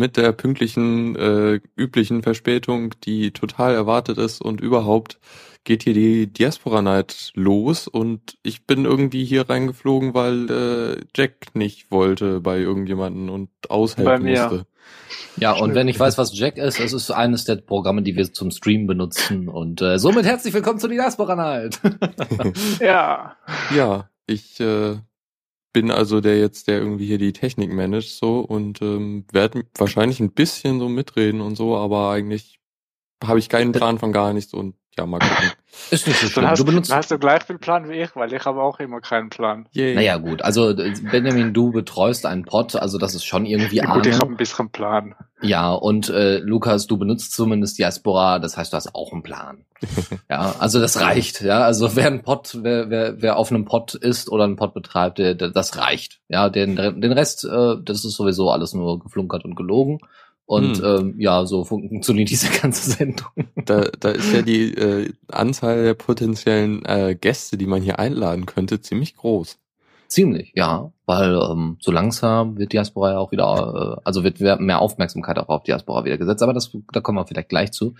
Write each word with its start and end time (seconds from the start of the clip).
Mit 0.00 0.16
der 0.16 0.32
pünktlichen, 0.32 1.14
äh, 1.14 1.60
üblichen 1.76 2.22
Verspätung, 2.22 2.94
die 3.04 3.30
total 3.30 3.74
erwartet 3.74 4.18
ist 4.18 4.42
und 4.42 4.60
überhaupt 4.60 5.20
geht 5.64 5.82
hier 5.82 5.94
die 5.94 6.26
Diaspora 6.26 6.80
Night 6.80 7.32
los 7.34 7.86
und 7.86 8.38
ich 8.42 8.66
bin 8.66 8.86
irgendwie 8.86 9.24
hier 9.24 9.48
reingeflogen, 9.48 10.14
weil 10.14 10.50
äh, 10.50 11.04
Jack 11.14 11.54
nicht 11.54 11.90
wollte 11.90 12.40
bei 12.40 12.58
irgendjemanden 12.58 13.28
und 13.28 13.50
aushelfen 13.68 14.26
musste. 14.26 14.66
Ja, 15.36 15.52
und 15.52 15.74
wenn 15.74 15.86
ich 15.86 16.00
weiß, 16.00 16.18
was 16.18 16.36
Jack 16.36 16.56
ist, 16.56 16.80
es 16.80 16.92
ist 16.92 17.10
eines 17.10 17.44
der 17.44 17.56
Programme, 17.56 18.02
die 18.02 18.16
wir 18.16 18.32
zum 18.32 18.50
Stream 18.50 18.86
benutzen. 18.86 19.48
Und 19.48 19.80
äh, 19.82 19.98
somit 19.98 20.24
herzlich 20.24 20.52
willkommen 20.54 20.78
zu 20.78 20.88
Diaspora 20.88 21.36
Night. 21.36 21.80
Ja. 22.80 23.36
Ja, 23.74 24.08
ich 24.26 24.58
äh, 24.60 24.96
bin 25.72 25.90
also 25.90 26.20
der 26.20 26.38
jetzt, 26.38 26.68
der 26.68 26.78
irgendwie 26.80 27.06
hier 27.06 27.18
die 27.18 27.32
Technik 27.32 27.72
managt 27.72 28.16
so 28.18 28.40
und 28.40 28.82
ähm, 28.82 29.26
werde 29.32 29.64
wahrscheinlich 29.76 30.20
ein 30.20 30.32
bisschen 30.32 30.80
so 30.80 30.88
mitreden 30.88 31.40
und 31.40 31.56
so, 31.56 31.76
aber 31.76 32.10
eigentlich 32.10 32.59
habe 33.24 33.38
ich 33.38 33.48
keinen 33.48 33.72
Plan 33.72 33.98
von 33.98 34.12
gar 34.12 34.32
nichts 34.32 34.54
und 34.54 34.74
ja, 34.98 35.06
mal 35.06 35.18
gucken. 35.18 35.50
Ist 35.90 36.06
nicht 36.06 36.18
so 36.18 36.26
Dann 36.26 36.32
schlimm. 36.32 36.46
hast, 36.48 36.58
Du 36.58 36.64
benutzt 36.64 36.90
dann 36.90 36.98
hast 36.98 37.10
du 37.10 37.18
gleich 37.18 37.44
viel 37.44 37.58
Plan 37.58 37.88
wie 37.88 37.94
ich, 38.02 38.14
weil 38.16 38.32
ich 38.32 38.44
habe 38.44 38.60
auch 38.60 38.80
immer 38.80 39.00
keinen 39.00 39.30
Plan. 39.30 39.68
Yay. 39.70 39.94
Naja, 39.94 40.16
gut. 40.18 40.42
Also, 40.42 40.74
Benjamin, 40.74 41.54
du 41.54 41.70
betreust 41.70 42.26
einen 42.26 42.44
Pod, 42.44 42.74
also 42.74 42.98
das 42.98 43.14
ist 43.14 43.24
schon 43.24 43.46
irgendwie 43.46 43.76
Ja, 43.76 43.94
gut, 43.94 44.06
ich 44.06 44.16
habe 44.16 44.26
ein 44.32 44.36
bisschen 44.36 44.70
Plan. 44.70 45.14
Ja, 45.42 45.72
und 45.72 46.08
äh, 46.10 46.38
Lukas, 46.38 46.86
du 46.86 46.98
benutzt 46.98 47.32
zumindest 47.32 47.78
Diaspora, 47.78 48.40
das 48.40 48.56
heißt, 48.56 48.72
du 48.72 48.76
hast 48.76 48.94
auch 48.94 49.12
einen 49.12 49.22
Plan. 49.22 49.64
ja, 50.28 50.56
also 50.58 50.80
das 50.80 51.00
reicht. 51.00 51.40
Ja, 51.40 51.60
also 51.60 51.94
wer 51.96 52.08
ein 52.08 52.22
Pod, 52.22 52.58
wer, 52.60 52.90
wer, 52.90 53.22
wer 53.22 53.36
auf 53.36 53.50
einem 53.50 53.64
Pod 53.64 53.94
ist 53.94 54.28
oder 54.28 54.44
einen 54.44 54.56
Pod 54.56 54.74
betreibt, 54.74 55.18
der, 55.18 55.34
der, 55.34 55.50
das 55.50 55.78
reicht. 55.78 56.20
Ja, 56.28 56.50
den, 56.50 56.76
den 56.76 57.12
Rest, 57.12 57.44
äh, 57.44 57.76
das 57.82 58.04
ist 58.04 58.16
sowieso 58.16 58.50
alles 58.50 58.74
nur 58.74 58.98
geflunkert 58.98 59.44
und 59.44 59.54
gelogen. 59.54 60.00
Und 60.50 60.78
Hm. 60.78 60.84
ähm, 60.84 61.14
ja, 61.18 61.46
so 61.46 61.64
funktioniert 61.64 62.28
diese 62.28 62.48
ganze 62.50 62.90
Sendung. 62.90 63.28
Da, 63.66 63.82
da 64.00 64.08
ist 64.08 64.32
ja 64.32 64.42
die 64.42 64.74
äh, 64.74 65.12
Anzahl 65.28 65.84
der 65.84 65.94
potenziellen 65.94 66.84
äh, 66.86 67.14
Gäste, 67.14 67.56
die 67.56 67.66
man 67.66 67.82
hier 67.82 68.00
einladen 68.00 68.46
könnte, 68.46 68.80
ziemlich 68.80 69.14
groß. 69.14 69.58
Ziemlich, 70.08 70.50
ja, 70.56 70.90
weil 71.06 71.36
ähm, 71.36 71.76
so 71.78 71.92
langsam 71.92 72.58
wird 72.58 72.72
Diaspora 72.72 73.12
ja 73.12 73.18
auch 73.18 73.30
wieder, 73.30 73.98
äh, 73.98 74.00
also 74.02 74.24
wird 74.24 74.40
mehr 74.40 74.80
Aufmerksamkeit 74.80 75.38
auch 75.38 75.50
auf 75.50 75.62
Diaspora 75.62 76.04
wieder 76.04 76.18
gesetzt, 76.18 76.42
aber 76.42 76.52
das, 76.52 76.76
da 76.92 77.00
kommen 77.00 77.18
wir 77.18 77.26
vielleicht 77.28 77.48
gleich 77.48 77.70
zu. 77.70 77.94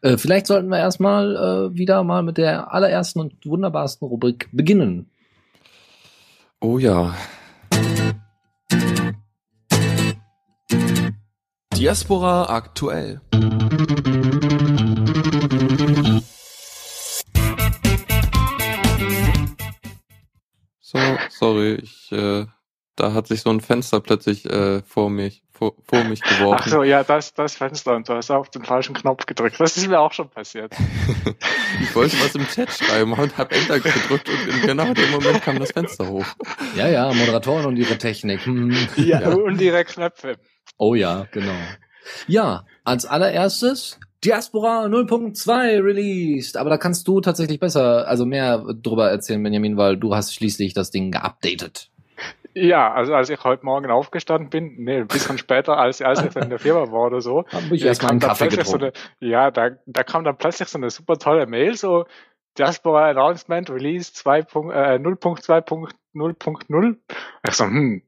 Äh, 0.00 0.16
vielleicht 0.16 0.46
sollten 0.46 0.68
wir 0.68 0.78
erstmal 0.78 1.34
äh, 1.34 1.76
wieder 1.76 2.04
mal 2.04 2.22
mit 2.22 2.38
der 2.38 2.72
allerersten 2.72 3.18
und 3.18 3.44
wunderbarsten 3.44 4.06
Rubrik 4.06 4.48
beginnen. 4.52 5.10
Oh 6.60 6.78
ja. 6.78 7.16
Diaspora 11.76 12.44
aktuell. 12.48 13.20
So, 20.80 20.98
sorry, 21.28 21.74
ich, 21.74 22.10
äh, 22.12 22.46
da 22.96 23.12
hat 23.12 23.26
sich 23.26 23.42
so 23.42 23.50
ein 23.50 23.60
Fenster 23.60 24.00
plötzlich 24.00 24.46
äh, 24.46 24.80
vor 24.84 25.10
mich, 25.10 25.42
vor, 25.52 25.74
vor 25.84 26.02
mich 26.04 26.22
geworfen. 26.22 26.62
Ach 26.62 26.66
so, 26.66 26.82
ja, 26.82 27.04
das, 27.04 27.34
das 27.34 27.56
Fenster 27.56 27.94
und 27.94 28.08
du 28.08 28.14
hast 28.14 28.30
auf 28.30 28.48
den 28.48 28.64
falschen 28.64 28.94
Knopf 28.94 29.26
gedrückt. 29.26 29.60
Das 29.60 29.76
ist 29.76 29.86
mir 29.86 30.00
auch 30.00 30.14
schon 30.14 30.30
passiert. 30.30 30.74
Ich 31.82 31.94
wollte 31.94 32.16
was 32.20 32.34
im 32.34 32.46
Chat 32.48 32.70
schreiben 32.70 33.12
und 33.12 33.36
habe 33.36 33.54
Enter 33.54 33.78
gedrückt 33.78 34.30
und 34.30 34.54
in 34.54 34.62
genau 34.62 34.94
dem 34.94 35.10
Moment 35.10 35.42
kam 35.42 35.58
das 35.58 35.72
Fenster 35.72 36.08
hoch. 36.08 36.24
Ja, 36.74 36.88
ja, 36.88 37.12
Moderatoren 37.12 37.66
und 37.66 37.76
ihre 37.76 37.98
Technik. 37.98 38.46
Hm. 38.46 38.74
Ja, 38.96 39.28
und 39.28 39.60
direkt 39.60 39.90
Knöpfe. 39.90 40.38
Oh 40.78 40.94
ja, 40.94 41.26
genau. 41.32 41.54
Ja, 42.26 42.64
als 42.84 43.06
allererstes 43.06 43.98
Diaspora 44.24 44.86
0.2 44.86 45.82
released. 45.82 46.56
Aber 46.56 46.70
da 46.70 46.78
kannst 46.78 47.06
du 47.08 47.20
tatsächlich 47.20 47.60
besser, 47.60 48.06
also 48.08 48.24
mehr 48.26 48.64
drüber 48.82 49.10
erzählen, 49.10 49.42
Benjamin, 49.42 49.76
weil 49.76 49.96
du 49.96 50.14
hast 50.14 50.34
schließlich 50.34 50.74
das 50.74 50.90
Ding 50.90 51.10
geupdatet. 51.12 51.90
Ja, 52.54 52.92
also 52.92 53.14
als 53.14 53.28
ich 53.28 53.44
heute 53.44 53.66
Morgen 53.66 53.90
aufgestanden 53.90 54.48
bin, 54.48 54.76
nee, 54.78 54.96
ein 54.96 55.06
bisschen 55.06 55.36
später, 55.36 55.76
als, 55.76 56.00
als 56.00 56.22
ich 56.24 56.34
in 56.36 56.48
der 56.48 56.58
Firma 56.58 56.90
war 56.90 57.08
oder 57.08 57.20
so, 57.20 57.44
ich 57.70 57.82
Ja, 57.82 57.88
erstmal 57.88 58.12
einen 58.12 58.20
Kaffee 58.20 58.46
plötzlich 58.46 58.66
so 58.66 58.78
eine, 58.78 58.92
ja, 59.20 59.50
da, 59.50 59.70
da 59.84 60.02
kam 60.02 60.24
dann 60.24 60.38
plötzlich 60.38 60.68
so 60.68 60.78
eine 60.78 60.88
super 60.88 61.18
tolle 61.18 61.46
Mail, 61.46 61.76
so 61.76 62.06
Diaspora 62.58 63.10
Announcement 63.10 63.68
Release 63.68 64.12
2. 64.14 64.42
Punkt- 64.42 64.74
Äh, 64.74 64.98
0.2.0.0. 64.98 66.96
Ich 67.46 67.54
so, 67.54 67.64
hm, 67.64 68.02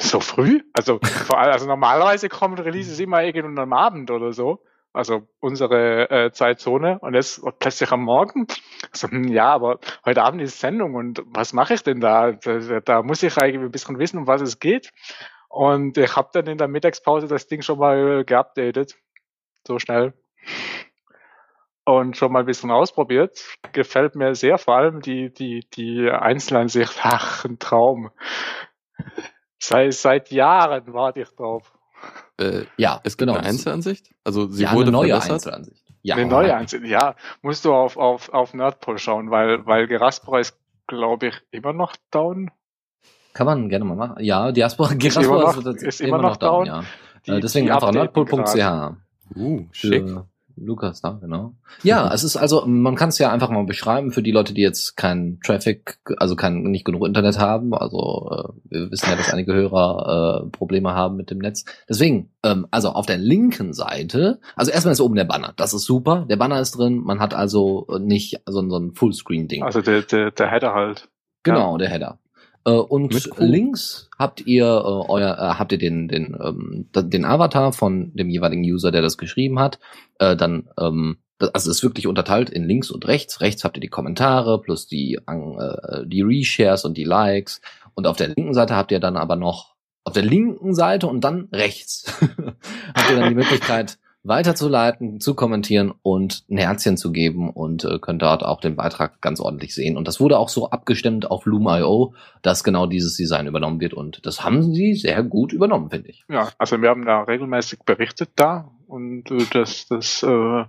so 0.00 0.20
früh? 0.20 0.62
Also, 0.72 0.98
vor 1.02 1.38
allem, 1.38 1.52
also 1.52 1.66
normalerweise 1.66 2.28
kommen 2.28 2.58
Releases 2.58 2.98
immer 3.00 3.22
irgendwann 3.22 3.58
am 3.58 3.72
Abend 3.72 4.10
oder 4.10 4.32
so. 4.32 4.62
Also 4.92 5.28
unsere 5.38 6.10
äh, 6.10 6.32
Zeitzone 6.32 6.98
und 6.98 7.14
jetzt 7.14 7.42
plötzlich 7.60 7.92
am 7.92 8.02
Morgen. 8.02 8.48
So, 8.92 9.08
hm, 9.08 9.28
ja, 9.28 9.52
aber 9.52 9.78
heute 10.04 10.22
Abend 10.24 10.42
ist 10.42 10.58
Sendung 10.58 10.94
und 10.94 11.22
was 11.26 11.52
mache 11.52 11.74
ich 11.74 11.84
denn 11.84 12.00
da? 12.00 12.32
da? 12.32 12.80
Da 12.80 13.02
muss 13.02 13.22
ich 13.22 13.38
eigentlich 13.38 13.60
ein 13.62 13.70
bisschen 13.70 14.00
wissen, 14.00 14.18
um 14.18 14.26
was 14.26 14.40
es 14.40 14.58
geht. 14.58 14.90
Und 15.48 15.96
ich 15.96 16.16
habe 16.16 16.30
dann 16.32 16.46
in 16.46 16.58
der 16.58 16.66
Mittagspause 16.66 17.28
das 17.28 17.46
Ding 17.46 17.62
schon 17.62 17.78
mal 17.78 18.24
geupdatet. 18.24 18.96
So 19.66 19.78
schnell. 19.78 20.12
Und 21.84 22.16
schon 22.16 22.32
mal 22.32 22.40
ein 22.40 22.46
bisschen 22.46 22.70
ausprobiert. 22.70 23.44
Gefällt 23.72 24.16
mir 24.16 24.34
sehr, 24.34 24.58
vor 24.58 24.76
allem 24.76 25.00
die, 25.02 25.32
die, 25.32 25.66
die 25.74 26.10
Einzelansicht. 26.10 26.98
Ach, 27.02 27.44
ein 27.44 27.58
Traum. 27.58 28.10
Seit, 29.62 29.92
seit 29.94 30.30
Jahren 30.30 30.92
warte 30.92 31.20
ich 31.20 31.28
drauf. 31.30 31.72
Äh, 32.38 32.62
Ja, 32.78 33.00
es 33.04 33.16
gibt 33.16 33.28
genau. 33.28 33.38
eine 33.38 33.46
Einzelansicht? 33.46 34.10
Also 34.24 34.48
sie 34.48 34.62
ja, 34.64 34.72
wurde 34.72 34.84
eine 34.84 34.92
neue 34.92 35.08
verbessert? 35.10 35.32
Einzelansicht. 35.32 35.84
Ja, 36.02 36.16
Eine 36.16 36.26
neue 36.26 36.56
Ansicht. 36.56 36.84
Ja, 36.86 37.14
musst 37.42 37.64
du 37.66 37.74
auf, 37.74 37.98
auf, 37.98 38.30
auf 38.32 38.54
Nerdpol 38.54 38.98
schauen, 38.98 39.30
weil, 39.30 39.66
weil 39.66 39.86
Geraspora 39.86 40.40
ist, 40.40 40.56
glaube 40.86 41.26
ich, 41.28 41.34
immer 41.50 41.74
noch 41.74 41.94
down. 42.10 42.50
Kann 43.34 43.46
man 43.46 43.68
gerne 43.68 43.84
mal 43.84 43.96
machen. 43.96 44.24
Ja, 44.24 44.50
Diaspora 44.50 44.92
Ist 44.92 44.98
Geraspora 44.98 45.42
immer 45.42 45.50
ist, 45.58 45.64
noch- 45.66 45.74
ist, 45.74 45.82
ist 45.82 46.00
immer, 46.00 46.18
noch 46.18 46.36
down. 46.38 46.66
Ja. 46.66 46.84
Die- 47.26 47.32
äh, 47.32 47.40
deswegen 47.40 47.66
die 47.66 47.72
einfach 47.72 47.92
nerdpool.ch. 47.92 48.96
Uh, 49.36 49.66
schick. 49.72 50.08
Für 50.08 50.26
Lukas 50.60 51.00
da, 51.00 51.18
genau. 51.20 51.54
Ja, 51.82 52.10
es 52.14 52.24
ist 52.24 52.36
also, 52.36 52.64
man 52.66 52.94
kann 52.94 53.08
es 53.08 53.18
ja 53.18 53.32
einfach 53.32 53.50
mal 53.50 53.64
beschreiben 53.64 54.12
für 54.12 54.22
die 54.22 54.30
Leute, 54.30 54.54
die 54.54 54.62
jetzt 54.62 54.96
keinen 54.96 55.40
Traffic, 55.40 55.98
also 56.18 56.36
kein, 56.36 56.62
nicht 56.62 56.84
genug 56.84 57.06
Internet 57.06 57.38
haben. 57.38 57.74
Also 57.74 58.30
äh, 58.30 58.70
wir 58.70 58.90
wissen 58.90 59.10
ja, 59.10 59.16
dass 59.16 59.32
einige 59.32 59.54
Hörer 59.54 60.44
äh, 60.44 60.50
Probleme 60.50 60.94
haben 60.94 61.16
mit 61.16 61.30
dem 61.30 61.38
Netz. 61.38 61.64
Deswegen, 61.88 62.30
ähm, 62.44 62.66
also 62.70 62.90
auf 62.90 63.06
der 63.06 63.18
linken 63.18 63.72
Seite, 63.72 64.40
also 64.56 64.70
erstmal 64.70 64.92
ist 64.92 65.00
oben 65.00 65.16
der 65.16 65.24
Banner. 65.24 65.52
Das 65.56 65.74
ist 65.74 65.84
super. 65.84 66.26
Der 66.28 66.36
Banner 66.36 66.60
ist 66.60 66.72
drin. 66.72 66.98
Man 66.98 67.20
hat 67.20 67.34
also 67.34 67.86
nicht 68.00 68.40
so, 68.46 68.68
so 68.68 68.78
ein 68.78 68.94
Fullscreen-Ding. 68.94 69.62
Also 69.62 69.80
der, 69.80 70.02
der, 70.02 70.30
der 70.30 70.50
Header 70.50 70.74
halt. 70.74 71.08
Genau, 71.42 71.78
der 71.78 71.88
Header. 71.88 72.18
Äh, 72.64 72.70
und 72.70 73.30
Q. 73.30 73.42
links 73.42 74.10
habt 74.18 74.46
ihr 74.46 74.64
äh, 74.64 75.10
euer 75.10 75.38
äh, 75.38 75.58
habt 75.58 75.72
ihr 75.72 75.78
den 75.78 76.08
den 76.08 76.36
ähm, 76.40 76.88
den 76.94 77.24
Avatar 77.24 77.72
von 77.72 78.14
dem 78.14 78.28
jeweiligen 78.28 78.62
User, 78.62 78.90
der 78.90 79.02
das 79.02 79.18
geschrieben 79.18 79.58
hat. 79.58 79.78
Äh, 80.18 80.36
dann 80.36 80.68
ähm, 80.78 81.18
das, 81.38 81.54
also 81.54 81.70
es 81.70 81.78
ist 81.78 81.82
wirklich 81.82 82.06
unterteilt 82.06 82.50
in 82.50 82.64
links 82.64 82.90
und 82.90 83.06
rechts. 83.08 83.40
Rechts 83.40 83.64
habt 83.64 83.76
ihr 83.76 83.80
die 83.80 83.88
Kommentare 83.88 84.60
plus 84.60 84.86
die 84.86 85.18
äh, 85.26 86.06
die 86.06 86.22
Reshares 86.22 86.84
und 86.84 86.96
die 86.96 87.04
Likes 87.04 87.60
und 87.94 88.06
auf 88.06 88.16
der 88.16 88.28
linken 88.28 88.54
Seite 88.54 88.76
habt 88.76 88.92
ihr 88.92 89.00
dann 89.00 89.16
aber 89.16 89.36
noch 89.36 89.74
auf 90.04 90.12
der 90.12 90.22
linken 90.22 90.74
Seite 90.74 91.06
und 91.06 91.22
dann 91.22 91.48
rechts 91.52 92.12
habt 92.94 93.10
ihr 93.10 93.16
dann 93.16 93.28
die 93.30 93.34
Möglichkeit 93.42 93.98
weiterzuleiten, 94.22 95.18
zu 95.18 95.34
kommentieren 95.34 95.94
und 96.02 96.44
ein 96.50 96.58
Herzchen 96.58 96.96
zu 96.98 97.10
geben 97.10 97.48
und 97.48 97.84
äh, 97.84 97.98
könnt 97.98 98.20
dort 98.20 98.44
auch 98.44 98.60
den 98.60 98.76
Beitrag 98.76 99.22
ganz 99.22 99.40
ordentlich 99.40 99.74
sehen. 99.74 99.96
Und 99.96 100.06
das 100.06 100.20
wurde 100.20 100.38
auch 100.38 100.50
so 100.50 100.70
abgestimmt 100.70 101.30
auf 101.30 101.46
Loom.io, 101.46 102.14
dass 102.42 102.62
genau 102.62 102.86
dieses 102.86 103.16
Design 103.16 103.46
übernommen 103.46 103.80
wird. 103.80 103.94
Und 103.94 104.26
das 104.26 104.44
haben 104.44 104.74
sie 104.74 104.94
sehr 104.94 105.22
gut 105.22 105.52
übernommen, 105.52 105.88
finde 105.88 106.10
ich. 106.10 106.24
Ja, 106.28 106.50
also 106.58 106.82
wir 106.82 106.90
haben 106.90 107.06
da 107.06 107.22
regelmäßig 107.22 107.80
berichtet 107.86 108.30
da 108.36 108.70
und 108.86 109.30
äh, 109.30 109.46
das, 109.52 109.86
das 109.88 110.22
äh, 110.22 110.64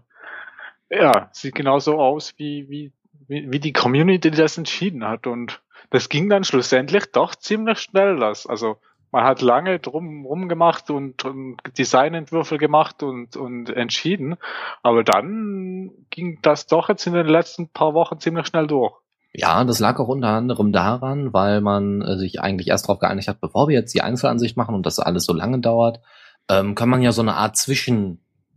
ja, 0.92 1.30
sieht 1.32 1.56
genauso 1.56 2.00
aus, 2.00 2.34
wie, 2.38 2.70
wie, 2.70 2.92
wie, 3.28 3.60
die 3.60 3.74
Community 3.74 4.32
das 4.32 4.58
entschieden 4.58 5.06
hat. 5.06 5.28
Und 5.28 5.62
das 5.90 6.08
ging 6.08 6.30
dann 6.30 6.44
schlussendlich 6.44 7.12
doch 7.12 7.36
ziemlich 7.36 7.80
schnell. 7.80 8.18
Das. 8.18 8.48
Also 8.48 8.78
man 9.12 9.24
hat 9.26 9.42
lange 9.42 9.80
drum 9.80 10.26
rumgemacht 10.26 10.90
und, 10.90 11.26
und 11.26 11.58
Designentwürfe 11.78 12.58
gemacht 12.58 13.04
und, 13.04 13.36
und 13.36 13.70
entschieden. 13.70 14.38
Aber 14.84 15.04
dann 15.04 15.92
ging 16.10 16.40
das 16.42 16.68
doch 16.68 16.90
jetzt 16.90 17.06
in 17.08 17.14
den 17.14 17.28
letzten 17.28 17.68
paar 17.68 17.94
Wochen 17.94 18.20
ziemlich 18.20 18.48
schnell 18.48 18.68
durch. 18.68 18.94
Ja, 19.34 19.64
das 19.64 19.80
lag 19.80 20.00
auch 20.00 20.10
unter 20.10 20.30
anderem 20.30 20.72
daran, 20.74 21.34
weil 21.34 21.62
man 21.62 22.02
äh, 22.02 22.18
sich 22.18 22.42
eigentlich 22.42 22.68
erst 22.68 22.86
darauf 22.86 23.00
geeinigt 23.00 23.30
hat, 23.30 23.40
bevor 23.40 23.68
wir 23.70 23.76
jetzt 23.76 23.94
die 23.94 24.02
Einzelansicht 24.02 24.58
machen 24.58 24.76
und 24.76 24.86
das 24.86 25.00
alles 25.00 25.26
so 25.26 25.34
lange 25.34 25.60
dauert, 25.60 26.02
ähm, 26.50 26.76
kann 26.76 26.90
man 26.90 27.02
ja 27.02 27.14
so 27.14 27.22
eine 27.22 27.36
Art 27.36 27.56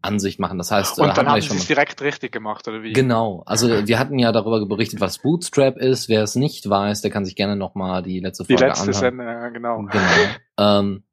Zwischenansicht 0.04 0.40
machen. 0.40 0.58
Das 0.58 0.70
heißt, 0.70 0.98
Und 0.98 1.16
dann 1.16 1.28
haben 1.28 1.40
sie 1.40 1.56
es 1.56 1.66
direkt 1.66 2.02
richtig 2.02 2.32
gemacht, 2.32 2.66
oder 2.68 2.82
wie? 2.82 2.92
Genau, 2.92 3.42
also 3.46 3.86
wir 3.86 3.98
hatten 3.98 4.18
ja 4.18 4.32
darüber 4.32 4.64
berichtet, 4.66 5.00
was 5.00 5.18
Bootstrap 5.18 5.76
ist. 5.76 6.08
Wer 6.08 6.22
es 6.22 6.36
nicht 6.36 6.68
weiß, 6.68 7.02
der 7.02 7.10
kann 7.10 7.24
sich 7.24 7.36
gerne 7.36 7.56
nochmal 7.56 8.02
die 8.02 8.20
letzte 8.20 8.44
Die 8.44 8.54
Folge 8.54 8.66
letzte 8.66 8.82
anhören. 8.82 9.00
Sendung, 9.00 9.26
ja, 9.26 9.48
genau. 9.48 9.76
Genau. 9.78 10.00
ähm, 10.58 11.04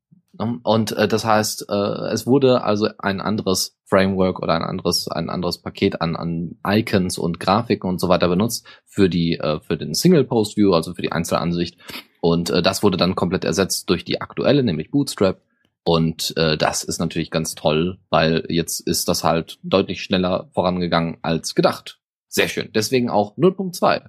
und 0.63 0.91
äh, 0.93 1.07
das 1.07 1.25
heißt, 1.25 1.65
äh, 1.69 2.13
es 2.13 2.25
wurde 2.25 2.63
also 2.63 2.87
ein 2.97 3.19
anderes 3.19 3.77
Framework 3.85 4.41
oder 4.41 4.53
ein 4.53 4.63
anderes 4.63 5.09
ein 5.09 5.29
anderes 5.29 5.61
Paket 5.61 6.01
an 6.01 6.15
an 6.15 6.57
Icons 6.65 7.17
und 7.17 7.39
Grafiken 7.39 7.89
und 7.89 7.99
so 7.99 8.07
weiter 8.07 8.29
benutzt 8.29 8.65
für 8.85 9.09
die 9.09 9.33
äh, 9.33 9.59
für 9.59 9.77
den 9.77 9.93
Single 9.93 10.23
Post 10.23 10.55
View, 10.55 10.73
also 10.73 10.93
für 10.93 11.01
die 11.01 11.11
Einzelansicht. 11.11 11.77
Und 12.21 12.49
äh, 12.49 12.61
das 12.61 12.81
wurde 12.81 12.97
dann 12.97 13.15
komplett 13.15 13.43
ersetzt 13.43 13.89
durch 13.89 14.05
die 14.05 14.21
aktuelle, 14.21 14.63
nämlich 14.63 14.89
Bootstrap. 14.89 15.41
Und 15.83 16.35
äh, 16.37 16.57
das 16.57 16.83
ist 16.83 16.99
natürlich 16.99 17.31
ganz 17.31 17.55
toll, 17.55 17.97
weil 18.09 18.45
jetzt 18.49 18.81
ist 18.81 19.07
das 19.07 19.23
halt 19.23 19.57
deutlich 19.63 20.03
schneller 20.03 20.49
vorangegangen 20.53 21.17
als 21.21 21.55
gedacht. 21.55 21.99
Sehr 22.27 22.47
schön. 22.47 22.69
Deswegen 22.73 23.09
auch 23.09 23.35
0.2. 23.37 24.03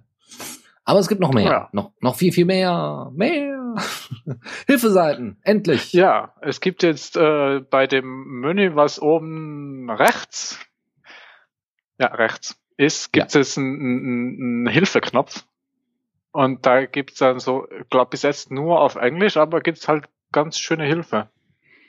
Aber 0.85 0.99
es 0.99 1.09
gibt 1.09 1.21
noch 1.21 1.33
mehr. 1.33 1.45
Ja. 1.45 1.69
Noch, 1.73 1.93
noch 2.01 2.17
viel, 2.17 2.33
viel 2.33 2.45
mehr. 2.45 3.11
Mehr. 3.15 3.77
Hilfeseiten. 4.67 5.39
Endlich. 5.43 5.93
Ja, 5.93 6.35
es 6.41 6.61
gibt 6.61 6.83
jetzt 6.83 7.17
äh, 7.17 7.61
bei 7.61 7.87
dem 7.87 8.41
Menü, 8.41 8.75
was 8.75 9.01
oben 9.01 9.89
rechts, 9.91 10.59
ja, 11.99 12.09
rechts 12.09 12.57
ist, 12.77 13.13
gibt 13.13 13.29
es 13.29 13.35
jetzt 13.35 13.59
einen, 13.59 13.81
einen, 13.81 14.37
einen 14.41 14.67
Hilfeknopf. 14.69 15.45
Und 16.33 16.67
da 16.67 16.87
gibt's 16.87 17.19
dann 17.19 17.39
so, 17.39 17.67
glaube 17.91 18.11
bis 18.11 18.23
jetzt 18.23 18.51
nur 18.51 18.81
auf 18.81 18.97
Englisch, 18.97 19.37
aber 19.37 19.61
gibt's 19.61 19.87
halt 19.87 20.09
ganz 20.33 20.59
schöne 20.59 20.85
Hilfe. 20.85 21.29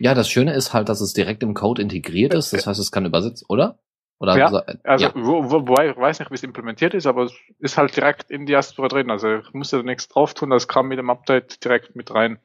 Ja, 0.04 0.14
das 0.14 0.28
Schöne 0.28 0.54
ist 0.54 0.74
halt, 0.74 0.90
dass 0.90 1.00
es 1.00 1.14
direkt 1.14 1.44
im 1.44 1.54
Code 1.54 1.82
integriert 1.82 2.34
ist. 2.34 2.52
Das 2.52 2.68
heißt, 2.68 2.78
es 2.78 2.92
kann 2.92 3.06
übersetzt, 3.06 3.46
oder? 3.48 3.80
Oder 4.20 4.38
Ja, 4.38 4.50
so- 4.50 4.62
Also, 4.84 5.06
ja. 5.06 5.12
wo, 5.16 5.46
wo, 5.46 5.52
wobei 5.66 5.92
ich 5.92 5.96
weiß 5.96 6.20
nicht, 6.20 6.30
wie 6.30 6.36
es 6.36 6.44
implementiert 6.44 6.94
ist, 6.94 7.06
aber 7.08 7.24
es 7.24 7.32
ist 7.60 7.78
halt 7.78 7.96
direkt 7.96 8.30
in 8.30 8.46
Diaspora 8.46 8.90
drin. 8.90 9.10
Also 9.10 9.36
ich 9.38 9.54
musste 9.54 9.78
da 9.78 9.84
nichts 9.84 10.10
drauf 10.10 10.34
tun, 10.34 10.50
das 10.50 10.68
kam 10.68 10.90
mit 10.90 11.00
dem 11.00 11.10
Update 11.10 11.64
direkt 11.64 11.96
mit 11.96 12.14
rein. 12.14 12.38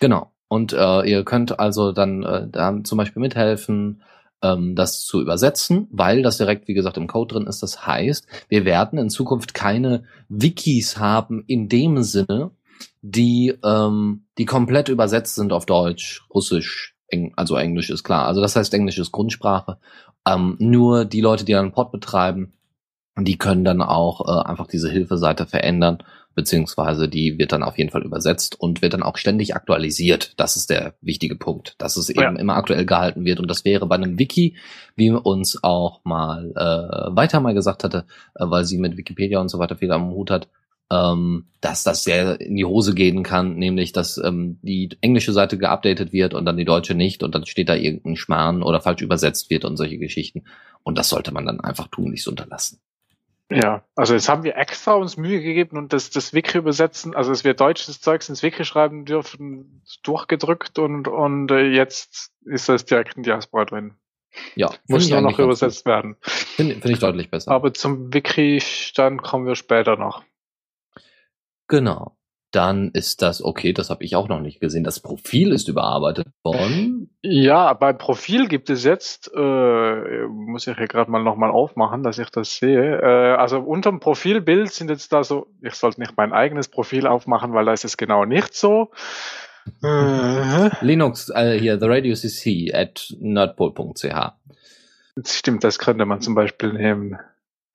Genau. 0.00 0.32
Und 0.48 0.72
äh, 0.72 1.02
ihr 1.08 1.24
könnt 1.24 1.60
also 1.60 1.92
dann 1.92 2.24
äh, 2.24 2.48
da 2.50 2.76
zum 2.82 2.98
Beispiel 2.98 3.22
mithelfen, 3.22 4.02
ähm, 4.42 4.74
das 4.74 5.04
zu 5.04 5.20
übersetzen, 5.20 5.86
weil 5.92 6.22
das 6.22 6.38
direkt, 6.38 6.66
wie 6.66 6.74
gesagt, 6.74 6.96
im 6.96 7.06
Code 7.06 7.34
drin 7.36 7.46
ist. 7.46 7.62
Das 7.62 7.86
heißt, 7.86 8.26
wir 8.48 8.64
werden 8.64 8.98
in 8.98 9.10
Zukunft 9.10 9.54
keine 9.54 10.02
Wikis 10.28 10.98
haben 10.98 11.44
in 11.46 11.68
dem 11.68 12.02
Sinne, 12.02 12.50
die, 13.00 13.56
ähm, 13.64 14.24
die 14.38 14.44
komplett 14.44 14.88
übersetzt 14.88 15.36
sind 15.36 15.52
auf 15.52 15.66
Deutsch, 15.66 16.26
Russisch, 16.34 16.95
Eng 17.08 17.32
also 17.36 17.56
Englisch 17.56 17.90
ist 17.90 18.04
klar. 18.04 18.26
Also 18.26 18.40
das 18.40 18.56
heißt, 18.56 18.72
Englisch 18.74 18.98
ist 18.98 19.12
Grundsprache. 19.12 19.78
Ähm, 20.26 20.56
nur 20.58 21.04
die 21.04 21.20
Leute, 21.20 21.44
die 21.44 21.54
einen 21.54 21.72
Pod 21.72 21.92
betreiben, 21.92 22.52
die 23.18 23.38
können 23.38 23.64
dann 23.64 23.80
auch 23.80 24.26
äh, 24.28 24.46
einfach 24.46 24.66
diese 24.66 24.90
Hilfeseite 24.90 25.46
verändern, 25.46 25.98
beziehungsweise 26.34 27.08
die 27.08 27.38
wird 27.38 27.52
dann 27.52 27.62
auf 27.62 27.78
jeden 27.78 27.90
Fall 27.90 28.02
übersetzt 28.04 28.60
und 28.60 28.82
wird 28.82 28.92
dann 28.92 29.02
auch 29.02 29.16
ständig 29.16 29.54
aktualisiert. 29.56 30.34
Das 30.36 30.56
ist 30.56 30.68
der 30.68 30.94
wichtige 31.00 31.36
Punkt, 31.36 31.76
dass 31.78 31.96
es 31.96 32.10
eben 32.10 32.20
Ja. 32.20 32.28
immer 32.40 32.56
aktuell 32.56 32.84
gehalten 32.84 33.24
wird. 33.24 33.40
Und 33.40 33.48
das 33.50 33.64
wäre 33.64 33.86
bei 33.86 33.94
einem 33.94 34.18
Wiki, 34.18 34.56
wie 34.96 35.10
uns 35.10 35.62
auch 35.62 36.00
mal 36.04 36.52
äh, 36.54 37.16
weiter 37.16 37.40
mal 37.40 37.54
gesagt 37.54 37.84
hatte, 37.84 38.04
äh, 38.34 38.44
weil 38.48 38.64
sie 38.64 38.76
mit 38.76 38.98
Wikipedia 38.98 39.40
und 39.40 39.48
so 39.48 39.58
weiter 39.58 39.76
viel 39.76 39.92
am 39.92 40.10
Hut 40.10 40.30
hat, 40.30 40.48
ähm, 40.90 41.46
dass 41.60 41.82
das 41.82 42.04
sehr 42.04 42.40
in 42.40 42.56
die 42.56 42.64
Hose 42.64 42.94
gehen 42.94 43.22
kann, 43.22 43.56
nämlich 43.56 43.92
dass 43.92 44.18
ähm, 44.18 44.58
die 44.62 44.90
englische 45.00 45.32
Seite 45.32 45.58
geupdatet 45.58 46.12
wird 46.12 46.34
und 46.34 46.44
dann 46.44 46.56
die 46.56 46.64
deutsche 46.64 46.94
nicht 46.94 47.22
und 47.22 47.34
dann 47.34 47.44
steht 47.46 47.68
da 47.68 47.74
irgendein 47.74 48.16
Schmarrn 48.16 48.62
oder 48.62 48.80
falsch 48.80 49.02
übersetzt 49.02 49.50
wird 49.50 49.64
und 49.64 49.76
solche 49.76 49.98
Geschichten. 49.98 50.44
Und 50.82 50.96
das 50.96 51.08
sollte 51.08 51.32
man 51.32 51.46
dann 51.46 51.60
einfach 51.60 51.88
tunlichst 51.88 52.28
unterlassen. 52.28 52.80
Ja, 53.50 53.84
also 53.94 54.14
jetzt 54.14 54.28
haben 54.28 54.42
wir 54.42 54.56
extra 54.56 54.94
uns 54.94 55.16
Mühe 55.16 55.40
gegeben 55.40 55.76
und 55.76 55.92
das, 55.92 56.10
das 56.10 56.34
Wiki 56.34 56.58
übersetzen, 56.58 57.14
also 57.14 57.30
dass 57.30 57.44
wir 57.44 57.54
deutsches 57.54 58.00
Zeugs 58.00 58.28
ins 58.28 58.42
Wiki 58.42 58.64
schreiben 58.64 59.04
dürfen, 59.04 59.82
durchgedrückt 60.02 60.80
und, 60.80 61.06
und 61.06 61.50
äh, 61.52 61.68
jetzt 61.68 62.32
ist 62.44 62.68
das 62.68 62.84
direkt 62.84 63.16
in 63.16 63.22
Diaspora 63.22 63.64
drin. 63.64 63.94
Ja, 64.56 64.70
Muss 64.88 65.08
nur 65.08 65.18
eigentlich 65.18 65.38
noch 65.38 65.44
übersetzt 65.44 65.86
werden. 65.86 66.16
Finde 66.20 66.74
finde 66.74 66.92
ich 66.92 66.98
deutlich 66.98 67.30
besser. 67.30 67.52
Aber 67.52 67.72
zum 67.72 68.12
Wiki-Stand 68.12 69.22
kommen 69.22 69.46
wir 69.46 69.54
später 69.54 69.96
noch. 69.96 70.24
Genau. 71.68 72.16
Dann 72.52 72.90
ist 72.92 73.22
das 73.22 73.42
okay, 73.44 73.72
das 73.72 73.90
habe 73.90 74.04
ich 74.04 74.16
auch 74.16 74.28
noch 74.28 74.40
nicht 74.40 74.60
gesehen. 74.60 74.84
Das 74.84 75.00
Profil 75.00 75.52
ist 75.52 75.68
überarbeitet 75.68 76.28
worden. 76.42 77.10
Ja, 77.22 77.72
beim 77.74 77.98
Profil 77.98 78.46
gibt 78.48 78.70
es 78.70 78.84
jetzt, 78.84 79.30
äh, 79.34 80.26
muss 80.28 80.66
ich 80.66 80.76
hier 80.76 80.86
gerade 80.86 81.10
mal 81.10 81.22
nochmal 81.22 81.50
aufmachen, 81.50 82.02
dass 82.02 82.18
ich 82.18 82.30
das 82.30 82.56
sehe. 82.56 83.00
Äh, 83.00 83.34
also 83.36 83.58
unterm 83.58 84.00
Profilbild 84.00 84.72
sind 84.72 84.88
jetzt 84.90 85.12
da 85.12 85.24
so, 85.24 85.48
ich 85.60 85.74
sollte 85.74 86.00
nicht 86.00 86.16
mein 86.16 86.32
eigenes 86.32 86.68
Profil 86.68 87.06
aufmachen, 87.06 87.52
weil 87.52 87.66
da 87.66 87.72
ist 87.72 87.84
es 87.84 87.96
genau 87.96 88.24
nicht 88.24 88.54
so. 88.54 88.90
Äh, 89.82 90.70
Linux, 90.84 91.28
äh, 91.30 91.58
hier, 91.58 91.78
the 91.80 91.86
radio 91.86 92.14
cc 92.14 92.72
at 92.72 93.12
nerdpol.ch. 93.18 94.32
stimmt, 95.26 95.64
das 95.64 95.78
könnte 95.78 96.06
man 96.06 96.20
zum 96.20 96.34
Beispiel 96.34 96.72
nehmen. 96.72 97.18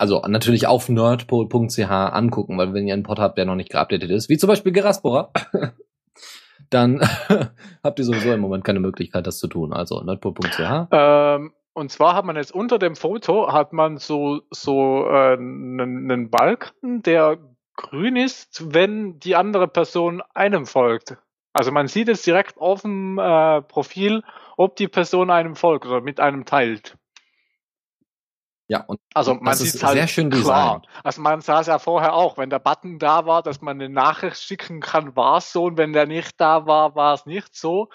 Also 0.01 0.19
natürlich 0.27 0.65
auf 0.65 0.89
nerdpol.ch 0.89 1.91
angucken, 1.91 2.57
weil 2.57 2.73
wenn 2.73 2.87
ihr 2.87 2.95
einen 2.95 3.03
Pod 3.03 3.19
habt, 3.19 3.37
der 3.37 3.45
noch 3.45 3.53
nicht 3.53 3.69
geupdatet 3.69 4.09
ist, 4.09 4.29
wie 4.29 4.37
zum 4.39 4.47
Beispiel 4.47 4.71
Geraspora, 4.71 5.29
dann 6.71 7.01
habt 7.83 7.99
ihr 7.99 8.05
sowieso 8.05 8.33
im 8.33 8.39
Moment 8.39 8.63
keine 8.63 8.79
Möglichkeit, 8.79 9.27
das 9.27 9.37
zu 9.37 9.47
tun. 9.47 9.73
Also 9.73 10.01
nerdpol.ch. 10.01 10.87
Ähm, 10.89 11.53
und 11.73 11.91
zwar 11.91 12.15
hat 12.15 12.25
man 12.25 12.35
jetzt 12.35 12.51
unter 12.51 12.79
dem 12.79 12.95
Foto 12.95 13.53
hat 13.53 13.73
man 13.73 13.97
so 13.97 14.41
so 14.49 15.05
äh, 15.05 15.33
einen, 15.33 16.09
einen 16.09 16.31
Balken, 16.31 17.03
der 17.03 17.37
grün 17.75 18.15
ist, 18.15 18.73
wenn 18.73 19.19
die 19.19 19.35
andere 19.35 19.67
Person 19.67 20.23
einem 20.33 20.65
folgt. 20.65 21.17
Also 21.53 21.71
man 21.71 21.87
sieht 21.87 22.09
es 22.09 22.23
direkt 22.23 22.57
auf 22.57 22.81
dem 22.81 23.19
äh, 23.19 23.61
Profil, 23.61 24.23
ob 24.57 24.77
die 24.77 24.87
Person 24.87 25.29
einem 25.29 25.55
folgt 25.55 25.85
oder 25.85 26.01
mit 26.01 26.19
einem 26.19 26.45
teilt. 26.45 26.97
Ja, 28.71 28.85
und 28.87 29.01
Also 29.13 29.33
man 29.33 29.53
sieht 29.53 29.75
es 29.75 29.83
halt 29.83 29.97
sehr 29.97 30.07
schön 30.07 30.29
klar. 30.29 30.79
designt. 30.79 31.03
Also 31.03 31.21
man 31.21 31.41
sah 31.41 31.59
es 31.59 31.67
ja 31.67 31.77
vorher 31.77 32.13
auch, 32.13 32.37
wenn 32.37 32.49
der 32.49 32.59
Button 32.59 32.99
da 32.99 33.25
war, 33.25 33.43
dass 33.43 33.59
man 33.59 33.81
eine 33.81 33.89
Nachricht 33.89 34.37
schicken 34.37 34.79
kann, 34.79 35.13
war 35.17 35.39
es 35.39 35.51
so 35.51 35.65
und 35.65 35.75
wenn 35.77 35.91
der 35.91 36.05
nicht 36.05 36.39
da 36.39 36.65
war, 36.67 36.95
war 36.95 37.13
es 37.13 37.25
nicht 37.25 37.53
so. 37.53 37.89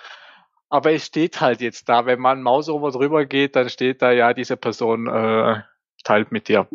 Aber 0.69 0.93
es 0.93 1.07
steht 1.07 1.41
halt 1.41 1.63
jetzt 1.63 1.89
da, 1.89 2.05
wenn 2.05 2.21
man 2.21 2.43
Mausover 2.43 2.91
drüber 2.91 3.25
geht, 3.25 3.57
dann 3.57 3.71
steht 3.71 4.03
da 4.03 4.11
ja, 4.11 4.35
diese 4.35 4.59
Person 4.59 5.07
äh, 5.07 5.63
teilt 6.05 6.31
mit 6.31 6.47
dir. 6.49 6.69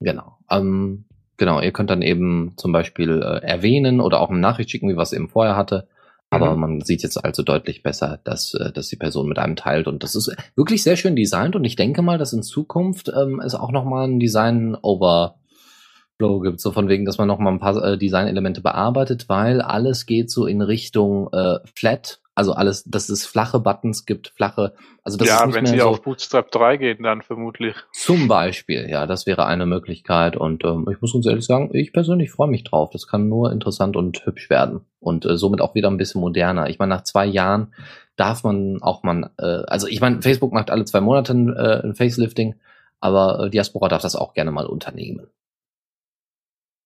Genau. 0.00 0.36
Ähm, 0.50 1.06
genau, 1.38 1.62
ihr 1.62 1.72
könnt 1.72 1.88
dann 1.88 2.02
eben 2.02 2.52
zum 2.58 2.72
Beispiel 2.72 3.22
äh, 3.22 3.42
erwähnen 3.42 4.02
oder 4.02 4.20
auch 4.20 4.28
eine 4.28 4.38
Nachricht 4.38 4.70
schicken, 4.70 4.90
wie 4.90 4.96
wir 4.96 5.02
es 5.02 5.14
eben 5.14 5.30
vorher 5.30 5.56
hatte. 5.56 5.88
Aber 6.34 6.54
Mhm. 6.54 6.60
man 6.60 6.80
sieht 6.80 7.02
jetzt 7.02 7.22
also 7.24 7.42
deutlich 7.42 7.82
besser, 7.82 8.18
dass, 8.24 8.54
äh, 8.54 8.72
dass 8.72 8.88
die 8.88 8.96
Person 8.96 9.28
mit 9.28 9.38
einem 9.38 9.56
teilt. 9.56 9.86
Und 9.86 10.02
das 10.02 10.16
ist 10.16 10.34
wirklich 10.56 10.82
sehr 10.82 10.96
schön 10.96 11.16
designt. 11.16 11.56
Und 11.56 11.64
ich 11.64 11.76
denke 11.76 12.02
mal, 12.02 12.18
dass 12.18 12.32
in 12.32 12.42
Zukunft 12.42 13.10
ähm, 13.14 13.40
es 13.44 13.54
auch 13.54 13.70
nochmal 13.70 14.08
ein 14.08 14.20
Design-Overflow 14.20 16.40
gibt. 16.40 16.60
So 16.60 16.72
von 16.72 16.88
wegen, 16.88 17.04
dass 17.04 17.18
man 17.18 17.28
nochmal 17.28 17.52
ein 17.52 17.60
paar 17.60 17.82
äh, 17.82 17.98
Designelemente 17.98 18.60
bearbeitet, 18.60 19.28
weil 19.28 19.60
alles 19.60 20.06
geht 20.06 20.30
so 20.30 20.46
in 20.46 20.62
Richtung 20.62 21.28
äh, 21.32 21.58
Flat. 21.76 22.20
Also 22.36 22.52
alles, 22.52 22.82
dass 22.84 23.08
es 23.08 23.26
flache 23.26 23.60
Buttons 23.60 24.06
gibt, 24.06 24.32
flache, 24.34 24.74
also 25.04 25.16
das 25.16 25.28
ist 25.28 25.34
ja, 25.34 25.54
wenn 25.54 25.66
sie 25.66 25.78
so 25.78 25.86
auf 25.86 26.02
Bootstrap 26.02 26.50
3 26.50 26.76
gehen, 26.78 27.02
dann 27.04 27.22
vermutlich. 27.22 27.76
zum 27.92 28.26
Beispiel, 28.26 28.88
ja, 28.90 29.06
das 29.06 29.26
wäre 29.26 29.46
eine 29.46 29.66
Möglichkeit. 29.66 30.36
Und 30.36 30.64
ähm, 30.64 30.88
ich 30.90 31.00
muss 31.00 31.12
ganz 31.12 31.26
ehrlich 31.26 31.44
sagen, 31.44 31.70
ich 31.72 31.92
persönlich 31.92 32.32
freue 32.32 32.48
mich 32.48 32.64
drauf. 32.64 32.90
Das 32.90 33.06
kann 33.06 33.28
nur 33.28 33.52
interessant 33.52 33.96
und 33.96 34.26
hübsch 34.26 34.50
werden. 34.50 34.80
Und 34.98 35.24
äh, 35.26 35.36
somit 35.36 35.60
auch 35.60 35.76
wieder 35.76 35.88
ein 35.90 35.96
bisschen 35.96 36.20
moderner. 36.20 36.68
Ich 36.68 36.80
meine, 36.80 36.94
nach 36.94 37.04
zwei 37.04 37.26
Jahren 37.26 37.72
darf 38.16 38.42
man 38.42 38.82
auch 38.82 39.02
mal, 39.02 39.30
äh, 39.38 39.62
also 39.66 39.86
ich 39.86 40.00
meine, 40.00 40.22
Facebook 40.22 40.52
macht 40.52 40.70
alle 40.70 40.84
zwei 40.84 41.00
Monate 41.00 41.34
ein, 41.34 41.54
äh, 41.54 41.82
ein 41.84 41.94
Facelifting, 41.94 42.56
aber 43.00 43.44
äh, 43.44 43.50
Diaspora 43.50 43.88
darf 43.88 44.02
das 44.02 44.16
auch 44.16 44.34
gerne 44.34 44.50
mal 44.50 44.66
unternehmen. 44.66 45.28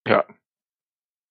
Ja. 0.06 0.24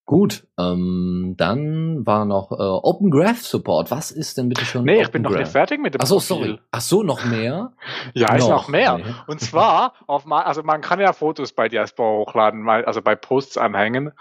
Gut, 0.07 0.47
ähm, 0.57 1.35
dann 1.37 2.05
war 2.05 2.23
noch 2.23 2.53
äh, 2.53 2.55
Open 2.55 3.11
Graph 3.11 3.41
Support. 3.45 3.91
Was 3.91 4.09
ist 4.09 4.37
denn 4.37 4.47
bitte 4.47 4.63
schon? 4.63 4.85
Nee, 4.85 5.01
ich 5.01 5.07
Open 5.09 5.11
bin 5.11 5.21
noch 5.23 5.31
Graph? 5.31 5.39
nicht 5.41 5.51
fertig 5.51 5.81
mit 5.81 5.93
dem 5.95 6.01
Ach 6.01 6.07
so, 6.07 6.15
Profil. 6.15 6.27
sorry. 6.47 6.59
Ach 6.71 6.79
so, 6.81 7.03
noch 7.03 7.25
mehr? 7.25 7.73
Ja, 8.13 8.33
ist 8.35 8.47
noch 8.47 8.69
mehr. 8.69 8.99
Nee. 8.99 9.03
Und 9.27 9.41
zwar, 9.41 9.93
auf 10.07 10.25
ma 10.25 10.41
also 10.43 10.63
man 10.63 10.79
kann 10.79 11.01
ja 11.01 11.11
Fotos 11.11 11.51
bei 11.51 11.67
Diaspora 11.67 12.19
hochladen, 12.25 12.61
mal- 12.61 12.85
also 12.85 13.01
bei 13.01 13.15
Posts 13.15 13.57
anhängen. 13.57 14.13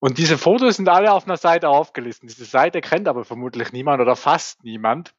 Und 0.00 0.16
diese 0.16 0.38
Fotos 0.38 0.76
sind 0.76 0.88
alle 0.88 1.12
auf 1.12 1.26
einer 1.26 1.36
Seite 1.36 1.68
aufgelistet. 1.68 2.30
Diese 2.30 2.46
Seite 2.46 2.80
kennt 2.80 3.06
aber 3.06 3.24
vermutlich 3.26 3.70
niemand 3.70 4.00
oder 4.00 4.16
fast 4.16 4.64
niemand, 4.64 5.12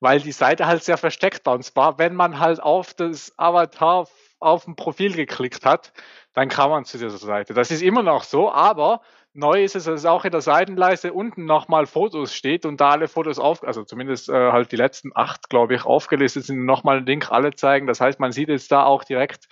weil 0.00 0.20
die 0.20 0.32
Seite 0.32 0.66
halt 0.66 0.82
sehr 0.82 0.96
versteckt 0.96 1.44
war. 1.44 1.54
Und 1.54 1.62
zwar, 1.62 1.98
wenn 1.98 2.14
man 2.14 2.38
halt 2.40 2.62
auf 2.62 2.94
das 2.94 3.32
Avatar 3.36 4.08
auf 4.40 4.64
dem 4.64 4.76
Profil 4.76 5.14
geklickt 5.14 5.66
hat, 5.66 5.92
dann 6.32 6.48
kam 6.48 6.70
man 6.70 6.86
zu 6.86 6.96
dieser 6.96 7.10
Seite. 7.18 7.52
Das 7.52 7.70
ist 7.70 7.82
immer 7.82 8.02
noch 8.02 8.24
so, 8.24 8.50
aber 8.50 9.02
neu 9.34 9.62
ist 9.64 9.76
es, 9.76 9.84
dass 9.84 10.04
auch 10.04 10.24
in 10.24 10.32
der 10.32 10.40
Seitenleiste 10.40 11.12
unten 11.12 11.44
nochmal 11.44 11.86
Fotos 11.86 12.34
steht 12.34 12.66
und 12.66 12.80
da 12.80 12.90
alle 12.90 13.08
Fotos 13.08 13.38
auf, 13.38 13.64
also 13.64 13.84
zumindest 13.84 14.28
äh, 14.28 14.52
halt 14.52 14.72
die 14.72 14.76
letzten 14.76 15.10
acht, 15.14 15.48
glaube 15.48 15.74
ich, 15.74 15.84
aufgelistet 15.84 16.44
sind, 16.44 16.64
nochmal 16.64 16.98
einen 16.98 17.06
Link 17.06 17.30
alle 17.30 17.54
zeigen. 17.54 17.86
Das 17.86 18.00
heißt, 18.00 18.20
man 18.20 18.32
sieht 18.32 18.48
jetzt 18.48 18.70
da 18.70 18.84
auch 18.84 19.04
direkt, 19.04 19.48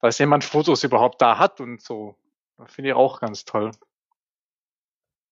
dass 0.00 0.18
jemand 0.18 0.44
Fotos 0.44 0.84
überhaupt 0.84 1.20
da 1.22 1.38
hat 1.38 1.60
und 1.60 1.80
so. 1.80 2.16
Finde 2.66 2.90
ich 2.90 2.96
auch 2.96 3.20
ganz 3.20 3.44
toll. 3.44 3.70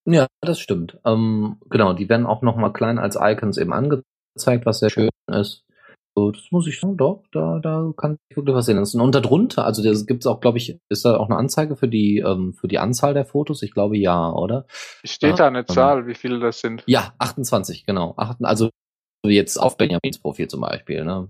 Ja, 0.05 0.27
das 0.41 0.59
stimmt. 0.59 0.99
Ähm, 1.05 1.59
genau, 1.69 1.93
die 1.93 2.09
werden 2.09 2.27
auch 2.27 2.41
nochmal 2.41 2.73
klein 2.73 2.99
als 2.99 3.19
Icons 3.21 3.59
eben 3.59 3.75
angezeigt, 3.75 4.65
was 4.65 4.79
sehr 4.79 4.91
schön 4.91 5.11
ist. 5.27 5.68
Das 6.33 6.51
muss 6.51 6.67
ich 6.67 6.79
sagen, 6.79 6.97
doch, 6.97 7.25
da, 7.33 7.59
da 7.61 7.93
kann 7.97 8.19
ich 8.29 8.37
wirklich 8.37 8.55
was 8.55 8.67
sehen. 8.67 8.79
Und 8.79 9.15
darunter, 9.15 9.65
also 9.65 9.83
da 9.83 9.91
gibt 10.07 10.23
es 10.23 10.27
auch, 10.27 10.41
glaube 10.41 10.59
ich, 10.59 10.79
ist 10.89 11.05
da 11.05 11.17
auch 11.17 11.29
eine 11.29 11.37
Anzeige 11.37 11.77
für 11.77 11.89
die, 11.89 12.19
ähm, 12.19 12.55
für 12.55 12.69
die 12.69 12.79
Anzahl 12.79 13.15
der 13.15 13.25
Fotos? 13.25 13.63
Ich 13.63 13.73
glaube 13.73 13.97
ja, 13.97 14.33
oder? 14.33 14.67
Steht 15.05 15.31
ja, 15.31 15.37
da 15.37 15.47
eine 15.47 15.67
Zahl, 15.67 16.07
wie 16.07 16.15
viele 16.15 16.39
das 16.39 16.61
sind? 16.61 16.85
Ja, 16.87 17.15
28, 17.19 17.87
genau. 17.87 18.15
Also 18.43 18.71
jetzt 19.25 19.57
auf 19.57 19.77
Benjamins 19.77 20.19
Profil 20.19 20.49
zum 20.49 20.61
Beispiel, 20.61 21.05
ne? 21.05 21.29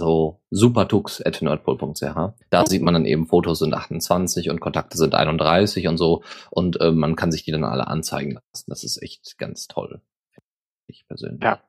so 0.00 0.40
supertux.nerdpol.ch. 0.50 2.34
Da 2.48 2.66
sieht 2.66 2.82
man 2.82 2.94
dann 2.94 3.04
eben 3.04 3.26
Fotos 3.26 3.58
sind 3.60 3.74
28 3.74 4.50
und 4.50 4.60
Kontakte 4.60 4.96
sind 4.96 5.14
31 5.14 5.86
und 5.88 5.98
so 5.98 6.24
und 6.50 6.80
äh, 6.80 6.90
man 6.90 7.16
kann 7.16 7.30
sich 7.30 7.44
die 7.44 7.52
dann 7.52 7.64
alle 7.64 7.86
anzeigen 7.86 8.32
lassen. 8.32 8.64
Das 8.66 8.82
ist 8.82 9.00
echt 9.02 9.38
ganz 9.38 9.68
toll. 9.68 10.00
Ich 10.86 11.06
persönlich. 11.06 11.42
Ja. 11.42 11.60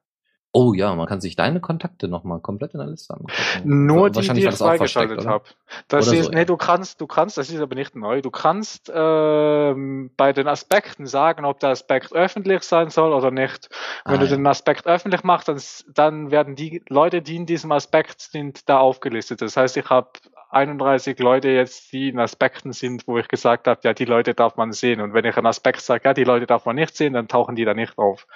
Oh 0.53 0.73
ja, 0.73 0.93
man 0.95 1.07
kann 1.07 1.21
sich 1.21 1.37
deine 1.37 1.61
Kontakte 1.61 2.09
nochmal 2.09 2.41
komplett 2.41 2.73
in 2.73 2.79
der 2.79 2.87
Liste 2.87 3.13
angucken. 3.13 3.33
Nur 3.63 4.09
die, 4.09 4.27
die 4.27 4.45
ich 4.45 4.55
freigeschaltet 4.55 5.25
habe. 5.25 5.45
Das 5.87 6.09
Oder 6.09 6.17
ist, 6.17 6.25
so, 6.25 6.31
nee, 6.31 6.39
ja. 6.39 6.45
du 6.45 6.57
kannst, 6.57 6.99
du 6.99 7.07
kannst, 7.07 7.37
das 7.37 7.49
ist 7.49 7.61
aber 7.61 7.75
nicht 7.75 7.95
neu, 7.95 8.21
du 8.21 8.31
kannst 8.31 8.91
ähm, 8.93 10.11
bei 10.17 10.33
den 10.33 10.47
Aspekten 10.49 11.05
sagen, 11.05 11.45
ob 11.45 11.61
der 11.61 11.69
Aspekt 11.69 12.11
öffentlich 12.11 12.63
sein 12.63 12.89
soll 12.89 13.13
oder 13.13 13.31
nicht. 13.31 13.69
Wenn 14.07 14.15
Ah, 14.15 14.17
du 14.19 14.25
ja. 14.25 14.35
den 14.35 14.45
Aspekt 14.45 14.87
öffentlich 14.87 15.23
machst, 15.23 15.47
dann, 15.47 15.61
dann 15.93 16.31
werden 16.31 16.55
die 16.55 16.83
Leute, 16.89 17.21
die 17.21 17.37
in 17.37 17.45
diesem 17.45 17.71
Aspekt 17.71 18.19
sind, 18.21 18.67
da 18.67 18.79
aufgelistet. 18.79 19.41
Das 19.41 19.55
heißt, 19.55 19.77
ich 19.77 19.89
habe 19.89 20.09
31 20.49 21.17
Leute 21.19 21.49
jetzt, 21.49 21.93
die 21.93 22.09
in 22.09 22.19
Aspekten 22.19 22.73
sind, 22.73 23.07
wo 23.07 23.17
ich 23.17 23.29
gesagt 23.29 23.67
habe, 23.67 23.79
ja, 23.83 23.93
die 23.93 24.05
Leute 24.05 24.33
darf 24.33 24.57
man 24.57 24.73
sehen. 24.73 24.99
Und 24.99 25.13
wenn 25.13 25.23
ich 25.25 25.37
einen 25.37 25.47
Aspekt 25.47 25.81
sage, 25.81 26.01
ja, 26.05 26.13
die 26.13 26.25
Leute 26.25 26.45
darf 26.45 26.65
man 26.65 26.75
nicht 26.75 26.95
sehen, 26.97 27.13
dann 27.13 27.29
tauchen 27.29 27.55
die 27.55 27.63
da 27.65 27.73
nicht 27.73 27.97
auf. 27.97 28.27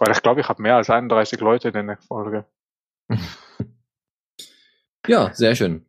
Weil 0.00 0.12
ich 0.12 0.22
glaube, 0.22 0.40
ich 0.40 0.48
habe 0.48 0.62
mehr 0.62 0.76
als 0.76 0.90
31 0.90 1.38
Leute, 1.40 1.70
denen 1.70 1.96
ich 1.98 2.06
folge. 2.06 2.44
Ja, 5.06 5.32
sehr 5.34 5.54
schön. 5.56 5.86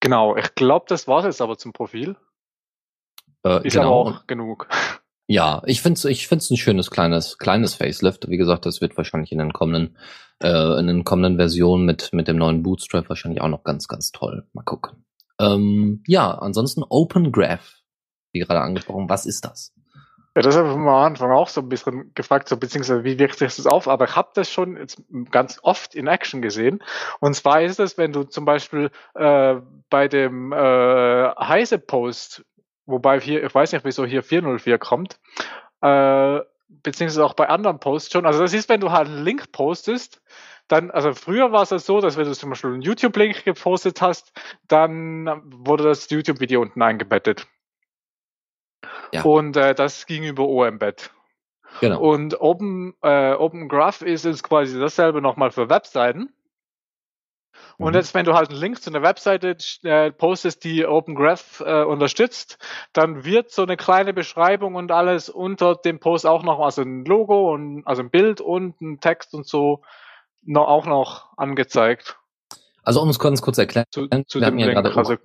Genau, 0.00 0.36
ich 0.36 0.54
glaube, 0.54 0.86
das 0.88 1.08
war's 1.08 1.24
jetzt 1.24 1.42
aber 1.42 1.58
zum 1.58 1.72
Profil. 1.72 2.16
Äh, 3.44 3.66
Ist 3.66 3.74
genau. 3.74 4.02
aber 4.02 4.18
auch 4.18 4.26
genug. 4.26 4.68
Ja, 5.26 5.62
ich 5.66 5.82
find's, 5.82 6.04
ich 6.04 6.28
find's 6.28 6.50
ein 6.50 6.56
schönes 6.56 6.90
kleines, 6.90 7.38
kleines 7.38 7.74
Facelift. 7.74 8.28
Wie 8.28 8.36
gesagt, 8.36 8.66
das 8.66 8.80
wird 8.80 8.96
wahrscheinlich 8.96 9.32
in 9.32 9.38
den 9.38 9.52
kommenden, 9.52 9.96
äh, 10.42 10.78
in 10.78 10.86
den 10.86 11.04
kommenden 11.04 11.36
Versionen 11.36 11.84
mit, 11.84 12.10
mit 12.12 12.28
dem 12.28 12.36
neuen 12.36 12.62
Bootstrap 12.62 13.08
wahrscheinlich 13.08 13.40
auch 13.40 13.48
noch 13.48 13.64
ganz, 13.64 13.88
ganz 13.88 14.12
toll. 14.12 14.46
Mal 14.52 14.62
gucken. 14.62 15.04
Ähm, 15.40 16.02
ja, 16.06 16.32
ansonsten 16.32 16.84
Open 16.88 17.32
Graph. 17.32 17.80
Wie 18.32 18.40
gerade 18.40 18.60
angesprochen, 18.60 19.08
was 19.08 19.26
ist 19.26 19.44
das? 19.44 19.74
Ja, 20.36 20.42
das 20.42 20.56
habe 20.56 20.68
ich 20.68 20.74
am 20.74 20.88
Anfang 20.88 21.30
auch 21.30 21.48
so 21.48 21.60
ein 21.60 21.68
bisschen 21.68 22.12
gefragt, 22.14 22.48
so 22.48 22.56
beziehungsweise 22.56 23.04
wie 23.04 23.20
wirkt 23.20 23.38
sich 23.38 23.54
das 23.54 23.66
auf? 23.66 23.86
Aber 23.86 24.06
ich 24.06 24.16
habe 24.16 24.30
das 24.34 24.50
schon 24.50 24.76
jetzt 24.76 25.00
ganz 25.30 25.60
oft 25.62 25.94
in 25.94 26.08
Action 26.08 26.42
gesehen. 26.42 26.82
Und 27.20 27.34
zwar 27.34 27.62
ist 27.62 27.78
es, 27.78 27.98
wenn 27.98 28.12
du 28.12 28.24
zum 28.24 28.44
Beispiel 28.44 28.90
äh, 29.14 29.56
bei 29.90 30.08
dem 30.08 30.52
äh, 30.52 30.56
Heise 31.36 31.78
Post, 31.78 32.44
wobei 32.86 33.20
hier, 33.20 33.44
ich 33.44 33.54
weiß 33.54 33.72
nicht, 33.72 33.84
wieso 33.84 34.04
hier 34.04 34.24
404 34.24 34.78
kommt, 34.78 35.20
äh, 35.82 36.40
beziehungsweise 36.68 37.24
auch 37.24 37.34
bei 37.34 37.48
anderen 37.48 37.78
Posts 37.78 38.12
schon. 38.12 38.26
Also 38.26 38.40
das 38.42 38.54
ist, 38.54 38.68
wenn 38.68 38.80
du 38.80 38.90
halt 38.90 39.06
einen 39.06 39.22
Link 39.22 39.52
postest, 39.52 40.20
dann, 40.66 40.90
also 40.90 41.12
früher 41.14 41.52
war 41.52 41.62
es 41.62 41.70
ja 41.70 41.78
so, 41.78 42.00
dass 42.00 42.16
wenn 42.16 42.24
du 42.24 42.32
zum 42.34 42.50
Beispiel 42.50 42.72
einen 42.72 42.82
YouTube-Link 42.82 43.44
gepostet 43.44 44.00
hast, 44.02 44.32
dann 44.66 45.42
wurde 45.44 45.84
das 45.84 46.10
YouTube-Video 46.10 46.60
unten 46.60 46.82
eingebettet. 46.82 47.46
Ja. 49.12 49.22
Und 49.22 49.56
äh, 49.56 49.74
das 49.74 50.06
ging 50.06 50.24
über 50.24 50.46
OEmbed. 50.46 51.10
Genau. 51.80 52.00
Und 52.00 52.40
Open, 52.40 52.94
äh, 53.02 53.32
Open 53.32 53.68
Graph 53.68 54.02
ist 54.02 54.24
jetzt 54.24 54.42
quasi 54.42 54.78
dasselbe 54.78 55.20
nochmal 55.20 55.50
für 55.50 55.68
Webseiten. 55.68 56.32
Und 57.78 57.92
Mhm. 57.92 57.96
jetzt, 57.96 58.14
wenn 58.14 58.24
du 58.24 58.34
halt 58.34 58.50
einen 58.50 58.58
Link 58.58 58.80
zu 58.82 58.90
einer 58.90 59.02
Webseite 59.02 59.56
äh, 59.82 60.12
postest, 60.12 60.62
die 60.64 60.86
Open 60.86 61.14
Graph 61.14 61.60
äh, 61.60 61.82
unterstützt, 61.82 62.58
dann 62.92 63.24
wird 63.24 63.50
so 63.50 63.62
eine 63.62 63.76
kleine 63.76 64.12
Beschreibung 64.12 64.74
und 64.76 64.92
alles 64.92 65.28
unter 65.28 65.74
dem 65.74 65.98
Post 65.98 66.26
auch 66.26 66.42
noch, 66.42 66.60
also 66.60 66.82
ein 66.82 67.04
Logo 67.04 67.52
und 67.52 67.84
also 67.86 68.02
ein 68.02 68.10
Bild 68.10 68.40
und 68.40 68.80
ein 68.80 69.00
Text 69.00 69.34
und 69.34 69.46
so 69.46 69.82
noch, 70.42 70.68
auch 70.68 70.86
noch 70.86 71.36
angezeigt. 71.36 72.18
Also 72.82 73.00
um 73.00 73.08
es 73.08 73.18
ganz 73.18 73.40
kurz 73.40 73.58
erklären, 73.58 73.86
Zu, 73.90 74.08
zu 74.08 74.40
wir 74.40 74.46
dem 74.46 74.46
hatten 74.46 74.58
ja 74.58 74.80
gerade 74.80 74.96
Also, 74.96 75.16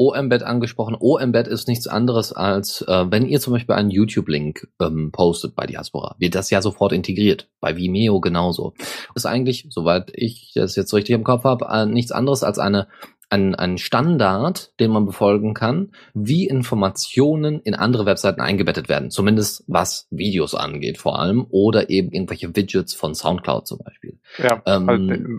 O-Embed 0.00 0.42
angesprochen. 0.44 0.96
O-Embed 0.98 1.46
ist 1.46 1.68
nichts 1.68 1.86
anderes 1.86 2.32
als, 2.32 2.80
äh, 2.88 3.04
wenn 3.10 3.26
ihr 3.26 3.38
zum 3.38 3.52
Beispiel 3.52 3.74
einen 3.74 3.90
YouTube-Link 3.90 4.66
ähm, 4.80 5.12
postet 5.12 5.54
bei 5.54 5.66
Diaspora, 5.66 6.16
wird 6.18 6.34
das 6.34 6.48
ja 6.48 6.62
sofort 6.62 6.92
integriert. 6.92 7.50
Bei 7.60 7.76
Vimeo 7.76 8.18
genauso. 8.18 8.72
Ist 9.14 9.26
eigentlich, 9.26 9.66
soweit 9.68 10.10
ich 10.14 10.52
das 10.54 10.74
jetzt 10.74 10.94
richtig 10.94 11.14
im 11.14 11.22
Kopf 11.22 11.44
habe, 11.44 11.66
äh, 11.66 11.84
nichts 11.84 12.12
anderes 12.12 12.42
als 12.42 12.58
eine 12.58 12.88
ein, 13.28 13.54
ein 13.54 13.78
Standard, 13.78 14.72
den 14.80 14.90
man 14.90 15.04
befolgen 15.04 15.54
kann, 15.54 15.92
wie 16.14 16.48
Informationen 16.48 17.60
in 17.60 17.74
andere 17.74 18.04
Webseiten 18.04 18.40
eingebettet 18.40 18.88
werden. 18.88 19.10
Zumindest 19.10 19.62
was 19.68 20.08
Videos 20.10 20.54
angeht 20.54 20.98
vor 20.98 21.20
allem 21.20 21.46
oder 21.50 21.90
eben 21.90 22.10
irgendwelche 22.10 22.56
Widgets 22.56 22.94
von 22.94 23.14
SoundCloud 23.14 23.68
zum 23.68 23.78
Beispiel. 23.84 24.18
ja, 24.38 24.60
Ähm, 24.66 24.88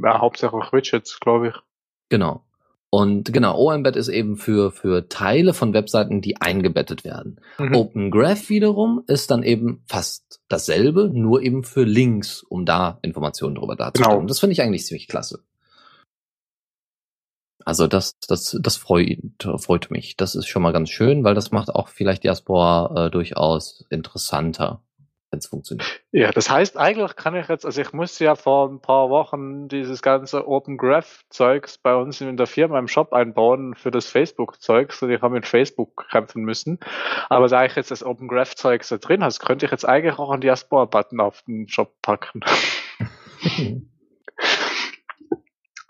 halt, 0.05 0.21
hauptsächlich 0.21 0.71
Widgets, 0.71 1.19
glaube 1.19 1.49
ich. 1.49 1.55
Genau. 2.07 2.45
Und 2.93 3.31
genau, 3.31 3.57
OEmbed 3.57 3.95
ist 3.95 4.10
eben 4.10 4.36
für, 4.36 4.69
für 4.69 5.07
Teile 5.07 5.53
von 5.53 5.74
Webseiten, 5.74 6.19
die 6.19 6.41
eingebettet 6.41 7.05
werden. 7.05 7.39
Mhm. 7.57 7.74
Open 7.74 8.12
Graph 8.12 8.50
wiederum 8.50 9.03
ist 9.07 9.31
dann 9.31 9.43
eben 9.43 9.81
fast 9.88 10.41
dasselbe, 10.50 11.10
nur 11.13 11.41
eben 11.41 11.63
für 11.63 11.83
Links, 11.83 12.43
um 12.43 12.65
da 12.65 13.00
Informationen 13.01 13.55
darüber 13.55 13.77
darzustellen. 13.77 14.17
Genau. 14.17 14.27
Das 14.27 14.41
finde 14.41 14.51
ich 14.53 14.62
eigentlich 14.62 14.86
ziemlich 14.86 15.07
klasse. 15.07 15.39
Also 17.63 17.88
das, 17.88 18.17
das, 18.27 18.57
das 18.60 18.75
freut, 18.75 19.19
freut 19.57 19.89
mich. 19.89 20.17
Das 20.17 20.36
ist 20.36 20.48
schon 20.48 20.62
mal 20.62 20.74
ganz 20.74 20.89
schön, 20.89 21.24
weil 21.24 21.36
das 21.36 21.51
macht 21.51 21.69
auch 21.69 21.88
vielleicht 21.88 22.25
Diaspora 22.25 23.05
äh, 23.05 23.10
durchaus 23.10 23.86
interessanter, 23.89 24.81
wenn 25.31 25.39
es 25.39 25.47
funktioniert. 25.47 26.01
Ja, 26.11 26.31
das 26.31 26.50
heißt, 26.50 26.77
eigentlich 26.77 27.15
kann 27.15 27.35
ich 27.35 27.47
jetzt, 27.47 27.65
also 27.65 27.81
ich 27.81 27.93
musste 27.93 28.25
ja 28.25 28.35
vor 28.35 28.69
ein 28.69 28.81
paar 28.81 29.09
Wochen 29.09 29.69
dieses 29.69 30.01
ganze 30.01 30.47
Open 30.47 30.77
Graph 30.77 31.23
Zeugs 31.29 31.77
bei 31.77 31.95
uns 31.95 32.19
in 32.19 32.35
der 32.38 32.47
Firma 32.47 32.77
im 32.77 32.89
Shop 32.89 33.13
einbauen 33.13 33.73
für 33.75 33.91
das 33.91 34.05
Facebook 34.05 34.61
Zeugs 34.61 35.01
und 35.01 35.09
ich 35.09 35.21
habe 35.21 35.33
mit 35.33 35.47
Facebook 35.47 36.07
kämpfen 36.11 36.43
müssen. 36.43 36.79
Aber 37.29 37.47
da 37.47 37.65
ich 37.65 37.75
jetzt 37.75 37.91
das 37.91 38.03
Open 38.03 38.27
Graph 38.27 38.55
Zeugs 38.55 38.89
da 38.89 38.97
drin 38.97 39.23
habe, 39.23 39.33
könnte 39.39 39.65
ich 39.65 39.71
jetzt 39.71 39.85
eigentlich 39.85 40.19
auch 40.19 40.31
einen 40.31 40.41
Diaspora 40.41 40.85
Button 40.85 41.21
auf 41.21 41.43
den 41.43 41.69
Shop 41.69 41.93
packen. 42.01 42.41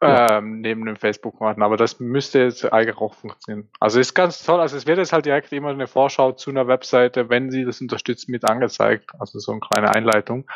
Ähm, 0.03 0.62
neben 0.62 0.86
dem 0.86 0.96
Facebook-Button. 0.96 1.62
Aber 1.62 1.77
das 1.77 2.00
müsste 2.00 2.39
jetzt 2.39 2.65
eigentlich 2.74 2.98
auch 2.98 3.13
funktionieren. 3.13 3.70
Also 3.79 4.00
ist 4.00 4.15
ganz 4.15 4.43
toll. 4.43 4.60
Also 4.60 4.75
es 4.75 4.88
wird 4.88 4.98
jetzt 4.98 5.13
halt 5.13 5.27
direkt 5.27 5.51
immer 5.51 5.70
eine 5.70 5.86
Vorschau 5.86 6.31
zu 6.31 6.50
einer 6.50 6.67
Webseite, 6.67 7.29
wenn 7.29 7.51
sie 7.51 7.65
das 7.65 7.81
unterstützt, 7.81 8.27
mit 8.27 8.50
angezeigt. 8.50 9.12
Also 9.20 9.38
so 9.38 9.51
eine 9.51 9.62
kleine 9.62 9.93
Einleitung. 9.93 10.50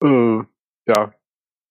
Äh, 0.00 0.42
ja. 0.86 1.12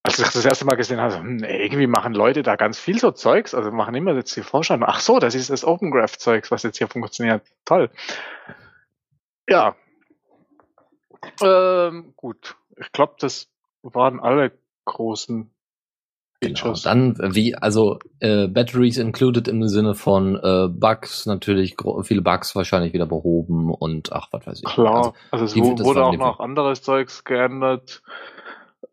Als 0.03 0.19
ich 0.19 0.29
das 0.29 0.45
erste 0.45 0.65
Mal 0.65 0.75
gesehen 0.75 0.99
habe, 0.99 1.15
hm, 1.15 1.43
irgendwie 1.43 1.87
machen 1.87 2.13
Leute 2.13 2.43
da 2.43 2.55
ganz 2.57 2.77
viel 2.77 2.99
so 2.99 3.11
Zeugs, 3.11 3.53
also 3.53 3.71
machen 3.71 3.95
immer 3.95 4.13
jetzt 4.15 4.35
die 4.35 4.43
Vorschau. 4.43 4.77
Ach 4.81 4.99
so, 4.99 5.19
das 5.19 5.35
ist 5.35 5.49
das 5.49 5.63
Open 5.63 5.91
Graph 5.91 6.17
Zeugs, 6.17 6.51
was 6.51 6.63
jetzt 6.63 6.77
hier 6.77 6.87
funktioniert. 6.87 7.41
Toll. 7.63 7.89
Ja. 9.47 9.75
Ähm, 11.41 12.13
gut. 12.15 12.55
Ich 12.77 12.91
glaube, 12.91 13.15
das 13.19 13.49
waren 13.81 14.19
alle 14.19 14.51
großen 14.85 15.53
Genau. 16.41 16.73
Dann 16.83 17.15
äh, 17.19 17.35
wie 17.35 17.55
also 17.55 17.99
äh, 18.19 18.47
Batteries 18.47 18.97
included 18.97 19.47
im 19.49 19.67
Sinne 19.67 19.93
von 19.93 20.37
äh, 20.37 20.69
Bugs 20.69 21.25
natürlich 21.25 21.75
viele 22.03 22.21
Bugs 22.21 22.55
wahrscheinlich 22.55 22.93
wieder 22.93 23.05
behoben 23.05 23.73
und 23.73 24.13
ach 24.13 24.29
was 24.31 24.47
weiß 24.47 24.59
ich. 24.59 24.65
Klar, 24.65 24.95
Also, 24.95 25.13
also, 25.31 25.45
es 25.45 25.55
wurde 25.57 26.03
auch 26.05 26.15
noch 26.15 26.39
anderes 26.39 26.81
Zeugs 26.81 27.25
geändert. 27.25 28.01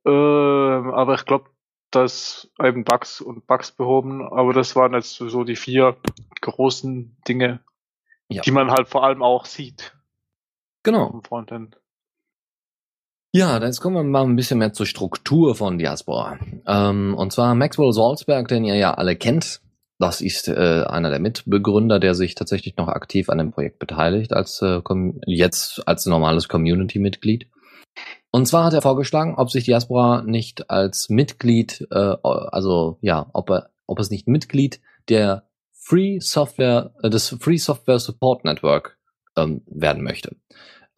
Ähm, 0.04 0.90
aber 0.92 1.14
ich 1.14 1.24
glaube, 1.24 1.50
dass 1.92 2.50
eben 2.62 2.84
Bugs 2.84 3.20
und 3.20 3.46
Bugs 3.46 3.70
behoben, 3.70 4.26
aber 4.26 4.52
das 4.52 4.74
waren 4.74 4.94
jetzt 4.94 5.16
so 5.16 5.44
die 5.44 5.56
vier 5.56 5.96
großen 6.40 7.16
Dinge, 7.28 7.60
Ja. 8.28 8.42
die 8.42 8.50
man 8.50 8.70
halt 8.72 8.88
vor 8.88 9.04
allem 9.04 9.22
auch 9.22 9.44
sieht 9.46 9.96
Genau. 10.82 11.10
am 11.10 11.22
Frontend. 11.22 11.78
Ja, 13.36 13.62
jetzt 13.62 13.82
kommen 13.82 13.96
wir 13.96 14.02
mal 14.02 14.22
ein 14.22 14.34
bisschen 14.34 14.60
mehr 14.60 14.72
zur 14.72 14.86
Struktur 14.86 15.54
von 15.54 15.76
Diaspora. 15.76 16.38
Ähm, 16.66 17.14
und 17.14 17.34
zwar 17.34 17.54
Maxwell 17.54 17.92
Salzberg, 17.92 18.48
den 18.48 18.64
ihr 18.64 18.76
ja 18.76 18.94
alle 18.94 19.14
kennt. 19.14 19.60
Das 19.98 20.22
ist 20.22 20.48
äh, 20.48 20.84
einer 20.88 21.10
der 21.10 21.18
Mitbegründer, 21.18 22.00
der 22.00 22.14
sich 22.14 22.34
tatsächlich 22.34 22.78
noch 22.78 22.88
aktiv 22.88 23.28
an 23.28 23.36
dem 23.36 23.50
Projekt 23.50 23.78
beteiligt, 23.78 24.32
als 24.32 24.62
äh, 24.62 24.80
jetzt 25.26 25.86
als 25.86 26.06
normales 26.06 26.48
Community-Mitglied. 26.48 27.46
Und 28.30 28.46
zwar 28.46 28.64
hat 28.64 28.72
er 28.72 28.80
vorgeschlagen, 28.80 29.34
ob 29.36 29.50
sich 29.50 29.64
Diaspora 29.64 30.22
nicht 30.22 30.70
als 30.70 31.10
Mitglied, 31.10 31.86
äh, 31.90 32.16
also 32.22 32.96
ja, 33.02 33.28
ob 33.34 33.50
er, 33.50 33.68
ob 33.86 33.98
es 33.98 34.08
nicht 34.08 34.28
Mitglied 34.28 34.80
der 35.10 35.46
Free 35.74 36.20
Software, 36.20 36.94
äh, 37.02 37.10
des 37.10 37.36
Free 37.38 37.58
Software 37.58 37.98
Support 37.98 38.46
Network 38.46 38.96
ähm, 39.36 39.60
werden 39.66 40.02
möchte. 40.02 40.36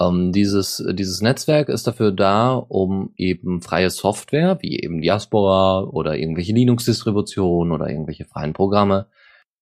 Ähm, 0.00 0.32
dieses, 0.32 0.84
dieses 0.92 1.20
Netzwerk 1.22 1.68
ist 1.68 1.86
dafür 1.86 2.12
da, 2.12 2.52
um 2.52 3.12
eben 3.16 3.60
freie 3.62 3.90
Software, 3.90 4.58
wie 4.60 4.78
eben 4.80 5.00
Diaspora 5.00 5.82
oder 5.82 6.16
irgendwelche 6.16 6.52
Linux-Distributionen 6.52 7.72
oder 7.72 7.88
irgendwelche 7.88 8.24
freien 8.24 8.52
Programme, 8.52 9.08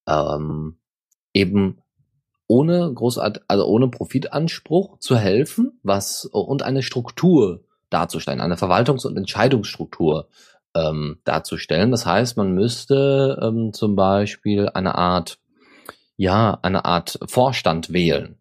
ähm, 0.07 0.79
eben 1.33 1.79
ohne 2.49 2.93
großart, 2.93 3.43
also 3.49 3.67
ohne 3.67 3.89
Profitanspruch 3.89 4.99
zu 4.99 5.17
helfen, 5.17 5.81
was 5.83 6.27
und 6.27 6.63
eine 6.63 6.83
Struktur 6.83 7.65
darzustellen, 7.91 8.41
eine 8.41 8.57
Verwaltungs- 8.57 9.07
und 9.07 9.17
Entscheidungsstruktur 9.17 10.29
ähm, 10.75 11.19
darzustellen. 11.25 11.91
Das 11.91 12.05
heißt, 12.05 12.37
man 12.37 12.53
müsste 12.53 13.39
ähm, 13.43 13.73
zum 13.73 13.97
Beispiel 13.97 14.69
eine 14.69 14.97
Art, 14.97 15.39
ja, 16.17 16.59
eine 16.63 16.85
Art 16.85 17.19
Vorstand 17.27 17.93
wählen 17.93 18.39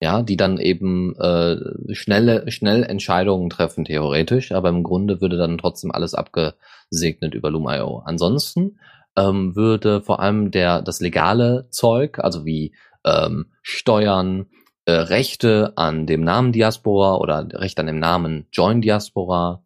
ja, 0.00 0.22
die 0.22 0.36
dann 0.36 0.58
eben 0.58 1.14
äh, 1.16 1.56
schnelle, 1.94 2.50
schnell 2.50 2.82
Entscheidungen 2.84 3.50
treffen, 3.50 3.84
theoretisch, 3.84 4.52
aber 4.52 4.70
im 4.70 4.82
Grunde 4.82 5.20
würde 5.20 5.36
dann 5.36 5.58
trotzdem 5.58 5.92
alles 5.92 6.14
abgesegnet 6.14 7.34
über 7.34 7.50
Loom.io. 7.50 8.02
Ansonsten 8.06 8.78
ähm, 9.16 9.54
würde 9.54 10.00
vor 10.00 10.20
allem 10.20 10.50
der 10.50 10.80
das 10.80 11.00
legale 11.00 11.68
Zeug, 11.70 12.18
also 12.18 12.46
wie 12.46 12.74
ähm, 13.04 13.46
Steuern, 13.62 14.46
äh, 14.86 14.92
Rechte 14.92 15.74
an 15.76 16.06
dem 16.06 16.22
Namen 16.24 16.52
Diaspora 16.52 17.16
oder 17.16 17.46
Rechte 17.52 17.80
an 17.80 17.86
dem 17.86 17.98
Namen 17.98 18.46
Join 18.52 18.80
Diaspora, 18.80 19.62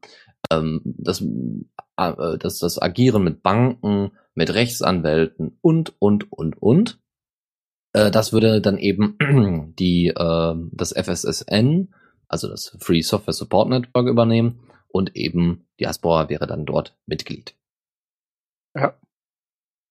ähm, 0.51 0.81
das, 0.85 1.21
äh, 1.97 2.39
das, 2.39 2.59
das 2.59 2.83
Agieren 2.83 3.23
mit 3.23 3.43
Banken, 3.45 4.11
mit 4.35 4.53
Rechtsanwälten 4.53 5.59
und, 5.61 5.95
und, 6.01 6.33
und, 6.33 6.61
und 6.61 6.99
äh, 7.95 8.11
das 8.11 8.33
würde 8.33 8.61
dann 8.61 8.77
eben 8.77 9.17
die 9.79 10.09
äh, 10.09 10.55
das 10.73 10.93
FSSN, 10.93 11.95
also 12.29 12.49
das 12.49 12.77
Free 12.81 13.01
Software 13.01 13.33
Support 13.33 13.71
Network 13.71 14.07
übernehmen 14.09 14.61
und 14.89 15.17
eben 15.17 15.67
Diaspora 15.81 16.29
wäre 16.29 16.47
dann 16.47 16.67
dort 16.67 16.97
Mitglied. 17.07 17.55
Ja. 18.77 18.95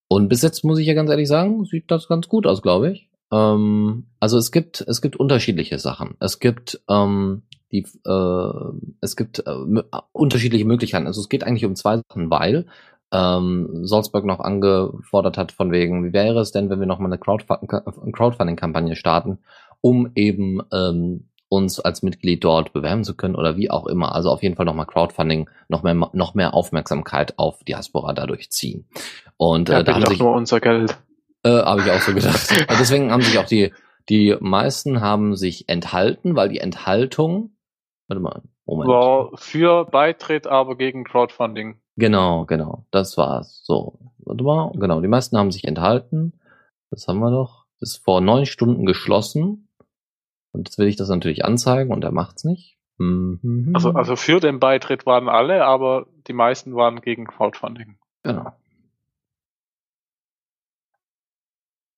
Und 0.10 0.30
bis 0.30 0.44
jetzt 0.44 0.64
muss 0.64 0.78
ich 0.78 0.86
ja 0.86 0.94
ganz 0.94 1.10
ehrlich 1.10 1.28
sagen, 1.28 1.66
sieht 1.66 1.90
das 1.90 2.08
ganz 2.08 2.28
gut 2.28 2.46
aus, 2.46 2.62
glaube 2.62 2.92
ich. 2.92 3.10
Ähm, 3.32 4.06
also 4.20 4.38
es 4.38 4.52
gibt 4.52 4.82
es 4.82 5.02
gibt 5.02 5.16
unterschiedliche 5.16 5.80
Sachen. 5.80 6.16
Es 6.20 6.40
gibt 6.40 6.82
ähm, 6.90 7.44
die 7.72 7.88
äh, 8.06 8.74
es 9.02 9.16
gibt 9.16 9.40
äh, 9.40 9.50
mö- 9.50 9.86
unterschiedliche 10.12 10.66
Möglichkeiten. 10.66 11.08
Also 11.08 11.22
es 11.22 11.30
geht 11.30 11.44
eigentlich 11.44 11.66
um 11.66 11.76
zwei 11.76 11.98
Sachen, 11.98 12.30
weil 12.30 12.68
ähm, 13.14 13.86
Salzburg 13.86 14.26
noch 14.26 14.40
angefordert 14.40 15.38
hat 15.38 15.52
von 15.52 15.72
wegen, 15.72 16.04
wie 16.04 16.14
wäre 16.14 16.40
es 16.42 16.52
denn, 16.52 16.70
wenn 16.70 16.80
wir 16.80 16.88
noch 16.88 17.00
mal 17.00 17.06
eine 17.06 17.18
Crowdfu- 17.18 18.12
Crowdfunding-Kampagne 18.12 18.96
starten, 18.96 19.40
um 19.82 20.12
eben 20.16 20.62
ähm, 20.74 21.30
uns 21.50 21.80
als 21.80 22.02
Mitglied 22.02 22.44
dort 22.44 22.74
bewerben 22.74 23.04
zu 23.04 23.16
können 23.16 23.36
oder 23.36 23.56
wie 23.56 23.70
auch 23.70 23.86
immer. 23.86 24.16
Also 24.16 24.32
auf 24.32 24.42
jeden 24.42 24.56
Fall 24.56 24.66
nochmal 24.66 24.88
Crowdfunding, 24.88 25.50
noch 25.70 25.84
mehr, 25.84 25.94
noch 25.94 26.34
mehr 26.34 26.56
Aufmerksamkeit 26.56 27.38
auf 27.38 27.64
Diaspora 27.64 28.14
dadurch 28.14 28.50
ziehen. 28.50 28.88
Und 29.38 29.70
Ja, 29.70 29.80
äh, 29.80 29.84
da 29.84 29.94
haben 29.94 30.06
sich, 30.08 30.20
nur 30.20 30.34
unser 30.34 30.60
Geld. 30.60 30.98
äh, 31.44 31.50
habe 31.50 31.82
ich 31.82 31.92
auch 31.92 32.02
so 32.02 32.14
gedacht. 32.14 32.50
Und 32.68 32.68
deswegen 32.80 33.12
haben 33.12 33.22
sich 33.22 33.38
auch 33.38 33.46
die, 33.46 33.72
die 34.10 34.36
meisten 34.40 35.02
haben 35.02 35.36
sich 35.36 35.70
enthalten, 35.70 36.36
weil 36.36 36.50
die 36.50 36.58
Enthaltung, 36.60 37.56
warte 38.08 38.22
mal, 38.22 38.42
Moment. 38.66 38.90
War 38.90 39.30
für 39.36 39.86
Beitritt, 39.86 40.48
aber 40.48 40.76
gegen 40.76 41.04
Crowdfunding. 41.04 41.80
Genau, 41.96 42.46
genau. 42.46 42.86
Das 42.92 43.18
war's. 43.18 43.62
So, 43.64 44.00
warte 44.18 44.44
mal. 44.44 44.72
Genau, 44.74 45.02
die 45.02 45.08
meisten 45.08 45.38
haben 45.38 45.52
sich 45.52 45.66
enthalten. 45.66 46.40
Das 46.90 47.08
haben 47.08 47.20
wir 47.20 47.32
doch. 47.32 47.66
Ist 47.80 47.98
vor 47.98 48.22
neun 48.22 48.46
Stunden 48.46 48.86
geschlossen. 48.86 49.68
Und 50.52 50.68
jetzt 50.68 50.78
will 50.78 50.88
ich 50.88 50.96
das 50.96 51.10
natürlich 51.10 51.46
anzeigen 51.46 51.92
und 51.92 52.04
er 52.04 52.12
macht's 52.12 52.44
nicht. 52.44 52.78
Mhm. 52.98 53.72
Also, 53.74 53.92
also 53.92 54.16
für 54.16 54.40
den 54.40 54.60
Beitritt 54.60 55.06
waren 55.06 55.28
alle, 55.28 55.66
aber 55.66 56.08
die 56.28 56.34
meisten 56.34 56.76
waren 56.76 57.02
gegen 57.02 57.26
Crowdfunding. 57.26 57.98
Genau. 58.24 58.54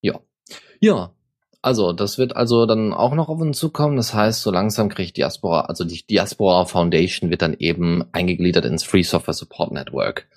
Ja. 0.01 0.19
Ja. 0.79 1.11
Also, 1.65 1.93
das 1.93 2.19
wird 2.19 2.35
also 2.35 2.67
dann 2.67 2.93
auch 2.93 3.15
noch 3.15 3.27
auf 3.27 3.41
uns 3.41 3.57
zukommen. 3.57 3.97
Das 3.97 4.13
heißt, 4.13 4.43
so 4.43 4.51
langsam 4.51 4.87
kriegt 4.87 5.17
Diaspora, 5.17 5.61
also 5.61 5.83
die 5.83 6.05
Diaspora 6.05 6.65
Foundation 6.65 7.31
wird 7.31 7.41
dann 7.41 7.55
eben 7.57 8.03
eingegliedert 8.11 8.65
ins 8.65 8.83
Free 8.83 9.01
Software 9.01 9.33
Support 9.33 9.71
Network 9.71 10.27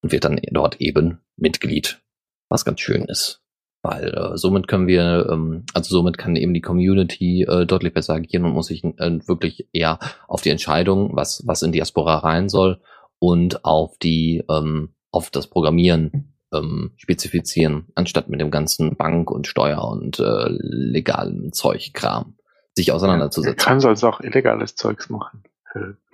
und 0.00 0.12
wird 0.12 0.24
dann 0.24 0.40
dort 0.50 0.80
eben 0.80 1.20
Mitglied. 1.36 2.00
Was 2.48 2.64
ganz 2.64 2.80
schön 2.80 3.02
ist. 3.04 3.42
Weil 3.82 4.14
äh, 4.14 4.38
somit 4.38 4.66
können 4.66 4.86
wir, 4.86 5.28
ähm, 5.30 5.66
also 5.74 5.94
somit 5.94 6.16
kann 6.16 6.36
eben 6.36 6.54
die 6.54 6.62
Community 6.62 7.42
äh, 7.42 7.66
deutlich 7.66 7.92
besser 7.92 8.14
agieren 8.14 8.46
und 8.46 8.54
muss 8.54 8.68
sich 8.68 8.82
äh, 8.82 9.18
wirklich 9.28 9.68
eher 9.74 9.98
auf 10.26 10.40
die 10.40 10.50
Entscheidung, 10.50 11.14
was, 11.14 11.42
was 11.46 11.60
in 11.60 11.72
Diaspora 11.72 12.16
rein 12.16 12.48
soll, 12.48 12.80
und 13.18 13.62
auf 13.66 13.98
die, 13.98 14.42
ähm, 14.48 14.94
auf 15.12 15.28
das 15.28 15.48
Programmieren 15.48 16.32
ähm, 16.52 16.92
spezifizieren, 16.96 17.88
anstatt 17.94 18.28
mit 18.28 18.40
dem 18.40 18.50
ganzen 18.50 18.96
Bank- 18.96 19.30
und 19.30 19.46
Steuer- 19.46 19.88
und 19.88 20.18
äh, 20.18 20.46
legalen 20.48 21.52
Zeugkram 21.52 22.36
sich 22.74 22.92
auseinanderzusetzen. 22.92 23.56
Kann 23.56 23.80
sonst 23.80 24.04
auch 24.04 24.20
illegales 24.20 24.74
Zeugs 24.74 25.10
machen. 25.10 25.42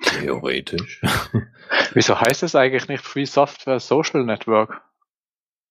Theoretisch. 0.02 1.00
Wieso 1.94 2.20
heißt 2.20 2.42
es 2.42 2.54
eigentlich 2.54 2.88
nicht 2.88 3.04
Free 3.04 3.24
Software 3.24 3.80
Social 3.80 4.24
Network? 4.24 4.82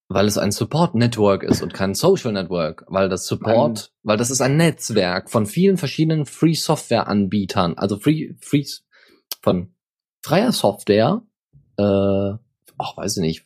Weil 0.10 0.28
es 0.28 0.38
ein 0.38 0.52
Support-Network 0.52 1.44
ist 1.44 1.62
und 1.62 1.74
kein 1.74 1.96
Social-Network. 1.96 2.86
Weil 2.88 3.10
das 3.10 3.26
Support, 3.26 3.92
weil 4.04 4.18
das 4.18 4.32
ist 4.32 4.42
ein 4.42 4.58
Netzwerk 4.58 5.30
von 5.30 5.46
vielen 5.46 5.78
verschiedenen 5.78 6.26
Free-Software-Anbietern. 6.26 7.78
Also 7.78 7.98
Free, 7.98 8.34
Free, 8.40 8.66
von 9.42 9.74
freier 10.22 10.52
Software, 10.52 11.22
äh, 11.78 12.34
ach, 12.78 12.98
weiß 12.98 13.18
ich 13.18 13.22
nicht. 13.22 13.46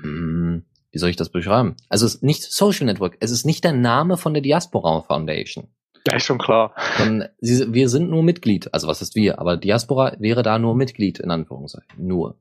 Hm, 0.00 0.64
wie 0.90 0.98
soll 0.98 1.10
ich 1.10 1.16
das 1.16 1.30
beschreiben? 1.30 1.76
Also 1.88 2.06
es 2.06 2.16
ist 2.16 2.22
nicht 2.22 2.42
Social 2.42 2.86
Network. 2.86 3.16
Es 3.20 3.30
ist 3.30 3.44
nicht 3.44 3.64
der 3.64 3.72
Name 3.72 4.16
von 4.16 4.34
der 4.34 4.42
Diaspora 4.42 5.02
Foundation. 5.02 5.68
Ja, 6.06 6.16
ist 6.16 6.24
schon 6.24 6.38
klar. 6.38 6.74
Sondern 6.96 7.28
sie, 7.40 7.72
wir 7.72 7.88
sind 7.88 8.10
nur 8.10 8.22
Mitglied. 8.22 8.72
Also 8.72 8.86
was 8.86 9.02
ist 9.02 9.16
wir? 9.16 9.38
Aber 9.38 9.56
Diaspora 9.56 10.16
wäre 10.18 10.42
da 10.42 10.58
nur 10.58 10.74
Mitglied, 10.74 11.18
in 11.18 11.30
Anführungszeichen. 11.30 12.06
Nur. 12.06 12.38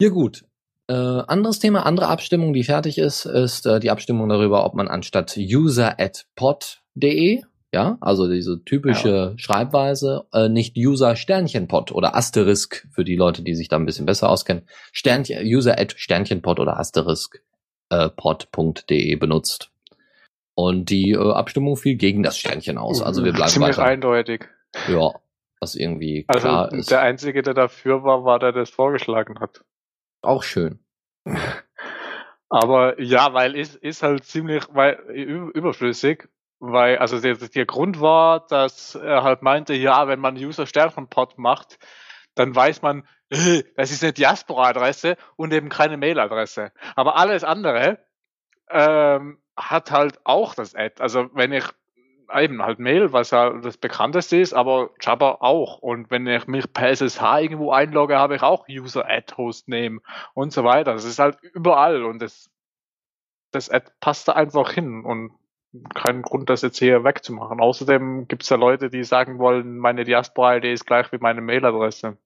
Ja 0.00 0.08
gut. 0.08 0.44
Äh, 0.88 0.94
anderes 0.94 1.60
Thema, 1.60 1.86
andere 1.86 2.08
Abstimmung, 2.08 2.52
die 2.52 2.64
fertig 2.64 2.98
ist, 2.98 3.24
ist 3.24 3.66
äh, 3.66 3.78
die 3.78 3.90
Abstimmung 3.90 4.28
darüber, 4.28 4.66
ob 4.66 4.74
man 4.74 4.88
anstatt 4.88 5.38
user 5.38 6.00
at 6.00 6.26
pod.de, 6.34 7.42
ja, 7.72 7.96
also 8.00 8.28
diese 8.30 8.62
typische 8.64 9.32
Schreibweise, 9.36 10.26
äh, 10.32 10.48
nicht 10.48 10.76
user 10.76 11.16
Sternchenpod 11.16 11.92
oder 11.92 12.14
Asterisk 12.14 12.86
für 12.92 13.02
die 13.02 13.16
Leute, 13.16 13.42
die 13.42 13.54
sich 13.54 13.68
da 13.68 13.76
ein 13.76 13.86
bisschen 13.86 14.04
besser 14.04 14.28
auskennen, 14.28 14.68
Sternchen, 14.92 15.38
user 15.46 15.78
at 15.78 15.94
Sternchenpod 15.96 16.60
oder 16.60 16.78
Asterisk 16.78 17.42
äh, 17.88 18.10
pod.de 18.10 19.16
benutzt. 19.16 19.70
Und 20.54 20.90
die 20.90 21.12
äh, 21.12 21.32
Abstimmung 21.32 21.76
fiel 21.76 21.96
gegen 21.96 22.22
das 22.22 22.36
Sternchen 22.36 22.76
aus. 22.76 23.00
Also 23.00 23.24
wir 23.24 23.32
bleiben 23.32 23.50
Ziemlich 23.50 23.78
weiter. 23.78 23.84
eindeutig. 23.88 24.48
Ja, 24.88 25.12
was 25.60 25.74
irgendwie 25.74 26.24
Also 26.28 26.48
klar 26.48 26.72
ist. 26.72 26.90
der 26.90 27.00
Einzige, 27.00 27.42
der 27.42 27.54
dafür 27.54 28.04
war, 28.04 28.24
war 28.24 28.38
der, 28.38 28.52
der 28.52 28.62
das 28.62 28.70
vorgeschlagen 28.70 29.40
hat. 29.40 29.64
Auch 30.20 30.42
schön. 30.42 30.78
Aber 32.50 33.00
ja, 33.00 33.32
weil 33.32 33.56
ist, 33.56 33.76
ist 33.76 34.02
halt 34.02 34.24
ziemlich 34.24 34.64
weil, 34.72 34.94
überflüssig, 35.54 36.28
weil, 36.62 36.98
also 36.98 37.18
der, 37.18 37.34
der 37.34 37.66
Grund 37.66 38.00
war, 38.00 38.46
dass 38.46 38.94
er 38.94 39.24
halt 39.24 39.42
meinte, 39.42 39.74
ja, 39.74 40.06
wenn 40.06 40.20
man 40.20 40.36
User 40.36 40.64
Sternchen-Pod 40.64 41.36
macht, 41.36 41.80
dann 42.36 42.54
weiß 42.54 42.82
man, 42.82 43.06
äh, 43.30 43.64
das 43.76 43.90
ist 43.90 44.04
eine 44.04 44.12
Diaspora-Adresse 44.12 45.16
und 45.34 45.52
eben 45.52 45.68
keine 45.68 45.96
Mail-Adresse. 45.96 46.70
Aber 46.94 47.16
alles 47.16 47.42
andere 47.42 47.98
ähm, 48.70 49.42
hat 49.56 49.90
halt 49.90 50.20
auch 50.22 50.54
das 50.54 50.76
Ad. 50.76 51.02
Also 51.02 51.30
wenn 51.34 51.52
ich 51.52 51.64
eben 52.32 52.62
halt 52.62 52.78
Mail, 52.78 53.12
was 53.12 53.32
ja 53.32 53.50
das 53.58 53.76
bekannteste 53.76 54.36
ist, 54.36 54.54
aber 54.54 54.90
Jabber 55.00 55.42
auch. 55.42 55.78
Und 55.78 56.12
wenn 56.12 56.28
ich 56.28 56.46
mich 56.46 56.72
per 56.72 56.90
SSH 56.90 57.40
irgendwo 57.40 57.72
einlogge, 57.72 58.18
habe 58.18 58.36
ich 58.36 58.42
auch 58.42 58.68
User 58.68 59.04
Ad 59.08 59.34
Host 59.36 59.68
Name 59.68 60.00
und 60.32 60.52
so 60.52 60.62
weiter. 60.62 60.92
Das 60.92 61.04
ist 61.04 61.18
halt 61.18 61.42
überall 61.42 62.04
und 62.04 62.22
das 62.22 62.50
das 63.50 63.68
Ad 63.68 63.90
passt 64.00 64.28
da 64.28 64.32
einfach 64.32 64.70
hin 64.70 65.04
und 65.04 65.32
keinen 65.94 66.22
Grund, 66.22 66.50
das 66.50 66.62
jetzt 66.62 66.78
hier 66.78 67.04
wegzumachen. 67.04 67.60
Außerdem 67.60 68.28
gibt 68.28 68.42
es 68.42 68.48
ja 68.48 68.56
Leute, 68.56 68.90
die 68.90 69.04
sagen 69.04 69.38
wollen, 69.38 69.78
meine 69.78 70.04
Diaspora-ID 70.04 70.64
ist 70.66 70.86
gleich 70.86 71.10
wie 71.12 71.18
meine 71.18 71.40
Mailadresse. 71.40 72.16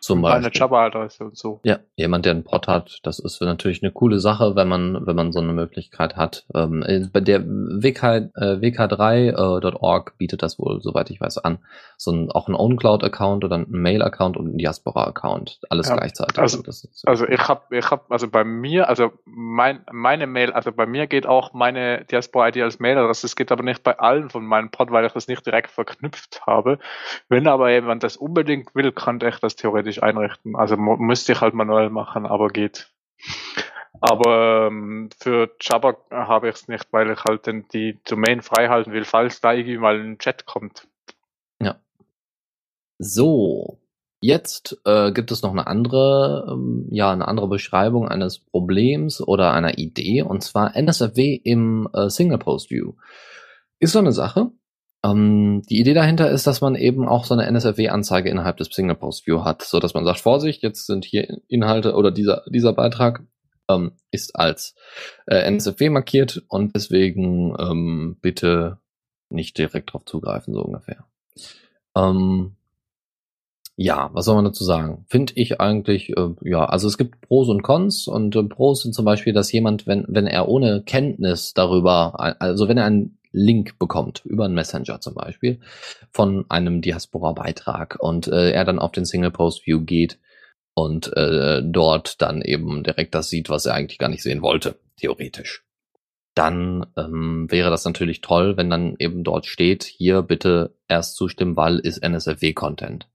Zum 0.00 0.22
Beispiel. 0.22 0.52
Java-Adresse 0.54 1.24
und 1.24 1.36
so. 1.36 1.60
Ja, 1.64 1.80
jemand, 1.96 2.24
der 2.24 2.32
einen 2.32 2.44
Pod 2.44 2.68
hat, 2.68 3.00
das 3.02 3.18
ist 3.18 3.40
natürlich 3.40 3.82
eine 3.82 3.90
coole 3.90 4.20
Sache, 4.20 4.54
wenn 4.54 4.68
man, 4.68 5.06
wenn 5.06 5.16
man 5.16 5.32
so 5.32 5.40
eine 5.40 5.52
Möglichkeit 5.52 6.16
hat. 6.16 6.44
Ähm, 6.54 6.84
äh, 6.86 7.06
bei 7.12 7.20
der 7.20 7.44
WK, 7.44 8.30
äh, 8.36 8.60
WK3.org 8.60 10.16
bietet 10.16 10.42
das 10.42 10.58
wohl, 10.58 10.80
soweit 10.80 11.10
ich 11.10 11.20
weiß, 11.20 11.38
an. 11.38 11.58
So 11.96 12.12
ein, 12.12 12.30
auch 12.30 12.48
ein 12.48 12.54
OwnCloud-Account 12.54 13.44
oder 13.44 13.56
ein 13.58 13.66
Mail-Account 13.68 14.36
und 14.36 14.54
ein 14.54 14.58
Diaspora-Account. 14.58 15.60
Alles 15.68 15.88
Ja, 15.88 15.96
gleichzeitig. 15.96 16.38
also- 16.38 16.62
das 16.62 16.84
ist, 16.84 17.06
Also 17.08 17.26
ich 17.26 17.48
habe, 17.48 17.76
ich 17.76 17.90
habe, 17.90 18.02
also 18.08 18.28
bei 18.28 18.44
mir, 18.44 18.88
also 18.88 19.10
mein, 19.24 19.80
meine 19.90 20.26
Mail, 20.28 20.52
also 20.52 20.70
bei 20.70 20.86
mir 20.86 21.08
geht 21.08 21.26
auch 21.26 21.52
meine 21.54 22.04
Diaspora-ID 22.04 22.58
als 22.62 22.78
Mailadresse. 22.78 23.26
Es 23.26 23.34
geht 23.34 23.50
aber 23.50 23.64
nicht 23.64 23.82
bei 23.82 23.98
allen 23.98 24.30
von 24.30 24.44
meinen 24.46 24.70
Pod, 24.70 24.92
weil 24.92 25.04
ich 25.06 25.12
das 25.12 25.26
nicht 25.26 25.44
direkt 25.44 25.70
verknüpft 25.70 26.42
habe. 26.46 26.78
Wenn 27.28 27.48
aber 27.48 27.70
jemand 27.72 28.04
das 28.04 28.16
unbedingt 28.16 28.74
will, 28.76 28.92
kann 28.92 29.18
ich 29.26 29.38
das 29.40 29.56
theoretisch 29.56 29.77
einrichten. 30.02 30.56
Also 30.56 30.76
müsste 30.76 31.32
ich 31.32 31.40
halt 31.40 31.54
manuell 31.54 31.90
machen, 31.90 32.26
aber 32.26 32.48
geht. 32.48 32.90
Aber 34.00 34.68
ähm, 34.68 35.10
für 35.18 35.50
Java 35.60 35.96
habe 36.10 36.48
ich 36.48 36.54
es 36.54 36.68
nicht, 36.68 36.86
weil 36.92 37.10
ich 37.10 37.24
halt 37.24 37.46
den, 37.46 37.66
die 37.72 37.98
Domain 38.08 38.42
frei 38.42 38.68
halten 38.68 38.92
will, 38.92 39.04
falls 39.04 39.40
da 39.40 39.52
irgendwie 39.52 39.78
mal 39.78 39.98
ein 39.98 40.18
Chat 40.18 40.46
kommt. 40.46 40.86
So, 42.98 43.78
jetzt 44.20 44.80
äh, 44.84 45.12
gibt 45.12 45.30
es 45.30 45.42
noch 45.42 45.52
eine 45.52 45.68
andere, 45.68 46.48
ähm, 46.50 46.88
ja, 46.90 47.12
eine 47.12 47.28
andere 47.28 47.46
Beschreibung 47.48 48.08
eines 48.08 48.40
Problems 48.40 49.20
oder 49.20 49.52
einer 49.52 49.78
Idee, 49.78 50.22
und 50.22 50.42
zwar 50.42 50.74
NSFW 50.74 51.34
im 51.34 51.88
äh, 51.92 52.10
Single 52.10 52.38
Post 52.38 52.70
View. 52.70 52.94
Ist 53.78 53.92
so 53.92 54.00
eine 54.00 54.12
Sache. 54.12 54.50
Ähm, 55.04 55.62
die 55.68 55.78
Idee 55.80 55.94
dahinter 55.94 56.30
ist, 56.30 56.46
dass 56.46 56.60
man 56.60 56.74
eben 56.74 57.06
auch 57.06 57.24
so 57.24 57.34
eine 57.34 57.46
NSFW-Anzeige 57.46 58.28
innerhalb 58.30 58.56
des 58.56 58.68
Single 58.68 58.96
Post 58.96 59.26
View 59.26 59.44
hat, 59.44 59.62
so 59.62 59.78
dass 59.78 59.94
man 59.94 60.04
sagt, 60.04 60.20
Vorsicht, 60.20 60.62
jetzt 60.62 60.86
sind 60.86 61.04
hier 61.04 61.38
Inhalte 61.48 61.94
oder 61.94 62.10
dieser 62.10 62.42
dieser 62.48 62.72
Beitrag 62.72 63.22
ähm, 63.68 63.92
ist 64.10 64.34
als 64.34 64.74
äh, 65.26 65.36
NSFW 65.48 65.90
markiert 65.90 66.42
und 66.48 66.74
deswegen 66.74 67.54
ähm, 67.60 68.16
bitte 68.20 68.78
nicht 69.30 69.56
direkt 69.58 69.92
drauf 69.92 70.04
zugreifen, 70.04 70.54
so 70.54 70.62
ungefähr. 70.62 71.04
Ähm, 71.94 72.52
ja, 73.76 74.10
was 74.12 74.24
soll 74.24 74.34
man 74.34 74.44
dazu 74.46 74.64
sagen? 74.64 75.04
Finde 75.08 75.34
ich 75.36 75.60
eigentlich, 75.60 76.10
äh, 76.16 76.30
ja, 76.42 76.64
also 76.64 76.88
es 76.88 76.98
gibt 76.98 77.20
Pros 77.20 77.48
und 77.48 77.62
Cons 77.62 78.08
und 78.08 78.34
äh, 78.34 78.42
Pros 78.42 78.82
sind 78.82 78.94
zum 78.94 79.04
Beispiel, 79.04 79.32
dass 79.32 79.52
jemand, 79.52 79.86
wenn, 79.86 80.04
wenn 80.08 80.26
er 80.26 80.48
ohne 80.48 80.82
Kenntnis 80.82 81.54
darüber, 81.54 82.18
ein- 82.18 82.34
also 82.40 82.66
wenn 82.66 82.78
er 82.78 82.86
einen 82.86 83.17
Link 83.32 83.78
bekommt, 83.78 84.22
über 84.24 84.44
einen 84.44 84.54
Messenger 84.54 85.00
zum 85.00 85.14
Beispiel, 85.14 85.60
von 86.10 86.46
einem 86.48 86.80
Diaspora-Beitrag 86.80 87.98
und 88.00 88.28
äh, 88.28 88.50
er 88.52 88.64
dann 88.64 88.78
auf 88.78 88.92
den 88.92 89.04
Single-Post-View 89.04 89.84
geht 89.84 90.18
und 90.74 91.16
äh, 91.16 91.62
dort 91.64 92.22
dann 92.22 92.42
eben 92.42 92.84
direkt 92.84 93.14
das 93.14 93.28
sieht, 93.28 93.50
was 93.50 93.66
er 93.66 93.74
eigentlich 93.74 93.98
gar 93.98 94.08
nicht 94.08 94.22
sehen 94.22 94.42
wollte, 94.42 94.78
theoretisch. 94.96 95.64
Dann 96.34 96.86
ähm, 96.96 97.50
wäre 97.50 97.70
das 97.70 97.84
natürlich 97.84 98.20
toll, 98.20 98.56
wenn 98.56 98.70
dann 98.70 98.94
eben 98.98 99.24
dort 99.24 99.46
steht, 99.46 99.82
hier 99.82 100.22
bitte 100.22 100.76
erst 100.86 101.16
zustimmen, 101.16 101.56
weil 101.56 101.80
ist 101.80 101.98
NSFW-Content. 101.98 103.08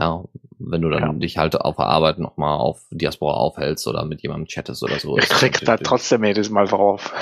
Ja, 0.00 0.24
wenn 0.58 0.80
du 0.80 0.88
dann 0.88 1.02
Ja. 1.02 1.12
dich 1.12 1.36
halt 1.36 1.60
auf 1.60 1.76
der 1.76 1.84
Arbeit 1.86 2.18
nochmal 2.18 2.58
auf 2.58 2.86
Diaspora 2.90 3.34
aufhältst 3.34 3.86
oder 3.86 4.04
mit 4.06 4.22
jemandem 4.22 4.46
chattest 4.46 4.82
oder 4.82 4.98
so. 4.98 5.18
Ich 5.18 5.28
krieg 5.28 5.60
da 5.60 5.76
trotzdem 5.76 6.24
jedes 6.24 6.48
Mal 6.48 6.66
drauf. 6.66 7.12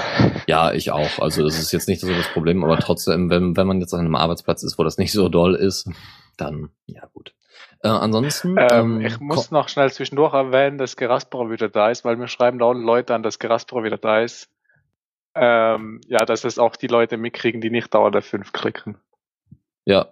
Ja, 0.46 0.72
ich 0.72 0.92
auch. 0.92 1.18
Also 1.18 1.42
das 1.42 1.58
ist 1.58 1.72
jetzt 1.72 1.88
nicht 1.88 2.00
so 2.00 2.08
das 2.08 2.28
Problem, 2.28 2.62
aber 2.62 2.78
trotzdem, 2.78 3.30
wenn, 3.30 3.56
wenn 3.56 3.66
man 3.66 3.80
jetzt 3.80 3.94
an 3.94 4.00
einem 4.00 4.14
Arbeitsplatz 4.14 4.62
ist, 4.62 4.78
wo 4.78 4.84
das 4.84 4.96
nicht 4.96 5.10
so 5.10 5.28
doll 5.28 5.56
ist, 5.56 5.90
dann 6.36 6.70
ja 6.86 7.04
gut. 7.12 7.34
Äh, 7.82 7.88
ansonsten. 7.88 8.56
Ähm, 8.58 9.00
ähm, 9.00 9.00
ich 9.00 9.18
muss 9.18 9.50
noch 9.50 9.68
schnell 9.68 9.90
zwischendurch 9.92 10.34
erwähnen, 10.34 10.78
dass 10.78 10.96
Gerasperer 10.96 11.50
wieder 11.50 11.68
da 11.68 11.90
ist, 11.90 12.04
weil 12.04 12.16
mir 12.16 12.28
schreiben 12.28 12.60
dauernd 12.60 12.84
Leute 12.84 13.12
an, 13.14 13.24
dass 13.24 13.40
Gerasperer 13.40 13.82
wieder 13.82 13.98
da 13.98 14.20
ist. 14.20 14.50
Ähm, 15.34 16.00
ja, 16.06 16.24
dass 16.24 16.44
es 16.44 16.58
auch 16.58 16.76
die 16.76 16.86
Leute 16.86 17.16
mitkriegen, 17.16 17.60
die 17.60 17.70
nicht 17.70 17.92
Dauer 17.92 18.12
der 18.12 18.22
5 18.22 18.52
klicken. 18.52 18.98
Ja, 19.84 20.06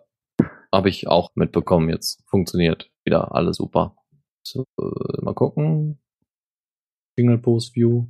habe 0.76 0.88
ich 0.88 1.08
auch 1.08 1.30
mitbekommen 1.34 1.88
jetzt. 1.88 2.22
Funktioniert 2.28 2.90
wieder 3.04 3.34
alles 3.34 3.56
super. 3.56 3.96
So, 4.42 4.64
äh, 4.78 5.22
mal 5.22 5.34
gucken. 5.34 5.98
Single 7.16 7.38
Post 7.38 7.74
View. 7.74 8.06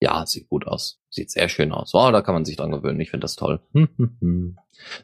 Ja, 0.00 0.24
sieht 0.26 0.48
gut 0.48 0.66
aus. 0.66 1.00
Sieht 1.10 1.30
sehr 1.30 1.48
schön 1.48 1.72
aus. 1.72 1.94
Oh, 1.94 2.10
da 2.10 2.22
kann 2.22 2.34
man 2.34 2.44
sich 2.44 2.56
dran 2.56 2.70
gewöhnen. 2.70 3.00
Ich 3.00 3.10
finde 3.10 3.24
das 3.24 3.36
toll. 3.36 3.60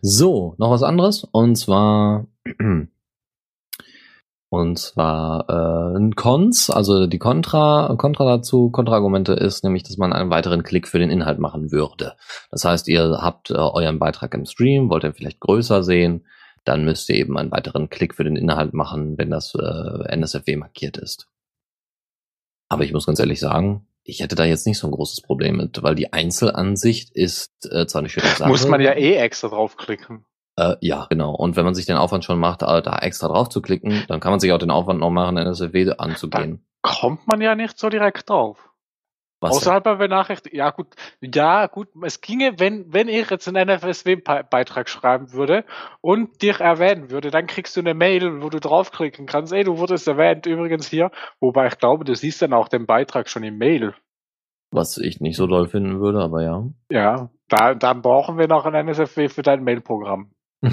so, 0.02 0.54
noch 0.58 0.70
was 0.70 0.82
anderes. 0.82 1.24
Und 1.24 1.56
zwar 1.56 2.26
und 4.50 4.78
zwar 4.78 5.48
äh, 5.48 5.96
ein 5.96 6.14
Cons, 6.14 6.70
also 6.70 7.06
die 7.06 7.18
Kontra, 7.18 7.94
Kontra 7.96 8.24
dazu, 8.24 8.70
Kontraargumente 8.70 9.32
ist 9.32 9.64
nämlich, 9.64 9.84
dass 9.84 9.96
man 9.96 10.12
einen 10.12 10.30
weiteren 10.30 10.62
Klick 10.62 10.88
für 10.88 10.98
den 10.98 11.10
Inhalt 11.10 11.38
machen 11.38 11.72
würde. 11.72 12.16
Das 12.50 12.64
heißt, 12.64 12.88
ihr 12.88 13.18
habt 13.20 13.50
äh, 13.50 13.54
euren 13.54 13.98
Beitrag 13.98 14.34
im 14.34 14.44
Stream, 14.44 14.90
wollt 14.90 15.04
ihr 15.04 15.14
vielleicht 15.14 15.40
größer 15.40 15.82
sehen, 15.82 16.26
dann 16.64 16.84
müsst 16.84 17.08
ihr 17.08 17.16
eben 17.16 17.38
einen 17.38 17.50
weiteren 17.50 17.90
Klick 17.90 18.14
für 18.14 18.24
den 18.24 18.36
Inhalt 18.36 18.74
machen, 18.74 19.18
wenn 19.18 19.30
das 19.30 19.54
äh, 19.54 20.16
NSFW 20.16 20.56
markiert 20.56 20.96
ist. 20.96 21.28
Aber 22.68 22.84
ich 22.84 22.92
muss 22.92 23.06
ganz 23.06 23.18
ehrlich 23.18 23.40
sagen, 23.40 23.86
ich 24.04 24.20
hätte 24.20 24.36
da 24.36 24.44
jetzt 24.44 24.66
nicht 24.66 24.78
so 24.78 24.86
ein 24.86 24.92
großes 24.92 25.22
Problem 25.22 25.56
mit, 25.56 25.82
weil 25.82 25.94
die 25.94 26.12
Einzelansicht 26.12 27.10
ist 27.10 27.52
äh, 27.70 27.86
zwar 27.86 28.00
eine 28.00 28.08
schöne 28.08 28.26
Sache. 28.28 28.48
Muss 28.48 28.66
man 28.66 28.80
ja 28.80 28.92
eh 28.92 29.16
extra 29.16 29.48
draufklicken. 29.48 30.24
Äh, 30.56 30.76
ja, 30.80 31.06
genau. 31.08 31.34
Und 31.34 31.56
wenn 31.56 31.64
man 31.64 31.74
sich 31.74 31.86
den 31.86 31.96
Aufwand 31.96 32.24
schon 32.24 32.38
macht, 32.38 32.62
äh, 32.62 32.82
da 32.82 32.98
extra 32.98 33.28
drauf 33.28 33.48
zu 33.48 33.62
klicken, 33.62 34.04
dann 34.08 34.20
kann 34.20 34.32
man 34.32 34.40
sich 34.40 34.52
auch 34.52 34.58
den 34.58 34.70
Aufwand 34.70 35.00
noch 35.00 35.10
machen, 35.10 35.36
NSFW 35.36 35.92
anzugehen. 35.98 36.64
Kommt 36.82 37.26
man 37.26 37.40
ja 37.40 37.54
nicht 37.54 37.78
so 37.78 37.88
direkt 37.88 38.30
drauf. 38.30 38.69
Was 39.40 39.56
Außerhalb 39.56 39.82
der 39.84 39.96
Benachrichtigung. 39.96 40.58
Ja, 40.58 40.70
gut. 40.70 40.88
Ja, 41.22 41.66
gut. 41.66 41.88
Es 42.02 42.20
ginge, 42.20 42.58
wenn, 42.58 42.92
wenn 42.92 43.08
ich 43.08 43.30
jetzt 43.30 43.48
einen 43.48 43.68
NFSW-Beitrag 43.68 44.88
schreiben 44.90 45.32
würde 45.32 45.64
und 46.02 46.42
dich 46.42 46.60
erwähnen 46.60 47.10
würde, 47.10 47.30
dann 47.30 47.46
kriegst 47.46 47.74
du 47.74 47.80
eine 47.80 47.94
Mail, 47.94 48.42
wo 48.42 48.50
du 48.50 48.60
draufklicken 48.60 49.24
kannst. 49.24 49.54
Ey, 49.54 49.64
du 49.64 49.78
wurdest 49.78 50.06
erwähnt 50.06 50.44
übrigens 50.44 50.88
hier. 50.88 51.10
Wobei 51.40 51.68
ich 51.68 51.78
glaube, 51.78 52.04
du 52.04 52.14
siehst 52.14 52.42
dann 52.42 52.52
auch 52.52 52.68
den 52.68 52.84
Beitrag 52.84 53.30
schon 53.30 53.42
im 53.42 53.56
Mail. 53.56 53.94
was 54.72 54.98
ich 54.98 55.20
nicht 55.20 55.36
so 55.36 55.46
doll 55.46 55.68
finden 55.68 56.00
würde, 56.00 56.20
aber 56.20 56.42
ja. 56.42 56.64
Ja, 56.90 57.30
da, 57.48 57.74
dann 57.74 58.02
brauchen 58.02 58.38
wir 58.38 58.46
noch 58.46 58.66
ein 58.66 58.74
NSFW 58.74 59.28
für 59.28 59.42
dein 59.42 59.64
Mailprogramm. 59.64 60.30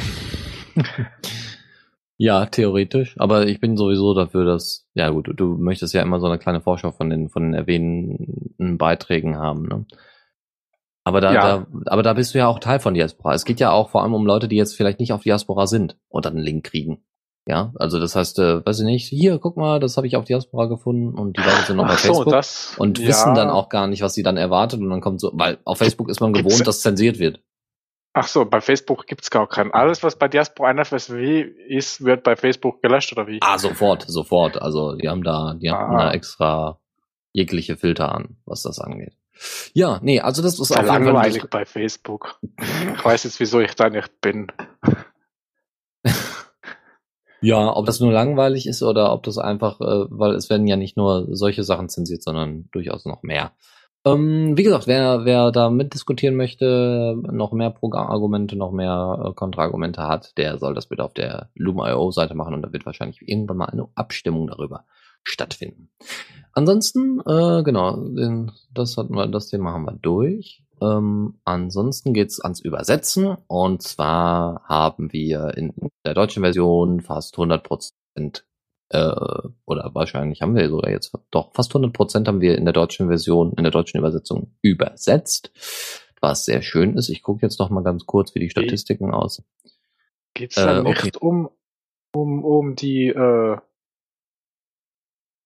ja, 2.18 2.46
theoretisch. 2.48 3.16
Aber 3.20 3.48
ich 3.48 3.60
bin 3.60 3.78
sowieso 3.78 4.14
dafür, 4.14 4.46
dass, 4.46 4.88
ja 4.94 5.10
gut, 5.10 5.30
du, 5.36 5.56
möchtest 5.58 5.94
ja 5.94 6.02
immer 6.02 6.20
so 6.20 6.26
eine 6.28 6.40
kleine 6.40 6.62
Vorschau 6.62 6.92
von 6.92 7.10
den, 7.10 7.30
von 7.30 7.44
den 7.44 7.54
erwähnten 7.54 8.78
Beiträgen 8.78 9.38
haben, 9.38 9.64
ne? 9.68 9.86
Aber 11.04 11.22
da, 11.22 11.34
Ja. 11.34 11.42
da, 11.60 11.68
aber 11.86 12.04
da 12.04 12.14
bist 12.14 12.34
du 12.34 12.38
ja 12.40 12.48
auch 12.48 12.60
Teil 12.60 12.80
von 12.80 12.94
Diaspora. 12.94 13.34
Es 13.34 13.46
geht 13.46 13.62
ja 13.62 13.72
auch 13.72 13.90
vor 13.92 14.04
allem 14.04 14.14
um 14.14 14.26
Leute, 14.26 14.50
die 14.50 14.58
jetzt 14.58 14.76
vielleicht 14.76 15.00
nicht 15.00 15.14
auf 15.14 15.24
Diaspora 15.24 15.66
sind 15.66 15.98
und 16.10 16.26
dann 16.26 16.34
einen 16.36 16.44
Link 16.44 16.66
kriegen. 16.66 17.04
Ja, 17.48 17.72
also 17.76 17.98
das 17.98 18.14
heißt, 18.14 18.40
äh, 18.40 18.66
weiß 18.66 18.80
ich 18.80 18.86
nicht, 18.86 19.08
hier, 19.08 19.40
guck 19.40 19.56
mal, 19.56 19.80
das 19.80 19.96
habe 19.96 20.06
ich 20.06 20.18
auf 20.18 20.26
Diaspora 20.26 20.66
gefunden 20.66 21.18
und 21.18 21.38
die 21.38 21.42
Leute 21.42 21.62
sind 21.66 21.78
noch 21.78 21.88
bei 21.88 21.94
Ach 21.94 21.98
so, 21.98 22.08
Facebook 22.14 22.34
das. 22.34 22.76
und 22.78 23.00
ja. 23.00 23.08
wissen 23.08 23.36
dann 23.36 23.50
auch 23.50 23.70
gar 23.70 23.88
nicht, 23.88 24.02
was 24.02 24.16
sie 24.16 24.24
dann 24.24 24.36
erwartet 24.36 24.82
und 24.82 24.90
dann 24.90 25.00
kommt 25.00 25.22
so, 25.22 25.32
weil 25.34 25.58
auf 25.64 25.78
Facebook 25.78 26.10
ist 26.10 26.20
man 26.20 26.34
gewohnt, 26.34 26.68
dass 26.68 26.82
zensiert 26.82 27.20
wird. 27.20 27.40
Ach 28.20 28.28
so, 28.28 28.46
bei 28.46 28.62
Facebook 28.62 29.06
gibt's 29.06 29.30
gar 29.30 29.48
keinen. 29.48 29.72
Alles, 29.72 30.02
was 30.02 30.16
bei 30.16 30.28
Diaspora 30.28 30.74
NFSW 30.74 31.42
ist, 31.42 32.04
wird 32.04 32.24
bei 32.24 32.36
Facebook 32.36 32.82
gelöscht 32.82 33.12
oder 33.12 33.28
wie? 33.28 33.38
Ah, 33.42 33.60
sofort, 33.60 34.06
sofort. 34.08 34.60
Also 34.60 34.96
die 34.96 35.08
haben 35.08 35.22
da, 35.24 35.54
die 35.54 35.70
haben 35.70 35.96
Ah. 35.96 36.06
da 36.08 36.12
extra 36.14 36.80
jegliche 37.32 37.78
Filter 37.78 38.12
an, 38.16 38.38
was 38.46 38.64
das 38.64 38.80
angeht. 38.80 39.14
Ja, 39.74 40.00
nee, 40.02 40.20
also 40.20 40.42
das 40.42 40.60
ist 40.60 40.74
Fall 40.74 40.84
langweilig 40.84 41.44
bei 41.52 41.64
Facebook. 41.66 42.40
Ich 42.96 43.06
weiß 43.06 43.26
jetzt, 43.26 43.40
wieso 43.40 43.60
ich 43.60 43.76
da 43.76 43.90
nicht 43.92 44.20
bin. 44.20 44.48
Ja, 47.40 47.72
ob 47.76 47.86
das 47.86 48.00
nur 48.00 48.12
langweilig 48.12 48.66
ist 48.66 48.82
oder 48.82 49.14
ob 49.14 49.22
das 49.22 49.38
einfach, 49.38 49.80
äh, 49.80 50.06
weil 50.10 50.34
es 50.34 50.50
werden 50.50 50.66
ja 50.66 50.76
nicht 50.76 50.98
nur 50.98 51.28
solche 51.36 51.64
Sachen 51.64 51.88
zensiert, 51.88 52.24
sondern 52.24 52.68
durchaus 52.72 53.06
noch 53.06 53.22
mehr. 53.22 53.52
Ähm, 54.14 54.58
wie 54.58 54.64
gesagt, 54.64 54.88
wer, 54.88 55.26
wer 55.26 55.52
da 55.52 55.70
mitdiskutieren 55.70 56.36
möchte, 56.36 57.16
noch 57.32 57.52
mehr 57.52 57.72
Programmargumente, 57.72 58.56
noch 58.56 58.72
mehr 58.72 59.26
äh, 59.26 59.34
Kontraargumente 59.34 60.02
hat, 60.04 60.38
der 60.38 60.58
soll 60.58 60.74
das 60.74 60.88
bitte 60.88 61.04
auf 61.04 61.14
der 61.14 61.50
Loom.io-Seite 61.56 62.36
machen 62.36 62.54
und 62.54 62.62
da 62.62 62.72
wird 62.72 62.86
wahrscheinlich 62.86 63.28
irgendwann 63.28 63.58
mal 63.58 63.66
eine 63.66 63.88
Abstimmung 63.96 64.48
darüber 64.48 64.86
stattfinden. 65.24 65.90
Ansonsten, 66.54 67.20
äh, 67.22 67.64
genau, 67.64 67.96
den, 67.96 68.52
das 68.74 68.98
hatten 68.98 69.16
wir, 69.16 69.28
das 69.28 69.50
Thema 69.50 69.74
haben 69.74 69.86
wir 69.86 69.98
durch. 70.02 70.64
Ähm, 70.82 71.40
ansonsten 71.44 72.14
geht's 72.14 72.40
ans 72.40 72.62
Übersetzen 72.62 73.36
und 73.48 73.82
zwar 73.82 74.64
haben 74.66 75.12
wir 75.12 75.58
in 75.58 75.74
der 76.06 76.14
deutschen 76.14 76.44
Version 76.44 77.02
fast 77.02 77.36
100% 77.36 78.44
äh, 78.90 79.12
oder 79.66 79.92
wahrscheinlich 79.94 80.42
haben 80.42 80.56
wir 80.56 80.70
sogar 80.70 80.92
jetzt 80.92 81.14
doch 81.32 81.54
fast 81.54 81.72
100 81.72 81.94
Prozent 81.94 82.28
haben 82.28 82.42
wir 82.42 82.58
in 82.58 82.66
der 82.66 82.74
deutschen 82.74 83.08
Version, 83.08 83.54
in 83.58 83.64
der 83.64 83.72
deutschen 83.72 83.98
Übersetzung 83.98 84.54
übersetzt, 84.62 85.52
was 86.22 86.46
sehr 86.46 86.62
schön 86.62 86.96
ist. 86.98 87.10
Ich 87.10 87.22
gucke 87.22 87.42
jetzt 87.42 87.60
noch 87.60 87.70
mal 87.70 87.84
ganz 87.84 88.06
kurz, 88.06 88.34
wie 88.36 88.40
die 88.40 88.50
Statistiken 88.50 89.14
aussehen. 89.14 89.46
Geht 90.34 90.52
es 90.52 90.56
dann 90.56 90.86
Äh, 90.86 90.90
nicht 90.90 91.18
okay. 91.18 91.18
um, 91.20 91.50
um, 92.14 92.44
um 92.46 92.76
die, 92.76 93.08
äh, 93.08 93.58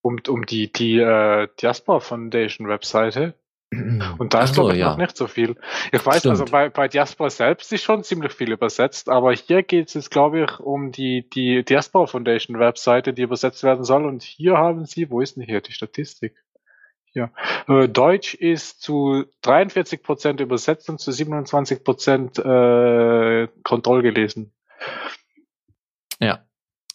um, 0.04 0.18
um 0.28 0.46
die, 0.46 0.72
die 0.72 1.00
äh, 1.00 1.48
Diaspora 1.62 2.00
Foundation 2.00 2.68
Webseite? 2.68 3.34
Und 3.74 4.34
da 4.34 4.44
ist, 4.44 4.56
so, 4.56 4.64
glaube 4.64 4.74
ich, 4.74 4.80
ja. 4.80 4.92
noch 4.92 4.98
nicht 4.98 5.16
so 5.16 5.28
viel. 5.28 5.56
Ich 5.94 6.06
weiß, 6.06 6.26
also 6.26 6.44
Stimmt. 6.44 6.52
bei, 6.52 6.70
bei 6.70 6.88
Diaspora 6.90 7.30
selbst 7.30 7.72
ist 7.72 7.84
schon 7.84 8.04
ziemlich 8.04 8.34
viel 8.34 8.52
übersetzt, 8.52 9.08
aber 9.08 9.32
hier 9.32 9.64
geht 9.64 9.88
es 9.88 9.94
jetzt, 9.94 10.12
glaube 10.12 10.44
ich, 10.44 10.60
um 10.60 10.92
die, 10.92 11.30
die 11.30 11.64
Diaspora 11.64 12.06
Foundation 12.06 12.60
Webseite, 12.60 13.14
die 13.14 13.22
übersetzt 13.22 13.64
werden 13.64 13.86
soll. 13.86 14.06
Und 14.06 14.24
hier 14.24 14.58
haben 14.58 14.86
sie, 14.86 15.10
wo 15.10 15.22
ist 15.22 15.38
denn 15.38 15.44
hier 15.44 15.62
die 15.62 15.72
Statistik? 15.72 16.36
Hier. 17.14 17.32
Äh, 17.68 17.88
Deutsch 17.88 18.34
ist 18.34 18.82
zu 18.82 19.26
43 19.42 20.04
Prozent 20.04 20.42
übersetzt 20.42 20.90
und 20.90 21.00
zu 21.00 21.14
27 21.14 21.84
Prozent 21.84 22.40
äh, 22.40 23.48
Kontroll 23.64 24.02
gelesen. 24.02 24.52
Ja. 26.20 26.46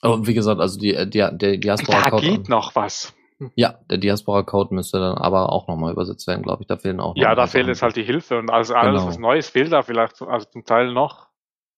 Und 0.02 0.26
wie 0.26 0.34
gesagt, 0.34 0.60
also 0.60 0.78
die, 0.78 0.92
die 0.92 1.18
der 1.18 1.32
Da 1.32 1.56
Diaspora-Code. 1.56 2.22
geht 2.22 2.48
noch 2.50 2.74
was. 2.74 3.15
Ja, 3.54 3.78
der 3.90 3.98
Diaspora-Code 3.98 4.74
müsste 4.74 4.98
dann 4.98 5.18
aber 5.18 5.52
auch 5.52 5.68
nochmal 5.68 5.92
übersetzt 5.92 6.26
werden, 6.26 6.42
glaube 6.42 6.62
ich. 6.62 6.68
Da 6.68 6.76
fehlen 6.76 7.00
auch 7.00 7.14
noch 7.14 7.22
Ja, 7.22 7.34
da 7.34 7.46
fehlt 7.46 7.66
jetzt 7.66 7.82
halt 7.82 7.96
die 7.96 8.02
Hilfe 8.02 8.38
und 8.38 8.50
also 8.50 8.74
alles, 8.74 9.00
Genau. 9.02 9.08
was 9.08 9.18
Neues 9.18 9.48
fehlt 9.50 9.72
da 9.72 9.82
vielleicht, 9.82 10.20
also 10.22 10.46
zum 10.48 10.64
Teil 10.64 10.92
noch. 10.92 11.28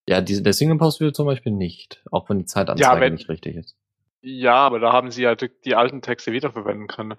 Ja, 0.08 0.20
diese, 0.20 0.42
der 0.42 0.52
Single-Post 0.52 1.00
will 1.00 1.12
zum 1.12 1.26
Beispiel 1.26 1.52
nicht, 1.52 2.02
auch 2.10 2.28
wenn 2.30 2.38
die 2.38 2.44
Zeitanzeige 2.46 3.00
wenn- 3.00 3.14
nicht 3.14 3.28
richtig 3.28 3.56
ist. 3.56 3.76
Ja, 4.20 4.54
aber 4.54 4.80
da 4.80 4.92
haben 4.92 5.10
sie 5.10 5.22
ja 5.22 5.34
die, 5.36 5.50
die 5.64 5.74
alten 5.76 6.02
Texte 6.02 6.32
wiederverwenden 6.32 6.86
können. 6.88 7.14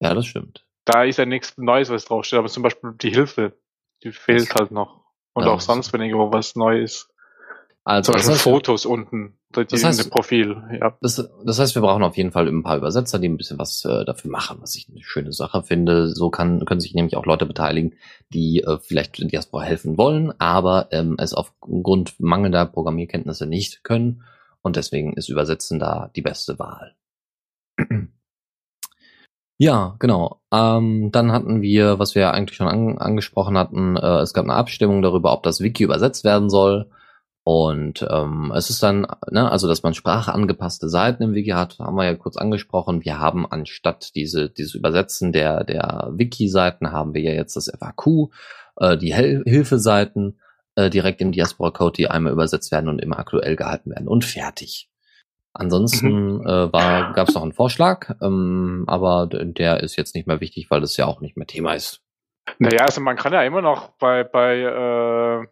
Ja, 0.00 0.14
das 0.14 0.26
stimmt. 0.26 0.64
Da 0.84 1.04
ist 1.04 1.18
ja 1.18 1.26
nichts 1.26 1.56
Neues, 1.58 1.90
was 1.90 2.04
draufsteht, 2.04 2.38
aber 2.38 2.48
zum 2.48 2.62
Beispiel 2.62 2.92
die 3.00 3.10
Hilfe, 3.10 3.56
die 4.02 4.12
fehlt 4.12 4.50
Das- 4.50 4.54
halt 4.56 4.70
noch. 4.72 5.04
Und 5.34 5.44
Ja, 5.46 5.52
auch 5.52 5.60
sonst, 5.60 5.92
wenn 5.92 6.00
irgendwo 6.02 6.32
was 6.32 6.54
Neues. 6.56 7.08
Also, 7.84 8.12
Zum 8.12 8.18
das 8.18 8.22
Beispiel 8.26 8.34
heißt, 8.34 8.42
Fotos 8.44 8.86
unten, 8.86 9.38
die, 9.56 9.64
Das 9.66 9.80
das 9.82 9.98
heißt- 9.98 10.10
Profil, 10.10 10.62
ja. 10.80 10.96
das, 11.00 11.28
das 11.44 11.58
heißt, 11.58 11.74
wir 11.74 11.82
brauchen 11.82 12.04
auf 12.04 12.16
jeden 12.16 12.30
Fall 12.30 12.46
ein 12.46 12.62
paar 12.62 12.76
Übersetzer, 12.76 13.18
die 13.18 13.28
ein 13.28 13.36
bisschen 13.36 13.58
was 13.58 13.84
äh, 13.84 14.04
dafür 14.04 14.30
machen, 14.30 14.58
was 14.60 14.76
ich 14.76 14.88
eine 14.88 15.02
schöne 15.02 15.32
Sache 15.32 15.64
finde. 15.64 16.08
So 16.14 16.30
kann, 16.30 16.64
können 16.64 16.80
sich 16.80 16.94
nämlich 16.94 17.16
auch 17.16 17.26
Leute 17.26 17.44
beteiligen, 17.44 17.94
die 18.32 18.60
äh, 18.60 18.78
vielleicht 18.80 19.18
in 19.18 19.28
Diaspora 19.28 19.64
helfen 19.64 19.98
wollen, 19.98 20.32
aber 20.38 20.88
ähm, 20.92 21.16
es 21.18 21.34
aufgrund 21.34 22.20
mangelnder 22.20 22.66
Programmierkenntnisse 22.66 23.46
nicht 23.46 23.82
können. 23.82 24.22
Und 24.62 24.76
deswegen 24.76 25.14
ist 25.14 25.28
Übersetzen 25.28 25.80
da 25.80 26.10
die 26.14 26.22
beste 26.22 26.58
Wahl. 26.60 26.94
Ja, 29.58 29.94
genau. 30.00 30.40
Ähm, 30.52 31.10
dann 31.12 31.30
hatten 31.30 31.62
wir, 31.62 31.98
was 32.00 32.14
wir 32.16 32.32
eigentlich 32.32 32.56
schon 32.56 32.66
an, 32.68 32.98
angesprochen 32.98 33.56
hatten, 33.56 33.96
äh, 33.96 34.18
es 34.20 34.34
gab 34.34 34.44
eine 34.44 34.54
Abstimmung 34.54 35.02
darüber, 35.02 35.32
ob 35.32 35.44
das 35.44 35.60
Wiki 35.60 35.84
übersetzt 35.84 36.24
werden 36.24 36.50
soll. 36.50 36.90
Und 37.44 38.06
ähm, 38.08 38.52
es 38.54 38.70
ist 38.70 38.82
dann, 38.82 39.06
ne, 39.30 39.50
also 39.50 39.66
dass 39.66 39.82
man 39.82 39.94
sprachangepasste 39.94 40.88
Seiten 40.88 41.24
im 41.24 41.34
Wiki 41.34 41.50
hat, 41.50 41.78
haben 41.80 41.96
wir 41.96 42.04
ja 42.04 42.14
kurz 42.14 42.36
angesprochen. 42.36 43.04
Wir 43.04 43.18
haben 43.18 43.50
anstatt 43.50 44.14
diese 44.14 44.48
dieses 44.48 44.74
Übersetzen 44.74 45.32
der 45.32 45.64
der 45.64 46.10
Wiki-Seiten 46.12 46.92
haben 46.92 47.14
wir 47.14 47.22
ja 47.22 47.32
jetzt 47.32 47.56
das 47.56 47.68
FAQ, 47.76 48.30
äh, 48.76 48.96
die 48.96 49.12
Hel 49.12 49.42
Hilfeseiten 49.44 50.38
äh, 50.76 50.88
direkt 50.88 51.20
im 51.20 51.32
Diaspora-Code, 51.32 51.96
die 51.96 52.08
einmal 52.08 52.32
übersetzt 52.32 52.70
werden 52.70 52.88
und 52.88 53.00
immer 53.00 53.18
aktuell 53.18 53.56
gehalten 53.56 53.90
werden 53.90 54.06
und 54.06 54.24
fertig. 54.24 54.88
Ansonsten 55.52 56.40
äh, 56.46 56.72
war 56.72 57.12
gab 57.12 57.28
es 57.28 57.34
noch 57.34 57.42
einen 57.42 57.52
Vorschlag, 57.52 58.14
ähm, 58.22 58.84
aber 58.86 59.26
der 59.26 59.80
ist 59.80 59.96
jetzt 59.96 60.14
nicht 60.14 60.28
mehr 60.28 60.40
wichtig, 60.40 60.70
weil 60.70 60.80
das 60.80 60.96
ja 60.96 61.06
auch 61.06 61.20
nicht 61.20 61.36
mehr 61.36 61.46
Thema 61.46 61.74
ist. 61.74 62.00
Naja, 62.58 62.84
also 62.84 63.00
man 63.00 63.16
kann 63.16 63.32
ja 63.32 63.42
immer 63.42 63.62
noch 63.62 63.90
bei, 63.98 64.24
bei 64.24 64.60
äh, 64.60 65.46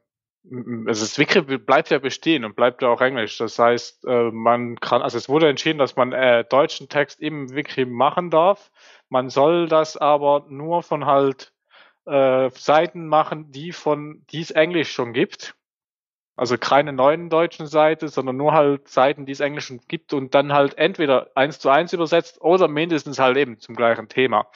m- 0.81 0.89
also 0.89 1.05
das 1.05 1.19
Wiki 1.19 1.41
bleibt 1.59 1.91
ja 1.91 1.99
bestehen 1.99 2.45
und 2.45 2.57
bleibt 2.57 2.83
ja 2.83 2.89
auch 2.89 3.01
Englisch. 3.01 3.39
Das 3.39 3.59
heißt, 3.59 4.05
äh, 4.07 4.31
man 4.31 4.81
kann, 4.81 5.03
also 5.03 5.19
es 5.19 5.29
wurde 5.29 5.49
entschieden, 5.49 5.79
dass 5.79 5.97
man 5.97 6.13
äh, 6.13 6.45
deutschen 6.45 6.89
Text 6.89 7.21
im 7.21 7.55
Wiki 7.55 7.85
machen 7.85 8.31
darf. 8.31 8.71
Man 9.09 9.31
soll 9.31 9.69
das 9.69 9.97
aber 9.97 10.47
nur 10.49 10.83
von 10.83 11.07
halt 11.07 11.53
äh, 12.07 12.51
Seiten 12.51 13.07
machen, 13.07 13.53
die 13.53 13.73
von 13.73 14.25
die 14.31 14.41
es 14.41 14.51
Englisch 14.51 14.93
schon 14.93 15.13
gibt. 15.13 15.55
Also 16.37 16.57
keine 16.57 16.95
neuen 16.95 17.29
deutschen 17.29 17.67
Seite, 17.67 18.09
sondern 18.09 18.39
nur 18.39 18.53
halt 18.53 18.89
Seiten, 18.89 19.27
die 19.27 19.33
es 19.33 19.41
Englisch 19.41 19.67
schon 19.67 19.81
gibt 19.89 20.15
und 20.15 20.35
dann 20.35 20.55
halt 20.55 20.79
entweder 20.79 21.31
eins 21.35 21.59
zu 21.59 21.69
eins 21.69 21.93
übersetzt 21.93 22.41
oder 22.41 22.67
mindestens 22.67 23.19
halt 23.19 23.37
eben 23.37 23.59
zum 23.59 23.77
gleichen 23.77 24.09
Thema. 24.09 24.47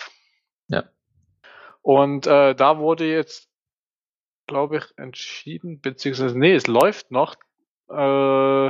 Ja. 0.68 0.84
Und 1.82 2.26
äh, 2.26 2.54
da 2.54 2.78
wurde 2.78 3.04
jetzt, 3.04 3.50
glaube 4.46 4.78
ich, 4.78 4.85
entschieden, 4.96 5.80
beziehungsweise, 5.80 6.38
nee, 6.38 6.54
es 6.54 6.66
läuft 6.66 7.11
noch 7.11 7.37
äh, 7.90 8.68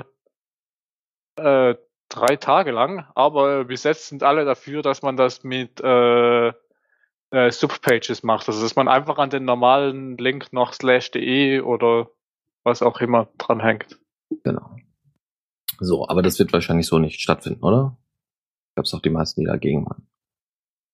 äh, 1.37 1.77
drei 2.09 2.37
Tage 2.37 2.71
lang, 2.71 3.07
aber 3.15 3.65
bis 3.65 3.85
jetzt 3.85 4.09
sind 4.09 4.23
alle 4.23 4.45
dafür, 4.45 4.83
dass 4.83 5.03
man 5.03 5.17
das 5.17 5.43
mit 5.45 5.81
äh, 5.81 6.53
äh, 7.35 7.51
Subpages 7.51 8.23
macht. 8.23 8.49
Also 8.49 8.63
dass 8.63 8.77
man 8.77 8.89
einfach 8.89 9.19
an 9.19 9.31
den 9.31 9.45
normalen 9.45 10.17
Link 10.17 10.53
noch 10.53 10.73
slash 10.73 11.11
de 11.11 11.61
oder 11.61 12.11
was 12.63 12.83
auch 12.83 13.01
immer 13.01 13.29
dranhängt. 13.39 13.99
Genau. 14.45 14.77
So, 15.81 16.09
aber 16.09 16.23
das 16.23 16.39
wird 16.39 16.53
wahrscheinlich 16.53 16.87
so 16.87 16.99
nicht 16.99 17.21
stattfinden, 17.21 17.65
oder? 17.65 17.97
Gab 18.77 18.85
es 18.85 18.95
auch 18.95 19.03
die 19.03 19.11
meisten, 19.11 19.41
die 19.41 19.47
dagegen 19.47 19.85
waren. 19.87 20.07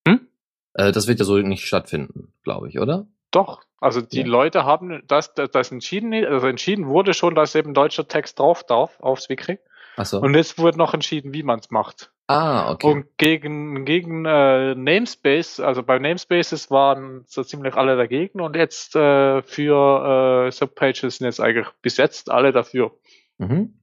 Hm? 0.09 0.29
Äh, 0.75 0.93
das 0.93 1.07
wird 1.07 1.19
ja 1.19 1.25
so 1.25 1.37
nicht 1.39 1.67
stattfinden, 1.67 2.33
glaube 2.43 2.69
ich, 2.69 2.79
oder? 2.79 3.07
Doch, 3.31 3.63
also 3.81 4.01
die 4.01 4.21
Ja. 4.21 4.27
Leute 4.27 4.65
haben 4.65 5.03
das, 5.07 5.35
das, 5.35 5.51
das 5.51 5.73
entschieden, 5.73 6.13
also 6.13 6.47
entschieden 6.47 6.87
wurde 6.87 7.15
schon, 7.15 7.35
dass 7.35 7.55
eben 7.55 7.75
deutscher 7.75 8.09
Text 8.09 8.39
drauf 8.39 8.65
darf 8.65 9.01
aufs 9.01 9.29
Wiki. 9.29 9.59
Achso. 9.97 10.19
Und 10.19 10.35
jetzt 10.35 10.59
wurde 10.59 10.79
noch 10.79 10.95
entschieden, 10.95 11.35
wie 11.35 11.43
man 11.43 11.59
es 11.61 11.71
macht. 11.71 12.13
Ah, 12.27 12.71
okay. 12.71 12.87
Und 12.87 13.07
gegen, 13.17 13.85
gegen 13.85 14.25
äh, 14.25 14.75
Namespace, 14.77 15.59
also 15.59 15.83
bei 15.83 15.99
Namespaces 15.99 16.71
waren 16.71 17.25
so 17.27 17.43
ziemlich 17.43 17.75
alle 17.75 17.97
dagegen 17.97 18.41
und 18.41 18.55
jetzt 18.55 18.95
äh, 18.95 19.43
für 19.43 20.47
äh, 20.47 20.53
Subpages 20.53 21.17
sind 21.17 21.25
jetzt 21.25 21.41
eigentlich 21.41 21.67
bis 21.83 21.97
jetzt 21.97 22.31
alle 22.31 22.53
dafür. 22.53 22.93
Mhm. 23.39 23.75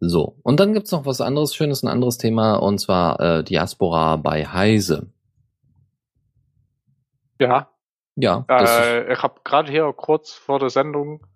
So, 0.00 0.38
und 0.42 0.58
dann 0.58 0.72
gibt's 0.72 0.90
noch 0.90 1.04
was 1.04 1.20
anderes 1.20 1.54
Schönes, 1.54 1.82
ein 1.82 1.88
anderes 1.88 2.16
Thema, 2.16 2.54
und 2.56 2.78
zwar 2.78 3.20
äh, 3.20 3.44
Diaspora 3.44 4.16
bei 4.16 4.46
Heise. 4.46 5.12
Ja, 7.38 7.71
Ja, 8.16 8.44
äh, 8.48 9.12
ich 9.12 9.22
habe 9.22 9.40
gerade 9.44 9.70
hier 9.70 9.92
kurz 9.96 10.32
vor 10.32 10.58
der 10.58 10.70
Sendung 10.70 11.26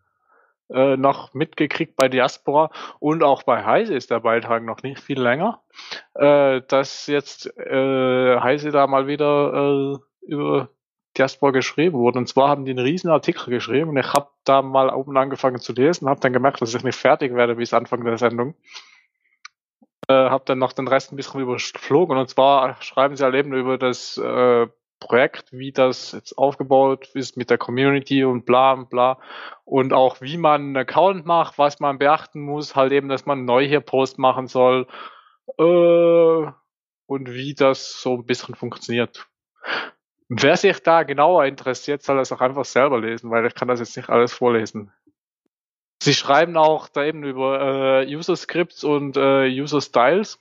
äh, 0.68 0.96
noch 0.96 1.32
mitgekriegt 1.32 1.96
bei 1.96 2.08
Diaspora 2.08 2.70
und 2.98 3.22
auch 3.22 3.44
bei 3.44 3.64
Heise 3.64 3.94
ist 3.94 4.10
der 4.10 4.20
Beitrag 4.20 4.64
noch 4.64 4.82
nicht 4.82 5.00
viel 5.00 5.20
länger, 5.20 5.62
äh, 6.14 6.60
dass 6.68 7.06
jetzt 7.06 7.46
äh, 7.58 8.40
Heise 8.40 8.70
da 8.70 8.86
mal 8.86 9.06
wieder 9.06 9.52
äh, 9.54 10.26
über 10.26 10.68
Diaspora 11.16 11.52
geschrieben 11.52 11.98
wurde. 11.98 12.18
Und 12.18 12.28
zwar 12.28 12.48
haben 12.48 12.64
die 12.64 12.72
einen 12.72 12.84
riesen 12.84 13.10
Artikel 13.10 13.50
geschrieben 13.50 13.90
und 13.90 13.96
ich 13.96 14.12
habe 14.12 14.28
da 14.44 14.60
mal 14.62 14.90
oben 14.90 15.16
angefangen 15.16 15.60
zu 15.60 15.72
lesen, 15.72 16.08
habe 16.08 16.20
dann 16.20 16.32
gemerkt, 16.32 16.60
dass 16.60 16.74
ich 16.74 16.84
nicht 16.84 16.98
fertig 16.98 17.34
werde 17.34 17.54
bis 17.54 17.72
Anfang 17.72 18.04
der 18.04 18.18
Sendung. 18.18 18.54
Äh, 20.08 20.14
habe 20.14 20.44
dann 20.46 20.58
noch 20.58 20.72
den 20.72 20.88
Rest 20.88 21.12
ein 21.12 21.16
bisschen 21.16 21.40
überflogen 21.40 22.16
und 22.16 22.28
zwar 22.28 22.80
schreiben 22.82 23.16
sie 23.16 23.24
halt 23.24 23.34
eben 23.34 23.52
über 23.54 23.78
das 23.78 24.18
äh, 24.18 24.66
Projekt, 24.98 25.52
wie 25.52 25.72
das 25.72 26.12
jetzt 26.12 26.38
aufgebaut 26.38 27.10
ist 27.14 27.36
mit 27.36 27.50
der 27.50 27.58
Community 27.58 28.24
und 28.24 28.46
bla 28.46 28.72
und 28.72 28.88
bla. 28.88 29.18
Und 29.64 29.92
auch 29.92 30.20
wie 30.20 30.36
man 30.36 30.62
einen 30.62 30.76
Account 30.76 31.26
macht, 31.26 31.58
was 31.58 31.80
man 31.80 31.98
beachten 31.98 32.40
muss, 32.40 32.74
halt 32.76 32.92
eben, 32.92 33.08
dass 33.08 33.26
man 33.26 33.44
neu 33.44 33.66
hier 33.66 33.80
Post 33.80 34.18
machen 34.18 34.46
soll. 34.46 34.86
Äh, 35.58 36.50
und 37.06 37.32
wie 37.32 37.54
das 37.54 38.00
so 38.00 38.14
ein 38.14 38.26
bisschen 38.26 38.54
funktioniert. 38.54 39.28
Wer 40.28 40.56
sich 40.56 40.82
da 40.82 41.04
genauer 41.04 41.44
interessiert, 41.44 42.02
soll 42.02 42.16
das 42.16 42.32
auch 42.32 42.40
einfach 42.40 42.64
selber 42.64 43.00
lesen, 43.00 43.30
weil 43.30 43.46
ich 43.46 43.54
kann 43.54 43.68
das 43.68 43.78
jetzt 43.78 43.96
nicht 43.96 44.10
alles 44.10 44.32
vorlesen. 44.32 44.92
Sie 46.02 46.14
schreiben 46.14 46.56
auch 46.56 46.88
da 46.88 47.04
eben 47.04 47.22
über 47.22 48.02
äh, 48.02 48.14
User 48.14 48.36
Scripts 48.36 48.84
und 48.84 49.16
äh, 49.16 49.48
User 49.48 49.80
Styles. 49.80 50.38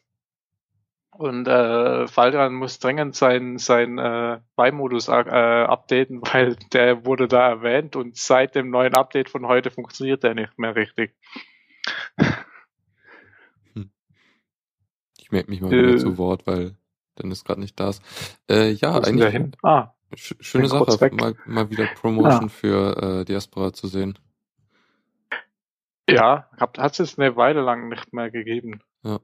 Und 1.18 1.48
äh, 1.48 2.08
Faldan 2.08 2.54
muss 2.56 2.78
dringend 2.80 3.16
sein, 3.16 3.58
sein 3.58 3.98
äh, 3.98 4.42
Beimodus 4.58 5.08
äh, 5.08 5.12
updaten, 5.12 6.22
weil 6.34 6.58
der 6.74 7.06
wurde 7.06 7.28
da 7.30 7.48
erwähnt 7.48 7.96
und 7.96 8.18
seit 8.18 8.54
dem 8.56 8.70
neuen 8.70 8.94
Update 8.96 9.30
von 9.30 9.48
heute 9.48 9.72
funktioniert 9.72 10.24
der 10.24 10.34
nicht 10.36 10.60
mehr 10.60 10.76
richtig. 10.76 11.16
Ich 15.18 15.32
melde 15.32 15.50
mich 15.50 15.62
mal 15.62 15.74
Äh. 15.74 15.88
wieder 15.88 15.98
zu 15.98 16.18
Wort, 16.18 16.46
weil 16.48 16.76
Dennis 17.18 17.44
gerade 17.46 17.62
nicht 17.62 17.80
da 17.80 17.90
ist. 17.90 18.04
Äh, 18.50 18.72
ja, 18.72 19.00
eigentlich? 19.02 19.54
Ah, 19.64 19.94
sch 20.16 20.36
schöne 20.42 20.68
Sache, 20.68 21.10
mal, 21.16 21.36
mal 21.46 21.70
wieder 21.70 21.86
Promotion 21.96 22.46
Ah. 22.46 22.50
für 22.50 23.22
äh, 23.22 23.26
Diaspora 23.26 23.72
zu 23.74 23.88
sehen. 23.88 24.20
ja, 26.10 26.50
hat 26.60 27.00
es 27.00 27.18
eine 27.18 27.36
Weile 27.38 27.62
lang 27.62 27.88
nicht 27.90 28.14
mehr 28.14 28.30
gegeben. 28.30 28.82
Ja. 29.04 29.20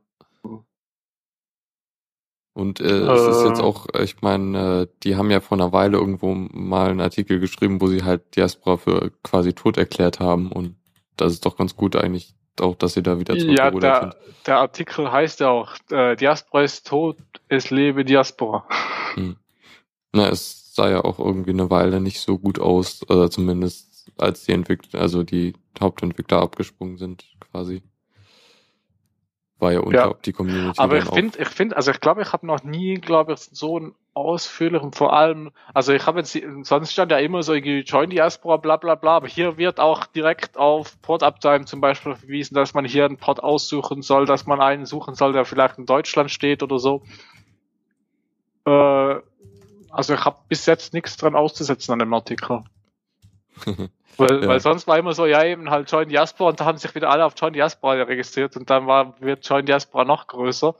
Und 2.53 2.81
äh, 2.81 3.07
es 3.07 3.27
ist 3.27 3.43
jetzt 3.43 3.59
Äh. 3.59 3.61
auch, 3.61 3.87
ich 4.01 4.21
meine, 4.21 4.83
äh, 4.83 4.87
die 5.03 5.15
haben 5.15 5.31
ja 5.31 5.39
vor 5.41 5.57
einer 5.57 5.71
Weile 5.73 5.97
irgendwo 5.97 6.33
mal 6.35 6.89
einen 6.91 7.01
Artikel 7.01 7.39
geschrieben, 7.39 7.81
wo 7.81 7.87
sie 7.87 8.03
halt 8.03 8.35
Diaspora 8.35 8.77
für 8.77 9.11
quasi 9.23 9.53
tot 9.53 9.77
erklärt 9.77 10.19
haben. 10.19 10.51
Und 10.51 10.75
das 11.17 11.33
ist 11.33 11.45
doch 11.45 11.57
ganz 11.57 11.75
gut 11.75 11.95
eigentlich 11.95 12.35
auch, 12.59 12.75
dass 12.75 12.93
sie 12.93 13.03
da 13.03 13.19
wieder 13.19 13.35
Ja, 13.35 13.37
zurückgerudert 13.37 13.81
der, 13.81 14.01
sind. 14.01 14.15
der 14.45 14.57
Artikel 14.59 15.11
heißt 15.11 15.39
ja 15.39 15.49
auch, 15.49 15.75
äh, 15.89 16.15
Diaspora 16.15 16.63
ist 16.63 16.87
tot, 16.87 17.17
es 17.47 17.69
lebe 17.71 18.05
Diaspora. 18.05 18.65
Na, 20.13 20.29
es 20.29 20.73
sah 20.75 20.89
ja 20.89 21.03
auch 21.03 21.19
irgendwie 21.19 21.51
eine 21.51 21.69
Weile 21.69 22.01
nicht 22.01 22.19
so 22.21 22.37
gut 22.39 22.59
aus, 22.59 23.07
oder 23.09 23.29
zumindest 23.31 24.11
als 24.17 24.43
die 24.45 24.51
Entwickler, 24.53 24.99
also 25.01 25.23
die 25.23 25.53
Hauptentwickler 25.79 26.41
abgesprungen 26.41 26.97
sind, 26.97 27.25
quasi. 27.39 27.83
War 29.61 29.71
ja 29.71 29.79
Ja. 29.79 29.85
unter 29.85 30.17
die 30.25 30.33
Community. 30.33 30.81
Aber 30.81 30.97
ich 30.97 31.05
finde, 31.05 31.39
ich 31.39 31.47
finde, 31.47 31.77
also 31.77 31.91
ich 31.91 31.99
glaube, 31.99 32.23
ich 32.23 32.33
habe 32.33 32.47
noch 32.47 32.63
nie, 32.63 32.95
glaube 32.95 33.33
ich, 33.33 33.39
so 33.39 33.77
einen 33.77 33.93
ausführlichen, 34.15 34.91
vor 34.91 35.13
allem, 35.13 35.51
also 35.73 35.93
ich 35.93 36.07
habe 36.07 36.19
jetzt, 36.19 36.37
sonst 36.63 36.91
stand 36.91 37.11
ja 37.11 37.19
immer 37.19 37.43
so 37.43 37.53
Join 37.53 38.09
Diaspora, 38.09 38.57
bla 38.57 38.77
bla 38.77 38.95
bla, 38.95 39.17
aber 39.17 39.27
hier 39.27 39.57
wird 39.57 39.79
auch 39.79 40.07
direkt 40.07 40.57
auf 40.57 40.99
Port 41.03 41.21
Uptime 41.21 41.65
zum 41.65 41.79
Beispiel 41.79 42.15
verwiesen, 42.15 42.55
dass 42.55 42.73
man 42.73 42.85
hier 42.85 43.05
einen 43.05 43.17
Port 43.17 43.43
aussuchen 43.43 44.01
soll, 44.01 44.25
dass 44.25 44.47
man 44.47 44.59
einen 44.59 44.87
suchen 44.87 45.13
soll, 45.13 45.31
der 45.31 45.45
vielleicht 45.45 45.77
in 45.77 45.85
Deutschland 45.85 46.31
steht 46.31 46.63
oder 46.63 46.79
so. 46.79 47.03
Äh, 48.65 49.15
also 49.91 50.13
ich 50.15 50.25
habe 50.25 50.37
bis 50.49 50.65
jetzt 50.65 50.93
nichts 50.93 51.17
dran 51.17 51.35
auszusetzen 51.35 51.93
an 51.93 51.99
dem 51.99 52.13
Artikel. 52.15 52.63
Weil, 54.17 54.41
Ja. 54.41 54.47
weil 54.47 54.59
sonst 54.59 54.87
war 54.87 54.97
immer 54.97 55.13
so, 55.13 55.25
ja 55.25 55.43
eben 55.45 55.69
halt 55.69 55.89
Join 55.89 56.09
Diaspora 56.09 56.49
und 56.49 56.59
da 56.59 56.65
haben 56.65 56.77
sich 56.77 56.93
wieder 56.93 57.09
alle 57.09 57.25
auf 57.25 57.33
Join 57.37 57.53
Diaspora 57.53 57.93
registriert 58.03 58.57
und 58.57 58.69
dann 58.69 58.85
war, 58.85 59.19
wird 59.21 59.47
Join 59.47 59.65
Diaspora 59.65 60.03
noch 60.03 60.27
größer. 60.27 60.75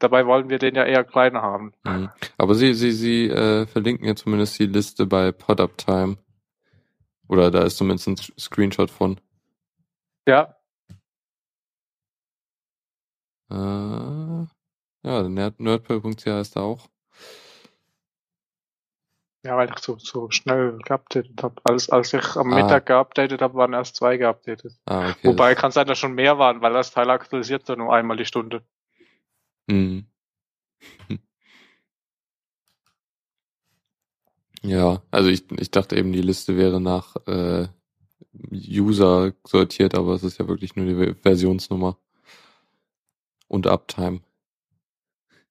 Dabei 0.00 0.26
wollen 0.26 0.48
wir 0.48 0.58
den 0.58 0.74
ja 0.74 0.84
eher 0.84 1.04
kleiner 1.04 1.42
haben. 1.42 1.72
Mhm. 1.84 2.10
Aber 2.36 2.54
sie, 2.54 2.74
sie, 2.74 2.90
sie 2.92 3.28
äh, 3.30 3.66
verlinken 3.66 4.06
ja 4.06 4.16
zumindest 4.16 4.58
die 4.58 4.66
Liste 4.66 5.06
bei 5.06 5.32
PodUptime. 5.32 6.18
Oder 7.28 7.50
da 7.50 7.62
ist 7.62 7.76
zumindest 7.76 8.08
ein 8.08 8.16
Screenshot 8.38 8.90
von. 8.90 9.20
Ja, 10.28 10.56
Äh, 13.48 13.54
ja, 13.54 14.48
nerd, 15.28 15.60
nerdpearl.ch 15.60 16.26
ist 16.26 16.56
da 16.56 16.60
auch. 16.62 16.88
Ja, 19.46 19.56
weil 19.56 19.70
ich 19.70 19.78
so, 19.78 19.96
so 19.98 20.30
schnell 20.30 20.78
geupdatet 20.84 21.42
habe. 21.42 21.54
Als, 21.64 21.88
als 21.88 22.12
ich 22.12 22.36
am 22.36 22.52
Ah. 22.52 22.56
Mittag 22.56 22.86
geupdatet 22.86 23.40
habe, 23.40 23.54
waren 23.54 23.72
erst 23.72 23.96
zwei 23.96 24.16
geupdatet. 24.16 24.74
Ah, 24.86 25.10
okay. 25.10 25.28
Wobei 25.28 25.54
kann 25.54 25.70
sein, 25.70 25.86
dass 25.86 25.98
schon 25.98 26.14
mehr 26.14 26.38
waren, 26.38 26.60
weil 26.62 26.72
das 26.72 26.90
Teil 26.90 27.10
aktualisiert 27.10 27.68
ja 27.68 27.76
nur 27.76 27.94
einmal 27.94 28.16
die 28.16 28.26
Stunde. 28.26 28.62
Mhm. 29.68 30.06
Ja, 34.62 35.02
also 35.12 35.28
ich, 35.30 35.48
ich 35.60 35.70
dachte 35.70 35.96
eben, 35.96 36.12
die 36.12 36.22
Liste 36.22 36.56
wäre 36.56 36.80
nach 36.80 37.14
äh, 37.26 37.68
User 38.50 39.32
sortiert, 39.46 39.94
aber 39.94 40.14
es 40.14 40.24
ist 40.24 40.38
ja 40.38 40.48
wirklich 40.48 40.74
nur 40.74 40.86
die 40.86 41.14
Versionsnummer 41.14 41.98
und 43.46 43.68
Uptime. 43.68 44.22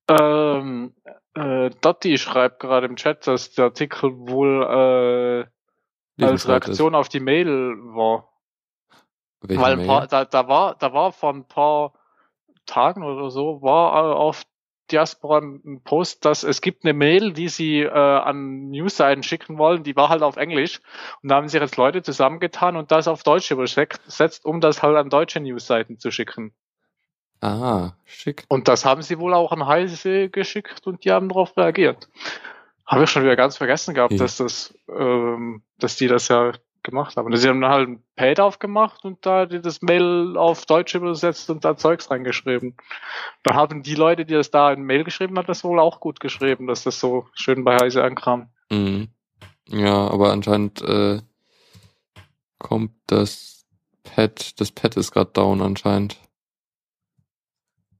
Ähm, 0.08 0.92
äh, 1.36 1.70
Dotti 1.80 2.18
schreibt 2.18 2.60
gerade 2.60 2.86
im 2.86 2.96
Chat, 2.96 3.26
dass 3.26 3.52
der 3.52 3.66
Artikel 3.66 4.10
wohl 4.28 4.62
äh, 4.62 5.40
als 6.24 6.32
Lesenswert 6.32 6.64
ist. 6.64 6.68
Reaktion 6.68 6.94
auf 6.94 7.08
die 7.08 7.20
Mail 7.20 7.76
war. 7.94 8.32
Welche 9.42 9.62
Weil 9.62 9.86
paar, 9.86 10.06
da, 10.06 10.24
da 10.24 10.48
war, 10.48 10.74
da 10.76 10.92
war 10.92 11.12
vor 11.12 11.32
ein 11.32 11.46
paar 11.46 11.92
Tagen 12.64 13.02
oder 13.02 13.30
so, 13.30 13.62
war 13.62 13.94
äh, 13.94 14.14
auf 14.14 14.44
Diaspora 14.90 15.38
ein 15.38 15.82
Post, 15.82 16.24
dass 16.24 16.44
es 16.44 16.60
gibt 16.60 16.84
eine 16.84 16.94
Mail, 16.94 17.32
die 17.32 17.48
sie 17.48 17.80
äh, 17.80 17.90
an 17.90 18.68
Newsseiten 18.70 19.22
schicken 19.22 19.58
wollen, 19.58 19.82
die 19.82 19.96
war 19.96 20.08
halt 20.08 20.22
auf 20.22 20.36
Englisch. 20.36 20.80
Und 21.22 21.30
da 21.30 21.36
haben 21.36 21.48
sich 21.48 21.60
jetzt 21.60 21.76
Leute 21.76 22.02
zusammengetan 22.02 22.76
und 22.76 22.92
das 22.92 23.08
auf 23.08 23.24
Deutsch 23.24 23.50
übersetzt, 23.50 24.44
um 24.44 24.60
das 24.60 24.82
halt 24.82 24.96
an 24.96 25.10
deutsche 25.10 25.40
Newsseiten 25.40 25.98
zu 25.98 26.10
schicken. 26.10 26.54
Ah, 27.40 27.92
schick. 28.04 28.44
Und 28.48 28.68
das 28.68 28.84
haben 28.84 29.02
sie 29.02 29.18
wohl 29.18 29.34
auch 29.34 29.52
an 29.52 29.66
Heise 29.66 30.30
geschickt 30.30 30.86
und 30.86 31.04
die 31.04 31.10
haben 31.12 31.28
darauf 31.28 31.56
reagiert. 31.56 32.08
Habe 32.86 33.04
ich 33.04 33.10
schon 33.10 33.22
wieder 33.24 33.36
ganz 33.36 33.56
vergessen 33.56 33.94
gehabt, 33.94 34.12
Ja. 34.12 34.18
dass 34.18 34.36
das, 34.36 34.74
ähm, 34.88 35.62
dass 35.78 35.96
die 35.96 36.06
das 36.08 36.28
ja 36.28 36.52
gemacht 36.82 37.16
haben. 37.16 37.26
Und 37.26 37.36
sie 37.36 37.48
haben 37.48 37.60
dann 37.60 37.70
halt 37.72 37.88
ein 37.88 38.02
Pad 38.14 38.38
aufgemacht 38.40 39.04
und 39.04 39.26
da 39.26 39.44
die 39.46 39.60
das 39.60 39.82
Mail 39.82 40.36
auf 40.36 40.66
Deutsch 40.66 40.94
übersetzt 40.94 41.50
und 41.50 41.64
da 41.64 41.76
Zeugs 41.76 42.10
reingeschrieben. 42.10 42.76
Dann 43.42 43.56
haben 43.56 43.82
die 43.82 43.96
Leute, 43.96 44.24
die 44.24 44.34
das 44.34 44.52
da 44.52 44.72
in 44.72 44.82
Mail 44.82 45.02
geschrieben 45.02 45.36
haben, 45.36 45.46
das 45.46 45.64
wohl 45.64 45.80
auch 45.80 45.98
gut 46.00 46.20
geschrieben, 46.20 46.68
dass 46.68 46.84
das 46.84 47.00
so 47.00 47.26
schön 47.34 47.64
bei 47.64 47.76
Heise 47.76 48.04
ankam. 48.04 48.50
Mhm. 48.70 49.08
Ja, 49.68 50.08
aber 50.08 50.30
anscheinend 50.32 50.80
äh, 50.82 51.20
kommt 52.58 52.92
das 53.08 53.66
Pad, 54.04 54.60
das 54.60 54.70
Pad 54.70 54.96
ist 54.96 55.10
gerade 55.10 55.32
down 55.32 55.60
anscheinend. 55.60 56.18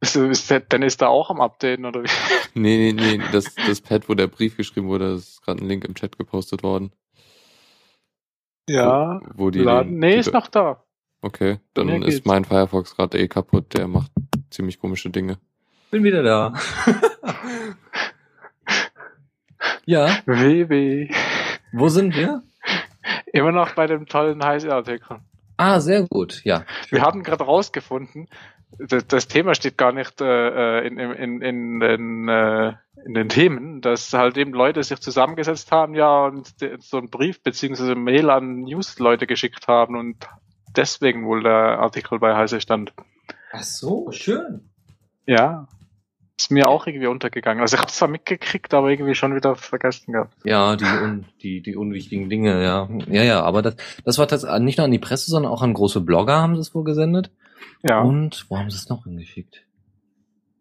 Ist, 0.07 0.17
ist, 0.17 0.51
der- 0.51 0.61
dann 0.61 0.83
ist 0.83 1.03
da 1.03 1.09
auch 1.09 1.31
am 1.31 1.41
Updaten 1.41 1.85
oder 1.85 2.03
wie? 2.05 2.09
Nee, 2.55 2.93
nee, 2.93 3.17
nee, 3.19 3.23
das, 3.33 3.55
das 3.55 3.81
Pad, 3.81 4.09
wo 4.09 4.15
der 4.15 4.29
Brief 4.29 4.57
geschrieben 4.57 4.89
wurde, 4.89 5.13
ist 5.15 5.43
gerade 5.43 5.63
ein 5.63 5.69
Link 5.69 5.85
im 5.85 5.95
Chat 5.95 6.17
gepostet 6.17 6.63
worden. 6.63 6.91
Ja. 8.69 9.21
Wo, 9.35 9.47
wo 9.47 9.51
die 9.51 9.59
Laden. 9.61 9.93
den- 9.93 9.99
Nee, 10.01 10.13
die- 10.15 10.19
ist 10.21 10.33
noch 10.33 10.47
da. 10.49 10.83
Okay, 11.23 11.59
dann 11.75 11.89
ist 12.03 12.15
geht's. 12.17 12.27
mein 12.27 12.45
Firefox 12.45 12.95
gerade 12.95 13.19
eh 13.19 13.27
kaputt, 13.29 13.75
der 13.75 13.89
macht 13.89 14.11
ziemlich 14.51 14.79
komische 14.79 15.11
Dinge. 15.11 15.39
Bin 15.91 16.05
wieder 16.05 16.23
da. 16.23 16.55
ja, 19.87 20.19
WW. 20.27 21.09
wo 21.73 21.89
sind 21.89 22.15
wir? 22.15 22.43
Immer 23.33 23.53
noch 23.53 23.75
bei 23.75 23.87
dem 23.87 24.07
tollen 24.07 24.43
Heise-Artikel. 24.45 25.19
Ah, 25.57 25.81
sehr 25.81 26.03
gut, 26.07 26.43
ja. 26.45 26.65
Wir 26.91 27.03
haben 27.03 27.23
gerade 27.23 27.45
rausgefunden, 27.45 28.29
das, 28.79 29.29
Thema 29.29 29.55
steht 29.55 29.79
gar 29.79 29.93
nicht 29.93 30.21
äh, 30.21 30.87
in, 30.87 30.99
in, 30.99 31.13
in, 31.13 31.43
in, 31.43 31.81
den, 31.81 32.29
äh, 32.29 32.73
in 33.05 33.15
den 33.15 33.29
Themen, 33.29 33.81
dass 33.81 34.13
halt 34.13 34.37
eben 34.37 34.53
Leute 34.53 34.83
sich 34.83 35.01
zusammengesetzt 35.01 35.73
haben, 35.73 35.95
ja, 35.95 36.27
und 36.27 36.55
so 36.81 36.99
einen 36.99 37.11
Brief 37.11 37.43
beziehungsweise 37.43 37.95
Mail 37.95 38.31
an 38.31 38.61
News-Leute 38.61 39.27
geschickt 39.27 39.69
haben 39.69 39.97
und 39.97 40.17
deswegen 40.77 41.27
wohl 41.27 41.43
der 41.43 41.79
Artikel 41.79 42.19
bei 42.19 42.37
Heise 42.37 42.61
stand. 42.61 42.93
Ach 43.53 43.63
so, 43.63 44.11
schön. 44.11 44.71
Ja. 45.27 45.69
Ist 46.39 46.51
mir 46.51 46.69
auch 46.69 46.87
irgendwie 46.87 47.07
untergegangen. 47.07 47.63
Also 47.63 47.77
ich 47.77 47.81
habe 47.81 47.91
zwar 47.91 48.09
mitgekriegt, 48.09 48.75
aber 48.75 48.91
irgendwie 48.91 49.15
schon 49.15 49.35
wieder 49.35 49.57
vergessen 49.57 50.13
gehabt. 50.13 50.35
Ja, 50.45 50.77
die, 50.77 50.85
un, 50.85 51.25
die, 51.43 51.63
die 51.63 51.77
unwichtigen 51.77 52.29
Dinge, 52.29 52.63
ja. 52.63 52.87
Ja, 53.09 53.23
ja, 53.23 53.43
aber 53.43 53.63
das, 53.63 53.77
das 54.05 54.19
war 54.19 54.29
tatsächlich 54.29 54.61
nicht 54.61 54.77
nur 54.77 54.85
an 54.85 54.91
die 54.91 54.99
Presse, 54.99 55.31
sondern 55.31 55.51
auch 55.51 55.63
an 55.63 55.73
große 55.73 56.03
Blogger 56.03 56.43
haben 56.43 56.55
sie 56.55 56.61
es 56.61 56.75
wohl 56.75 56.85
gesendet. 56.85 57.31
Ja. 57.83 58.01
Und 58.01 58.47
wo 58.49 58.59
haben 58.59 58.71
sie 58.71 58.77
es 58.77 58.89
noch 58.89 59.05
hingeschickt? 59.05 59.67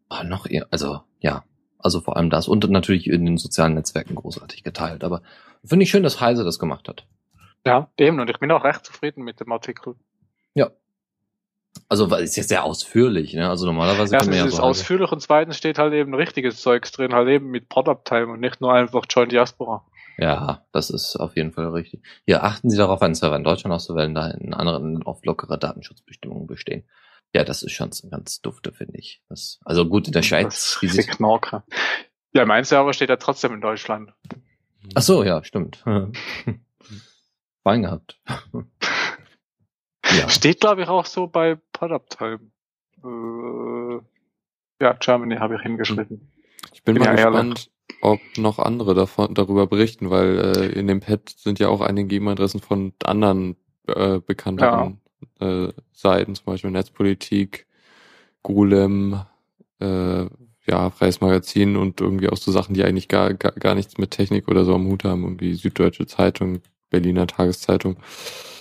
Ah, 0.10 0.24
noch 0.24 0.46
eher, 0.46 0.68
also, 0.72 1.02
ja. 1.20 1.44
Also 1.80 2.02
vor 2.02 2.18
allem 2.18 2.30
das 2.30 2.48
und 2.48 2.68
natürlich 2.70 3.08
in 3.08 3.26
den 3.26 3.38
sozialen 3.38 3.76
Netzwerken 3.76 4.16
großartig 4.16 4.64
geteilt. 4.64 5.04
Aber 5.04 5.22
finde 5.64 5.84
ich 5.84 5.92
schön, 5.92 6.04
dass 6.04 6.20
Heise 6.20 6.44
das 6.44 6.58
gemacht 6.58 6.88
hat. 6.88 7.06
Ja, 7.66 7.90
eben. 7.98 8.20
Und 8.20 8.30
ich 8.30 8.40
bin 8.40 8.52
auch 8.52 8.64
recht 8.64 8.86
zufrieden 8.86 9.24
mit 9.24 9.40
dem 9.40 9.52
Artikel. 9.52 9.96
Also, 11.90 12.10
weil 12.10 12.24
es 12.24 12.32
ist 12.32 12.38
jetzt 12.38 12.50
sehr 12.50 12.64
ausführlich, 12.64 13.34
ne? 13.34 13.50
Also 13.50 13.66
normalerweise 13.66 14.16
Erstens 14.16 14.20
können 14.22 14.32
wir 14.32 14.38
ja 14.40 14.46
ist 14.46 14.54
es 14.54 14.58
so 14.58 14.64
Heise- 14.64 14.70
ausführlich 14.70 15.12
und 15.12 15.22
zweitens 15.22 15.58
steht 15.58 15.78
halt 15.78 15.94
eben 15.94 16.14
richtiges 16.16 16.62
Zeugs 16.62 16.92
drin, 16.92 17.14
halt 17.14 17.28
eben 17.28 17.52
mit 17.52 17.70
Product-Time 17.70 18.28
und 18.28 18.40
nicht 18.40 18.62
nur 18.62 18.74
einfach 18.74 19.06
Join 19.10 19.30
Diaspora. 19.30 19.86
Ja, 20.18 20.66
das 20.72 20.90
ist 20.90 21.16
auf 21.18 21.36
jeden 21.36 21.52
Fall 21.52 21.68
richtig. 21.70 22.02
Hier 22.26 22.44
achten 22.44 22.70
Sie 22.70 22.78
darauf, 22.78 23.02
einen 23.02 23.16
Server 23.16 23.36
in 23.36 23.44
Deutschland 23.44 23.74
auszuwählen, 23.74 24.16
da 24.16 24.32
in 24.32 24.54
anderen 24.54 25.04
oft 25.04 25.26
lockere 25.26 25.58
Datenschutzbestimmungen 25.58 26.48
bestehen. 26.48 26.88
Ja, 27.34 27.44
das 27.44 27.64
ist 27.64 27.74
schon 27.74 27.92
ganz 28.10 28.40
dufte, 28.42 28.72
finde 28.72 28.98
ich. 28.98 29.22
Das, 29.28 29.60
also 29.66 29.88
gut, 29.90 30.08
in 30.08 30.14
der 30.14 30.22
Schweiz, 30.22 30.80
Das 30.82 30.96
ist 30.96 31.10
Knorke. 31.10 31.64
Ja, 32.34 32.46
mein 32.46 32.64
Server 32.64 32.94
steht 32.94 33.10
ja 33.10 33.18
trotzdem 33.18 33.54
in 33.54 33.62
Deutschland. 33.62 34.14
ach 34.94 35.02
so, 35.02 35.24
ja, 35.24 35.44
stimmt. 35.44 35.84
Fein 37.64 37.82
gehabt. 37.82 38.22
ja. 40.18 40.30
Steht, 40.30 40.62
glaube 40.62 40.84
ich, 40.84 40.88
auch 40.88 41.06
so 41.06 41.28
bei 41.28 41.58
Product-Time. 41.74 42.52
Äh, 43.04 44.00
ja, 44.84 44.94
Germany 44.94 45.36
habe 45.38 45.56
ich 45.56 45.62
hingeschrieben. 45.62 46.32
Ich 46.74 46.84
bin 46.84 46.96
Bin 46.96 47.04
mal 47.04 47.18
ja 47.18 47.30
gespannt, 47.30 47.72
ob 48.06 48.20
noch 48.38 48.60
andere 48.60 48.94
davon, 48.94 49.34
darüber 49.34 49.68
berichten, 49.68 50.10
weil 50.10 50.38
äh, 50.38 50.80
in 50.80 50.88
dem 50.88 51.00
Pad 51.00 51.30
sind 51.30 51.60
ja 51.60 51.70
auch 51.70 51.82
einige 51.82 52.16
E-Mail-Adressen 52.16 52.62
von 52.62 52.94
anderen 53.04 53.56
äh, 53.88 54.20
bekannteren 54.20 55.02
äh, 55.40 55.70
Seiten, 55.92 56.36
zum 56.36 56.46
Beispiel 56.46 56.72
Netzpolitik, 56.72 57.68
Golem, 58.44 59.22
äh, 59.80 60.26
ja, 60.68 60.90
Freies 60.90 61.22
Magazin 61.22 61.76
und 61.76 62.02
irgendwie 62.02 62.30
auch 62.30 62.38
so 62.38 62.52
Sachen, 62.52 62.74
die 62.74 62.84
eigentlich 62.84 63.08
gar, 63.08 63.34
gar, 63.34 63.52
gar 63.52 63.76
nichts 63.76 63.98
mit 63.98 64.12
Technik 64.12 64.48
oder 64.48 64.66
so 64.66 64.74
am 64.76 64.88
Hut 64.88 65.04
haben, 65.04 65.24
irgendwie 65.24 65.54
Süddeutsche 65.54 66.08
Zeitung 66.08 66.62
Berliner 66.90 67.28
Tageszeitung. 67.28 67.98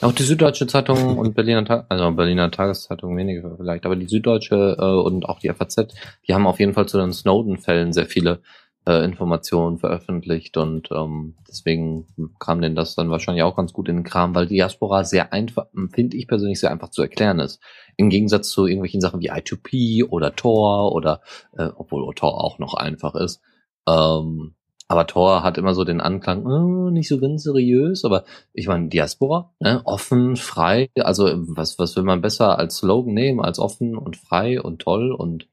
Auch 0.01 0.13
die 0.13 0.23
Süddeutsche 0.23 0.67
Zeitung 0.67 1.19
und 1.19 1.35
Berliner, 1.35 1.65
Ta 1.65 1.87
also 1.89 2.11
Berliner 2.11 2.51
Tageszeitung 2.51 3.17
weniger 3.17 3.57
vielleicht, 3.57 3.87
aber 3.87 3.97
die 3.97 4.09
Süddeutsche 4.09 4.77
äh, 4.79 4.85
und 4.85 5.29
auch 5.29 5.39
die 5.39 5.49
FAZ, 5.53 5.95
die 6.27 6.35
haben 6.35 6.47
auf 6.47 6.59
jeden 6.59 6.75
Fall 6.75 6.87
zu 6.87 6.99
den 6.99 7.13
Snowden-Fällen 7.13 7.93
sehr 7.93 8.07
viele 8.07 8.41
äh, 8.87 9.05
Informationen 9.05 9.79
veröffentlicht 9.79 10.57
und 10.57 10.91
ähm, 10.93 11.37
deswegen 11.49 12.07
kam 12.39 12.61
denn 12.61 12.75
das 12.75 12.95
dann 12.95 13.11
wahrscheinlich 13.11 13.43
auch 13.43 13.57
ganz 13.57 13.73
gut 13.73 13.89
in 13.89 13.97
den 13.97 14.05
Kram, 14.05 14.35
weil 14.35 14.47
Diaspora 14.47 15.05
sehr 15.05 15.33
einfach, 15.33 15.67
finde 15.93 16.17
ich 16.17 16.29
persönlich 16.29 16.61
sehr 16.61 16.71
einfach 16.71 16.91
zu 16.91 17.03
erklären 17.03 17.41
ist. 17.41 17.61
Im 17.97 18.11
Gegensatz 18.11 18.51
zu 18.51 18.67
irgendwelchen 18.67 19.01
Sachen 19.01 19.21
wie 19.21 19.31
I2P 19.31 20.09
oder 20.09 20.37
Tor 20.37 20.93
oder 20.93 21.23
äh, 21.57 21.69
obwohl 21.77 22.15
Tor 22.15 22.43
auch 22.43 22.59
noch 22.59 22.75
einfach 22.75 23.15
ist. 23.15 23.41
Ähm, 23.89 24.55
aber 24.87 25.07
Tor 25.07 25.43
hat 25.43 25.57
immer 25.57 25.75
so 25.75 25.85
den 25.85 26.01
Anklang, 26.01 26.45
äh, 26.47 26.91
nicht 26.93 27.09
so 27.09 27.19
ganz 27.19 27.43
seriös, 27.43 28.05
aber 28.05 28.25
ich 28.53 28.69
meine, 28.69 28.89
Diaspora, 28.89 29.55
ne? 29.59 29.81
offen, 29.85 30.37
frei, 30.37 30.91
also 31.01 31.25
was, 31.35 31.79
was 31.79 31.97
will 31.97 32.03
man 32.03 32.21
besser 32.21 32.59
als 32.59 32.77
Slogan 32.77 33.15
nehmen, 33.15 33.41
als 33.41 33.59
offen 33.59 33.97
und 33.97 34.17
frei 34.17 34.61
und 34.61 34.83
toll 34.83 35.13
und 35.13 35.49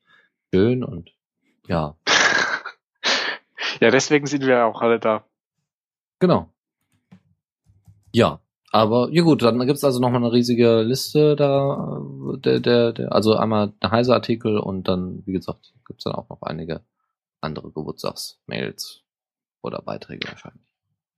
schön 0.54 0.84
und 0.84 1.12
ja. 1.68 1.96
Ja, 3.80 3.90
deswegen 3.92 4.26
sind 4.28 4.46
wir 4.46 4.66
auch 4.66 4.82
alle 4.82 5.00
da. 5.00 5.24
Genau. 6.20 6.50
Ja, 8.14 8.40
aber 8.72 9.10
ja 9.12 9.22
gut, 9.24 9.42
dann 9.42 9.66
gibt's 9.66 9.84
also 9.84 10.00
nochmal 10.00 10.22
eine 10.24 10.32
riesige 10.32 10.82
Liste 10.82 11.36
da, 11.36 12.02
der, 12.38 12.60
der, 12.60 12.94
der, 12.94 13.12
also 13.12 13.36
einmal 13.36 13.74
der 13.82 13.92
Heise-Artikel 13.92 14.58
und 14.58 14.88
dann, 14.88 15.24
wie 15.26 15.34
gesagt, 15.34 15.74
gibt's 15.86 16.06
dann 16.06 16.16
auch 16.16 16.30
noch 16.30 16.42
einige 16.42 16.82
andere 17.42 17.72
Geburtstagsmails 17.72 19.04
oder 19.62 19.82
Beiträge 19.82 20.28
wahrscheinlich. 20.30 20.66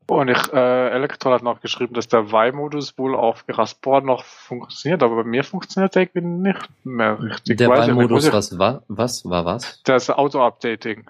Und 0.08 0.30
ich, 0.30 0.54
äh, 0.54 0.90
Elektron 0.90 1.34
hat 1.34 1.44
noch 1.44 1.62
geschrieben, 1.62 1.94
dass 1.94 2.08
der 2.08 2.22
Y-Modus 2.22 2.98
wohl 2.98 3.16
auf 3.16 3.48
Grasport 3.48 4.04
noch 4.04 4.24
funktioniert, 4.24 5.02
aber 5.02 5.18
bei 5.18 5.24
mir 5.24 5.44
funktioniert 5.44 5.96
der 5.96 6.04
irgendwie 6.04 6.50
nicht 6.50 6.70
mehr 6.84 7.22
richtig. 7.22 7.58
Der 7.58 7.70
Y-Modus, 7.70 8.32
was 8.32 8.58
war, 8.58 8.84
was 8.88 9.24
war 9.26 9.46
was? 9.46 9.82
Das 9.84 10.10
Auto-Updating. 10.10 11.06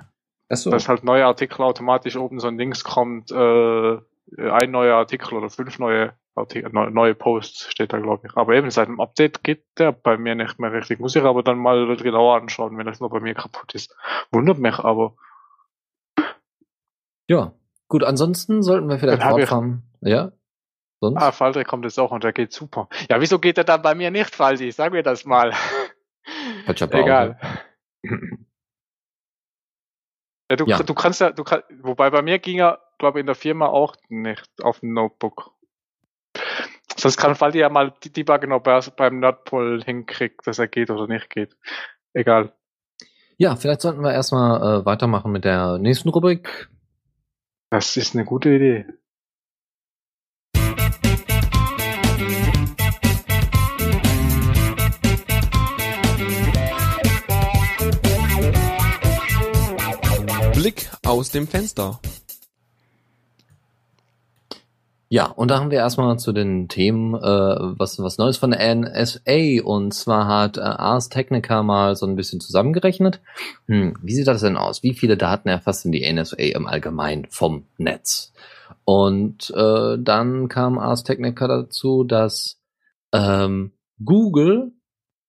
Achso. 0.54 0.70
Dass 0.72 0.88
halt 0.90 1.04
neue 1.04 1.26
Artikel 1.26 1.62
automatisch 1.64 2.16
oben 2.16 2.40
so 2.40 2.48
ein 2.48 2.58
Dings 2.58 2.84
kommt, 2.84 3.32
äh, 3.32 3.98
ein 4.38 4.72
neuer 4.72 4.96
Artikel 4.96 5.34
oder 5.36 5.50
fünf 5.50 5.78
neue 5.80 6.14
Artikel, 6.36 6.72
neu- 6.72 6.90
neue 6.90 7.14
Posts 7.14 7.70
steht 7.72 7.94
da, 7.94 8.00
glaube 8.00 8.28
ich. 8.28 8.36
Aber 8.38 8.54
eben 8.54 8.72
seit 8.72 8.88
dem 8.88 9.00
Update 9.02 9.44
geht 9.44 9.64
der 9.78 9.92
bei 9.92 10.18
mir 10.18 10.34
nicht 10.36 10.60
mehr 10.60 10.72
richtig. 10.72 11.00
Muss 11.00 11.16
ich 11.16 11.24
aber 11.24 11.44
dann 11.44 11.58
mal 11.60 11.96
genauer 11.98 12.38
anschauen, 12.38 12.78
wenn 12.78 12.86
das 12.86 13.00
nur 13.00 13.10
bei 13.10 13.20
mir 13.20 13.34
kaputt 13.36 13.76
ist. 13.76 13.96
Wundert 14.32 14.58
mich 14.60 14.80
aber. 14.80 15.16
Ja. 17.28 17.54
Gut, 17.88 18.04
ansonsten 18.04 18.64
sollten 18.64 18.90
wir 18.90 18.98
vielleicht 18.98 19.22
fortfahren. 19.50 19.84
Ja? 20.02 20.32
Sonst? 21.02 21.22
Ah, 21.22 21.32
Faldi 21.32 21.64
kommt 21.66 21.84
jetzt 21.84 22.00
auch 22.00 22.12
und 22.12 22.24
der 22.24 22.34
geht 22.34 22.54
super. 22.54 22.88
Ja, 23.10 23.20
wieso 23.22 23.38
geht 23.38 23.58
er 23.58 23.64
dann 23.66 23.82
bei 23.82 23.94
mir 23.94 24.10
nicht, 24.10 24.34
Faldi? 24.34 24.72
Sag 24.72 24.94
mir 24.94 25.04
das 25.04 25.26
mal. 25.26 25.52
Egal. 27.04 27.38
Ja, 30.50 30.58
du, 30.58 30.66
Ja. 30.66 30.78
du 30.84 30.94
kannst 30.94 31.22
ja, 31.22 31.32
du 31.32 31.44
kann, 31.44 31.62
wobei 31.82 32.10
bei 32.10 32.22
mir 32.22 32.40
ging 32.40 32.60
er, 32.60 32.80
glaube 33.00 33.20
in 33.20 33.26
der 33.26 33.36
Firma 33.36 33.68
auch 33.68 33.96
nicht 34.10 34.50
auf 34.62 34.80
dem 34.82 34.94
Notebook. 34.94 35.52
Sonst 36.96 37.18
kann 37.18 37.36
Faldi 37.36 37.60
ja 37.60 37.70
mal 37.70 37.94
die 38.04 38.12
debuggen, 38.12 38.52
ob 38.52 38.68
er 38.68 38.78
es 38.78 38.92
beim 38.92 39.20
Nordpol 39.20 39.84
hinkriegt, 39.84 40.46
dass 40.46 40.60
er 40.60 40.68
geht 40.68 40.90
oder 40.90 41.08
nicht 41.08 41.30
geht. 41.30 41.56
Egal. 42.14 42.54
Ja, 43.38 43.56
vielleicht 43.56 43.82
sollten 43.82 44.04
wir 44.04 44.14
erstmal 44.14 44.82
äh, 44.82 44.86
weitermachen 44.86 45.32
mit 45.32 45.44
der 45.44 45.80
nächsten 45.80 46.10
Rubrik. 46.10 46.70
Das 47.72 47.98
ist 47.98 48.16
eine 48.16 48.26
gute 48.26 48.50
Idee. 48.50 48.86
Aus 61.14 61.30
dem 61.30 61.48
Fenster. 61.48 62.00
Ja, 65.10 65.28
und 65.28 65.52
da 65.52 65.60
haben 65.60 65.70
wir 65.70 65.78
erstmal 65.78 66.18
zu 66.18 66.32
den 66.32 66.70
Themen 66.70 67.14
äh, 67.14 67.20
was, 67.20 68.00
was 68.00 68.18
Neues 68.18 68.38
von 68.38 68.50
der 68.50 68.74
NSA. 68.74 69.64
Und 69.64 69.94
zwar 69.94 70.28
hat 70.28 70.58
äh, 70.58 70.62
Ars 70.62 71.10
Technica 71.10 71.62
mal 71.62 71.96
so 71.96 72.08
ein 72.08 72.16
bisschen 72.16 72.40
zusammengerechnet. 72.40 73.22
Hm, 73.68 73.96
wie 74.02 74.16
sieht 74.16 74.26
das 74.26 74.42
denn 74.42 74.58
aus? 74.58 74.82
Wie 74.82 74.96
viele 74.96 75.16
Daten 75.16 75.50
erfasst 75.50 75.86
denn 75.86 75.92
die 75.92 76.12
NSA 76.12 76.38
im 76.38 76.66
Allgemeinen 76.66 77.28
vom 77.30 77.68
Netz? 77.78 78.34
Und 78.84 79.54
äh, 79.56 80.00
dann 80.00 80.48
kam 80.48 80.80
Ars 80.80 81.04
Technica 81.04 81.48
dazu, 81.48 82.04
dass 82.04 82.60
ähm, 83.12 83.74
Google 84.04 84.72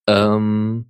Ähm, 0.06 0.86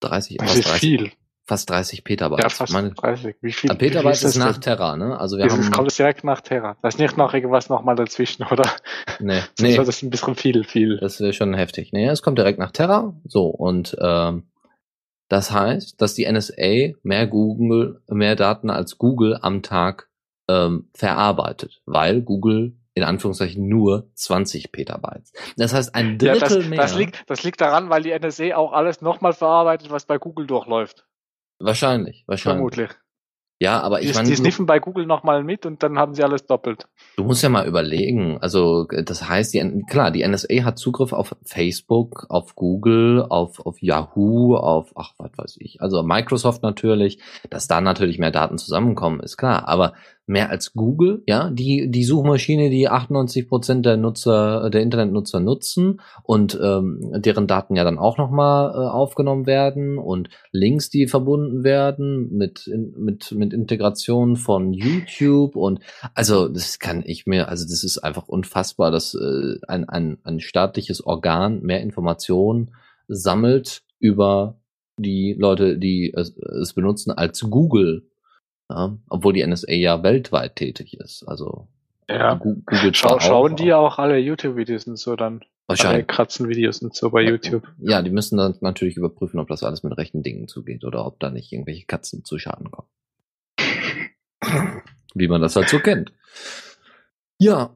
30, 0.00 0.36
Das 0.38 0.48
fast 0.48 0.58
ist 0.60 0.68
30, 0.68 0.80
viel. 0.80 1.12
fast 1.46 1.68
30 1.70 2.02
Petabytes. 2.04 2.42
Ja, 2.42 2.48
fast 2.48 2.72
Meine, 2.72 2.92
30. 2.92 3.36
Wie 3.42 3.52
viel? 3.52 3.70
äh, 3.70 3.74
Petabytes 3.74 4.22
ist 4.22 4.36
das 4.36 4.44
nach 4.44 4.52
denn? 4.54 4.62
Terra, 4.62 4.96
ne? 4.96 5.18
Also 5.18 5.36
wir 5.36 5.44
Das 5.44 5.52
haben 5.52 5.60
ist, 5.60 5.70
kommt 5.72 5.98
direkt 5.98 6.24
nach 6.24 6.40
Terra. 6.40 6.76
Da 6.80 6.88
ist 6.88 6.98
nicht 6.98 7.16
noch 7.18 7.34
irgendwas 7.34 7.68
nochmal 7.68 7.94
dazwischen, 7.94 8.44
oder? 8.50 8.64
nee, 9.20 9.40
nee, 9.60 9.76
das 9.76 10.02
ein 10.02 10.08
bisschen 10.10 10.34
viel, 10.34 10.64
viel. 10.64 10.96
Das 10.98 11.20
wäre 11.20 11.32
schon 11.34 11.52
heftig. 11.54 11.92
Nee, 11.92 12.08
es 12.08 12.22
kommt 12.22 12.38
direkt 12.38 12.58
nach 12.58 12.72
Terra. 12.72 13.14
So, 13.26 13.46
und 13.48 13.94
ähm, 14.00 14.44
das 15.28 15.50
heißt, 15.50 16.00
dass 16.00 16.14
die 16.14 16.30
NSA 16.30 16.94
mehr 17.02 17.26
Google, 17.26 18.00
mehr 18.08 18.36
Daten 18.36 18.70
als 18.70 18.98
Google 18.98 19.38
am 19.40 19.62
Tag 19.62 20.08
ähm, 20.48 20.88
verarbeitet, 20.94 21.82
weil 21.86 22.22
Google 22.22 22.76
in 22.94 23.02
Anführungszeichen 23.02 23.68
nur 23.68 24.08
20 24.14 24.72
Petabytes. 24.72 25.32
Das 25.56 25.74
heißt, 25.74 25.94
ein 25.94 26.18
Ja, 26.20 26.32
Drittel 26.34 26.58
das, 26.60 26.66
mehr. 26.68 26.78
das, 26.78 26.94
liegt, 26.96 27.24
das 27.28 27.42
liegt 27.42 27.60
daran, 27.60 27.90
weil 27.90 28.02
die 28.02 28.18
NSA 28.18 28.56
auch 28.56 28.72
alles 28.72 29.02
nochmal 29.02 29.34
verarbeitet, 29.34 29.90
was 29.90 30.06
bei 30.06 30.16
Google 30.18 30.46
durchläuft. 30.46 31.04
wahrscheinlich, 31.58 32.24
wahrscheinlich. 32.26 32.74
Vermutlich. 32.74 32.90
Ja, 33.58 33.80
aber 33.80 34.02
ich 34.02 34.14
meine, 34.14 34.28
die 34.28 34.36
sniffen 34.36 34.66
bei 34.66 34.80
Google 34.80 35.06
nochmal 35.06 35.42
mit 35.42 35.64
und 35.64 35.82
dann 35.82 35.98
haben 35.98 36.14
sie 36.14 36.22
alles 36.22 36.44
doppelt. 36.44 36.86
du 37.16 37.24
musst 37.24 37.42
ja 37.42 37.48
mal 37.48 37.66
überlegen. 37.66 38.36
Also, 38.42 38.84
das 38.84 39.26
heißt, 39.26 39.54
die, 39.54 39.84
klar, 39.88 40.10
die 40.10 40.26
NSA 40.26 40.62
hat 40.62 40.78
Zugriff 40.78 41.14
auf 41.14 41.34
Facebook, 41.42 42.26
auf 42.28 42.54
Google, 42.54 43.24
auf, 43.26 43.64
auf 43.64 43.80
Yahoo, 43.80 44.56
auf, 44.56 44.92
ach, 44.94 45.12
was 45.16 45.30
weiß 45.36 45.56
ich. 45.60 45.80
Also 45.80 46.02
Microsoft 46.02 46.62
natürlich. 46.62 47.18
Dass 47.48 47.66
da 47.66 47.80
natürlich 47.80 48.18
mehr 48.18 48.30
Daten 48.30 48.58
zusammenkommen, 48.58 49.20
ist 49.20 49.38
klar. 49.38 49.66
Aber 49.68 49.94
mehr 50.26 50.50
als 50.50 50.72
Google, 50.72 51.22
ja, 51.26 51.50
die, 51.50 51.88
die 51.88 52.04
Suchmaschine, 52.04 52.68
die 52.68 52.88
98 52.88 53.48
Prozent 53.48 53.86
der 53.86 53.96
Nutzer, 53.96 54.70
der 54.70 54.82
Internetnutzer 54.82 55.38
nutzen 55.38 56.00
und 56.24 56.58
ähm, 56.60 57.12
deren 57.16 57.46
Daten 57.46 57.76
ja 57.76 57.84
dann 57.84 57.98
auch 57.98 58.18
nochmal 58.18 58.70
äh, 58.70 58.88
aufgenommen 58.88 59.46
werden 59.46 59.98
und 59.98 60.28
Links, 60.50 60.90
die 60.90 61.06
verbunden 61.06 61.62
werden 61.62 62.36
mit, 62.36 62.66
in, 62.66 62.92
mit, 62.98 63.30
mit 63.32 63.52
Integration 63.52 64.36
von 64.36 64.72
YouTube 64.72 65.54
und 65.54 65.78
also 66.14 66.48
das 66.48 66.80
kann 66.80 67.04
ich 67.06 67.26
mir, 67.26 67.48
also 67.48 67.64
das 67.64 67.84
ist 67.84 67.98
einfach 67.98 68.26
unfassbar, 68.26 68.90
dass 68.90 69.14
äh, 69.14 69.58
ein, 69.68 69.88
ein, 69.88 70.18
ein 70.24 70.40
staatliches 70.40 71.06
Organ 71.06 71.62
mehr 71.62 71.82
Informationen 71.82 72.74
sammelt 73.06 73.82
über 74.00 74.58
die 74.98 75.36
Leute, 75.38 75.78
die 75.78 76.12
es, 76.14 76.36
es 76.36 76.72
benutzen, 76.72 77.12
als 77.12 77.40
Google. 77.40 78.08
Ja, 78.68 78.96
obwohl 79.08 79.32
die 79.32 79.46
NSA 79.46 79.72
ja 79.72 80.02
weltweit 80.02 80.56
tätig 80.56 80.98
ist. 80.98 81.22
Also 81.26 81.68
Ja. 82.08 82.34
Google 82.34 82.94
Schau, 82.94 83.20
schauen 83.20 83.52
auch, 83.52 83.56
die 83.56 83.66
ja 83.66 83.76
auch 83.76 83.98
alle 83.98 84.18
YouTube-Videos 84.18 84.86
und 84.86 84.96
so 84.98 85.16
dann. 85.16 85.40
Alle 85.68 85.78
wahrscheinlich. 85.78 86.06
Katzenvideos 86.06 86.80
und 86.82 86.94
so 86.94 87.10
bei 87.10 87.22
YouTube. 87.22 87.66
Ja, 87.78 88.00
die 88.02 88.10
müssen 88.10 88.36
dann 88.36 88.54
natürlich 88.60 88.96
überprüfen, 88.96 89.40
ob 89.40 89.48
das 89.48 89.64
alles 89.64 89.82
mit 89.82 89.96
rechten 89.96 90.22
Dingen 90.22 90.46
zugeht 90.46 90.84
oder 90.84 91.04
ob 91.04 91.18
da 91.18 91.30
nicht 91.30 91.52
irgendwelche 91.52 91.86
Katzen 91.86 92.24
zu 92.24 92.38
Schaden 92.38 92.70
kommen. 92.70 92.88
Wie 95.14 95.28
man 95.28 95.40
das 95.40 95.56
halt 95.56 95.68
so 95.68 95.78
kennt. 95.80 96.12
Ja, 97.38 97.74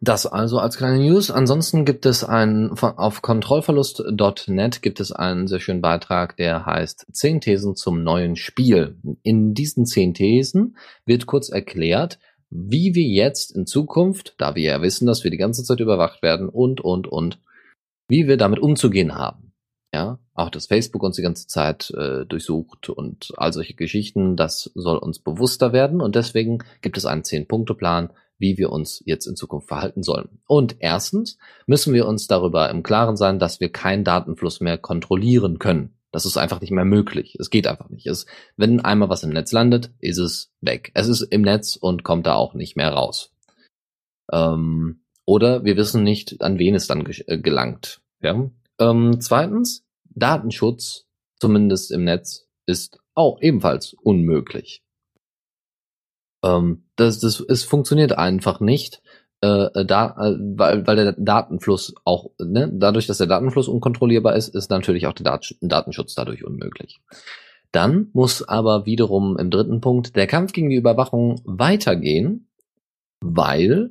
das 0.00 0.26
also 0.26 0.58
als 0.58 0.76
kleine 0.76 0.98
News. 0.98 1.30
Ansonsten 1.30 1.84
gibt 1.84 2.06
es 2.06 2.24
einen, 2.24 2.70
auf 2.70 3.22
Kontrollverlust.net 3.22 4.82
gibt 4.82 5.00
es 5.00 5.12
einen 5.12 5.46
sehr 5.46 5.60
schönen 5.60 5.80
Beitrag, 5.80 6.36
der 6.36 6.66
heißt 6.66 7.06
10 7.12 7.40
Thesen 7.40 7.76
zum 7.76 8.02
neuen 8.02 8.36
Spiel. 8.36 8.96
In 9.22 9.54
diesen 9.54 9.86
10 9.86 10.14
Thesen 10.14 10.76
wird 11.04 11.26
kurz 11.26 11.48
erklärt, 11.48 12.18
wie 12.50 12.94
wir 12.94 13.06
jetzt 13.06 13.56
in 13.56 13.66
Zukunft, 13.66 14.34
da 14.38 14.54
wir 14.54 14.62
ja 14.62 14.82
wissen, 14.82 15.06
dass 15.06 15.24
wir 15.24 15.30
die 15.30 15.36
ganze 15.36 15.64
Zeit 15.64 15.80
überwacht 15.80 16.22
werden 16.22 16.48
und, 16.48 16.80
und, 16.80 17.08
und, 17.08 17.40
wie 18.08 18.28
wir 18.28 18.36
damit 18.36 18.60
umzugehen 18.60 19.14
haben. 19.14 19.52
Ja, 19.94 20.18
auch 20.34 20.50
dass 20.50 20.66
Facebook 20.66 21.02
uns 21.02 21.16
die 21.16 21.22
ganze 21.22 21.46
Zeit 21.46 21.90
äh, 21.96 22.26
durchsucht 22.26 22.90
und 22.90 23.32
all 23.36 23.52
solche 23.52 23.74
Geschichten, 23.74 24.36
das 24.36 24.70
soll 24.74 24.98
uns 24.98 25.20
bewusster 25.20 25.72
werden 25.72 26.02
und 26.02 26.16
deswegen 26.16 26.58
gibt 26.82 26.98
es 26.98 27.06
einen 27.06 27.24
Zehn-Punkte-Plan, 27.24 28.10
wie 28.38 28.58
wir 28.58 28.70
uns 28.70 29.02
jetzt 29.06 29.26
in 29.26 29.36
Zukunft 29.36 29.68
verhalten 29.68 30.02
sollen. 30.02 30.40
Und 30.46 30.76
erstens 30.80 31.38
müssen 31.66 31.94
wir 31.94 32.06
uns 32.06 32.26
darüber 32.26 32.70
im 32.70 32.82
Klaren 32.82 33.16
sein, 33.16 33.38
dass 33.38 33.60
wir 33.60 33.70
keinen 33.70 34.04
Datenfluss 34.04 34.60
mehr 34.60 34.78
kontrollieren 34.78 35.58
können. 35.58 35.96
Das 36.12 36.24
ist 36.24 36.36
einfach 36.36 36.60
nicht 36.60 36.70
mehr 36.70 36.84
möglich. 36.84 37.36
Es 37.38 37.50
geht 37.50 37.66
einfach 37.66 37.90
nicht. 37.90 38.06
Es, 38.06 38.26
wenn 38.56 38.80
einmal 38.80 39.08
was 39.08 39.22
im 39.22 39.30
Netz 39.30 39.52
landet, 39.52 39.90
ist 40.00 40.18
es 40.18 40.50
weg. 40.60 40.90
Es 40.94 41.08
ist 41.08 41.20
im 41.22 41.42
Netz 41.42 41.76
und 41.76 42.04
kommt 42.04 42.26
da 42.26 42.34
auch 42.34 42.54
nicht 42.54 42.76
mehr 42.76 42.90
raus. 42.90 43.34
Ähm, 44.32 45.00
oder 45.26 45.64
wir 45.64 45.76
wissen 45.76 46.04
nicht, 46.04 46.40
an 46.40 46.58
wen 46.58 46.74
es 46.74 46.86
dann 46.86 47.04
äh, 47.26 47.38
gelangt. 47.38 48.00
Ja? 48.22 48.50
Ähm, 48.78 49.20
zweitens, 49.20 49.84
Datenschutz, 50.04 51.06
zumindest 51.38 51.90
im 51.90 52.04
Netz, 52.04 52.48
ist 52.66 52.98
auch 53.14 53.40
ebenfalls 53.42 53.94
unmöglich. 53.94 54.85
Ähm, 56.46 56.84
das, 56.96 57.18
das, 57.18 57.40
es 57.40 57.64
funktioniert 57.64 58.12
einfach 58.16 58.60
nicht, 58.60 59.02
äh, 59.40 59.84
da, 59.84 60.16
äh, 60.18 60.36
weil, 60.56 60.86
weil 60.86 60.96
der 60.96 61.12
Datenfluss 61.12 61.94
auch, 62.04 62.30
ne, 62.38 62.70
dadurch, 62.72 63.06
dass 63.06 63.18
der 63.18 63.26
Datenfluss 63.26 63.68
unkontrollierbar 63.68 64.36
ist, 64.36 64.54
ist 64.54 64.70
natürlich 64.70 65.06
auch 65.06 65.12
der 65.12 65.24
Dat 65.24 65.54
Datenschutz 65.60 66.14
dadurch 66.14 66.44
unmöglich. 66.44 67.00
Dann 67.72 68.08
muss 68.12 68.46
aber 68.46 68.86
wiederum 68.86 69.36
im 69.36 69.50
dritten 69.50 69.80
Punkt 69.80 70.16
der 70.16 70.26
Kampf 70.26 70.52
gegen 70.52 70.70
die 70.70 70.76
Überwachung 70.76 71.42
weitergehen, 71.44 72.48
weil 73.20 73.90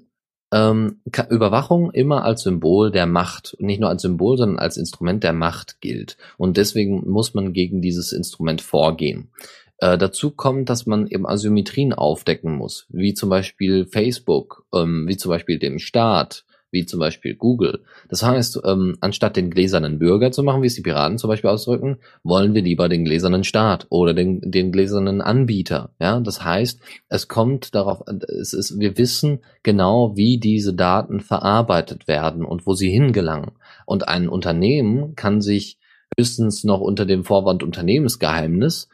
ähm, 0.51 1.01
Überwachung 1.29 1.91
immer 1.91 2.23
als 2.23 2.43
Symbol 2.43 2.89
der 2.89 3.05
Macht, 3.05 3.57
nicht 3.59 3.79
nur 3.79 3.89
als 3.89 4.01
Symbol, 4.01 4.37
sondern 4.37 4.59
als 4.59 4.77
Instrument 4.77 5.23
der 5.23 5.33
Macht 5.33 5.81
gilt. 5.81 6.17
Und 6.37 6.57
deswegen 6.57 7.09
muss 7.09 7.33
man 7.33 7.53
gegen 7.53 7.81
dieses 7.81 8.13
Instrument 8.13 8.61
vorgehen. 8.61 9.29
Äh, 9.77 9.97
dazu 9.97 10.31
kommt, 10.31 10.69
dass 10.69 10.85
man 10.85 11.07
eben 11.07 11.27
Asymmetrien 11.27 11.93
aufdecken 11.93 12.55
muss, 12.55 12.87
wie 12.89 13.13
zum 13.13 13.29
Beispiel 13.29 13.85
Facebook, 13.85 14.65
ähm, 14.73 15.05
wie 15.07 15.17
zum 15.17 15.29
Beispiel 15.29 15.59
dem 15.59 15.79
Staat, 15.79 16.45
wie 16.75 16.85
zum 16.85 16.99
Beispiel 16.99 17.35
Google. 17.35 17.83
Das 18.09 18.21
heißt, 18.21 18.59
ähm, 18.65 18.97
anstatt 18.99 19.37
den 19.37 19.49
gläsernen 19.49 19.97
Bürger 19.97 20.31
zu 20.31 20.43
machen, 20.43 20.61
wie 20.61 20.67
es 20.67 20.75
die 20.75 20.81
Piraten 20.81 21.17
zum 21.17 21.29
Beispiel 21.29 21.49
ausdrücken, 21.49 21.97
wollen 22.23 22.53
wir 22.53 22.61
lieber 22.61 22.89
den 22.89 23.05
gläsernen 23.05 23.43
Staat 23.43 23.87
oder 23.89 24.13
den, 24.13 24.41
den 24.41 24.71
gläsernen 24.71 25.21
Anbieter. 25.21 25.91
Ja, 25.99 26.19
das 26.19 26.43
heißt, 26.43 26.79
es 27.07 27.27
kommt 27.27 27.75
darauf, 27.75 28.03
es 28.07 28.53
ist, 28.53 28.79
wir 28.79 28.97
wissen 28.97 29.39
genau, 29.63 30.15
wie 30.17 30.37
diese 30.37 30.73
Daten 30.73 31.21
verarbeitet 31.21 32.07
werden 32.07 32.43
und 32.43 32.65
wo 32.65 32.73
sie 32.73 32.89
hingelangen. 32.89 33.51
Und 33.85 34.07
ein 34.07 34.27
Unternehmen 34.27 35.15
kann 35.15 35.41
sich 35.41 35.79
höchstens 36.17 36.63
noch 36.63 36.81
unter 36.81 37.05
dem 37.05 37.23
Vorwand 37.23 37.63
Unternehmensgeheimnis 37.63 38.89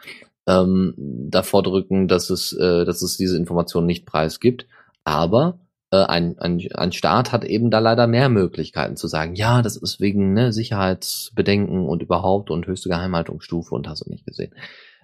ähm, 0.51 0.93
davor 0.97 1.63
drücken, 1.63 2.07
dass 2.07 2.29
es, 2.29 2.53
äh, 2.53 2.85
dass 2.85 3.01
es 3.01 3.17
diese 3.17 3.37
Information 3.37 3.85
nicht 3.85 4.05
preisgibt. 4.05 4.67
Aber 5.03 5.59
äh, 5.91 6.03
ein, 6.03 6.37
ein, 6.39 6.61
ein 6.73 6.91
Staat 6.91 7.31
hat 7.31 7.43
eben 7.43 7.71
da 7.71 7.79
leider 7.79 8.07
mehr 8.07 8.29
Möglichkeiten 8.29 8.95
zu 8.95 9.07
sagen, 9.07 9.35
ja, 9.35 9.61
das 9.61 9.77
ist 9.77 9.99
wegen 9.99 10.33
ne, 10.33 10.51
Sicherheitsbedenken 10.53 11.85
und 11.85 12.01
überhaupt 12.01 12.49
und 12.49 12.67
höchste 12.67 12.89
Geheimhaltungsstufe 12.89 13.73
und 13.73 13.87
hast 13.87 14.05
du 14.05 14.09
nicht 14.09 14.25
gesehen. 14.25 14.53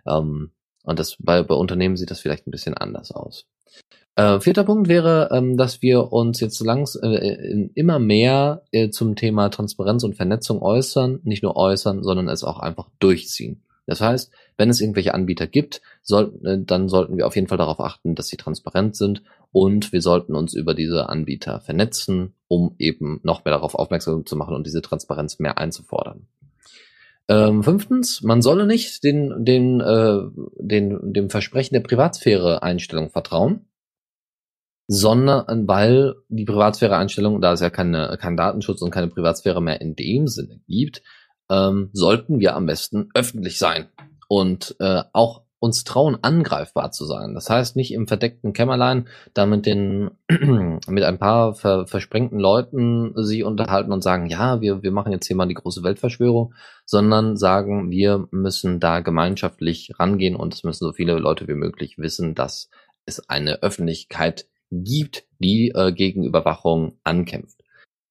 Ähm, 0.05 0.51
und 0.83 0.99
das 0.99 1.17
bei, 1.19 1.43
bei 1.43 1.55
Unternehmen 1.55 1.97
sieht 1.97 2.11
das 2.11 2.19
vielleicht 2.19 2.47
ein 2.47 2.51
bisschen 2.51 2.75
anders 2.75 3.11
aus. 3.11 3.45
Äh, 4.15 4.39
vierter 4.39 4.63
Punkt 4.63 4.87
wäre, 4.87 5.29
ähm, 5.31 5.57
dass 5.57 5.81
wir 5.81 6.11
uns 6.11 6.39
jetzt 6.39 6.59
langs 6.61 6.95
äh, 6.95 7.69
immer 7.75 7.99
mehr 7.99 8.63
äh, 8.71 8.89
zum 8.89 9.15
Thema 9.15 9.49
Transparenz 9.49 10.03
und 10.03 10.15
Vernetzung 10.15 10.61
äußern, 10.61 11.19
nicht 11.23 11.43
nur 11.43 11.55
äußern, 11.55 12.03
sondern 12.03 12.27
es 12.27 12.43
auch 12.43 12.59
einfach 12.59 12.89
durchziehen. 12.99 13.63
Das 13.87 14.01
heißt, 14.01 14.31
wenn 14.57 14.69
es 14.69 14.81
irgendwelche 14.81 15.13
Anbieter 15.13 15.47
gibt, 15.47 15.81
sollten, 16.03 16.45
äh, 16.45 16.59
dann 16.63 16.89
sollten 16.89 17.17
wir 17.17 17.25
auf 17.25 17.35
jeden 17.35 17.47
Fall 17.47 17.57
darauf 17.57 17.79
achten, 17.79 18.13
dass 18.13 18.27
sie 18.27 18.37
transparent 18.37 18.95
sind 18.95 19.23
und 19.51 19.91
wir 19.91 20.01
sollten 20.01 20.35
uns 20.35 20.53
über 20.53 20.75
diese 20.75 21.09
Anbieter 21.09 21.61
vernetzen, 21.61 22.33
um 22.47 22.75
eben 22.77 23.19
noch 23.23 23.45
mehr 23.45 23.53
darauf 23.53 23.73
aufmerksam 23.73 24.25
zu 24.25 24.35
machen 24.35 24.53
und 24.53 24.67
diese 24.67 24.81
Transparenz 24.81 25.39
mehr 25.39 25.57
einzufordern. 25.57 26.27
Ähm, 27.29 27.63
fünftens, 27.63 28.21
man 28.21 28.41
solle 28.41 28.67
nicht 28.67 29.03
den, 29.03 29.43
den, 29.43 29.81
äh, 29.81 30.19
den, 30.59 31.13
dem 31.13 31.29
Versprechen 31.29 31.73
der 31.73 31.81
Privatsphäre-Einstellung 31.81 33.09
vertrauen, 33.09 33.65
sondern 34.87 35.67
weil 35.67 36.15
die 36.29 36.45
Privatsphäre-Einstellung, 36.45 37.41
da 37.41 37.53
es 37.53 37.59
ja 37.59 37.69
keine, 37.69 38.17
kein 38.19 38.37
Datenschutz 38.37 38.81
und 38.81 38.91
keine 38.91 39.07
Privatsphäre 39.07 39.61
mehr 39.61 39.81
in 39.81 39.95
dem 39.95 40.27
Sinne 40.27 40.61
gibt, 40.67 41.03
ähm, 41.49 41.89
sollten 41.93 42.39
wir 42.39 42.55
am 42.55 42.65
besten 42.65 43.09
öffentlich 43.13 43.57
sein 43.57 43.87
und 44.27 44.75
äh, 44.79 45.03
auch 45.13 45.43
uns 45.59 45.83
trauen, 45.83 46.17
angreifbar 46.21 46.91
zu 46.91 47.05
sein. 47.05 47.33
Das 47.33 47.49
heißt, 47.49 47.75
nicht 47.75 47.91
im 47.91 48.07
verdeckten 48.07 48.53
Kämmerlein 48.53 49.07
da 49.33 49.45
mit 49.45 49.65
den, 49.65 50.11
mit 50.87 51.03
ein 51.03 51.17
paar 51.17 51.55
ver, 51.55 51.87
versprengten 51.87 52.39
Leuten 52.39 53.13
sich 53.15 53.43
unterhalten 53.43 53.91
und 53.91 54.03
sagen, 54.03 54.27
ja, 54.27 54.61
wir, 54.61 54.83
wir 54.83 54.91
machen 54.91 55.11
jetzt 55.11 55.25
hier 55.25 55.35
mal 55.35 55.47
die 55.47 55.55
große 55.55 55.83
Weltverschwörung, 55.83 56.53
sondern 56.85 57.37
sagen, 57.37 57.89
wir 57.89 58.27
müssen 58.31 58.79
da 58.79 58.99
gemeinschaftlich 58.99 59.91
rangehen 59.97 60.35
und 60.35 60.53
es 60.53 60.63
müssen 60.63 60.85
so 60.85 60.93
viele 60.93 61.17
Leute 61.17 61.47
wie 61.47 61.55
möglich 61.55 61.97
wissen, 61.97 62.35
dass 62.35 62.69
es 63.05 63.27
eine 63.27 63.63
Öffentlichkeit 63.63 64.47
gibt, 64.69 65.25
die 65.39 65.69
äh, 65.69 65.91
gegen 65.91 66.23
Überwachung 66.23 66.99
ankämpft. 67.03 67.56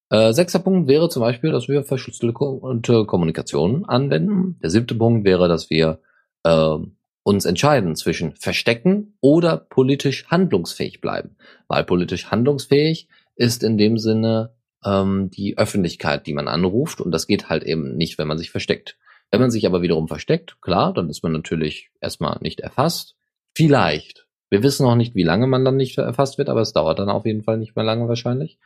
Äh, 0.09 0.33
sechster 0.33 0.59
Punkt 0.59 0.87
wäre 0.87 1.09
zum 1.09 1.21
Beispiel, 1.21 1.51
dass 1.51 1.67
wir 1.67 1.83
verschlüsselte 1.83 3.05
Kommunikation 3.05 3.85
anwenden. 3.85 4.57
Der 4.61 4.69
siebte 4.69 4.95
Punkt 4.95 5.25
wäre, 5.25 5.47
dass 5.47 5.69
wir 5.69 5.99
äh, 6.43 6.77
uns 7.23 7.45
entscheiden 7.45 7.95
zwischen 7.95 8.35
verstecken 8.35 9.17
oder 9.19 9.57
politisch 9.57 10.27
handlungsfähig 10.27 11.01
bleiben. 11.01 11.35
Weil 11.67 11.83
politisch 11.83 12.27
handlungsfähig 12.27 13.09
ist 13.35 13.63
in 13.63 13.77
dem 13.77 13.97
Sinne 13.97 14.53
ähm, 14.85 15.29
die 15.29 15.57
Öffentlichkeit, 15.57 16.25
die 16.25 16.33
man 16.33 16.47
anruft 16.47 17.01
und 17.01 17.11
das 17.11 17.27
geht 17.27 17.49
halt 17.49 17.63
eben 17.63 17.97
nicht, 17.97 18.17
wenn 18.17 18.27
man 18.27 18.37
sich 18.37 18.51
versteckt. 18.51 18.97
Wenn 19.29 19.41
man 19.41 19.51
sich 19.51 19.65
aber 19.65 19.81
wiederum 19.81 20.07
versteckt, 20.07 20.61
klar, 20.61 20.93
dann 20.93 21.09
ist 21.09 21.21
man 21.21 21.33
natürlich 21.33 21.91
erstmal 21.99 22.37
nicht 22.39 22.61
erfasst. 22.61 23.15
Vielleicht. 23.53 24.25
Wir 24.49 24.63
wissen 24.63 24.83
noch 24.83 24.95
nicht, 24.95 25.15
wie 25.15 25.23
lange 25.23 25.47
man 25.47 25.65
dann 25.65 25.75
nicht 25.75 25.97
erfasst 25.97 26.37
wird, 26.37 26.47
aber 26.47 26.61
es 26.61 26.71
dauert 26.71 26.99
dann 26.99 27.09
auf 27.09 27.25
jeden 27.25 27.43
Fall 27.43 27.57
nicht 27.57 27.75
mehr 27.75 27.83
lange 27.83 28.07
wahrscheinlich. 28.07 28.57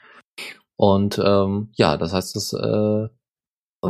Und 0.76 1.20
ähm, 1.24 1.70
ja, 1.74 1.98
das 1.98 2.14
heißt, 2.14 2.36
das, 2.36 2.54
äh, 2.54 3.08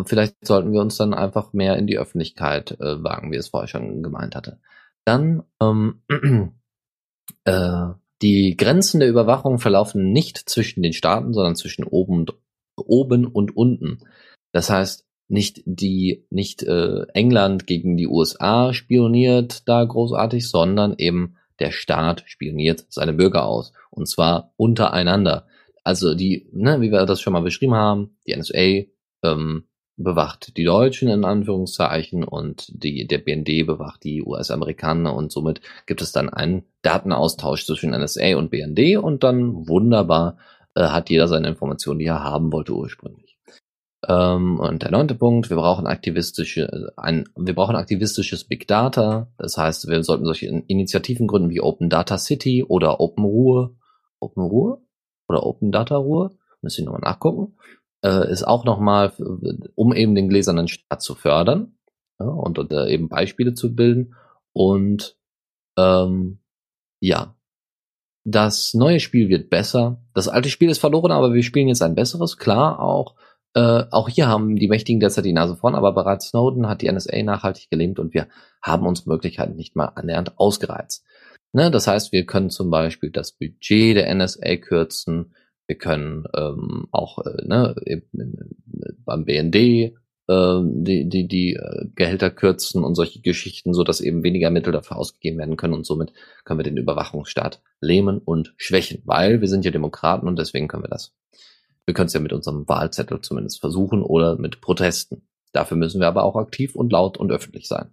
vielleicht 0.06 0.46
sollten 0.46 0.74
wir 0.74 0.82
uns 0.82 0.98
dann 0.98 1.14
einfach 1.14 1.54
mehr 1.54 1.78
in 1.78 1.88
die 1.88 1.98
Öffentlichkeit 1.98 2.72
äh, 2.80 3.04
wagen, 3.04 3.32
wie 3.32 3.38
es 3.38 3.50
vorher 3.50 3.68
schon 3.68 4.04
gemeint 4.04 4.36
hatte. 4.36 4.60
Dann 5.06 5.44
ähm, 5.62 6.02
äh, 7.46 7.88
die 8.22 8.56
Grenzen 8.56 9.00
der 9.00 9.10
Überwachung 9.10 9.58
verlaufen 9.58 10.12
nicht 10.12 10.38
zwischen 10.38 10.84
den 10.84 10.94
Staaten, 10.94 11.34
sondern 11.34 11.56
zwischen 11.56 11.84
oben 11.84 12.20
und, 12.20 12.34
oben 12.76 13.26
und 13.26 13.56
unten. 13.56 14.00
Das 14.52 14.70
heißt, 14.70 15.08
nicht 15.28 15.62
die, 15.66 16.28
nicht 16.30 16.62
äh, 16.64 17.06
England 17.14 17.66
gegen 17.66 17.96
die 17.96 18.08
USA 18.08 18.74
spioniert 18.74 19.68
da 19.68 19.84
großartig, 19.84 20.48
sondern 20.48 20.96
eben 20.98 21.38
der 21.60 21.72
Staat 21.72 22.24
spioniert 22.26 22.86
seine 22.90 23.14
Bürger 23.14 23.46
aus. 23.46 23.72
Und 23.90 24.08
zwar 24.08 24.54
untereinander. 24.58 25.48
Also 25.84 26.14
die, 26.14 26.48
ne, 26.52 26.82
wie 26.82 26.92
wir 26.92 27.06
das 27.06 27.22
schon 27.22 27.34
mal 27.34 27.42
beschrieben 27.42 27.74
haben, 27.74 28.18
die 28.28 28.36
NSA 28.36 28.86
ähm, 29.24 29.64
bewacht 29.98 30.58
die 30.58 30.64
Deutschen 30.64 31.10
in 31.10 31.26
Anführungszeichen 31.26 32.24
und 32.24 32.66
die, 32.70 33.08
der 33.08 33.20
BND 33.20 33.66
bewacht 33.66 34.04
die 34.04 34.24
US-Amerikaner 34.24 35.14
und 35.16 35.32
somit 35.32 35.62
gibt 35.86 36.02
es 36.02 36.12
dann 36.12 36.30
einen 36.30 36.64
Datenaustausch 36.82 37.66
zwischen 37.66 37.92
NSA 37.92 38.36
und 38.38 38.52
BND 38.52 38.98
und 38.98 39.24
dann 39.24 39.68
wunderbar 39.68 40.38
äh, 40.76 40.84
hat 40.84 41.10
jeder 41.10 41.28
seine 41.28 41.50
Informationen, 41.50 42.00
die 42.00 42.06
er 42.06 42.24
haben 42.24 42.52
wollte 42.52 42.74
ursprünglich. 42.74 43.38
Ähm, 44.08 44.60
und 44.60 44.82
der 44.82 44.92
neunte 44.92 45.16
Punkt, 45.16 45.50
wir 45.50 45.58
brauchen 45.58 45.86
aktivistische, 45.86 46.92
ein, 46.98 47.30
wir 47.36 47.54
brauchen 47.54 47.76
aktivistisches 47.76 48.46
Big 48.46 48.68
Data. 48.68 49.32
Das 49.38 49.58
heißt, 49.58 49.88
wir 49.88 50.04
sollten 50.04 50.26
solche 50.26 50.48
Initiativen 50.48 51.28
gründen 51.28 51.50
wie 51.50 51.62
Open 51.62 51.90
Data 51.90 52.18
City 52.18 52.64
oder 52.64 53.00
Open 53.00 53.24
Ruhe. 53.24 53.76
Open 54.20 54.44
Ruhe? 54.44 54.82
Oder 55.32 55.46
Open 55.46 55.72
Data 55.72 55.96
Ruhe, 55.96 56.32
müssen 56.62 56.82
ich 56.82 56.86
nochmal 56.86 57.02
nachgucken, 57.02 57.58
äh, 58.04 58.32
ist 58.32 58.44
auch 58.44 58.66
nochmal, 58.66 59.14
um 59.76 59.94
eben 59.94 60.16
den 60.16 60.30
gläsernen 60.30 60.68
Staat 60.68 61.02
zu 61.02 61.16
fördern 61.16 61.76
ja, 62.20 62.28
und, 62.28 62.60
und 62.60 62.72
äh, 62.72 62.90
eben 62.90 63.10
Beispiele 63.10 63.54
zu 63.54 63.76
bilden. 63.76 64.16
Und 64.54 65.18
ähm, 65.78 66.40
ja, 67.00 67.36
das 68.24 68.74
neue 68.74 69.00
Spiel 69.00 69.30
wird 69.30 69.50
besser. 69.50 70.04
Das 70.14 70.28
alte 70.28 70.50
Spiel 70.50 70.70
ist 70.70 70.80
verloren, 70.80 71.12
aber 71.12 71.34
wir 71.34 71.44
spielen 71.44 71.68
jetzt 71.68 71.82
ein 71.82 71.96
besseres. 71.96 72.38
Klar, 72.38 72.80
auch 72.80 73.16
äh, 73.54 73.84
auch 73.92 74.08
hier 74.08 74.28
haben 74.28 74.56
die 74.56 74.70
Mächtigen 74.70 75.00
derzeit 75.02 75.26
die 75.26 75.34
Nase 75.34 75.58
vorn, 75.58 75.76
aber 75.76 75.92
bereits 75.92 76.30
Snowden 76.30 76.70
hat 76.70 76.82
die 76.82 76.92
NSA 76.92 77.22
nachhaltig 77.24 77.70
gelähmt 77.70 78.00
und 78.00 78.14
wir 78.14 78.28
haben 78.62 78.88
unsere 78.88 79.10
Möglichkeiten 79.10 79.56
nicht 79.56 79.76
mal 79.76 79.88
annähernd 79.88 80.38
ausgereizt. 80.38 81.06
Ne, 81.54 81.70
das 81.70 81.88
heißt, 81.88 82.12
wir 82.12 82.26
können 82.26 82.50
zum 82.50 82.70
Beispiel 82.70 83.12
das 83.12 83.34
Budget 83.34 83.98
der 83.98 84.14
NSA 84.14 84.56
kürzen. 84.58 85.36
Wir 85.68 85.78
können 85.78 86.26
ähm, 86.36 86.88
auch 86.92 87.20
äh, 87.26 87.46
ne, 87.46 87.76
beim 89.06 89.26
BND 89.26 89.56
äh, 89.56 89.94
äh, 90.32 90.62
die, 90.64 91.10
die, 91.10 91.28
die 91.28 91.54
äh, 91.56 91.88
Gehälter 91.96 92.30
kürzen 92.30 92.84
und 92.84 92.96
solche 92.96 93.22
Geschichten, 93.22 93.74
so 93.74 93.84
dass 93.84 94.02
eben 94.02 94.24
weniger 94.24 94.50
Mittel 94.50 94.72
dafür 94.72 94.98
ausgegeben 94.98 95.40
werden 95.40 95.58
können 95.58 95.74
und 95.74 95.86
somit 95.86 96.14
können 96.46 96.60
wir 96.60 96.64
den 96.64 96.78
Überwachungsstaat 96.78 97.62
lähmen 97.82 98.20
und 98.20 98.54
schwächen, 98.58 99.02
weil 99.06 99.42
wir 99.42 99.48
sind 99.48 99.66
ja 99.66 99.72
Demokraten 99.72 100.28
und 100.28 100.40
deswegen 100.40 100.68
können 100.68 100.84
wir 100.84 100.90
das. 100.90 101.14
Wir 101.86 101.94
können 101.94 102.08
es 102.08 102.14
ja 102.14 102.20
mit 102.20 102.32
unserem 102.32 102.68
Wahlzettel 102.70 103.20
zumindest 103.22 103.60
versuchen 103.60 104.04
oder 104.04 104.38
mit 104.38 104.62
Protesten. 104.62 105.28
Dafür 105.52 105.76
müssen 105.76 106.00
wir 106.00 106.08
aber 106.08 106.24
auch 106.24 106.38
aktiv 106.38 106.76
und 106.76 106.92
laut 106.92 107.18
und 107.18 107.32
öffentlich 107.32 107.68
sein. 107.68 107.90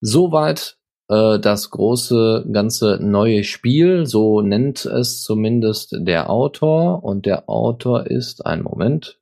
Soweit 0.00 0.78
äh, 1.08 1.38
das 1.38 1.70
große 1.70 2.46
ganze 2.52 2.98
neue 3.00 3.44
Spiel, 3.44 4.06
so 4.06 4.40
nennt 4.40 4.84
es 4.84 5.22
zumindest 5.22 5.96
der 5.98 6.30
Autor 6.30 7.04
und 7.04 7.26
der 7.26 7.48
Autor 7.48 8.06
ist 8.06 8.46
ein 8.46 8.62
Moment, 8.62 9.20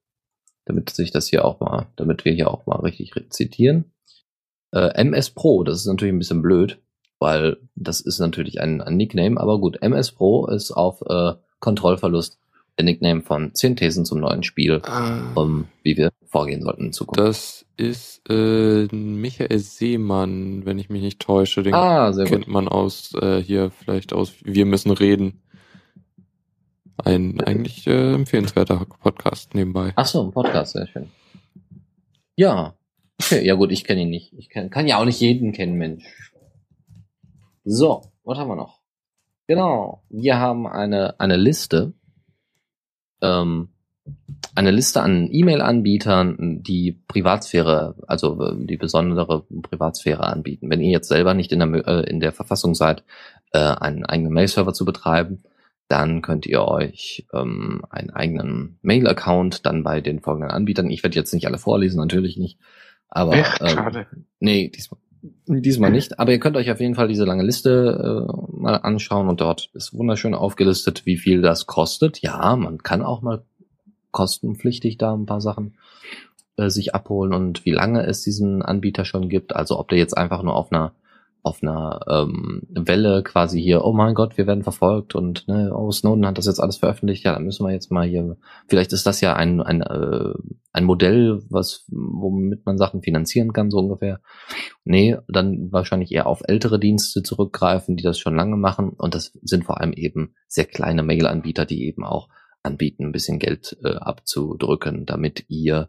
damit 0.65 0.91
sich 0.91 1.11
das 1.11 1.29
hier 1.29 1.45
auch 1.45 1.61
mal, 1.61 1.87
damit 1.97 2.25
wir 2.25 2.33
hier 2.33 2.51
auch 2.51 2.67
mal 2.67 2.81
richtig 2.81 3.17
rezitieren. 3.17 3.93
Äh, 4.73 4.95
MS 4.95 5.31
Pro, 5.31 5.65
das 5.65 5.79
ist 5.79 5.87
natürlich 5.87 6.15
ein 6.15 6.19
bisschen 6.19 6.43
blöd, 6.43 6.79
weil 7.19 7.59
das 7.75 8.01
ist 8.01 8.19
natürlich 8.19 8.61
ein, 8.61 8.81
ein 8.81 8.97
Nickname, 8.97 9.41
aber 9.41 9.59
gut, 9.59 9.83
MS 9.83 10.13
Pro 10.13 10.47
ist 10.47 10.71
auf 10.71 11.03
äh, 11.03 11.35
Kontrollverlust 11.61 12.39
der 12.79 12.85
Nickname 12.85 13.23
von 13.23 13.55
10 13.55 13.77
Thesen 13.77 14.05
zum 14.05 14.21
neuen 14.21 14.43
Spiel, 14.43 14.81
Ah, 14.85 15.21
um, 15.35 15.67
wie 15.83 15.97
wir 15.97 16.11
vorgehen 16.27 16.63
sollten 16.63 16.87
in 16.87 16.93
Zukunft. 16.93 17.21
das 17.21 17.67
ist 17.77 18.23
äh, 18.31 18.87
Michael 18.95 19.59
Seemann, 19.59 20.65
wenn 20.65 20.79
ich 20.79 20.89
mich 20.89 21.03
nicht 21.03 21.21
täusche. 21.21 21.63
Den 21.63 21.75
ah, 21.75 22.13
sehr 22.13 22.27
kennt 22.27 22.47
gut. 22.47 22.55
man 22.55 22.69
aus 22.69 23.13
äh, 23.21 23.43
hier 23.43 23.71
vielleicht 23.71 24.13
aus 24.13 24.35
Wir 24.43 24.65
müssen 24.67 24.91
reden. 24.93 25.43
Ein 27.05 27.41
eigentlich 27.41 27.87
äh, 27.87 28.15
empfehlenswerter 28.15 28.87
Podcast 29.03 29.55
nebenbei. 29.55 29.93
Ach 29.97 30.07
so, 30.07 30.23
ein 30.23 30.31
Podcast, 30.31 30.73
sehr 30.73 30.87
schön. 30.87 31.09
Ja, 32.37 32.75
okay, 33.21 33.45
ja 33.45 33.55
gut, 33.55 33.73
ich 33.73 33.85
kenne 33.85 34.03
ihn 34.03 34.11
nicht. 34.11 34.33
Ich 34.35 34.49
kenn, 34.49 34.71
kann 34.71 34.87
ja 34.87 34.99
auch 34.99 35.05
nicht 35.05 35.21
jeden 35.21 35.53
kennen, 35.53 35.77
Mensch. 35.77 36.05
So, 37.65 38.03
was 38.25 38.39
haben 38.39 38.49
wir 38.49 38.57
noch? 38.57 38.81
Genau, 39.49 40.03
wir 40.09 40.39
haben 40.39 40.67
eine, 40.67 41.19
eine 41.19 41.37
Liste, 41.37 41.93
ähm, 43.23 43.69
eine 44.55 44.71
Liste 44.71 45.01
an 45.01 45.29
E-Mail-Anbietern, 45.31 46.63
die 46.63 46.93
Privatsphäre, 46.93 47.95
also 48.07 48.41
äh, 48.43 48.67
die 48.67 48.77
besondere 48.77 49.45
Privatsphäre 49.63 50.25
anbieten. 50.25 50.69
Wenn 50.69 50.81
ihr 50.81 50.91
jetzt 50.91 51.09
selber 51.09 51.35
nicht 51.35 51.53
in 51.53 51.61
der, 51.61 51.89
äh, 51.89 52.11
in 52.11 52.21
der 52.21 52.33
Verfassung 52.33 52.75
seid, 52.75 53.05
äh, 53.53 53.59
einen 53.59 54.05
eigenen 54.05 54.33
Mail-Server 54.33 54.75
zu 54.75 54.85
betreiben, 54.85 55.45
dann 55.89 56.23
könnt 56.23 56.47
ihr 56.47 56.63
euch 56.63 57.27
ähm, 57.33 57.83
einen 57.91 58.11
eigenen 58.11 58.79
Mail-Account 58.83 59.67
dann 59.67 59.83
bei 59.83 60.01
den 60.01 60.21
folgenden 60.21 60.51
Anbietern. 60.51 60.91
Ich 60.91 61.03
werde 61.03 61.17
jetzt 61.17 61.33
nicht 61.35 61.47
alle 61.47 61.59
vorlesen, 61.59 61.99
natürlich 61.99 62.37
nicht. 62.37 62.59
Aber 63.09 63.35
Echt 63.35 63.59
schade. 63.59 64.07
nee, 64.41 64.69
diesmal, 64.69 65.01
diesmal 65.47 65.91
nicht. 65.91 66.19
Aber 66.19 66.33
ihr 66.33 66.41
könnt 66.41 66.57
euch 66.57 66.71
auf 66.71 66.81
jeden 66.81 66.95
Fall 66.95 67.09
diese 67.09 67.25
lange 67.25 67.45
Liste 67.45 68.27
äh, 68.29 68.61
mal 68.61 68.77
anschauen 68.77 69.29
und 69.29 69.41
dort 69.41 69.71
ist 69.75 69.95
wunderschön 69.95 70.35
aufgelistet, 70.35 71.07
wie 71.07 71.17
viel 71.17 71.43
das 71.43 71.67
kostet. 71.67 72.21
Ja, 72.21 72.57
man 72.57 72.83
kann 72.83 73.03
auch 73.03 73.23
mal 73.23 73.43
kostenpflichtig 74.11 74.99
da 74.99 75.15
ein 75.15 75.27
paar 75.27 75.41
Sachen 75.41 75.75
äh, 76.57 76.69
sich 76.69 76.95
abholen 76.95 77.33
und 77.33 77.65
wie 77.65 77.71
lange 77.71 78.05
es 78.07 78.23
diesen 78.23 78.63
Anbieter 78.63 79.05
schon 79.05 79.29
gibt. 79.29 79.57
Also 79.57 79.79
ob 79.79 79.89
der 79.89 79.99
jetzt 79.99 80.17
einfach 80.17 80.43
nur 80.43 80.55
auf 80.55 80.73
einer 80.73 80.93
auf 81.43 81.63
einer 81.63 82.01
ähm, 82.09 82.63
Welle 82.71 83.23
quasi 83.25 83.61
hier, 83.61 83.85
oh 83.85 83.93
mein 83.93 84.15
Gott, 84.15 84.39
wir 84.39 84.47
werden 84.47 84.63
verfolgt 84.63 85.17
und 85.17 85.49
ne, 85.49 85.73
oh, 85.75 85.91
Snowden 85.91 86.25
hat 86.25 86.39
das 86.39 86.47
jetzt 86.47 86.61
alles 86.61 86.77
veröffentlicht, 86.77 87.25
ja, 87.25 87.33
dann 87.33 87.45
müssen 87.45 87.67
wir 87.67 87.73
jetzt 87.73 87.91
mal 87.91 88.07
hier, 88.07 88.37
vielleicht 88.69 88.93
ist 88.93 89.07
das 89.07 89.21
ja 89.21 89.35
ein, 89.35 89.61
ein, 89.61 89.83
äh, 89.83 90.35
ein 90.73 90.85
Modell, 90.85 91.43
was, 91.51 91.85
womit 91.89 92.65
man 92.65 92.79
Sachen 92.79 93.03
finanzieren 93.03 93.53
kann, 93.53 93.71
so 93.71 93.79
ungefähr. 93.79 94.21
Nee, 94.85 95.17
dann 95.29 95.73
wahrscheinlich 95.73 96.13
eher 96.13 96.27
auf 96.27 96.43
ältere 96.45 96.79
Dienste 96.79 97.23
zurückgreifen, 97.23 97.97
die 97.97 98.05
das 98.05 98.19
schon 98.19 98.37
lange 98.37 98.57
machen. 98.57 98.91
Und 98.91 99.15
das 99.15 99.33
sind 99.43 99.65
vor 99.65 99.81
allem 99.81 99.93
eben 99.93 100.35
sehr 100.47 100.65
kleine 100.65 101.03
Mail-Anbieter, 101.03 101.67
die 101.67 101.85
eben 101.85 102.05
auch 102.05 102.29
anbieten, 102.63 103.07
ein 103.07 103.13
bisschen 103.13 103.39
Geld 103.39 103.77
äh, 103.85 103.97
abzudrücken, 103.97 105.07
damit 105.07 105.45
ihr 105.49 105.89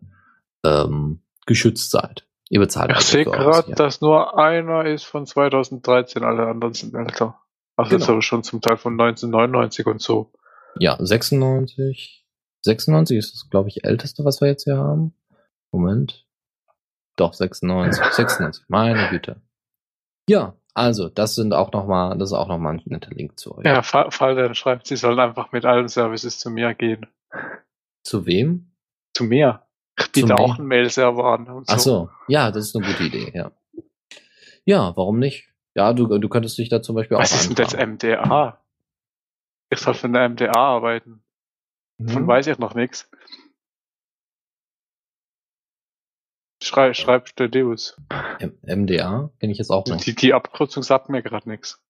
ähm, 0.65 1.21
geschützt 1.45 1.91
seid. 1.91 2.27
Ihr 2.53 2.59
bezahlt 2.59 2.91
Ich 2.91 2.97
also 2.97 3.11
sehe 3.13 3.25
gerade, 3.25 3.73
dass 3.73 3.99
nur 3.99 4.37
einer 4.37 4.85
ist 4.85 5.05
von 5.05 5.25
2013, 5.25 6.23
alle 6.23 6.45
anderen 6.45 6.75
sind 6.75 6.93
älter. 6.93 7.41
Also 7.75 7.89
Genau. 7.89 7.99
jetzt 7.99 8.09
aber 8.11 8.21
schon 8.21 8.43
zum 8.43 8.61
Teil 8.61 8.77
von 8.77 8.93
1999 8.93 9.87
und 9.87 9.99
so. 9.99 10.31
Ja, 10.77 10.95
96. 10.99 12.27
96 12.61 13.17
ist 13.17 13.33
das, 13.33 13.49
glaube 13.49 13.69
ich, 13.69 13.83
älteste, 13.83 14.23
was 14.23 14.39
wir 14.39 14.49
jetzt 14.49 14.65
hier 14.65 14.77
haben. 14.77 15.15
Moment. 15.71 16.27
Doch, 17.15 17.33
96. 17.33 18.05
96. 18.05 18.65
Meine 18.67 19.09
Güte. 19.09 19.41
Ja, 20.29 20.55
also, 20.75 21.09
das 21.09 21.33
sind 21.33 21.55
auch 21.55 21.71
nochmal, 21.71 22.15
das 22.19 22.29
ist 22.29 22.37
auch 22.37 22.47
nochmal 22.47 22.75
ein 22.75 22.81
netter 22.85 23.09
Link 23.15 23.39
zu 23.39 23.57
euch. 23.57 23.65
Ja, 23.65 23.81
Fall, 23.81 24.11
Fall 24.11 24.35
der 24.35 24.53
schreibt, 24.53 24.85
sie 24.85 24.95
sollen 24.95 25.19
einfach 25.19 25.51
mit 25.53 25.65
allen 25.65 25.87
Services 25.87 26.37
zu 26.37 26.51
mir 26.51 26.75
gehen. 26.75 27.07
Zu 28.03 28.27
wem? 28.27 28.75
Zu 29.15 29.23
mir. 29.23 29.63
Biete 29.95 30.27
mir? 30.27 30.37
auch 30.39 30.57
einen 30.59 30.67
Mail-Server 30.67 31.23
an. 31.25 31.47
Und 31.47 31.69
Ach 31.69 31.79
so. 31.79 32.09
Ja, 32.27 32.51
das 32.51 32.67
ist 32.67 32.75
eine 32.75 32.85
gute 32.85 33.03
Idee, 33.03 33.31
ja. 33.33 33.51
Ja, 34.65 34.95
warum 34.95 35.19
nicht? 35.19 35.49
Ja, 35.75 35.93
du, 35.93 36.07
du 36.19 36.29
könntest 36.29 36.57
dich 36.57 36.69
da 36.69 36.81
zum 36.81 36.95
Beispiel 36.95 37.17
Was 37.17 37.31
auch 37.33 37.37
ist 37.37 37.47
denn 37.49 37.55
das. 37.55 37.73
MDA? 37.75 38.59
Ich 39.69 39.79
soll 39.79 39.93
für 39.95 40.07
eine 40.07 40.29
MDA 40.29 40.51
arbeiten. 40.53 41.23
Davon 41.97 42.23
Mhm. 42.23 42.27
weiß 42.27 42.47
ich 42.47 42.57
noch 42.59 42.75
nichts. 42.75 43.09
Schrei, 46.61 46.93
schreib 46.93 47.35
der 47.35 47.49
Deus. 47.49 47.97
M 48.39 48.57
MDA 48.63 49.31
kenne 49.39 49.51
ich 49.51 49.57
jetzt 49.57 49.69
auch 49.69 49.85
nicht. 49.85 50.05
Die, 50.05 50.15
die 50.15 50.33
Abkürzung 50.33 50.81
sagt 50.81 51.09
mir 51.09 51.21
gerade 51.21 51.49
nichts. 51.49 51.81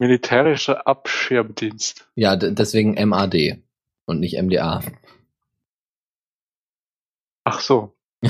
Militärischer 0.00 0.86
Abschirmdienst. 0.86 2.08
Ja, 2.14 2.36
deswegen 2.36 2.94
MAD 3.08 3.62
und 4.06 4.20
nicht 4.20 4.40
MDA. 4.40 4.82
Ach 7.44 7.60
so. 7.60 7.94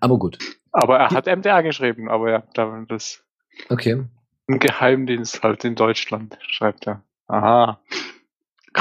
Aber 0.00 0.18
gut. 0.18 0.38
Aber 0.72 0.98
er 0.98 1.10
hat 1.10 1.26
MDA 1.26 1.60
geschrieben, 1.62 2.08
aber 2.10 2.30
ja, 2.30 2.42
da- 2.54 2.84
das 2.88 3.24
Okay. 3.68 4.04
ein 4.48 4.58
Geheimdienst 4.58 5.42
halt 5.42 5.64
in 5.64 5.76
Deutschland, 5.76 6.36
schreibt 6.48 6.86
er. 6.88 7.02
Aha. 7.28 7.80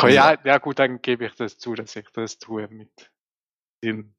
Ja, 0.08 0.36
ja 0.44 0.58
gut, 0.58 0.80
dann 0.80 1.02
gebe 1.04 1.26
ich 1.26 1.36
das 1.36 1.60
zu, 1.60 1.76
dass 1.76 1.96
ich 1.96 2.10
das 2.14 2.40
tue 2.40 2.68
mit 2.68 3.12
dem. 3.84 4.16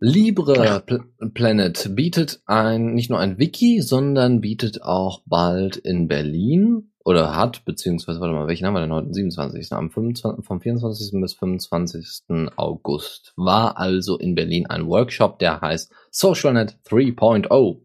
Libre 0.00 0.82
Pl 0.86 1.04
Planet 1.32 1.90
bietet 1.94 2.40
ein, 2.46 2.94
nicht 2.94 3.10
nur 3.10 3.18
ein 3.18 3.38
Wiki, 3.38 3.80
sondern 3.80 4.40
bietet 4.40 4.82
auch 4.82 5.22
bald 5.26 5.76
in 5.76 6.08
Berlin 6.08 6.90
oder 7.04 7.36
hat, 7.36 7.64
beziehungsweise, 7.64 8.20
warte 8.20 8.34
mal, 8.34 8.48
welchen 8.48 8.66
haben 8.66 8.74
wir 8.74 8.80
denn 8.80 8.92
heute? 8.92 9.14
27. 9.14 9.72
Am 9.72 9.90
25, 9.90 10.44
vom 10.44 10.60
24. 10.60 11.20
bis 11.20 11.34
25. 11.34 12.24
August 12.56 13.32
war 13.36 13.78
also 13.78 14.18
in 14.18 14.34
Berlin 14.34 14.66
ein 14.66 14.88
Workshop, 14.88 15.38
der 15.38 15.60
heißt 15.60 15.92
SocialNet 16.10 16.78
3.0. 16.84 17.80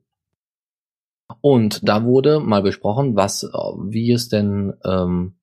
Und 1.39 1.87
da 1.87 2.03
wurde 2.03 2.39
mal 2.39 2.61
besprochen, 2.61 3.15
was, 3.15 3.43
wie 3.43 4.11
es 4.11 4.27
denn, 4.27 4.73
ähm, 4.83 5.35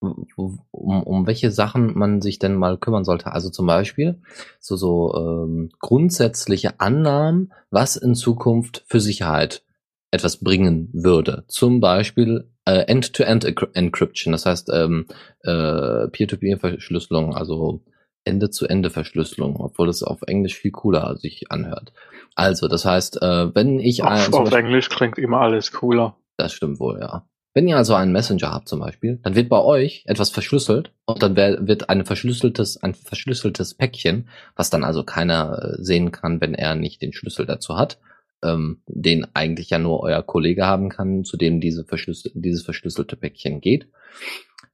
um, 0.00 0.58
um 0.70 1.26
welche 1.26 1.50
Sachen 1.50 1.96
man 1.98 2.20
sich 2.20 2.38
denn 2.38 2.54
mal 2.54 2.78
kümmern 2.78 3.04
sollte. 3.04 3.32
Also 3.32 3.50
zum 3.50 3.66
Beispiel 3.66 4.20
so, 4.60 4.76
so 4.76 5.14
ähm, 5.16 5.70
grundsätzliche 5.78 6.80
Annahmen, 6.80 7.52
was 7.70 7.96
in 7.96 8.14
Zukunft 8.14 8.84
für 8.86 9.00
Sicherheit 9.00 9.62
etwas 10.10 10.38
bringen 10.38 10.90
würde. 10.92 11.44
Zum 11.48 11.80
Beispiel 11.80 12.50
äh, 12.64 12.84
End-to-End-Encryption, 12.86 14.32
das 14.32 14.46
heißt 14.46 14.70
ähm, 14.72 15.06
äh, 15.42 16.08
Peer-to-Peer-Verschlüsselung, 16.08 17.34
also 17.34 17.82
Ende-zu-Ende-Verschlüsselung, 18.24 19.56
obwohl 19.60 19.88
es 19.88 20.02
auf 20.02 20.22
Englisch 20.22 20.56
viel 20.56 20.72
cooler 20.72 21.16
sich 21.16 21.50
anhört. 21.50 21.92
Also, 22.34 22.68
das 22.68 22.84
heißt, 22.84 23.22
äh, 23.22 23.54
wenn 23.54 23.78
ich 23.78 24.04
ein, 24.04 24.12
Auf, 24.18 24.24
zum 24.26 24.34
auf 24.34 24.40
Beispiel- 24.50 24.58
Englisch 24.64 24.88
klingt 24.88 25.18
immer 25.18 25.40
alles 25.40 25.72
cooler. 25.72 26.16
das 26.36 26.52
stimmt 26.52 26.80
wohl, 26.80 26.98
ja. 27.00 27.26
Wenn 27.56 27.68
ihr 27.68 27.78
also 27.78 27.94
einen 27.94 28.12
Messenger 28.12 28.52
habt 28.52 28.68
zum 28.68 28.80
Beispiel, 28.80 29.18
dann 29.22 29.34
wird 29.34 29.48
bei 29.48 29.62
euch 29.62 30.04
etwas 30.04 30.28
verschlüsselt 30.28 30.92
und 31.06 31.22
dann 31.22 31.36
wird 31.36 31.88
ein 31.88 32.04
verschlüsseltes, 32.04 32.76
ein 32.82 32.92
verschlüsseltes 32.92 33.72
Päckchen, 33.72 34.28
was 34.56 34.68
dann 34.68 34.84
also 34.84 35.04
keiner 35.04 35.58
äh, 35.62 35.82
sehen 35.82 36.12
kann, 36.12 36.42
wenn 36.42 36.52
er 36.52 36.74
nicht 36.74 37.00
den 37.00 37.14
Schlüssel 37.14 37.46
dazu 37.46 37.78
hat, 37.78 37.98
ähm, 38.44 38.82
den 38.86 39.26
eigentlich 39.32 39.70
ja 39.70 39.78
nur 39.78 40.00
euer 40.00 40.22
Kollege 40.22 40.66
haben 40.66 40.90
kann, 40.90 41.24
zu 41.24 41.38
dem 41.38 41.62
diese 41.62 41.86
verschlüssel 41.86 42.30
dieses 42.34 42.62
verschlüsselte 42.62 43.16
Päckchen 43.16 43.62
geht. 43.62 43.88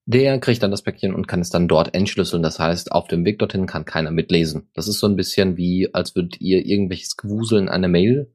Der 0.05 0.41
kriegt 0.41 0.65
dann 0.65 0.73
das 0.73 0.83
Päckchen 0.83 1.15
und 1.15 1.29
kann 1.29 1.39
es 1.39 1.51
dann 1.51 1.69
dort 1.69 1.95
entschlüsseln. 1.95 2.43
Das 2.43 2.59
heißt, 2.59 2.91
auf 2.91 3.07
dem 3.07 3.25
Weg 3.25 3.39
dorthin 3.39 3.67
kann 3.67 3.85
keiner 3.85 4.11
mitlesen. 4.11 4.71
Das 4.75 4.89
ist 4.89 4.99
so 4.99 5.07
ein 5.07 5.15
bisschen 5.15 5.57
wie, 5.57 5.95
als 5.95 6.17
würdet 6.17 6.41
ihr 6.41 6.67
irgendwelches 6.67 7.17
Gewusel 7.17 7.61
in 7.61 7.69
eine 7.69 7.87
Mail 7.87 8.33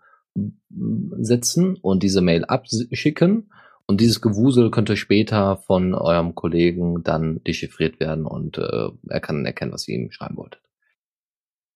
setzen 1.20 1.76
und 1.76 2.02
diese 2.02 2.22
Mail 2.22 2.46
abschicken. 2.46 3.50
Und 3.88 4.02
dieses 4.02 4.22
Gewusel 4.22 4.70
könnte 4.70 4.98
später 4.98 5.58
von 5.58 5.94
eurem 5.94 6.36
Kollegen 6.36 7.04
dann 7.04 7.44
dechiffriert 7.44 8.00
werden 8.00 8.26
und 8.26 8.58
äh, 8.58 8.90
er 9.08 9.20
kann 9.22 9.46
erkennen, 9.46 9.72
was 9.72 9.88
ihr 9.88 9.96
ihm 9.96 10.12
schreiben 10.12 10.38
wolltet. 10.38 10.62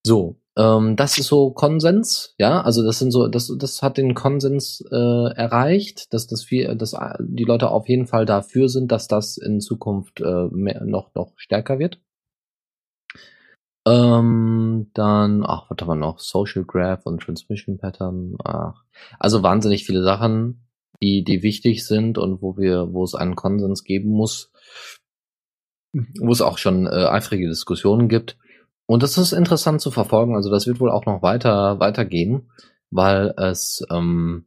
So, 0.05 0.37
Ähm, 0.57 0.97
das 0.97 1.17
ist 1.17 1.27
so 1.27 1.51
Konsens, 1.51 2.35
ja, 2.37 2.61
also 2.61 2.83
das 2.83 2.99
sind 2.99 3.11
so, 3.11 3.27
das, 3.29 3.53
das 3.57 3.81
hat 3.81 3.95
den 3.97 4.13
Konsens 4.15 4.83
äh, 4.91 4.95
erreicht, 5.35 6.13
dass 6.13 6.27
das 6.27 6.43
viel, 6.43 6.75
dass 6.75 6.93
die 7.19 7.45
Leute 7.45 7.69
auf 7.71 7.87
jeden 7.87 8.05
Fall 8.05 8.25
dafür 8.25 8.67
sind, 8.67 8.91
dass 8.91 9.07
das 9.07 9.37
in 9.37 9.61
Zukunft 9.61 10.19
äh, 10.19 10.47
mehr, 10.51 10.83
noch 10.83 11.15
noch 11.15 11.31
stärker 11.37 11.79
wird. 11.79 12.01
Ähm, 13.87 14.91
dann, 14.93 15.43
ach, 15.45 15.69
was 15.69 15.77
haben 15.81 15.87
wir 15.87 15.95
noch? 15.95 16.19
Social 16.19 16.65
Graph 16.65 17.05
und 17.05 17.21
Transmission 17.21 17.77
Pattern. 17.77 18.35
Ach, 18.43 18.83
also 19.19 19.41
wahnsinnig 19.43 19.85
viele 19.85 20.03
Sachen, 20.03 20.67
die, 21.01 21.23
die 21.23 21.43
wichtig 21.43 21.85
sind 21.85 22.17
und 22.17 22.41
wo 22.41 22.57
wir, 22.57 22.93
wo 22.93 23.03
es 23.03 23.15
einen 23.15 23.35
Konsens 23.35 23.83
geben 23.83 24.11
muss, 24.11 24.51
wo 25.93 26.31
es 26.31 26.41
auch 26.41 26.57
schon 26.57 26.85
äh, 26.87 27.05
eifrige 27.05 27.47
Diskussionen 27.47 28.07
gibt. 28.07 28.37
Und 28.85 29.03
das 29.03 29.17
ist 29.17 29.31
interessant 29.31 29.81
zu 29.81 29.91
verfolgen. 29.91 30.35
Also 30.35 30.49
das 30.49 30.67
wird 30.67 30.79
wohl 30.79 30.91
auch 30.91 31.05
noch 31.05 31.21
weiter 31.21 31.79
weitergehen, 31.79 32.51
weil 32.89 33.33
es 33.37 33.85
ähm, 33.89 34.45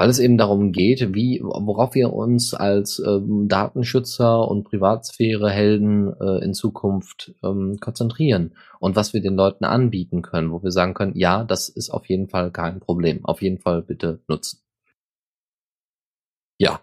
weil 0.00 0.08
es 0.08 0.18
eben 0.18 0.38
darum 0.38 0.72
geht, 0.72 1.14
wie, 1.14 1.42
worauf 1.42 1.94
wir 1.94 2.14
uns 2.14 2.54
als 2.54 3.02
ähm, 3.06 3.48
Datenschützer 3.48 4.48
und 4.48 4.64
Privatsphäre-Helden 4.64 6.14
äh, 6.18 6.42
in 6.42 6.54
Zukunft 6.54 7.34
ähm, 7.42 7.76
konzentrieren 7.80 8.54
und 8.78 8.96
was 8.96 9.12
wir 9.12 9.20
den 9.20 9.34
Leuten 9.34 9.64
anbieten 9.66 10.22
können, 10.22 10.52
wo 10.52 10.62
wir 10.62 10.70
sagen 10.70 10.94
können, 10.94 11.16
ja, 11.16 11.44
das 11.44 11.68
ist 11.68 11.90
auf 11.90 12.06
jeden 12.08 12.28
Fall 12.28 12.50
kein 12.50 12.80
Problem. 12.80 13.26
Auf 13.26 13.42
jeden 13.42 13.58
Fall 13.58 13.82
bitte 13.82 14.20
nutzen. 14.26 14.60
Ja. 16.60 16.80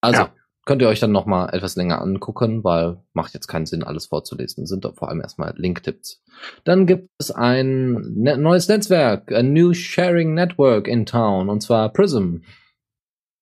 Also, 0.00 0.22
ja. 0.22 0.34
könnt 0.64 0.80
ihr 0.82 0.88
euch 0.88 1.00
dann 1.00 1.12
nochmal 1.12 1.54
etwas 1.54 1.76
länger 1.76 2.00
angucken, 2.00 2.64
weil 2.64 3.02
macht 3.12 3.34
jetzt 3.34 3.48
keinen 3.48 3.66
Sinn, 3.66 3.82
alles 3.82 4.06
vorzulesen. 4.06 4.66
Sind 4.66 4.84
doch 4.84 4.94
vor 4.94 5.08
allem 5.08 5.20
erstmal 5.20 5.52
Link-Tipps. 5.56 6.22
Dann 6.64 6.86
gibt 6.86 7.10
es 7.18 7.30
ein 7.30 7.94
ne 8.14 8.38
neues 8.38 8.68
Netzwerk, 8.68 9.32
a 9.32 9.42
new 9.42 9.74
sharing 9.74 10.34
network 10.34 10.86
in 10.86 11.06
town, 11.06 11.48
und 11.50 11.60
zwar 11.62 11.92
Prism. 11.92 12.38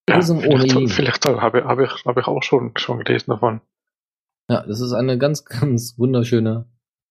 Prism 0.06 0.38
ja, 0.38 0.48
ohne 0.48 0.66
ihn. 0.66 0.88
Vielleicht 0.88 1.24
habe, 1.26 1.64
habe, 1.64 1.84
ich, 1.84 2.04
habe 2.04 2.20
ich 2.20 2.26
auch 2.26 2.42
schon, 2.42 2.72
schon 2.76 3.04
gelesen 3.04 3.30
davon. 3.30 3.60
Ja, 4.48 4.64
das 4.66 4.80
ist 4.80 4.92
eine 4.92 5.18
ganz, 5.18 5.44
ganz 5.44 5.98
wunderschöne 5.98 6.66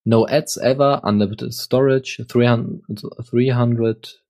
No 0.07 0.25
ads 0.25 0.55
ever, 0.55 1.01
unlimited 1.03 1.53
storage, 1.53 2.23
300, 2.29 2.81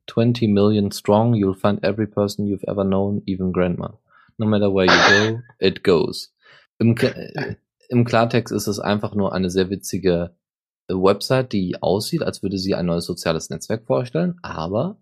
320 0.08 0.48
million 0.48 0.90
strong, 0.90 1.36
you'll 1.36 1.54
find 1.54 1.84
every 1.84 2.08
person 2.08 2.48
you've 2.48 2.64
ever 2.68 2.84
known, 2.84 3.22
even 3.28 3.52
grandma. 3.52 4.00
No 4.38 4.46
matter 4.46 4.74
where 4.74 4.86
you 4.86 5.32
go, 5.32 5.42
it 5.60 5.84
goes. 5.84 6.34
Im, 6.80 6.96
Im 7.90 8.06
Klartext 8.06 8.54
ist 8.54 8.68
es 8.68 8.80
einfach 8.80 9.16
nur 9.16 9.34
eine 9.34 9.50
sehr 9.50 9.70
witzige 9.70 10.36
Website, 10.90 11.54
die 11.54 11.82
aussieht, 11.82 12.24
als 12.24 12.44
würde 12.44 12.58
sie 12.58 12.76
ein 12.76 12.86
neues 12.86 13.06
soziales 13.06 13.50
Netzwerk 13.50 13.86
vorstellen, 13.86 14.36
aber 14.42 14.98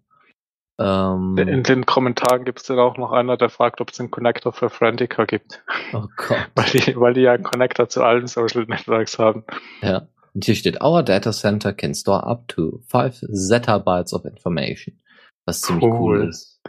ähm, 0.78 1.38
in 1.38 1.64
den 1.64 1.86
Kommentaren 1.86 2.44
gibt 2.44 2.60
es 2.60 2.66
dann 2.66 2.80
auch 2.80 2.98
noch 2.98 3.12
einer, 3.12 3.38
der 3.38 3.50
fragt, 3.50 3.80
ob 3.80 3.92
es 3.92 4.00
einen 4.00 4.12
Connector 4.12 4.52
für 4.52 4.70
Friendica 4.70 5.26
gibt. 5.26 5.64
Oh 5.94 6.08
Gott. 6.18 6.50
weil, 6.56 6.66
die, 6.66 6.96
weil 6.98 7.14
die 7.14 7.22
ja 7.22 7.34
einen 7.34 7.44
Connector 7.44 7.88
zu 7.88 8.04
allen 8.04 8.28
Social 8.28 8.66
Networks 8.66 9.18
haben. 9.18 9.46
Ja. 9.82 10.08
Und 10.34 10.44
hier 10.44 10.56
steht, 10.56 10.82
our 10.82 11.02
data 11.02 11.32
center 11.32 11.72
can 11.72 11.96
store 11.96 12.24
up 12.26 12.50
to 12.50 12.82
5 12.90 13.24
Zettabytes 13.32 14.14
of 14.14 14.26
information. 14.26 15.00
Was 15.46 15.62
ziemlich 15.62 15.86
cool, 15.86 16.20
cool 16.20 16.30
ist. 16.30 16.60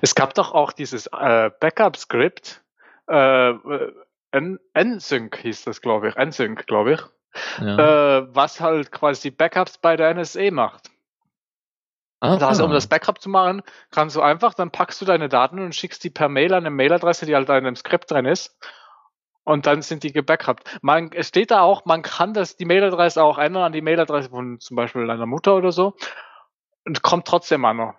Es 0.00 0.14
gab 0.14 0.34
doch 0.34 0.52
auch 0.52 0.72
dieses 0.72 1.06
äh, 1.06 1.50
Backup-Skript, 1.60 2.62
äh, 3.08 3.52
NSYNC 4.34 5.36
hieß 5.36 5.64
das, 5.64 5.82
glaube 5.82 6.08
ich, 6.08 6.16
NSYNC, 6.16 6.66
glaube 6.66 6.94
ich 6.94 7.02
ja. 7.58 8.18
äh, 8.18 8.34
was 8.34 8.60
halt 8.60 8.92
quasi 8.92 9.30
Backups 9.30 9.78
bei 9.78 9.96
der 9.96 10.14
NSA 10.14 10.50
macht. 10.50 10.90
Ah, 12.20 12.36
also, 12.36 12.64
um 12.64 12.70
das 12.70 12.86
Backup 12.86 13.20
zu 13.20 13.28
machen, 13.28 13.62
kannst 13.90 14.14
du 14.14 14.22
einfach, 14.22 14.54
dann 14.54 14.70
packst 14.70 15.00
du 15.00 15.04
deine 15.04 15.28
Daten 15.28 15.58
und 15.58 15.74
schickst 15.74 16.04
die 16.04 16.10
per 16.10 16.28
Mail 16.28 16.54
an 16.54 16.64
eine 16.64 16.70
Mailadresse, 16.70 17.26
die 17.26 17.34
halt 17.34 17.48
in 17.48 17.54
einem 17.54 17.74
Skript 17.74 18.10
drin 18.10 18.26
ist. 18.26 18.56
Und 19.44 19.66
dann 19.66 19.82
sind 19.82 20.04
die 20.04 20.12
gebackupt. 20.12 20.78
Man, 20.82 21.10
es 21.12 21.28
steht 21.28 21.50
da 21.50 21.62
auch, 21.62 21.84
man 21.84 22.02
kann 22.02 22.32
das, 22.32 22.56
die 22.56 22.64
Mailadresse 22.64 23.24
auch 23.24 23.38
ändern 23.38 23.64
an 23.64 23.72
die 23.72 23.82
Mailadresse 23.82 24.30
von 24.30 24.60
zum 24.60 24.76
Beispiel 24.76 25.04
deiner 25.04 25.26
Mutter 25.26 25.56
oder 25.56 25.72
so. 25.72 25.96
Und 26.84 27.02
kommt 27.02 27.26
trotzdem 27.26 27.64
an. 27.64 27.92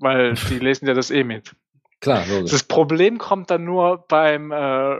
Weil 0.00 0.34
die 0.48 0.58
lesen 0.58 0.88
ja 0.88 0.94
das 0.94 1.10
eh 1.10 1.24
mit. 1.24 1.54
Klar, 2.00 2.24
logisch. 2.28 2.50
Das 2.50 2.64
Problem 2.64 3.18
kommt 3.18 3.50
dann 3.50 3.64
nur 3.64 4.04
beim 4.08 4.52
äh, 4.52 4.96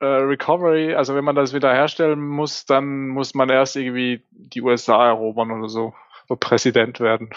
äh, 0.00 0.04
Recovery, 0.04 0.94
also 0.94 1.14
wenn 1.14 1.24
man 1.24 1.36
das 1.36 1.54
wieder 1.54 1.72
herstellen 1.72 2.20
muss, 2.20 2.66
dann 2.66 3.08
muss 3.08 3.34
man 3.34 3.48
erst 3.48 3.76
irgendwie 3.76 4.24
die 4.30 4.60
USA 4.60 5.06
erobern 5.06 5.50
oder 5.52 5.68
so, 5.68 5.94
so 6.28 6.36
Präsident 6.36 7.00
werden. 7.00 7.30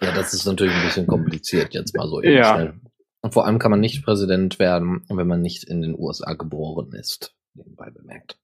Ja, 0.00 0.12
das 0.12 0.32
ist 0.32 0.46
natürlich 0.46 0.74
ein 0.74 0.84
bisschen 0.84 1.06
kompliziert 1.06 1.74
jetzt 1.74 1.96
mal 1.96 2.06
so 2.06 2.22
eben 2.22 2.36
ja. 2.36 2.54
schnell. 2.54 2.80
Und 3.20 3.34
vor 3.34 3.46
allem 3.46 3.58
kann 3.58 3.72
man 3.72 3.80
nicht 3.80 4.04
Präsident 4.04 4.58
werden, 4.60 5.04
wenn 5.08 5.26
man 5.26 5.40
nicht 5.40 5.64
in 5.64 5.82
den 5.82 5.98
USA 5.98 6.34
geboren 6.34 6.92
ist, 6.92 7.34
nebenbei 7.54 7.90
bemerkt. 7.90 8.38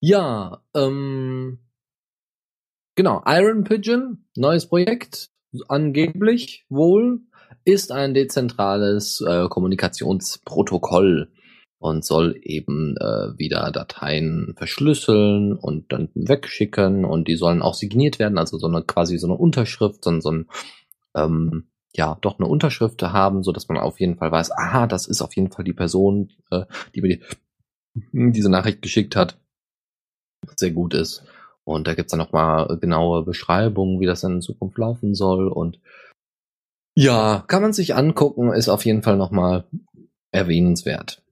Ja, 0.00 0.62
ähm, 0.74 1.58
genau, 2.94 3.22
Iron 3.26 3.64
Pigeon, 3.64 4.24
neues 4.34 4.66
Projekt, 4.66 5.30
angeblich 5.68 6.64
wohl, 6.68 7.20
ist 7.64 7.92
ein 7.92 8.14
dezentrales 8.14 9.20
äh, 9.20 9.48
Kommunikationsprotokoll 9.48 11.30
und 11.78 12.04
soll 12.04 12.38
eben 12.42 12.96
äh, 12.96 13.38
wieder 13.38 13.70
Dateien 13.70 14.54
verschlüsseln 14.56 15.52
und 15.52 15.92
dann 15.92 16.08
wegschicken 16.14 17.04
und 17.04 17.28
die 17.28 17.36
sollen 17.36 17.62
auch 17.62 17.74
signiert 17.74 18.18
werden, 18.18 18.38
also 18.38 18.58
so 18.58 18.66
eine 18.66 18.82
quasi 18.82 19.18
so 19.18 19.26
eine 19.26 19.36
Unterschrift, 19.36 20.02
so, 20.02 20.20
so 20.20 20.30
ein 20.30 20.48
ähm, 21.14 21.68
ja 21.94 22.18
doch 22.20 22.38
eine 22.38 22.48
Unterschrift 22.48 23.02
haben, 23.02 23.42
so 23.42 23.52
dass 23.52 23.68
man 23.68 23.78
auf 23.78 24.00
jeden 24.00 24.16
Fall 24.16 24.32
weiß, 24.32 24.50
aha, 24.52 24.86
das 24.86 25.06
ist 25.06 25.22
auf 25.22 25.34
jeden 25.36 25.50
Fall 25.50 25.64
die 25.64 25.72
Person, 25.72 26.32
äh, 26.50 26.64
die 26.94 27.00
mir 27.00 27.16
die, 27.16 27.22
diese 28.32 28.50
Nachricht 28.50 28.82
geschickt 28.82 29.16
hat, 29.16 29.38
sehr 30.56 30.72
gut 30.72 30.94
ist. 30.94 31.24
Und 31.68 31.86
da 31.86 31.94
gibt's 31.94 32.10
dann 32.10 32.18
noch 32.18 32.32
mal 32.32 32.78
genaue 32.80 33.24
Beschreibungen, 33.24 34.00
wie 34.00 34.06
das 34.06 34.22
dann 34.22 34.36
in 34.36 34.40
Zukunft 34.40 34.78
laufen 34.78 35.14
soll 35.14 35.48
und 35.48 35.78
ja, 36.94 37.44
kann 37.46 37.62
man 37.62 37.72
sich 37.72 37.94
angucken, 37.94 38.52
ist 38.52 38.68
auf 38.68 38.84
jeden 38.84 39.02
Fall 39.02 39.16
noch 39.16 39.30
mal 39.30 39.68
erwähnenswert. 40.32 41.22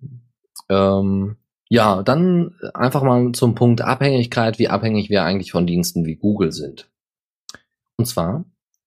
Ähm, 0.68 1.38
ja, 1.68 2.04
dann 2.04 2.54
einfach 2.72 3.02
mal 3.02 3.32
zum 3.32 3.56
Punkt 3.56 3.80
Abhängigkeit, 3.80 4.60
wie 4.60 4.68
abhängig 4.68 5.10
wir 5.10 5.24
eigentlich 5.24 5.50
von 5.50 5.66
Diensten 5.66 6.04
wie 6.04 6.14
Google 6.14 6.52
sind. 6.52 6.88
Und 7.96 8.06
zwar, 8.06 8.44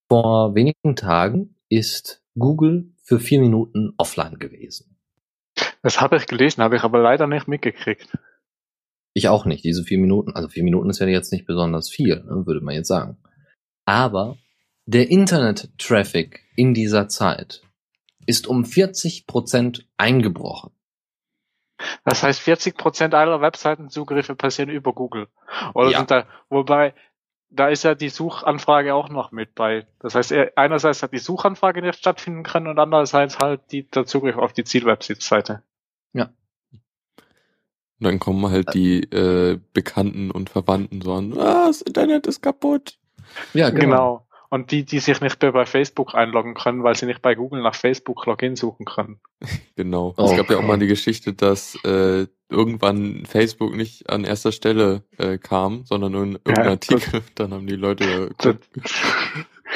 vor 0.10 0.56
wenigen 0.56 0.96
Tagen 0.96 1.56
ist 1.68 2.24
Google 2.38 2.94
für 3.04 3.20
vier 3.20 3.42
Minuten 3.42 3.94
offline 3.98 4.40
gewesen. 4.40 4.96
Das 5.84 6.00
habe 6.00 6.16
ich 6.16 6.28
gelesen, 6.28 6.64
habe 6.64 6.78
ich 6.78 6.84
aber 6.84 7.00
leider 7.00 7.28
nicht 7.28 7.50
mitgekriegt. 7.50 8.18
Ich 9.14 9.28
auch 9.28 9.46
nicht. 9.46 9.64
Diese 9.64 9.84
vier 9.84 9.98
Minuten, 9.98 10.36
also 10.36 10.48
vier 10.48 10.64
Minuten 10.64 10.90
ist 10.90 11.00
ja 11.00 11.08
jetzt 11.08 11.32
nicht 11.32 11.46
besonders 11.46 11.90
viel, 11.90 12.24
ne, 12.24 12.46
würde 12.46 12.62
man 12.62 12.76
jetzt 12.76 12.88
sagen. 12.88 13.18
Aber 13.86 14.38
der 14.86 15.10
Internet-Traffic 15.10 16.42
in 16.56 16.74
dieser 16.74 17.08
Zeit 17.08 17.62
ist 18.26 18.48
um 18.48 18.66
40 18.66 19.28
Prozent 19.28 19.88
eingebrochen. 19.98 20.72
Das 22.04 22.24
heißt, 22.24 22.40
40 22.42 22.78
Prozent 22.78 23.14
aller 23.14 23.42
Webseitenzugriffe 23.42 24.36
passieren 24.36 24.70
über 24.70 24.94
Google. 24.94 25.28
Oder 25.74 25.92
ja. 25.92 25.98
sind 26.00 26.12
da, 26.12 26.26
wobei, 26.50 26.94
da 27.50 27.70
ist 27.70 27.84
ja 27.84 27.96
die 27.96 28.10
Suchanfrage 28.10 28.94
auch 28.94 29.10
noch 29.10 29.32
mit 29.32 29.56
bei. 29.56 29.88
Das 30.00 30.16
heißt, 30.16 30.34
einerseits 30.56 31.02
hat 31.02 31.14
die 31.14 31.20
Suchanfrage 31.20 31.82
nicht 31.82 31.98
stattfinden 31.98 32.44
können 32.44 32.68
und 32.68 32.80
andererseits 32.80 33.40
halt 33.40 33.62
die, 33.72 33.90
der 33.90 34.06
Zugriff 34.06 34.38
auf 34.38 34.54
die 34.54 34.64
Zielwebseite. 34.64 35.64
Ja. 36.14 36.30
Und 38.00 38.06
dann 38.06 38.20
kommen 38.20 38.50
halt 38.50 38.74
die 38.74 39.02
äh, 39.02 39.60
Bekannten 39.74 40.32
und 40.32 40.50
Verwandten 40.50 41.02
so 41.02 41.14
an, 41.14 41.34
ah, 41.38 41.68
das 41.68 41.82
Internet 41.82 42.28
ist 42.28 42.42
kaputt. 42.42 42.98
Ja, 43.54 43.70
genau. 43.70 43.82
genau. 43.82 44.26
Und 44.52 44.72
die, 44.72 44.84
die 44.84 45.00
sich 45.00 45.22
nicht 45.22 45.40
mehr 45.42 45.52
bei 45.52 45.66
Facebook 45.68 46.16
einloggen 46.16 46.56
können, 46.56 46.84
weil 46.84 46.96
sie 46.96 47.06
nicht 47.06 47.22
bei 47.22 47.36
Google 47.36 47.62
nach 47.62 47.76
Facebook 47.76 48.26
Login 48.26 48.56
suchen 48.56 48.86
können. 48.86 49.20
Genau. 49.76 50.14
Oh, 50.18 50.26
es 50.26 50.36
gab 50.36 50.50
ja 50.50 50.58
auch 50.58 50.64
mal 50.64 50.78
die 50.78 50.88
Geschichte, 50.88 51.32
dass 51.32 51.74
äh, 51.86 52.28
irgendwann 52.50 53.26
Facebook 53.26 53.74
nicht 53.74 54.10
an 54.10 54.26
erster 54.26 54.52
Stelle 54.52 55.04
äh, 55.18 55.38
kam, 55.38 55.86
sondern 55.86 56.12
nur 56.12 56.24
in 56.24 56.34
irgendeinem 56.34 56.66
ja, 56.66 56.72
Artikel. 56.72 57.22
Dann 57.36 57.54
haben 57.54 57.68
die 57.68 57.76
Leute. 57.76 58.32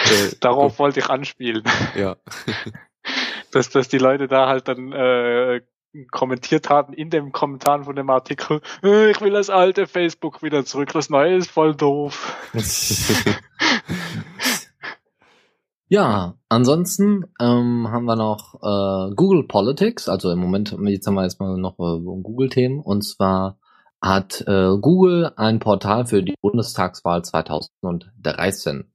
Das, 0.05 0.33
äh, 0.33 0.35
Darauf 0.39 0.79
wollte 0.79 0.99
ich 0.99 1.05
anspielen. 1.05 1.63
Ja. 1.95 2.17
dass, 3.51 3.69
dass 3.69 3.87
die 3.87 3.99
Leute 3.99 4.27
da 4.27 4.47
halt 4.47 4.67
dann 4.67 4.91
äh, 4.91 5.61
kommentiert 6.11 6.69
hatten 6.69 6.93
in 6.93 7.09
dem 7.09 7.31
Kommentar 7.31 7.83
von 7.83 7.95
dem 7.95 8.09
Artikel, 8.09 8.61
äh, 8.83 9.11
ich 9.11 9.21
will 9.21 9.31
das 9.31 9.49
alte 9.49 9.87
Facebook 9.87 10.43
wieder 10.43 10.65
zurück, 10.65 10.91
das 10.93 11.09
neue 11.09 11.35
ist 11.35 11.51
voll 11.51 11.75
doof. 11.75 12.35
Ja, 15.93 16.39
ansonsten 16.49 17.25
ähm, 17.39 17.87
haben 17.91 18.05
wir 18.05 18.15
noch 18.15 18.55
äh, 18.63 19.13
Google 19.13 19.43
Politics, 19.43 20.09
also 20.09 20.31
im 20.31 20.39
Moment, 20.39 20.75
jetzt 20.87 21.05
haben 21.05 21.13
wir 21.13 21.21
erstmal 21.21 21.55
noch 21.55 21.73
äh, 21.73 22.01
Google-Themen, 22.01 22.79
und 22.79 23.03
zwar 23.03 23.59
hat 24.01 24.43
äh, 24.47 24.75
Google 24.81 25.33
ein 25.35 25.59
Portal 25.59 26.07
für 26.07 26.23
die 26.23 26.33
Bundestagswahl 26.41 27.23
2013 27.23 28.91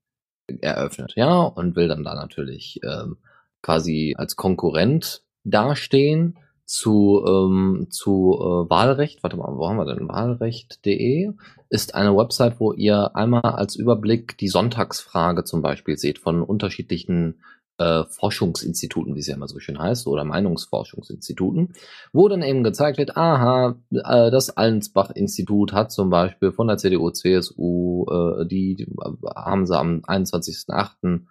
eröffnet, 0.60 1.12
ja, 1.14 1.42
und 1.42 1.76
will 1.76 1.86
dann 1.86 2.02
da 2.02 2.16
natürlich 2.16 2.80
ähm, 2.82 3.18
quasi 3.62 4.16
als 4.18 4.34
Konkurrent 4.34 5.22
dastehen 5.44 6.36
zu, 6.68 7.24
ähm, 7.26 7.86
zu 7.88 8.36
äh, 8.38 8.70
Wahlrecht. 8.70 9.22
Warte 9.22 9.38
mal, 9.38 9.56
wo 9.56 9.66
haben 9.68 9.78
wir 9.78 9.86
denn? 9.86 10.06
Wahlrecht.de 10.06 11.32
ist 11.70 11.94
eine 11.94 12.14
Website, 12.14 12.60
wo 12.60 12.74
ihr 12.74 13.16
einmal 13.16 13.40
als 13.40 13.74
Überblick 13.74 14.36
die 14.36 14.48
Sonntagsfrage 14.48 15.44
zum 15.44 15.62
Beispiel 15.62 15.96
seht 15.96 16.18
von 16.18 16.42
unterschiedlichen 16.42 17.40
äh, 17.78 18.04
Forschungsinstituten, 18.04 19.14
wie 19.14 19.20
es 19.20 19.28
ja 19.28 19.36
immer 19.36 19.48
so 19.48 19.58
schön 19.60 19.78
heißt, 19.78 20.06
oder 20.08 20.24
Meinungsforschungsinstituten, 20.24 21.72
wo 22.12 22.28
dann 22.28 22.42
eben 22.42 22.62
gezeigt 22.64 22.98
wird, 22.98 23.16
aha, 23.16 23.76
äh, 23.90 24.30
das 24.30 24.54
Allensbach-Institut 24.54 25.72
hat 25.72 25.90
zum 25.90 26.10
Beispiel 26.10 26.52
von 26.52 26.68
der 26.68 26.76
CDU, 26.76 27.08
CSU, 27.10 28.04
äh, 28.10 28.46
die, 28.46 28.74
die 28.74 28.94
haben 29.34 29.64
sie 29.64 29.78
am 29.78 30.00
21.08. 30.00 31.22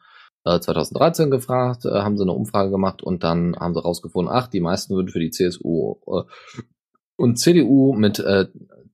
2013 0.59 1.29
gefragt, 1.29 1.85
äh, 1.85 1.89
haben 1.89 2.17
sie 2.17 2.23
eine 2.23 2.33
Umfrage 2.33 2.71
gemacht 2.71 3.03
und 3.03 3.23
dann 3.23 3.55
haben 3.55 3.73
sie 3.73 3.81
rausgefunden, 3.81 4.33
ach, 4.33 4.47
die 4.47 4.61
meisten 4.61 4.95
würden 4.95 5.09
für 5.09 5.19
die 5.19 5.31
CSU 5.31 5.95
äh, 6.07 6.23
und 7.17 7.37
CDU 7.37 7.93
mit 7.93 8.19
äh, 8.19 8.47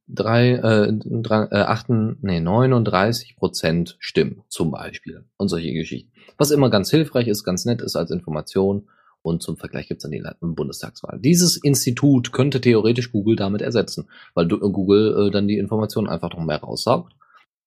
drei, 0.07 0.53
äh, 0.53 0.93
drei 0.93 1.45
äh, 1.45 1.61
achten, 1.61 2.17
nee, 2.21 2.39
39 2.39 3.35
Prozent 3.35 3.95
stimmen, 3.99 4.43
zum 4.47 4.71
Beispiel. 4.71 5.25
Und 5.37 5.49
solche 5.49 5.73
Geschichten. 5.73 6.11
Was 6.37 6.51
immer 6.51 6.69
ganz 6.69 6.89
hilfreich 6.89 7.27
ist, 7.27 7.43
ganz 7.43 7.65
nett 7.65 7.81
ist 7.81 7.95
als 7.95 8.11
Information. 8.11 8.89
Und 9.21 9.41
zum 9.41 9.55
Vergleich 9.55 9.87
gibt 9.87 9.99
es 9.99 10.03
dann 10.03 10.11
die 10.11 10.21
Bundestagswahl. 10.41 11.17
Dieses 11.21 11.55
Institut 11.55 12.33
könnte 12.33 12.59
theoretisch 12.59 13.13
Google 13.13 13.37
damit 13.37 13.61
ersetzen, 13.61 14.09
weil 14.33 14.47
Google 14.49 15.27
äh, 15.27 15.31
dann 15.31 15.47
die 15.47 15.57
Informationen 15.57 16.09
einfach 16.09 16.31
noch 16.31 16.43
mehr 16.43 16.59
raussaugt. 16.59 17.13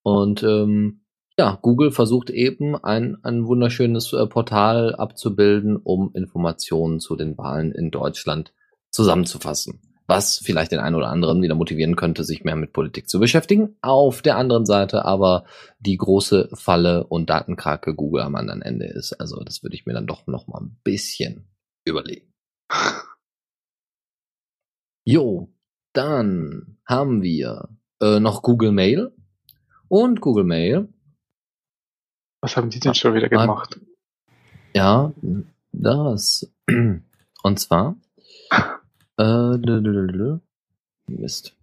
Und 0.02 0.42
ähm, 0.42 1.00
ja, 1.38 1.58
Google 1.60 1.90
versucht 1.90 2.30
eben 2.30 2.76
ein, 2.82 3.18
ein 3.22 3.46
wunderschönes 3.46 4.12
äh, 4.12 4.26
Portal 4.26 4.94
abzubilden, 4.94 5.76
um 5.76 6.10
Informationen 6.14 6.98
zu 6.98 7.14
den 7.14 7.36
Wahlen 7.36 7.72
in 7.72 7.90
Deutschland 7.90 8.54
zusammenzufassen. 8.90 9.80
Was 10.06 10.38
vielleicht 10.38 10.72
den 10.72 10.78
einen 10.78 10.94
oder 10.94 11.08
anderen 11.08 11.42
wieder 11.42 11.56
motivieren 11.56 11.96
könnte, 11.96 12.22
sich 12.24 12.44
mehr 12.44 12.56
mit 12.56 12.72
Politik 12.72 13.08
zu 13.08 13.18
beschäftigen. 13.18 13.76
Auf 13.82 14.22
der 14.22 14.36
anderen 14.36 14.64
Seite 14.64 15.04
aber 15.04 15.44
die 15.80 15.96
große 15.96 16.48
Falle 16.54 17.04
und 17.06 17.28
Datenkrake 17.28 17.94
Google 17.94 18.22
am 18.22 18.36
anderen 18.36 18.62
Ende 18.62 18.86
ist. 18.86 19.12
Also 19.14 19.42
das 19.42 19.62
würde 19.62 19.74
ich 19.74 19.84
mir 19.84 19.94
dann 19.94 20.06
doch 20.06 20.26
noch 20.28 20.46
mal 20.46 20.60
ein 20.60 20.78
bisschen 20.84 21.48
überlegen. 21.84 22.32
Jo, 25.08 25.52
dann 25.92 26.78
haben 26.84 27.22
wir 27.22 27.68
äh, 28.00 28.18
noch 28.18 28.42
Google 28.42 28.72
Mail. 28.72 29.12
Und 29.86 30.20
Google 30.20 30.42
Mail 30.42 30.88
was 32.46 32.56
haben 32.56 32.70
die 32.70 32.78
denn 32.78 32.94
schon 32.94 33.12
wieder 33.12 33.28
gemacht? 33.28 33.80
Ja, 34.72 35.12
das. 35.72 36.48
Und 37.42 37.58
zwar. 37.58 37.96
Äh, 39.18 40.38
Mist. 41.08 41.56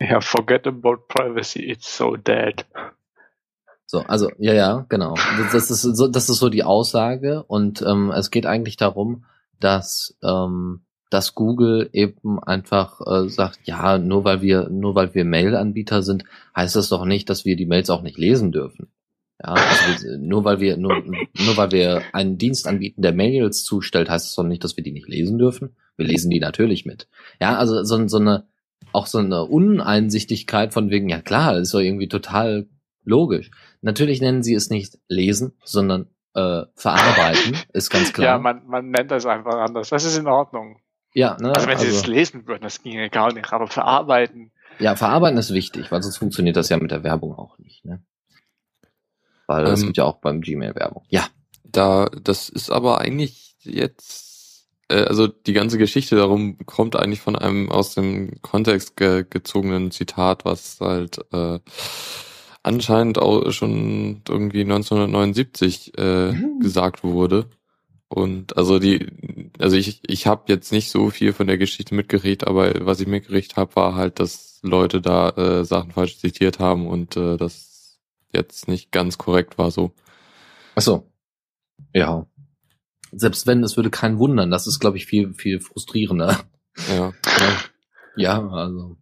Ja, 0.00 0.22
forget 0.22 0.66
about 0.66 1.06
privacy, 1.08 1.70
it's 1.70 1.96
so 1.96 2.16
dead. 2.16 2.64
So, 3.84 4.00
also, 4.00 4.30
ja, 4.38 4.54
ja, 4.54 4.86
genau. 4.88 5.16
Das, 5.52 5.70
ist 5.70 5.82
so, 5.82 6.08
das 6.08 6.30
ist 6.30 6.38
so 6.38 6.48
die 6.48 6.64
Aussage 6.64 7.42
und 7.42 7.82
ähm, 7.82 8.10
es 8.10 8.30
geht 8.30 8.46
eigentlich 8.46 8.78
darum, 8.78 9.26
dass, 9.60 10.16
ähm, 10.22 10.86
dass 11.10 11.34
Google 11.34 11.90
eben 11.92 12.42
einfach 12.42 13.02
äh, 13.06 13.28
sagt, 13.28 13.60
ja, 13.64 13.98
nur 13.98 14.24
weil 14.24 14.40
wir, 14.40 14.70
nur 14.70 14.94
weil 14.94 15.14
wir 15.14 15.26
Mail-Anbieter 15.26 16.02
sind, 16.02 16.24
heißt 16.56 16.74
das 16.74 16.88
doch 16.88 17.04
nicht, 17.04 17.28
dass 17.28 17.44
wir 17.44 17.56
die 17.56 17.66
Mails 17.66 17.90
auch 17.90 18.00
nicht 18.00 18.16
lesen 18.16 18.50
dürfen. 18.50 18.90
Ja, 19.42 19.54
also 19.54 20.16
nur 20.18 20.44
weil 20.44 20.60
wir 20.60 20.76
nur, 20.76 21.02
nur 21.02 21.56
weil 21.56 21.72
wir 21.72 22.02
einen 22.12 22.38
Dienst 22.38 22.68
anbieten, 22.68 23.02
der 23.02 23.12
Mails 23.12 23.64
zustellt, 23.64 24.08
heißt 24.08 24.28
es 24.28 24.34
doch 24.34 24.44
nicht, 24.44 24.62
dass 24.62 24.76
wir 24.76 24.84
die 24.84 24.92
nicht 24.92 25.08
lesen 25.08 25.38
dürfen. 25.38 25.76
Wir 25.96 26.06
lesen 26.06 26.30
die 26.30 26.40
natürlich 26.40 26.86
mit. 26.86 27.08
Ja, 27.40 27.56
also 27.56 27.82
so, 27.82 28.06
so 28.06 28.18
eine 28.18 28.46
auch 28.92 29.06
so 29.06 29.18
eine 29.18 29.44
Uneinsichtigkeit 29.44 30.72
von 30.72 30.90
wegen, 30.90 31.08
ja 31.08 31.20
klar, 31.20 31.56
ist 31.56 31.72
doch 31.74 31.80
irgendwie 31.80 32.08
total 32.08 32.68
logisch. 33.04 33.50
Natürlich 33.80 34.20
nennen 34.20 34.42
sie 34.42 34.54
es 34.54 34.70
nicht 34.70 34.98
lesen, 35.08 35.54
sondern 35.64 36.08
äh, 36.34 36.62
verarbeiten, 36.74 37.56
ist 37.72 37.90
ganz 37.90 38.12
klar. 38.12 38.26
Ja, 38.26 38.38
man, 38.38 38.66
man 38.66 38.90
nennt 38.90 39.10
das 39.10 39.26
einfach 39.26 39.54
anders. 39.54 39.88
Das 39.88 40.04
ist 40.04 40.18
in 40.18 40.26
Ordnung. 40.26 40.80
Ja, 41.14 41.36
ne, 41.40 41.52
also 41.54 41.66
wenn 41.66 41.76
also, 41.76 41.90
sie 41.90 41.96
es 41.96 42.06
lesen 42.06 42.46
würden, 42.46 42.62
das 42.62 42.82
ginge 42.82 43.10
gar 43.10 43.32
nicht, 43.32 43.52
aber 43.52 43.66
verarbeiten. 43.66 44.52
Ja, 44.78 44.96
verarbeiten 44.96 45.38
ist 45.38 45.52
wichtig, 45.52 45.90
weil 45.92 46.02
sonst 46.02 46.16
funktioniert 46.16 46.56
das 46.56 46.70
ja 46.70 46.78
mit 46.78 46.90
der 46.90 47.04
Werbung 47.04 47.34
auch 47.34 47.58
nicht. 47.58 47.84
Ne? 47.84 48.02
Weil 49.52 49.66
ähm, 49.66 49.72
es 49.74 49.82
gibt 49.82 49.96
ja 49.96 50.04
auch 50.04 50.16
beim 50.16 50.40
Gmail 50.40 50.74
Werbung. 50.74 51.04
Ja. 51.08 51.26
Da, 51.64 52.06
das 52.22 52.48
ist 52.48 52.70
aber 52.70 53.00
eigentlich 53.00 53.56
jetzt, 53.60 54.68
äh, 54.88 55.04
also 55.04 55.26
die 55.26 55.52
ganze 55.52 55.78
Geschichte 55.78 56.16
darum 56.16 56.58
kommt 56.66 56.96
eigentlich 56.96 57.20
von 57.20 57.36
einem 57.36 57.70
aus 57.70 57.94
dem 57.94 58.40
Kontext 58.42 58.96
ge 58.96 59.24
gezogenen 59.28 59.90
Zitat, 59.90 60.44
was 60.44 60.78
halt 60.80 61.18
äh, 61.32 61.58
anscheinend 62.62 63.18
auch 63.18 63.50
schon 63.52 64.22
irgendwie 64.28 64.62
1979 64.62 65.92
äh, 65.98 66.32
mhm. 66.32 66.60
gesagt 66.60 67.04
wurde. 67.04 67.46
Und 68.08 68.58
also 68.58 68.78
die, 68.78 69.06
also 69.58 69.76
ich, 69.76 70.00
ich 70.06 70.26
habe 70.26 70.44
jetzt 70.48 70.70
nicht 70.70 70.90
so 70.90 71.08
viel 71.08 71.32
von 71.32 71.46
der 71.46 71.56
Geschichte 71.56 71.94
mitgerichtet, 71.94 72.46
aber 72.46 72.86
was 72.86 73.00
ich 73.00 73.06
mitgerichtet 73.06 73.56
habe, 73.56 73.74
war 73.76 73.94
halt, 73.94 74.20
dass 74.20 74.60
Leute 74.62 75.00
da 75.00 75.30
äh, 75.30 75.64
Sachen 75.64 75.92
falsch 75.92 76.18
zitiert 76.18 76.58
haben 76.58 76.86
und 76.86 77.16
äh, 77.16 77.38
das 77.38 77.71
jetzt 78.32 78.68
nicht 78.68 78.92
ganz 78.92 79.18
korrekt 79.18 79.58
war 79.58 79.70
so. 79.70 79.92
Ach 80.74 80.82
so. 80.82 81.10
Ja. 81.92 82.26
Selbst 83.12 83.46
wenn, 83.46 83.62
es 83.62 83.76
würde 83.76 83.90
keinen 83.90 84.18
wundern. 84.18 84.50
Das 84.50 84.66
ist, 84.66 84.80
glaube 84.80 84.96
ich, 84.96 85.06
viel, 85.06 85.34
viel 85.34 85.60
frustrierender. 85.60 86.38
Ja. 86.96 87.12
ja, 88.16 88.48
also. 88.48 88.96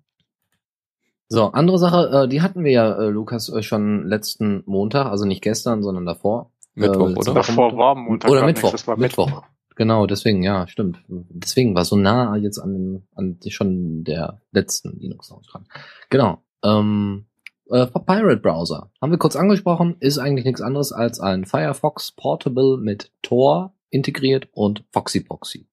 So, 1.28 1.52
andere 1.52 1.78
Sache, 1.78 2.24
äh, 2.24 2.28
die 2.28 2.42
hatten 2.42 2.64
wir 2.64 2.72
ja, 2.72 2.92
äh, 2.98 3.08
Lukas, 3.08 3.48
äh, 3.48 3.62
schon 3.62 4.08
letzten 4.08 4.64
Montag, 4.66 5.06
also 5.06 5.24
nicht 5.24 5.42
gestern, 5.42 5.82
sondern 5.82 6.04
davor. 6.04 6.50
Mittwoch, 6.74 7.10
äh, 7.10 7.14
oder? 7.14 7.34
Davor 7.34 7.76
war 7.76 7.94
Montag. 7.94 8.30
Oder 8.30 8.44
Mittwoch. 8.44 8.72
Nicht, 8.72 8.88
Mittwoch. 8.88 9.26
Mittwoch. 9.26 9.44
Genau, 9.76 10.06
deswegen, 10.06 10.42
ja, 10.42 10.66
stimmt. 10.66 11.02
Deswegen 11.08 11.74
war 11.74 11.84
so 11.84 11.96
nah 11.96 12.36
jetzt 12.36 12.58
an, 12.58 13.06
an 13.14 13.38
schon 13.48 14.04
der 14.04 14.42
letzten 14.50 14.98
Linux 14.98 15.32
dran. 15.50 15.66
Genau. 16.10 16.42
Ähm, 16.62 17.26
äh, 17.70 17.86
Pirate 17.86 18.40
Browser. 18.40 18.90
Haben 19.00 19.12
wir 19.12 19.18
kurz 19.18 19.36
angesprochen, 19.36 19.96
ist 20.00 20.18
eigentlich 20.18 20.44
nichts 20.44 20.60
anderes 20.60 20.92
als 20.92 21.20
ein 21.20 21.44
Firefox 21.44 22.12
Portable 22.12 22.76
mit 22.78 23.12
Tor 23.22 23.74
integriert 23.90 24.48
und 24.52 24.84
FoxyPoxy 24.92 25.68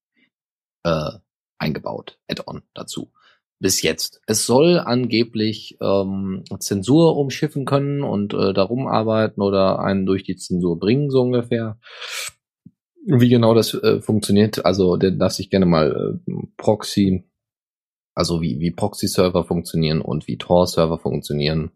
äh, 0.83 1.11
eingebaut. 1.57 2.19
Add-on 2.27 2.63
dazu. 2.73 3.11
Bis 3.59 3.81
jetzt. 3.81 4.21
Es 4.27 4.45
soll 4.45 4.77
angeblich 4.77 5.77
ähm, 5.81 6.43
Zensur 6.59 7.17
umschiffen 7.17 7.65
können 7.65 8.03
und 8.03 8.33
äh, 8.35 8.53
darum 8.53 8.87
arbeiten 8.87 9.41
oder 9.41 9.79
einen 9.79 10.05
durch 10.05 10.23
die 10.23 10.35
Zensur 10.35 10.79
bringen, 10.79 11.09
so 11.09 11.21
ungefähr. 11.21 11.79
Wie 13.03 13.29
genau 13.29 13.55
das 13.55 13.73
äh, 13.73 14.01
funktioniert, 14.01 14.63
also 14.65 14.97
der 14.97 15.11
darf 15.11 15.31
sich 15.31 15.49
gerne 15.49 15.65
mal 15.65 16.19
äh, 16.27 16.33
Proxy 16.57 17.23
also 18.17 18.41
wie, 18.41 18.59
wie 18.59 18.71
Proxy-Server 18.71 19.43
funktionieren 19.43 20.01
und 20.01 20.27
wie 20.27 20.39
Tor-Server 20.39 20.97
funktionieren, 20.97 21.69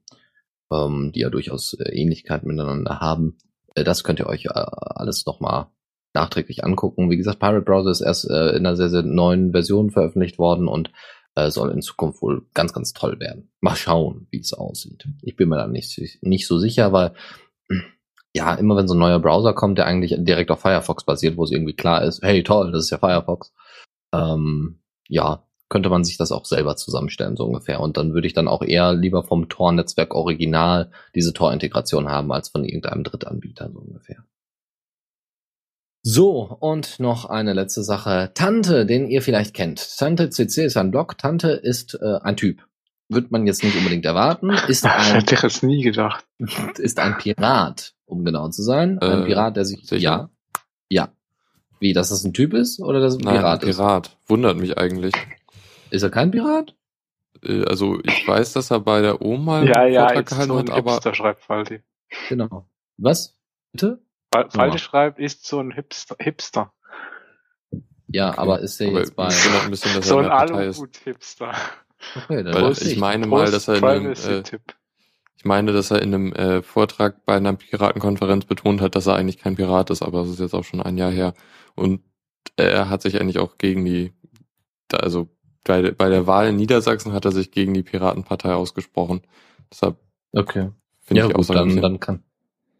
ähm, 0.71 1.11
die 1.13 1.21
ja 1.21 1.29
durchaus 1.29 1.73
äh, 1.73 1.89
Ähnlichkeiten 1.91 2.47
miteinander 2.47 2.99
haben. 2.99 3.37
Äh, 3.75 3.83
das 3.83 4.03
könnt 4.03 4.19
ihr 4.19 4.27
euch 4.27 4.45
äh, 4.45 4.49
alles 4.53 5.25
nochmal 5.25 5.67
nachträglich 6.13 6.63
angucken. 6.63 7.09
Wie 7.09 7.17
gesagt, 7.17 7.39
Pirate 7.39 7.61
Browser 7.61 7.91
ist 7.91 8.01
erst 8.01 8.29
äh, 8.29 8.49
in 8.51 8.65
einer 8.65 8.75
sehr, 8.75 8.89
sehr 8.89 9.03
neuen 9.03 9.51
Version 9.51 9.91
veröffentlicht 9.91 10.39
worden 10.39 10.67
und 10.67 10.91
äh, 11.35 11.49
soll 11.49 11.71
in 11.71 11.81
Zukunft 11.81 12.21
wohl 12.21 12.45
ganz, 12.53 12.73
ganz 12.73 12.93
toll 12.93 13.19
werden. 13.19 13.51
Mal 13.61 13.75
schauen, 13.75 14.27
wie 14.31 14.39
es 14.39 14.53
aussieht. 14.53 15.07
Ich 15.21 15.35
bin 15.35 15.49
mir 15.49 15.57
da 15.57 15.67
nicht, 15.67 15.99
nicht 16.21 16.47
so 16.47 16.57
sicher, 16.59 16.91
weil 16.91 17.13
ja, 18.33 18.53
immer 18.55 18.75
wenn 18.75 18.87
so 18.87 18.93
ein 18.93 18.99
neuer 18.99 19.19
Browser 19.19 19.53
kommt, 19.53 19.77
der 19.77 19.85
eigentlich 19.87 20.15
direkt 20.19 20.51
auf 20.51 20.61
Firefox 20.61 21.05
basiert, 21.05 21.37
wo 21.37 21.43
es 21.43 21.51
irgendwie 21.51 21.75
klar 21.75 22.03
ist, 22.03 22.21
hey 22.21 22.43
toll, 22.43 22.71
das 22.71 22.85
ist 22.85 22.89
ja 22.89 22.97
Firefox. 22.97 23.53
Ähm, 24.13 24.81
ja, 25.07 25.47
könnte 25.71 25.89
man 25.89 26.03
sich 26.03 26.17
das 26.17 26.33
auch 26.33 26.45
selber 26.45 26.75
zusammenstellen, 26.75 27.37
so 27.37 27.45
ungefähr. 27.45 27.79
Und 27.79 27.95
dann 27.95 28.13
würde 28.13 28.27
ich 28.27 28.33
dann 28.33 28.49
auch 28.49 28.61
eher 28.61 28.93
lieber 28.93 29.23
vom 29.23 29.47
Tor-Netzwerk 29.47 30.13
original 30.13 30.91
diese 31.15 31.31
Tor-Integration 31.33 32.09
haben, 32.09 32.31
als 32.33 32.49
von 32.49 32.65
irgendeinem 32.65 33.05
Drittanbieter, 33.05 33.71
so 33.71 33.79
ungefähr. 33.79 34.17
So, 36.03 36.57
und 36.59 36.99
noch 36.99 37.25
eine 37.25 37.53
letzte 37.53 37.83
Sache. 37.83 38.31
Tante, 38.33 38.85
den 38.85 39.07
ihr 39.07 39.21
vielleicht 39.21 39.53
kennt. 39.53 39.97
Tante 39.97 40.29
CC 40.29 40.65
ist 40.65 40.75
ein 40.75 40.91
Blog. 40.91 41.17
Tante 41.17 41.51
ist 41.51 41.97
äh, 42.01 42.17
ein 42.21 42.35
Typ. 42.35 42.67
Wird 43.07 43.31
man 43.31 43.47
jetzt 43.47 43.63
nicht 43.63 43.77
unbedingt 43.77 44.05
erwarten. 44.05 44.49
Ist 44.67 44.85
ein, 44.85 44.91
das 44.97 45.13
hätte 45.13 45.35
ich 45.35 45.41
jetzt 45.41 45.63
nie 45.63 45.83
gedacht. 45.83 46.25
Ist 46.79 46.99
ein 46.99 47.17
Pirat, 47.17 47.93
um 48.05 48.25
genau 48.25 48.49
zu 48.49 48.61
sein. 48.63 48.99
Ein 48.99 49.23
äh, 49.23 49.25
Pirat, 49.25 49.57
der 49.57 49.65
sich. 49.65 49.85
Sicher? 49.85 50.01
Ja. 50.01 50.29
Ja. 50.89 51.09
Wie, 51.79 51.93
dass 51.93 52.09
das 52.09 52.23
ein 52.23 52.33
Typ 52.33 52.53
ist 52.53 52.79
oder 52.79 52.99
dass 52.99 53.13
es 53.13 53.19
ein 53.19 53.25
Nein, 53.25 53.37
Pirat, 53.37 53.63
ein 53.63 53.69
Pirat. 53.69 54.07
Ist? 54.07 54.29
Wundert 54.29 54.57
mich 54.57 54.77
eigentlich. 54.77 55.13
Ist 55.91 56.03
er 56.03 56.09
kein 56.09 56.31
Pirat? 56.31 56.75
Äh, 57.43 57.63
also 57.65 57.99
ich 58.03 58.27
weiß, 58.27 58.53
dass 58.53 58.71
er 58.71 58.79
bei 58.79 59.01
der 59.01 59.21
Oma 59.21 59.63
Ja, 59.63 59.81
einen 59.81 59.93
ja, 59.93 60.05
Vortrag 60.07 60.25
gehalten 60.27 60.47
so 60.51 60.57
ein 60.57 60.69
hat, 60.69 60.77
aber 60.77 60.91
Hipster 60.93 61.13
schreibt 61.13 61.43
Faldi. 61.43 61.81
Genau. 62.29 62.67
Was? 62.97 63.37
Bitte? 63.71 64.01
Fal- 64.33 64.49
Faldi 64.49 64.75
Ja. 64.75 64.79
schreibt, 64.79 65.19
ist 65.19 65.45
so 65.45 65.59
ein 65.59 65.71
Hipster. 65.71 66.15
Hipster. 66.19 66.73
Ja, 68.07 68.37
aber 68.37 68.59
ist 68.59 68.79
er 68.81 68.89
aber 68.89 68.99
jetzt 68.99 69.15
bei. 69.15 69.27
ein 69.27 69.69
bisschen, 69.69 69.93
dass 69.95 70.07
So 70.07 70.19
er 70.19 70.25
in 70.25 70.31
ein. 70.31 70.51
Aluhut-Hipster. 70.53 71.53
Okay, 72.23 72.43
dann 72.43 72.53
Weil 72.53 72.71
ich 72.71 72.97
meine 72.97 73.27
mal, 73.27 73.49
dass 73.51 73.67
er 73.67 73.75
in 73.77 73.83
einem, 73.85 74.11
äh, 74.13 74.43
ich 75.37 75.45
meine, 75.45 75.71
dass 75.71 75.91
er 75.91 76.01
in 76.01 76.13
einem 76.13 76.33
äh, 76.33 76.61
Vortrag 76.61 77.25
bei 77.25 77.35
einer 77.35 77.53
Piratenkonferenz 77.53 78.45
betont 78.45 78.81
hat, 78.81 78.95
dass 78.95 79.07
er 79.07 79.15
eigentlich 79.15 79.37
kein 79.37 79.55
Pirat 79.55 79.89
ist, 79.91 80.01
aber 80.01 80.21
das 80.21 80.31
ist 80.31 80.39
jetzt 80.39 80.53
auch 80.53 80.63
schon 80.63 80.81
ein 80.81 80.97
Jahr 80.97 81.11
her. 81.11 81.33
Und 81.75 82.01
er 82.57 82.89
hat 82.89 83.01
sich 83.01 83.19
eigentlich 83.21 83.39
auch 83.39 83.57
gegen 83.57 83.85
die, 83.85 84.13
da- 84.87 84.97
also 84.97 85.29
bei, 85.63 85.91
bei 85.91 86.09
der 86.09 86.27
Wahl 86.27 86.49
in 86.49 86.55
Niedersachsen 86.55 87.13
hat 87.13 87.25
er 87.25 87.31
sich 87.31 87.51
gegen 87.51 87.73
die 87.73 87.83
Piratenpartei 87.83 88.53
ausgesprochen. 88.53 89.21
Deshalb 89.71 89.97
Okay. 90.33 90.69
finde 91.01 91.21
ja, 91.21 91.27
ich 91.27 91.33
gut, 91.33 91.49
dann, 91.49 91.81
dann 91.81 91.99
kann. 91.99 92.23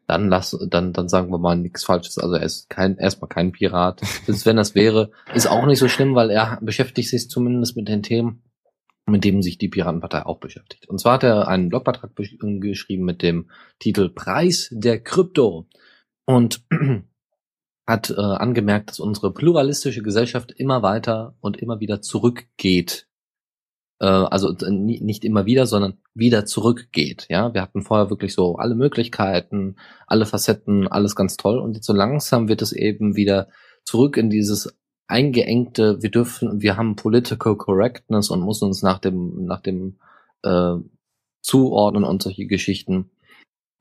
Dann 0.08 0.30
lass, 0.30 0.58
dann, 0.68 0.94
dann 0.94 1.08
sagen 1.08 1.32
wir 1.32 1.38
mal 1.38 1.56
nichts 1.56 1.86
Falsches. 1.86 2.18
Also 2.18 2.36
er 2.36 2.44
ist 2.44 2.70
kein, 2.70 2.98
erstmal 2.98 3.30
kein 3.30 3.52
Pirat. 3.52 4.02
Selbst 4.26 4.46
wenn 4.46 4.58
das 4.58 4.76
wäre, 4.76 5.12
ist 5.34 5.48
auch 5.48 5.66
nicht 5.66 5.80
so 5.80 5.88
schlimm, 5.88 6.16
weil 6.16 6.30
er 6.30 6.60
beschäftigt 6.62 7.10
sich 7.10 7.30
zumindest 7.30 7.78
mit 7.78 7.88
den 7.88 8.04
Themen, 8.04 8.44
mit 9.06 9.24
denen 9.24 9.42
sich 9.42 9.58
die 9.58 9.70
Piratenpartei 9.70 10.26
auch 10.26 10.40
beschäftigt. 10.40 10.88
Und 10.90 11.00
zwar 11.00 11.14
hat 11.14 11.24
er 11.24 11.48
einen 11.48 11.70
Blogbeitrag 11.70 12.12
geschrieben 12.16 13.06
mit 13.06 13.22
dem 13.22 13.50
Titel 13.80 14.10
Preis 14.10 14.70
der 14.72 15.02
Krypto 15.02 15.68
und 16.26 16.62
hat 17.92 18.10
äh, 18.10 18.16
angemerkt, 18.16 18.90
dass 18.90 19.00
unsere 19.00 19.32
pluralistische 19.34 20.02
Gesellschaft 20.02 20.52
immer 20.52 20.82
weiter 20.82 21.36
und 21.42 21.58
immer 21.58 21.80
wieder 21.80 22.02
zurückgeht 22.02 23.08
äh, 24.02 24.06
also 24.06 24.50
äh, 24.50 24.72
ni- 24.72 25.00
nicht 25.02 25.24
immer 25.24 25.46
wieder, 25.46 25.68
sondern 25.68 26.00
wieder 26.14 26.46
zurückgeht. 26.46 27.28
Ja, 27.30 27.54
wir 27.54 27.62
hatten 27.62 27.84
vorher 27.84 28.10
wirklich 28.10 28.34
so 28.34 28.56
alle 28.56 28.76
Möglichkeiten, 28.76 29.76
alle 30.08 30.26
Facetten, 30.26 30.88
alles 30.88 31.16
ganz 31.16 31.38
toll 31.38 31.60
und 31.60 31.76
jetzt 31.76 31.86
so 31.86 31.94
langsam 31.94 32.50
wird 32.50 32.62
es 32.62 32.74
eben 32.74 33.16
wieder 33.16 33.48
zurück 33.86 34.18
in 34.18 34.30
dieses 34.30 34.76
eingeengte. 35.08 36.02
Wir 36.02 36.10
dürfen, 36.10 36.62
wir 36.62 36.78
haben 36.78 36.96
Political 36.96 37.56
Correctness 37.56 38.30
und 38.30 38.46
müssen 38.46 38.66
uns 38.66 38.82
nach 38.82 39.00
dem 39.00 39.46
nach 39.46 39.62
dem 39.62 40.00
äh, 40.44 40.76
zuordnen 41.42 42.04
und 42.04 42.24
solche 42.24 42.48
Geschichten. 42.48 43.12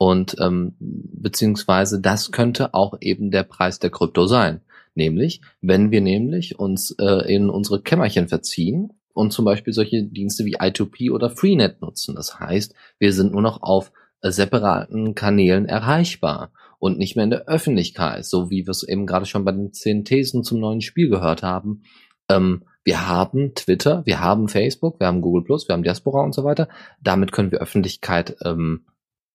Und 0.03 0.35
ähm, 0.41 0.77
beziehungsweise 0.79 2.01
das 2.01 2.33
könnte 2.33 2.73
auch 2.73 2.95
eben 3.03 3.31
der 3.31 3.43
Preis 3.43 3.81
der 3.81 3.91
Krypto 3.91 4.27
sein. 4.27 4.63
Nämlich, 4.95 5.43
wenn 5.61 5.91
wir 5.91 6.01
nämlich 6.01 6.59
uns 6.59 6.93
äh, 6.93 7.31
in 7.31 7.51
unsere 7.51 7.83
Kämmerchen 7.83 8.27
verziehen 8.27 8.95
und 9.13 9.31
zum 9.35 9.45
Beispiel 9.45 9.75
solche 9.75 10.03
Dienste 10.05 10.47
wie 10.47 10.57
I2P 10.57 11.13
oder 11.13 11.29
Freenet 11.29 11.83
nutzen. 11.83 12.15
Das 12.15 12.41
heißt, 12.41 12.75
wir 12.99 13.13
sind 13.13 13.33
nur 13.33 13.43
noch 13.43 13.61
auf 13.61 13.93
äh, 14.23 14.31
separaten 14.31 15.15
Kanälen 15.15 15.67
erreichbar 15.67 16.51
und 16.79 16.97
nicht 16.97 17.15
mehr 17.15 17.25
in 17.25 17.31
der 17.31 17.47
Öffentlichkeit, 17.47 18.25
so 18.25 18.49
wie 18.49 18.67
wir 18.67 18.71
es 18.71 18.83
eben 18.83 19.05
gerade 19.05 19.27
schon 19.27 19.45
bei 19.45 19.53
den 19.53 19.75
zehn 19.75 20.07
Thesen 20.07 20.45
zum 20.45 20.61
neuen 20.61 20.81
Spiel 20.81 21.11
gehört 21.11 21.43
haben. 21.43 21.83
Ähm, 22.31 22.63
wir 22.85 23.07
haben 23.07 23.55
Twitter, 23.55 24.07
wir 24.07 24.21
haben 24.21 24.49
Facebook, 24.49 24.99
wir 24.99 25.09
haben 25.09 25.21
Google 25.21 25.45
Plus, 25.45 25.69
wir 25.69 25.75
haben 25.75 25.83
Diaspora 25.83 26.23
und 26.25 26.35
so 26.35 26.43
weiter. 26.43 26.71
Damit 27.03 27.33
können 27.33 27.53
wir 27.53 27.59
Öffentlichkeit 27.59 28.37
ähm, 28.47 28.87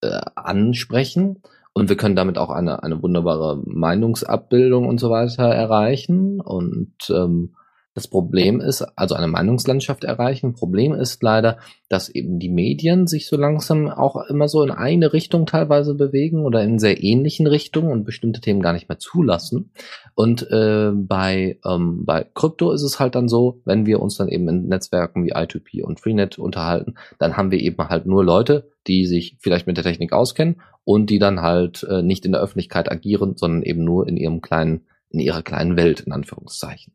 äh, 0.06 0.22
ansprechen 0.36 1.42
und 1.78 1.90
wir 1.90 1.98
können 1.98 2.16
damit 2.16 2.38
auch 2.38 2.52
eine, 2.52 2.84
eine 2.84 3.04
wunderbare 3.04 3.62
Meinungsabbildung 3.66 4.88
und 4.88 4.98
so 4.98 5.10
weiter 5.10 5.44
erreichen. 5.44 6.40
Und 6.40 6.94
ähm, 7.10 7.56
das 7.96 8.10
Problem 8.10 8.60
ist, 8.60 8.82
also 8.98 9.16
eine 9.16 9.28
Meinungslandschaft 9.28 10.04
erreichen. 10.04 10.54
Problem 10.54 10.94
ist 10.94 11.24
leider, 11.24 11.58
dass 11.88 12.10
eben 12.10 12.40
die 12.40 12.50
Medien 12.50 13.08
sich 13.08 13.26
so 13.26 13.38
langsam 13.38 13.88
auch 13.88 14.18
immer 14.30 14.50
so 14.50 14.62
in 14.64 14.72
eine 14.72 15.14
Richtung 15.14 15.46
teilweise 15.46 15.96
bewegen 15.96 16.44
oder 16.44 16.62
in 16.62 16.78
sehr 16.78 17.02
ähnlichen 17.02 17.48
Richtungen 17.48 17.94
und 17.94 18.04
bestimmte 18.04 18.42
Themen 18.42 18.62
gar 18.62 18.74
nicht 18.74 18.90
mehr 18.90 19.00
zulassen. 19.00 19.72
Und 20.14 20.46
äh, 20.52 20.92
bei, 20.94 21.58
ähm, 21.66 22.04
bei 22.04 22.26
Krypto 22.34 22.74
ist 22.74 22.84
es 22.84 23.00
halt 23.00 23.16
dann 23.16 23.30
so, 23.30 23.62
wenn 23.64 23.86
wir 23.86 24.02
uns 24.02 24.18
dann 24.18 24.28
eben 24.28 24.50
in 24.50 24.68
Netzwerken 24.68 25.24
wie 25.26 25.34
I2P 25.34 25.82
und 25.82 26.02
Freenet 26.02 26.38
unterhalten, 26.38 26.96
dann 27.18 27.38
haben 27.38 27.50
wir 27.50 27.62
eben 27.62 27.78
halt 27.88 28.06
nur 28.08 28.26
Leute, 28.26 28.70
die 28.88 29.06
sich 29.06 29.38
vielleicht 29.40 29.68
mit 29.68 29.78
der 29.78 29.86
Technik 29.86 30.12
auskennen 30.12 30.62
und 30.84 31.10
die 31.10 31.20
dann 31.20 31.42
halt 31.42 31.84
äh, 31.90 32.02
nicht 32.02 32.26
in 32.26 32.34
der 32.34 32.42
Öffentlichkeit 32.42 32.92
agieren, 32.92 33.38
sondern 33.38 33.64
eben 33.64 33.86
nur 33.86 34.06
in 34.06 34.18
ihrem 34.18 34.42
kleinen, 34.42 34.82
in 35.10 35.22
ihrer 35.22 35.44
kleinen 35.44 35.78
Welt, 35.78 36.02
in 36.02 36.12
Anführungszeichen. 36.12 36.92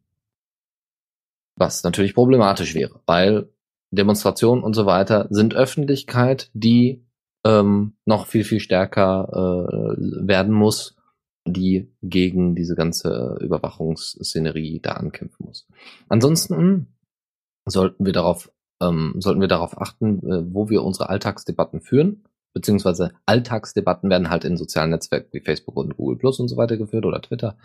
Was 1.61 1.84
natürlich 1.84 2.14
problematisch 2.14 2.74
wäre, 2.74 3.02
weil 3.04 3.50
Demonstrationen 3.90 4.64
und 4.64 4.72
so 4.72 4.86
weiter 4.86 5.26
sind 5.28 5.54
Öffentlichkeit, 5.54 6.50
die 6.54 7.04
ähm, 7.44 7.98
noch 8.06 8.26
viel, 8.28 8.44
viel 8.44 8.61
stärker 8.61 9.28
äh, 9.30 10.26
werden 10.26 10.54
muss, 10.54 10.96
die 11.46 11.92
gegen 12.00 12.54
diese 12.54 12.76
ganze 12.76 13.36
Überwachungsszenerie 13.42 14.80
da 14.80 14.92
ankämpfen 14.92 15.44
muss. 15.44 15.68
Ansonsten 16.08 16.94
sollten 17.66 18.06
wir 18.06 18.14
darauf, 18.14 18.50
ähm, 18.80 19.16
sollten 19.18 19.42
wir 19.42 19.48
darauf 19.48 19.78
achten, 19.78 20.18
äh, 20.26 20.54
wo 20.54 20.70
wir 20.70 20.82
unsere 20.82 21.11
Alltagsdebatten 21.11 21.82
führen, 21.82 22.24
beziehungsweise 22.54 23.12
Alltagsdebatten 23.26 24.08
werden 24.08 24.30
halt 24.30 24.46
in 24.46 24.56
sozialen 24.56 24.92
Netzwerken 24.92 25.28
wie 25.32 25.40
Facebook 25.40 25.76
und 25.76 25.98
Google 25.98 26.16
Plus 26.16 26.40
und 26.40 26.48
so 26.48 26.56
weiter 26.56 26.78
geführt 26.78 27.04
oder 27.04 27.20
Twitter. 27.20 27.58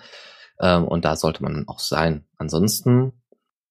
Ähm, 0.59 0.85
und 0.85 1.05
da 1.05 1.15
sollte 1.15 1.43
man 1.43 1.65
auch 1.69 1.79
sein. 1.79 2.25
Ansonsten 2.35 3.13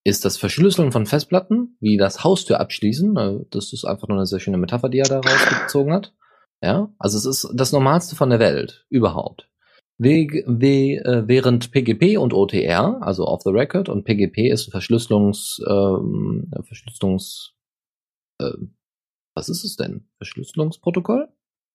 ist 0.05 0.25
das 0.25 0.37
Verschlüsseln 0.37 0.93
von 0.93 1.07
Festplatten, 1.07 1.77
wie 1.81 1.97
das 1.97 2.23
Haustür 2.25 2.61
abschließen. 2.61 3.17
äh, 3.17 3.39
Das 3.51 3.73
ist 3.73 3.85
einfach 3.85 4.09
nur 4.09 4.19
eine 4.19 4.27
sehr 4.27 4.41
schöne 4.41 4.59
Metapher, 4.59 4.89
die 4.91 4.99
er 4.99 5.09
da 5.09 5.21
rausgezogen 5.21 5.93
hat. 5.93 6.15
Ja, 6.63 6.95
also 6.99 7.19
es 7.19 7.25
ist 7.27 7.51
das 7.55 7.73
Normalste 7.73 8.15
von 8.17 8.31
der 8.31 8.39
Welt 8.39 8.87
überhaupt. 8.91 9.49
Weg, 9.99 10.45
we, 10.47 10.97
äh, 11.05 11.23
während 11.27 11.71
PGP 11.71 12.17
und 12.19 12.33
OTR, 12.35 12.99
also 13.03 13.27
off 13.27 13.43
the 13.45 13.51
record, 13.51 13.89
und 13.89 14.05
PGP 14.05 14.51
ist 14.51 14.71
Verschlüsselungs, 14.71 15.61
ähm, 15.69 16.51
Verschlüsselungs, 16.63 17.55
äh, 18.41 18.51
was 19.37 19.49
ist 19.49 19.65
es 19.65 19.77
denn? 19.77 20.09
Verschlüsselungsprotokoll? 20.19 21.29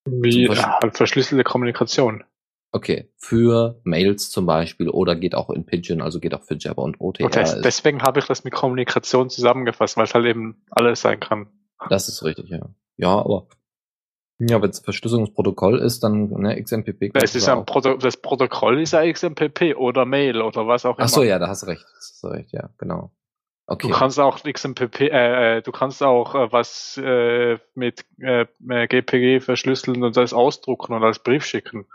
Wie 0.06 0.46
Zum 0.46 0.54
Versch- 0.54 0.82
ja, 0.82 0.90
verschlüsselte 0.92 1.44
Kommunikation. 1.44 2.24
Okay, 2.72 3.10
für 3.16 3.80
Mails 3.82 4.30
zum 4.30 4.46
Beispiel 4.46 4.88
oder 4.88 5.16
geht 5.16 5.34
auch 5.34 5.50
in 5.50 5.66
Pidgin, 5.66 6.00
also 6.00 6.20
geht 6.20 6.34
auch 6.34 6.42
für 6.44 6.54
Jabber 6.56 6.82
und 6.82 7.00
OTR. 7.00 7.24
Und 7.26 7.34
des, 7.34 7.54
ist- 7.54 7.64
deswegen 7.64 8.02
habe 8.02 8.20
ich 8.20 8.26
das 8.26 8.44
mit 8.44 8.52
Kommunikation 8.52 9.28
zusammengefasst, 9.28 9.96
weil 9.96 10.04
es 10.04 10.14
halt 10.14 10.26
eben 10.26 10.64
alles 10.70 11.00
sein 11.00 11.18
kann. 11.18 11.48
Das 11.88 12.08
ist 12.08 12.22
richtig, 12.22 12.48
ja. 12.48 12.60
Ja, 12.96 13.18
aber 13.18 13.48
ja, 14.38 14.62
wenn 14.62 14.70
es 14.70 14.78
Verschlüsselungsprotokoll 14.78 15.80
ist, 15.80 16.04
dann 16.04 16.28
ne, 16.30 16.62
XMPP. 16.62 17.10
Es 17.14 17.34
ist 17.34 17.48
ein 17.48 17.66
Proto 17.66 17.96
das 17.96 18.16
Protokoll 18.16 18.80
ist 18.80 18.92
ja 18.92 19.10
XMPP 19.10 19.74
oder 19.76 20.04
Mail 20.06 20.40
oder 20.40 20.66
was 20.66 20.86
auch 20.86 20.96
immer. 20.96 21.04
Ach 21.06 21.08
so, 21.08 21.22
ja, 21.24 21.38
da 21.38 21.48
hast 21.48 21.62
du 21.64 21.66
recht. 21.66 21.82
Da 21.82 21.96
hast 21.96 22.22
du 22.22 22.28
recht, 22.28 22.52
ja, 22.52 22.70
genau. 22.78 23.10
Okay. 23.66 23.88
Du 23.88 23.92
kannst 23.94 24.18
auch 24.18 24.42
XMPP, 24.42 25.00
äh, 25.10 25.58
äh, 25.58 25.62
du 25.62 25.70
kannst 25.72 26.02
auch 26.02 26.34
äh, 26.34 26.52
was 26.52 26.96
äh, 27.02 27.58
mit 27.74 28.04
äh, 28.18 28.46
äh, 28.68 28.86
GPG 28.88 29.40
verschlüsseln 29.40 30.02
und 30.02 30.16
das 30.16 30.32
ausdrucken 30.32 30.92
und 30.94 31.04
als 31.04 31.18
Brief 31.20 31.44
schicken. 31.44 31.86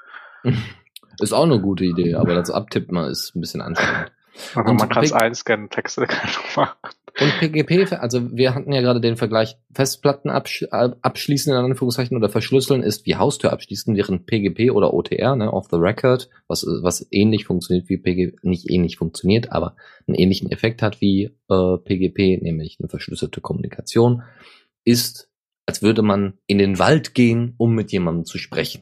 ist 1.20 1.34
auch 1.34 1.44
eine 1.44 1.60
gute 1.60 1.86
Idee, 1.86 2.16
aber 2.16 2.36
das 2.36 2.50
Abtippen 2.50 2.98
ist 2.98 3.36
ein 3.36 3.42
bisschen 3.42 3.62
anstrengend. 3.62 4.12
Also 4.54 4.74
man 4.74 4.90
kann 4.90 5.04
es 5.04 5.14
einscannen, 5.14 5.70
Texte 5.70 6.06
kann 6.08 6.30
man 6.56 6.66
machen. 6.66 6.78
Und 7.18 7.32
PGP, 7.40 7.94
also 7.94 8.36
wir 8.36 8.54
hatten 8.54 8.74
ja 8.74 8.82
gerade 8.82 9.00
den 9.00 9.16
Vergleich, 9.16 9.56
Festplatten 9.74 10.30
absch 10.30 10.64
äh, 10.64 10.90
abschließen 11.02 11.54
in 11.54 11.58
Anführungszeichen 11.58 12.18
oder 12.18 12.28
verschlüsseln 12.28 12.84
ist 12.84 13.06
wie 13.06 13.16
Haustür 13.16 13.54
abschließen, 13.54 13.96
während 13.96 14.26
PGP 14.26 14.72
oder 14.72 14.94
OTR, 14.94 15.38
ne, 15.38 15.54
off 15.54 15.68
the 15.72 15.78
record, 15.78 16.30
was, 16.48 16.66
was 16.82 17.08
ähnlich 17.12 17.46
funktioniert 17.46 17.88
wie 17.88 17.98
PGP, 17.98 18.44
nicht 18.44 18.70
ähnlich 18.70 18.98
funktioniert, 18.98 19.54
aber 19.54 19.78
einen 20.08 20.16
ähnlichen 20.16 20.52
Effekt 20.52 20.82
hat 20.82 21.00
wie 21.00 21.32
äh, 21.50 21.78
PGP, 21.78 22.42
nämlich 22.42 22.78
eine 22.82 22.90
verschlüsselte 22.90 23.40
Kommunikation, 23.40 24.24
ist, 24.84 25.30
als 25.66 25.82
würde 25.82 26.02
man 26.02 26.34
in 26.48 26.58
den 26.58 26.80
Wald 26.80 27.14
gehen, 27.14 27.54
um 27.58 27.76
mit 27.76 27.94
jemandem 27.94 28.26
zu 28.26 28.38
sprechen. 28.38 28.82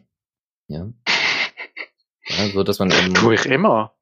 Ja. 0.67 0.91
Ja, 2.27 2.47
so 2.53 2.63
dass 2.63 2.79
man 2.79 2.91
eben, 2.91 3.13
Tue 3.13 3.35
ich 3.35 3.45
immer. 3.45 3.93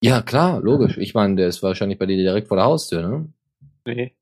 ja 0.00 0.22
klar, 0.22 0.60
logisch. 0.60 0.96
Ich 0.98 1.14
meine, 1.14 1.36
der 1.36 1.48
ist 1.48 1.62
wahrscheinlich 1.62 1.98
bei 1.98 2.06
dir 2.06 2.16
direkt 2.16 2.48
vor 2.48 2.56
der 2.56 2.66
Haustür, 2.66 3.02
ne? 3.06 3.28
Nee. 3.86 4.14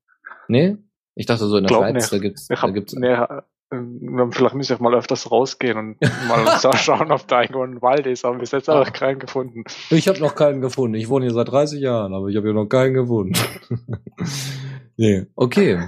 Nee? 0.47 0.77
Ich 1.15 1.25
dachte 1.25 1.45
so 1.47 1.57
in 1.57 1.63
der 1.63 1.69
Glaub 1.69 1.83
Schweiz, 1.83 1.93
nicht. 1.95 2.13
da 2.13 2.17
gibt's, 2.17 2.49
Ich 2.49 2.59
da 2.59 2.61
hab, 2.67 2.73
gibt's. 2.73 2.93
nee, 2.93 3.07
äh, 3.07 3.41
ähm, 3.71 4.31
vielleicht 4.31 4.53
muss 4.53 4.69
ich 4.69 4.79
mal 4.79 4.93
öfters 4.93 5.31
rausgehen 5.31 5.77
und 5.77 6.01
mal 6.27 6.59
so 6.59 6.71
schauen, 6.73 7.11
ob 7.11 7.27
da 7.27 7.41
irgendwo 7.41 7.63
ein 7.63 7.81
Wald 7.81 8.05
ist, 8.05 8.25
aber 8.25 8.37
bis 8.39 8.51
jetzt 8.51 8.67
habe 8.67 8.83
ich 8.85 8.93
keinen 8.93 9.19
gefunden. 9.19 9.63
Ich 9.89 10.07
habe 10.07 10.19
noch 10.19 10.35
keinen 10.35 10.61
gefunden. 10.61 10.95
Ich 10.95 11.09
wohne 11.09 11.25
hier 11.25 11.33
seit 11.33 11.47
30 11.49 11.79
Jahren, 11.81 12.13
aber 12.13 12.27
ich 12.27 12.35
habe 12.35 12.47
hier 12.47 12.53
noch 12.53 12.67
keinen 12.67 12.93
gefunden. 12.93 13.33
nee. 14.97 15.25
Okay. 15.35 15.79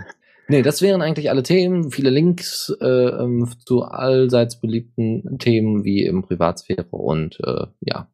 Nee, 0.50 0.62
das 0.62 0.82
wären 0.82 1.02
eigentlich 1.02 1.30
alle 1.30 1.44
Themen. 1.44 1.92
Viele 1.92 2.10
Links 2.10 2.74
äh, 2.80 2.86
ähm, 2.86 3.50
zu 3.66 3.84
allseits 3.84 4.62
beliebten 4.62 5.38
Themen 5.40 5.84
wie 5.84 6.06
im 6.06 6.22
Privatsphäre 6.22 6.88
und 6.92 7.38
äh, 7.44 7.68
ja, 7.82 8.10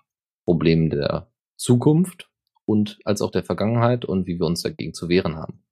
Problemen 0.45 0.89
der 0.89 1.31
Zukunft 1.57 2.29
und 2.65 2.97
als 3.05 3.21
auch 3.21 3.29
der 3.29 3.43
Vergangenheit 3.43 4.03
und 4.03 4.25
wie 4.25 4.39
wir 4.39 4.47
uns 4.47 4.63
dagegen 4.63 4.93
zu 4.93 5.09
wehren 5.09 5.35
haben. 5.35 5.63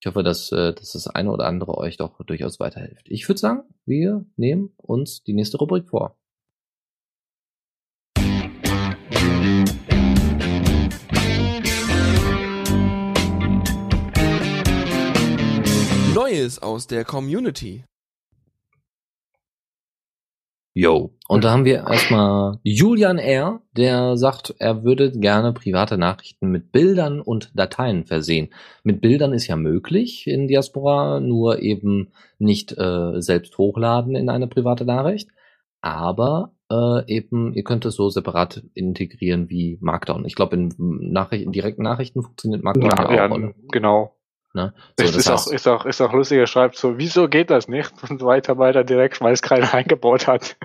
Ich 0.00 0.06
hoffe, 0.06 0.22
dass, 0.22 0.52
äh, 0.52 0.72
dass 0.72 0.92
das 0.92 1.06
eine 1.06 1.30
oder 1.30 1.46
andere 1.46 1.76
euch 1.76 1.98
doch 1.98 2.22
durchaus 2.24 2.60
weiterhilft. 2.60 3.06
Ich 3.10 3.28
würde 3.28 3.40
sagen, 3.40 3.62
wir 3.84 4.24
nehmen 4.36 4.70
uns 4.76 5.22
die 5.22 5.34
nächste 5.34 5.58
Rubrik 5.58 5.88
vor. 5.88 6.18
Neues 16.34 16.60
aus 16.60 16.88
der 16.88 17.04
Community. 17.04 17.84
Yo. 20.74 21.12
Und 21.28 21.44
da 21.44 21.52
haben 21.52 21.64
wir 21.64 21.86
erstmal 21.88 22.58
Julian 22.64 23.18
R., 23.18 23.60
der 23.76 24.16
sagt, 24.16 24.52
er 24.58 24.82
würde 24.82 25.12
gerne 25.12 25.52
private 25.52 25.96
Nachrichten 25.96 26.50
mit 26.50 26.72
Bildern 26.72 27.20
und 27.20 27.52
Dateien 27.54 28.04
versehen. 28.04 28.52
Mit 28.82 29.00
Bildern 29.00 29.32
ist 29.32 29.46
ja 29.46 29.54
möglich 29.54 30.26
in 30.26 30.48
Diaspora, 30.48 31.20
nur 31.20 31.60
eben 31.62 32.10
nicht 32.40 32.76
äh, 32.76 33.20
selbst 33.20 33.56
hochladen 33.56 34.16
in 34.16 34.28
eine 34.28 34.48
private 34.48 34.84
Nachricht. 34.84 35.30
Aber 35.82 36.50
äh, 36.68 37.06
eben, 37.06 37.54
ihr 37.54 37.62
könnt 37.62 37.84
es 37.84 37.94
so 37.94 38.10
separat 38.10 38.64
integrieren 38.74 39.48
wie 39.50 39.78
Markdown. 39.80 40.24
Ich 40.24 40.34
glaube, 40.34 40.56
in, 40.56 40.74
Nachricht, 41.12 41.44
in 41.44 41.52
direkten 41.52 41.84
Nachrichten 41.84 42.24
funktioniert 42.24 42.64
Markdown 42.64 42.90
ja, 42.90 43.14
Ja, 43.14 43.30
auch. 43.30 43.38
ja, 43.38 43.52
genau. 43.70 44.16
Ne? 44.54 44.72
So, 44.98 45.04
Das 45.06 45.16
ist, 45.16 45.28
auch, 45.28 45.32
heißt, 45.32 45.52
ist, 45.52 45.66
auch, 45.68 45.84
ist 45.84 46.00
auch 46.00 46.12
lustig, 46.12 46.38
er 46.38 46.46
schreibt 46.46 46.76
so, 46.76 46.96
wieso 46.96 47.28
geht 47.28 47.50
das 47.50 47.66
nicht? 47.68 47.92
Und 48.08 48.22
weiter, 48.22 48.56
weiter 48.56 48.84
direkt, 48.84 49.20
weil 49.20 49.32
es 49.32 49.42
keiner 49.42 49.74
eingebaut 49.74 50.26
hat. 50.28 50.56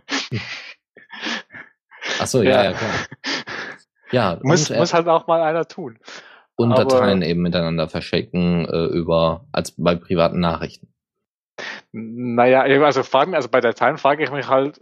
ach 2.20 2.28
so, 2.28 2.42
ja, 2.44 2.64
ja, 2.66 2.74
klar. 2.74 2.92
Ja, 4.12 4.40
muss, 4.44 4.70
muss 4.70 4.94
halt 4.94 5.08
auch 5.08 5.28
mal 5.28 5.42
einer 5.42 5.68
tun. 5.68 5.98
und 6.56 6.72
aber- 6.72 6.86
Dateien 6.86 7.22
eben 7.24 7.42
miteinander 7.42 7.88
verschicken 7.88 8.66
äh, 8.68 8.86
über 8.86 9.46
als 9.52 9.74
bei 9.76 9.96
privaten 9.96 10.40
Nachrichten. 10.40 10.94
Naja, 11.92 12.62
also 12.62 13.04
fragen, 13.04 13.34
also 13.36 13.50
bei 13.50 13.60
Dateien 13.60 13.98
frage 13.98 14.24
ich 14.24 14.32
mich 14.32 14.48
halt, 14.48 14.80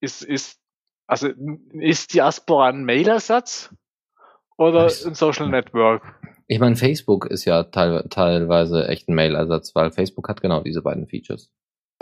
ist, 0.00 0.22
ist, 0.22 0.60
also 1.06 1.28
ist 1.72 2.12
Diaspora 2.12 2.68
ein 2.68 2.84
Mailersatz 2.84 3.72
oder 4.56 4.84
ein 4.86 5.14
Social 5.14 5.48
Network? 5.48 6.02
Ich 6.48 6.58
meine, 6.60 6.76
Facebook 6.76 7.26
ist 7.26 7.44
ja 7.44 7.64
teil, 7.64 8.06
teilweise 8.08 8.88
echt 8.88 9.08
ein 9.08 9.14
Mailersatz, 9.14 9.74
weil 9.74 9.90
Facebook 9.90 10.28
hat 10.28 10.40
genau 10.40 10.60
diese 10.62 10.82
beiden 10.82 11.06
Features. 11.06 11.50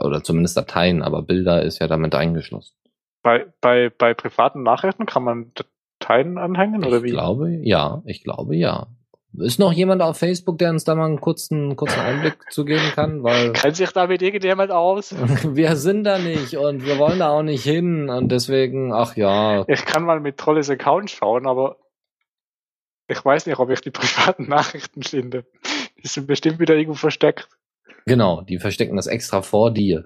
Oder 0.00 0.22
zumindest 0.22 0.56
Dateien, 0.56 1.02
aber 1.02 1.22
Bilder 1.22 1.62
ist 1.62 1.80
ja 1.80 1.88
damit 1.88 2.14
eingeschlossen. 2.14 2.74
Bei, 3.22 3.46
bei, 3.60 3.90
bei 3.90 4.14
privaten 4.14 4.62
Nachrichten 4.62 5.04
kann 5.04 5.24
man 5.24 5.52
Dateien 5.98 6.38
anhängen 6.38 6.84
oder 6.84 6.98
Ich 6.98 7.02
wie? 7.02 7.10
glaube, 7.10 7.50
ja, 7.62 8.02
ich 8.04 8.22
glaube, 8.22 8.54
ja. 8.54 8.86
Ist 9.38 9.58
noch 9.58 9.72
jemand 9.72 10.00
auf 10.00 10.16
Facebook, 10.16 10.58
der 10.58 10.70
uns 10.70 10.84
da 10.84 10.94
mal 10.94 11.06
einen 11.06 11.20
kurzen, 11.20 11.74
kurzen 11.76 11.98
Einblick 12.00 12.36
zu 12.50 12.64
geben 12.64 12.92
kann? 12.94 13.22
Weil 13.24 13.52
Kennt 13.52 13.76
sich 13.76 13.90
damit 13.90 14.22
irgendjemand 14.22 14.70
aus? 14.70 15.14
wir 15.54 15.76
sind 15.76 16.04
da 16.04 16.18
nicht 16.18 16.56
und 16.56 16.86
wir 16.86 16.98
wollen 16.98 17.18
da 17.18 17.30
auch 17.30 17.42
nicht 17.42 17.64
hin 17.64 18.08
und 18.08 18.30
deswegen, 18.30 18.92
ach 18.92 19.16
ja, 19.16 19.64
Ich 19.68 19.84
kann 19.84 20.04
mal 20.04 20.20
mit 20.20 20.36
Trolles 20.38 20.70
Account 20.70 21.10
schauen, 21.10 21.46
aber 21.46 21.76
ich 23.08 23.24
weiß 23.24 23.46
nicht, 23.46 23.58
ob 23.58 23.70
ich 23.70 23.80
die 23.80 23.90
privaten 23.92 24.48
Nachrichten 24.48 25.02
finde. 25.02 25.44
Die 26.02 26.08
sind 26.08 26.26
bestimmt 26.26 26.58
wieder 26.58 26.74
irgendwo 26.74 26.98
versteckt. 26.98 27.48
genau, 28.04 28.42
die 28.42 28.58
verstecken 28.58 28.96
das 28.96 29.06
extra 29.06 29.42
vor 29.42 29.70
dir. 29.72 30.04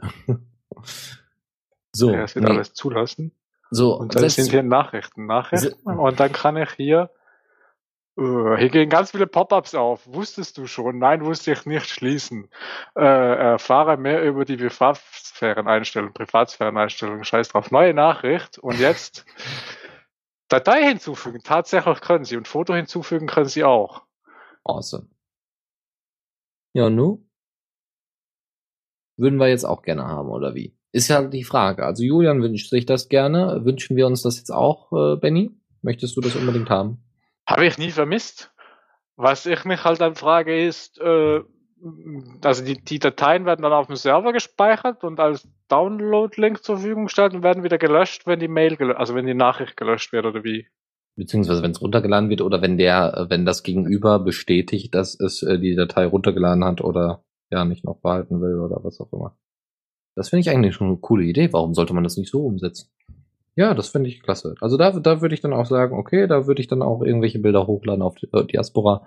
So, 1.93 2.13
Ja, 2.13 2.23
das 2.23 2.35
wird 2.35 2.45
nee, 2.45 2.53
alles 2.53 2.73
zulassen. 2.73 3.33
so, 3.71 3.95
Und 3.97 4.15
dann 4.15 4.29
sind 4.29 4.51
hier 4.51 4.63
Nachrichten, 4.63 5.27
Nachrichten. 5.27 5.75
Und 5.85 6.21
dann 6.21 6.33
kann 6.33 6.57
ich 6.57 6.71
hier, 6.73 7.11
äh, 8.17 8.57
hier 8.59 8.69
gehen 8.69 8.89
ganz 8.89 9.11
viele 9.11 9.27
Pop-ups 9.27 9.75
auf. 9.75 10.07
Wusstest 10.07 10.57
du 10.59 10.67
schon? 10.67 10.99
Nein, 10.99 11.25
wusste 11.25 11.53
ich 11.53 11.67
nicht. 11.67 11.89
Schließen. 11.89 12.49
Äh, 12.97 13.03
erfahre 13.03 13.97
mehr 13.97 14.23
über 14.23 14.45
die 14.45 14.57
Privatsphäreneinstellung, 14.57 16.13
Privatsphäreneinstellung. 16.13 17.25
Scheiß 17.25 17.49
drauf. 17.49 17.71
Neue 17.71 17.95
Nachricht. 17.95 18.59
Und 18.59 18.79
jetzt 18.79 19.25
Datei 20.51 20.83
hinzufügen. 20.85 21.41
Tatsächlich 21.43 22.01
können 22.03 22.25
sie. 22.25 22.37
Und 22.37 22.49
Foto 22.49 22.75
hinzufügen 22.75 23.27
können 23.27 23.49
sie 23.49 23.65
auch. 23.65 24.03
Awesome. 24.65 25.09
Ja, 26.75 26.91
nu? 26.91 27.27
Würden 29.17 29.39
wir 29.39 29.49
jetzt 29.49 29.65
auch 29.65 29.83
gerne 29.83 30.05
haben, 30.05 30.29
oder 30.29 30.55
wie? 30.55 30.77
Ist 30.93 31.09
ja 31.09 31.23
die 31.23 31.45
Frage. 31.45 31.85
Also 31.85 32.03
Julian 32.03 32.43
wünscht 32.43 32.69
sich 32.69 32.85
das 32.85 33.09
gerne. 33.09 33.65
Wünschen 33.65 33.97
wir 33.97 34.07
uns 34.07 34.23
das 34.23 34.39
jetzt 34.39 34.51
auch, 34.51 34.93
äh, 34.93 35.17
Benny? 35.17 35.51
Möchtest 35.83 36.17
du 36.17 36.21
das 36.21 36.37
unbedingt 36.37 36.69
haben? 36.69 37.03
Habe 37.47 37.67
ich 37.67 37.79
nie 37.79 37.91
vermisst. 37.91 38.53
Was 39.17 39.47
ich 39.47 39.65
mich 39.65 39.85
halt 39.85 40.01
dann 40.01 40.15
frage 40.15 40.67
ist, 40.67 40.99
äh, 40.99 41.41
also 42.45 42.65
die, 42.65 42.83
die 42.83 42.99
Dateien 42.99 43.47
werden 43.47 43.63
dann 43.63 43.73
auf 43.73 43.87
dem 43.87 43.97
Server 43.97 44.33
gespeichert 44.33 45.05
und 45.05 45.19
als 45.21 45.49
Download-Link 45.69 46.63
zur 46.63 46.77
Verfügung 46.77 47.05
gestellt 47.05 47.35
und 47.35 47.43
werden 47.43 47.65
wieder 47.65 47.79
gelöscht, 47.79 48.27
wenn 48.27 48.41
die 48.41 48.49
Mail 48.49 48.77
also 48.93 49.15
wenn 49.15 49.27
die 49.27 49.35
Nachricht 49.35 49.77
gelöscht 49.77 50.13
wird 50.13 50.27
oder 50.27 50.45
wie. 50.45 50.67
Beziehungsweise 51.17 51.63
wenn 51.63 51.73
es 51.73 51.81
runtergeladen 51.83 52.31
wird 52.31 52.43
oder 52.43 52.63
wenn 52.63 52.79
der, 52.79 53.15
äh, 53.17 53.31
wenn 53.31 53.45
das 53.45 53.63
Gegenüber 53.63 54.19
bestätigt, 54.19 54.95
dass 54.95 55.19
es 55.19 55.43
äh, 55.43 55.59
die 55.59 55.75
Datei 55.75 56.07
runtergeladen 56.07 56.65
hat 56.65 56.81
oder 56.81 57.25
ja 57.51 57.65
nicht 57.65 57.85
noch 57.85 58.01
behalten 58.01 58.41
will 58.41 58.61
oder 58.61 58.83
was 58.83 59.01
auch 59.01 59.13
immer. 59.13 59.37
Das 60.15 60.29
finde 60.29 60.41
ich 60.41 60.51
eigentlich 60.51 60.75
schon 60.75 60.89
eine 60.89 60.97
coole 60.99 61.25
Idee. 61.25 61.53
Warum 61.53 61.75
sollte 61.75 61.95
man 61.95 62.05
das 62.05 62.17
nicht 62.17 62.31
so 62.31 62.45
umsetzen? 62.45 62.91
Ja, 63.57 63.75
das 63.75 63.89
finde 63.89 64.09
ich 64.09 64.23
klasse. 64.23 64.55
Also 64.61 64.77
da, 64.77 64.91
da 64.93 65.21
würde 65.21 65.35
ich 65.35 65.41
dann 65.41 65.53
auch 65.53 65.67
sagen, 65.67 65.99
okay, 65.99 66.27
da 66.27 66.47
würde 66.47 66.61
ich 66.61 66.69
dann 66.69 66.83
auch 66.83 67.03
irgendwelche 67.03 67.41
Bilder 67.41 67.67
hochladen 67.67 68.03
auf 68.03 68.17
äh, 68.33 68.45
Diaspora 68.45 69.07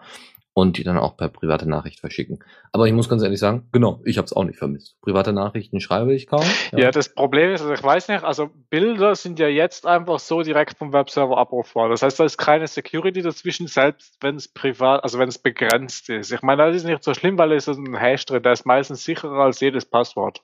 und 0.54 0.78
die 0.78 0.84
dann 0.84 0.98
auch 0.98 1.18
per 1.18 1.30
private 1.30 1.68
Nachricht 1.68 2.00
verschicken. 2.00 2.44
Aber 2.72 2.86
ich 2.86 2.94
muss 2.94 3.10
ganz 3.10 3.24
ehrlich 3.24 3.40
sagen, 3.40 3.68
genau, 3.72 4.02
ich 4.06 4.18
habe 4.18 4.26
es 4.26 4.34
auch 4.34 4.44
nicht 4.44 4.60
vermisst. 4.60 5.00
Private 5.02 5.34
Nachrichten 5.34 5.80
schreibe 5.80 6.14
ich 6.14 6.28
kaum. 6.28 6.46
Ja. 6.72 6.92
das 6.92 7.10
Problem 7.10 7.52
ist, 7.52 7.62
also 7.62 7.74
ich 7.74 7.84
weiß 7.84 8.08
nicht, 8.10 8.24
also 8.24 8.50
Bilder 8.70 9.16
sind 9.16 9.40
ja 9.40 9.48
jetzt 9.48 9.88
einfach 9.88 10.20
so 10.20 10.44
direkt 10.44 10.78
vom 10.78 10.94
Webserver 10.94 11.38
abrufbar. 11.38 11.90
Das 11.90 12.04
heißt, 12.04 12.20
da 12.20 12.26
ist 12.26 12.38
keine 12.38 12.68
Security 12.68 13.22
dazwischen, 13.22 13.68
selbst 13.68 14.18
wenn 14.22 14.36
es 14.36 14.48
privat, 14.48 15.04
also 15.04 15.18
wenn 15.18 15.30
es 15.30 15.40
begrenzt 15.40 16.10
ist. 16.10 16.32
Ich 16.32 16.42
meine, 16.44 16.66
das 16.66 16.76
ist 16.76 16.86
nicht 16.86 17.04
so 17.04 17.14
schlimm, 17.14 17.38
weil 17.38 17.52
es 17.54 17.68
ist 17.68 17.78
ein 17.78 17.96
Hash 17.96 18.26
drin, 18.26 18.44
der 18.44 18.54
ist 18.54 18.66
meistens 18.66 19.04
sicherer 19.04 19.40
als 19.40 19.60
jedes 19.60 19.86
Passwort. 19.86 20.44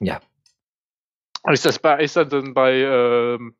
Ja. 0.00 0.20
Ist 1.48 1.64
das 1.64 1.78
bei, 1.78 2.02
ist 2.02 2.16
das 2.16 2.28
denn 2.28 2.52
bei 2.52 2.74
ähm, 2.80 3.54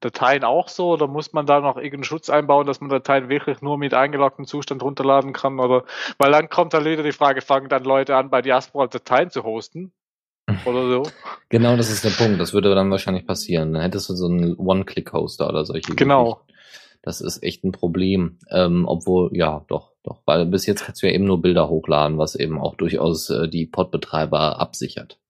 Dateien 0.00 0.44
auch 0.44 0.68
so 0.68 0.90
oder 0.90 1.06
muss 1.06 1.32
man 1.32 1.46
da 1.46 1.60
noch 1.60 1.76
irgendeinen 1.76 2.04
Schutz 2.04 2.28
einbauen, 2.28 2.66
dass 2.66 2.80
man 2.80 2.90
Dateien 2.90 3.28
wirklich 3.28 3.62
nur 3.62 3.78
mit 3.78 3.94
eingeloggtem 3.94 4.46
Zustand 4.46 4.82
runterladen 4.82 5.32
kann? 5.32 5.58
Oder 5.58 5.84
weil 6.18 6.32
dann 6.32 6.48
kommt 6.48 6.74
dann 6.74 6.84
wieder 6.84 7.02
die 7.02 7.12
Frage, 7.12 7.40
fangen 7.40 7.68
dann 7.68 7.84
Leute 7.84 8.14
an, 8.16 8.30
bei 8.30 8.42
Diaspora 8.42 8.86
Dateien 8.86 9.30
zu 9.30 9.44
hosten? 9.44 9.92
Oder 10.64 10.88
so? 10.88 11.02
Genau, 11.48 11.76
das 11.76 11.90
ist 11.90 12.04
der 12.04 12.10
Punkt. 12.10 12.40
Das 12.40 12.52
würde 12.52 12.74
dann 12.74 12.90
wahrscheinlich 12.90 13.24
passieren. 13.24 13.72
Dann 13.72 13.82
hättest 13.82 14.08
du 14.08 14.14
so 14.14 14.26
einen 14.26 14.56
One-Click-Hoster 14.56 15.48
oder 15.48 15.64
solche 15.64 15.94
Genau. 15.94 16.24
Geschichten. 16.24 16.52
Das 17.02 17.20
ist 17.20 17.40
echt 17.44 17.62
ein 17.62 17.70
Problem. 17.70 18.40
Ähm, 18.50 18.84
obwohl, 18.88 19.30
ja, 19.32 19.64
doch, 19.68 19.92
doch. 20.02 20.22
Weil 20.26 20.44
bis 20.46 20.66
jetzt 20.66 20.84
kannst 20.84 21.02
du 21.02 21.06
ja 21.06 21.12
eben 21.12 21.24
nur 21.24 21.40
Bilder 21.40 21.68
hochladen, 21.68 22.18
was 22.18 22.34
eben 22.34 22.60
auch 22.60 22.74
durchaus 22.74 23.30
äh, 23.30 23.48
die 23.48 23.66
Pod-Betreiber 23.66 24.58
absichert. 24.58 25.20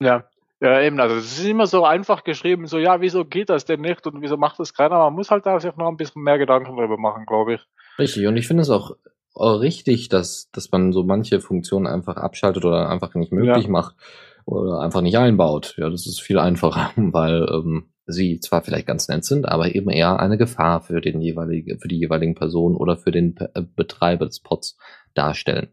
Ja. 0.00 0.24
Ja, 0.60 0.80
eben, 0.82 1.00
also 1.00 1.16
es 1.16 1.38
ist 1.38 1.46
immer 1.46 1.66
so 1.66 1.84
einfach 1.84 2.22
geschrieben, 2.22 2.66
so, 2.66 2.78
ja, 2.78 3.00
wieso 3.00 3.24
geht 3.24 3.48
das 3.48 3.64
denn 3.64 3.80
nicht 3.80 4.06
und 4.06 4.20
wieso 4.20 4.36
macht 4.36 4.58
das 4.58 4.74
keiner? 4.74 4.98
Man 4.98 5.14
muss 5.14 5.30
halt 5.30 5.46
da 5.46 5.58
sich 5.58 5.74
noch 5.76 5.88
ein 5.88 5.96
bisschen 5.96 6.22
mehr 6.22 6.36
Gedanken 6.38 6.76
drüber 6.76 6.98
machen, 6.98 7.24
glaube 7.26 7.54
ich. 7.54 7.60
Richtig. 7.98 8.26
Und 8.26 8.36
ich 8.36 8.46
finde 8.46 8.62
es 8.62 8.70
auch 8.70 8.96
richtig, 9.34 10.08
dass, 10.08 10.50
dass 10.52 10.70
man 10.70 10.92
so 10.92 11.02
manche 11.02 11.40
Funktionen 11.40 11.86
einfach 11.86 12.16
abschaltet 12.16 12.64
oder 12.64 12.90
einfach 12.90 13.14
nicht 13.14 13.32
möglich 13.32 13.64
Ja. 13.64 13.70
macht 13.70 13.96
oder 14.44 14.80
einfach 14.80 15.00
nicht 15.00 15.16
einbaut. 15.16 15.74
Ja, 15.78 15.88
das 15.88 16.06
ist 16.06 16.20
viel 16.20 16.38
einfacher, 16.38 16.90
weil 16.96 17.46
ähm, 17.50 17.90
sie 18.06 18.40
zwar 18.40 18.62
vielleicht 18.62 18.86
ganz 18.86 19.08
nett 19.08 19.24
sind, 19.24 19.48
aber 19.48 19.74
eben 19.74 19.88
eher 19.88 20.20
eine 20.20 20.36
Gefahr 20.36 20.80
für 20.82 21.00
den 21.00 21.20
jeweiligen, 21.20 21.78
für 21.78 21.88
die 21.88 21.98
jeweiligen 21.98 22.34
Personen 22.34 22.76
oder 22.76 22.96
für 22.96 23.12
den 23.12 23.36
äh, 23.54 23.62
Betreiber 23.62 24.26
des 24.26 24.40
Pods 24.40 24.76
darstellen. 25.14 25.68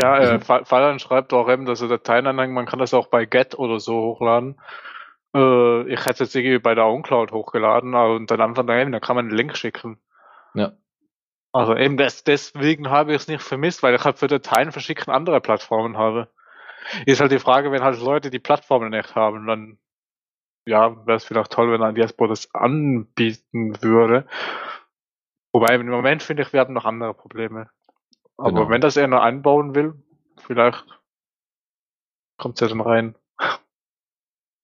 Ja, 0.00 0.18
äh, 0.18 0.34
Mhm. 0.34 0.40
Fa- 0.42 0.64
Fallon 0.64 0.98
schreibt 0.98 1.32
auch 1.32 1.48
eben, 1.48 1.64
dass 1.66 1.80
er 1.80 1.88
Dateien 1.88 2.26
anhängen, 2.26 2.54
man 2.54 2.66
kann 2.66 2.78
das 2.78 2.94
auch 2.94 3.08
bei 3.08 3.24
Get 3.24 3.58
oder 3.58 3.80
so 3.80 3.94
hochladen. 3.94 4.60
Äh, 5.34 5.92
ich 5.92 6.04
hätte 6.06 6.24
jetzt 6.24 6.34
irgendwie 6.34 6.58
bei 6.58 6.74
der 6.74 6.86
OwnCloud 6.86 7.32
hochgeladen 7.32 7.94
und 7.94 8.30
dann 8.30 8.40
einfach 8.40 8.64
daneben, 8.64 8.92
da 8.92 9.00
kann 9.00 9.16
man 9.16 9.26
einen 9.26 9.36
Link 9.36 9.56
schicken. 9.56 9.98
Ja. 10.54 10.72
Also 11.52 11.74
eben 11.74 11.96
das, 11.96 12.24
deswegen 12.24 12.90
habe 12.90 13.12
ich 13.12 13.16
es 13.22 13.28
nicht 13.28 13.42
vermisst, 13.42 13.82
weil 13.82 13.94
ich 13.94 14.04
halt 14.04 14.18
für 14.18 14.26
Dateien 14.26 14.72
verschicken 14.72 15.12
andere 15.12 15.40
Plattformen 15.40 15.96
habe. 15.96 16.28
Ist 17.06 17.20
halt 17.20 17.32
die 17.32 17.38
Frage, 17.38 17.72
wenn 17.72 17.82
halt 17.82 18.00
Leute 18.00 18.30
die 18.30 18.38
Plattformen 18.38 18.90
nicht 18.90 19.14
haben, 19.14 19.46
dann 19.46 19.78
ja, 20.66 21.06
wäre 21.06 21.16
es 21.16 21.24
vielleicht 21.24 21.52
toll, 21.52 21.72
wenn 21.72 21.82
ein 21.82 21.94
Diaspora 21.94 22.28
das 22.28 22.54
anbieten 22.54 23.82
würde. 23.82 24.26
Wobei 25.52 25.74
im 25.74 25.88
Moment 25.88 26.22
finde 26.22 26.42
ich, 26.42 26.52
wir 26.52 26.60
haben 26.60 26.74
noch 26.74 26.84
andere 26.84 27.14
Probleme. 27.14 27.70
Aber 28.38 28.52
Genau. 28.52 28.70
wenn 28.70 28.80
das 28.80 28.96
einer 28.96 29.20
einbauen 29.22 29.74
will, 29.74 29.94
vielleicht 30.38 30.84
kommt 32.38 32.54
es 32.56 32.60
ja 32.60 32.68
dann 32.68 32.80
rein. 32.80 33.14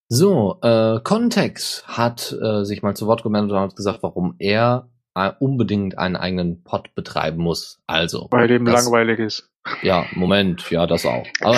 So, 0.08 0.58
äh, 0.62 1.00
Context 1.02 1.86
hat 1.88 2.32
äh, 2.40 2.64
sich 2.64 2.82
mal 2.82 2.94
zu 2.94 3.06
Wort 3.06 3.22
gemeldet 3.22 3.52
und 3.52 3.58
hat 3.58 3.76
gesagt, 3.76 4.02
warum 4.02 4.36
er 4.38 4.88
äh, 5.14 5.32
unbedingt 5.40 5.98
einen 5.98 6.16
eigenen 6.16 6.62
Pod 6.62 6.94
betreiben 6.94 7.42
muss. 7.42 7.82
Also. 7.86 8.28
Weil 8.30 8.48
das- 8.62 8.84
langweilig 8.84 9.18
ist. 9.18 9.50
Ja, 9.82 10.04
Moment, 10.12 10.70
ja, 10.70 10.86
das 10.86 11.06
auch. 11.06 11.26
Aber 11.40 11.56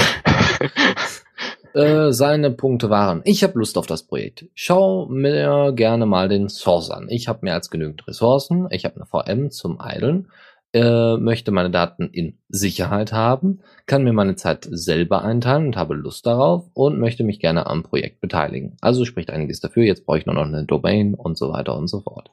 äh, 1.75 2.13
seine 2.13 2.53
Punkte 2.53 2.89
waren, 2.89 3.21
ich 3.25 3.43
habe 3.43 3.59
Lust 3.59 3.77
auf 3.79 3.87
das 3.89 4.05
Projekt. 4.07 4.47
Schau 4.55 5.07
mir 5.07 5.73
gerne 5.75 6.07
mal 6.07 6.29
den 6.29 6.49
Source 6.49 6.91
an. 6.91 7.09
Ich 7.09 7.27
habe 7.27 7.41
mehr 7.43 7.55
als 7.55 7.69
genügend 7.69 8.07
Ressourcen. 8.07 8.69
Ich 8.71 8.85
habe 8.85 8.95
eine 8.97 9.07
VM 9.07 9.51
zum 9.51 9.81
Idlen. 9.85 10.31
Äh, 10.77 11.17
möchte 11.17 11.53
meine 11.53 11.71
Daten 11.71 12.11
in 12.11 12.39
Sicherheit 12.51 13.11
haben, 13.11 13.63
kann 13.87 14.05
mir 14.05 14.13
meine 14.13 14.37
Zeit 14.37 14.69
selber 14.71 15.23
einteilen 15.23 15.69
und 15.69 15.77
habe 15.79 15.95
Lust 15.95 16.27
darauf 16.27 16.69
und 16.75 17.01
möchte 17.01 17.25
mich 17.25 17.41
gerne 17.41 17.67
am 17.67 17.83
Projekt 17.83 18.21
beteiligen. 18.21 18.77
Also 18.83 19.07
spricht 19.07 19.31
einiges 19.31 19.61
dafür. 19.61 19.85
Jetzt 19.85 20.05
brauche 20.05 20.19
ich 20.19 20.27
nur 20.27 20.35
noch 20.35 20.45
eine 20.45 20.67
Domain 20.67 21.15
und 21.15 21.39
so 21.39 21.51
weiter 21.51 21.75
und 21.79 21.89
so 21.89 22.03
fort. 22.03 22.31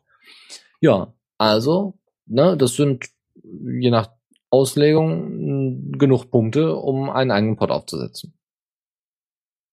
Ja, 0.82 1.14
also, 1.38 1.98
ne, 2.26 2.58
das 2.58 2.76
sind 2.76 3.06
je 3.42 3.92
nach 3.92 4.10
Auslegung 4.50 5.94
genug 5.94 6.30
Punkte, 6.30 6.76
um 6.76 7.10
einen 7.10 7.32
eigenen 7.32 7.56
Pod 7.56 7.72
aufzusetzen. 7.72 8.38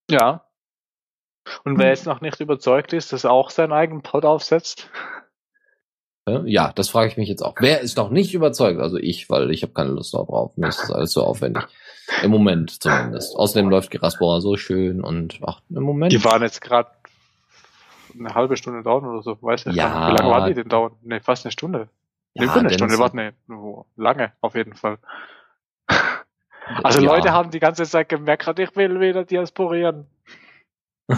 Ja. 0.09 0.47
Und 1.65 1.77
wer 1.77 1.89
jetzt 1.89 2.07
noch 2.07 2.21
nicht 2.21 2.39
überzeugt 2.39 2.93
ist, 2.93 3.13
dass 3.13 3.25
er 3.25 3.33
auch 3.33 3.51
seinen 3.51 3.73
eigenen 3.73 4.03
Pod 4.03 4.25
aufsetzt, 4.25 4.89
Ja, 6.31 6.43
Ja, 6.47 6.73
das 6.75 6.89
frage 6.89 7.09
ich 7.09 7.17
mich 7.17 7.29
jetzt 7.29 7.43
auch. 7.43 7.55
Wer 7.59 7.81
ist 7.81 7.97
noch 7.97 8.11
nicht 8.11 8.35
überzeugt? 8.35 8.81
Also 8.81 8.97
ich, 8.97 9.31
weil 9.31 9.51
ich 9.51 9.63
habe 9.63 9.73
keine 9.73 9.91
Lust 9.91 10.15
darauf. 10.15 10.57
Mir 10.57 10.69
ist 10.69 10.81
das 10.81 10.91
alles 10.91 11.13
so 11.13 11.23
aufwendig. 11.23 11.65
Im 12.23 12.31
Moment 12.31 12.83
zumindest. 12.83 13.37
Außerdem 13.37 13.71
läuft 13.71 13.91
Geraspora 13.91 14.41
so 14.41 14.57
schön 14.57 15.01
und 15.03 15.39
ach, 15.47 15.61
im 15.71 15.85
Moment. 15.85 16.13
die 16.13 16.25
waren 16.25 16.43
jetzt 16.43 16.61
gerade 16.61 16.91
eine 18.19 18.35
halbe 18.35 18.57
Stunde 18.57 18.83
dauern 18.83 19.05
oder 19.07 19.23
so, 19.23 19.39
weiß 19.41 19.67
nicht. 19.67 19.77
Ja. 19.77 20.09
Wie 20.09 20.17
lange 20.17 20.31
waren 20.31 20.49
die 20.49 20.55
denn 20.55 20.69
dauern? 20.69 20.93
Ne, 21.03 21.21
fast 21.21 21.47
eine 21.47 21.53
Stunde. 21.53 21.89
ja, 22.35 22.45
über 22.45 22.57
eine 22.57 22.71
Stunde, 22.71 22.99
warte, 22.99 23.17
ne, 23.17 23.33
oh, 23.49 23.85
lange, 23.97 24.33
auf 24.41 24.55
jeden 24.55 24.75
Fall. 24.75 24.99
Also 26.85 27.01
ja. 27.01 27.13
Leute 27.13 27.33
haben 27.33 27.51
die 27.51 27.59
ganze 27.59 27.83
Zeit 27.83 28.09
gemerkt, 28.09 28.61
ich 28.61 28.77
will 28.77 29.01
wieder 29.01 29.25
diasporieren. 29.25 30.07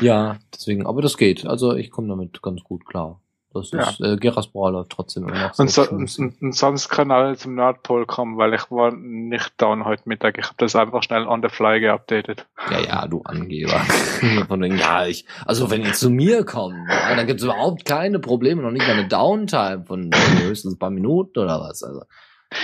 Ja, 0.00 0.38
deswegen, 0.54 0.86
aber 0.86 1.02
das 1.02 1.16
geht. 1.16 1.44
Also 1.44 1.74
ich 1.74 1.90
komme 1.90 2.08
damit 2.08 2.40
ganz 2.40 2.62
gut 2.62 2.86
klar. 2.86 3.20
Das 3.54 3.70
Ja. 3.70 3.88
ist, 3.88 4.00
äh, 4.00 4.16
Geraspora 4.16 4.70
läuft 4.70 4.90
trotzdem 4.92 5.26
immer 5.26 5.48
noch 5.48 5.58
Und, 5.58 5.70
so, 5.70 5.88
und, 5.88 6.18
und 6.18 6.54
sonst 6.54 6.90
können 6.90 7.10
alle 7.10 7.36
zum 7.36 7.54
Nordpol 7.54 8.04
kommen, 8.04 8.36
weil 8.36 8.52
ich 8.54 8.70
war 8.70 8.92
nicht 8.92 9.52
down 9.60 9.86
heute 9.86 10.02
Mittag. 10.04 10.36
Ich 10.38 10.44
habe 10.44 10.56
das 10.58 10.76
einfach 10.76 11.02
schnell 11.02 11.26
on 11.26 11.40
the 11.42 11.48
fly 11.48 11.80
geupdatet. 11.80 12.46
Ja, 12.70 12.80
ja, 12.80 13.06
du 13.06 13.22
Angeber. 13.22 13.80
Von 14.48 14.62
wegen, 14.62 14.76
ja, 14.76 15.06
ich, 15.06 15.24
also 15.46 15.70
wenn 15.70 15.82
ihr 15.82 15.94
zu 15.94 16.10
mir 16.10 16.44
kommt, 16.44 16.76
ja, 16.90 17.16
dann 17.16 17.26
gibt's 17.26 17.42
überhaupt 17.42 17.86
keine 17.86 18.18
Probleme, 18.18 18.60
noch 18.62 18.70
nicht 18.70 18.86
mal 18.86 18.94
eine 18.98 19.08
Downtime 19.08 19.84
von 19.86 20.10
höchstens 20.42 20.74
ein 20.74 20.78
paar 20.78 20.90
Minuten 20.90 21.38
oder 21.38 21.58
was. 21.60 21.82
Also, 21.82 22.02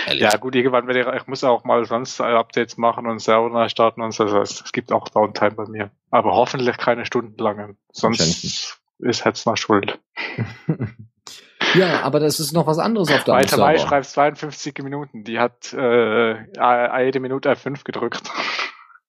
ehrlich. 0.05 0.21
Ja 0.21 0.37
gut, 0.37 0.53
irgendwann 0.55 0.85
werde 0.87 0.99
ich, 1.15 1.21
ich 1.21 1.27
muss 1.27 1.43
auch 1.43 1.63
mal 1.63 1.83
sonst 1.85 2.21
Updates 2.21 2.77
machen 2.77 3.07
und 3.07 3.19
Server 3.19 3.49
neu 3.49 3.69
starten 3.69 4.01
und 4.01 4.13
so. 4.13 4.23
Also 4.23 4.39
es, 4.39 4.61
es 4.61 4.71
gibt 4.71 4.91
auch 4.91 5.09
Downtime 5.09 5.51
bei 5.51 5.65
mir. 5.67 5.89
Aber 6.11 6.33
hoffentlich 6.35 6.77
keine 6.77 7.05
stundenlangen. 7.07 7.77
Sonst 7.91 8.79
ist 8.99 9.25
Hetzner 9.25 9.57
schuld. 9.57 9.99
ja, 11.75 12.01
aber 12.01 12.19
das 12.19 12.39
ist 12.39 12.53
noch 12.53 12.67
was 12.67 12.79
anderes 12.79 13.11
auf 13.11 13.23
deinem 13.23 13.37
Weiter 13.37 13.57
Mai 13.57 13.77
schreibt 13.77 14.05
52 14.05 14.77
Minuten. 14.83 15.23
Die 15.23 15.39
hat 15.39 15.73
äh, 15.73 17.05
jede 17.05 17.19
Minute 17.19 17.51
F5 17.51 17.83
gedrückt. 17.83 18.23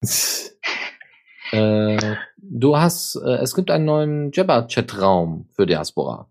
äh, 1.52 2.16
du 2.36 2.76
hast, 2.76 3.16
äh, 3.16 3.36
es 3.36 3.54
gibt 3.54 3.70
einen 3.70 3.84
neuen 3.84 4.32
Jabber-Chat-Raum 4.32 5.48
für 5.52 5.66
Diaspora. 5.66 6.28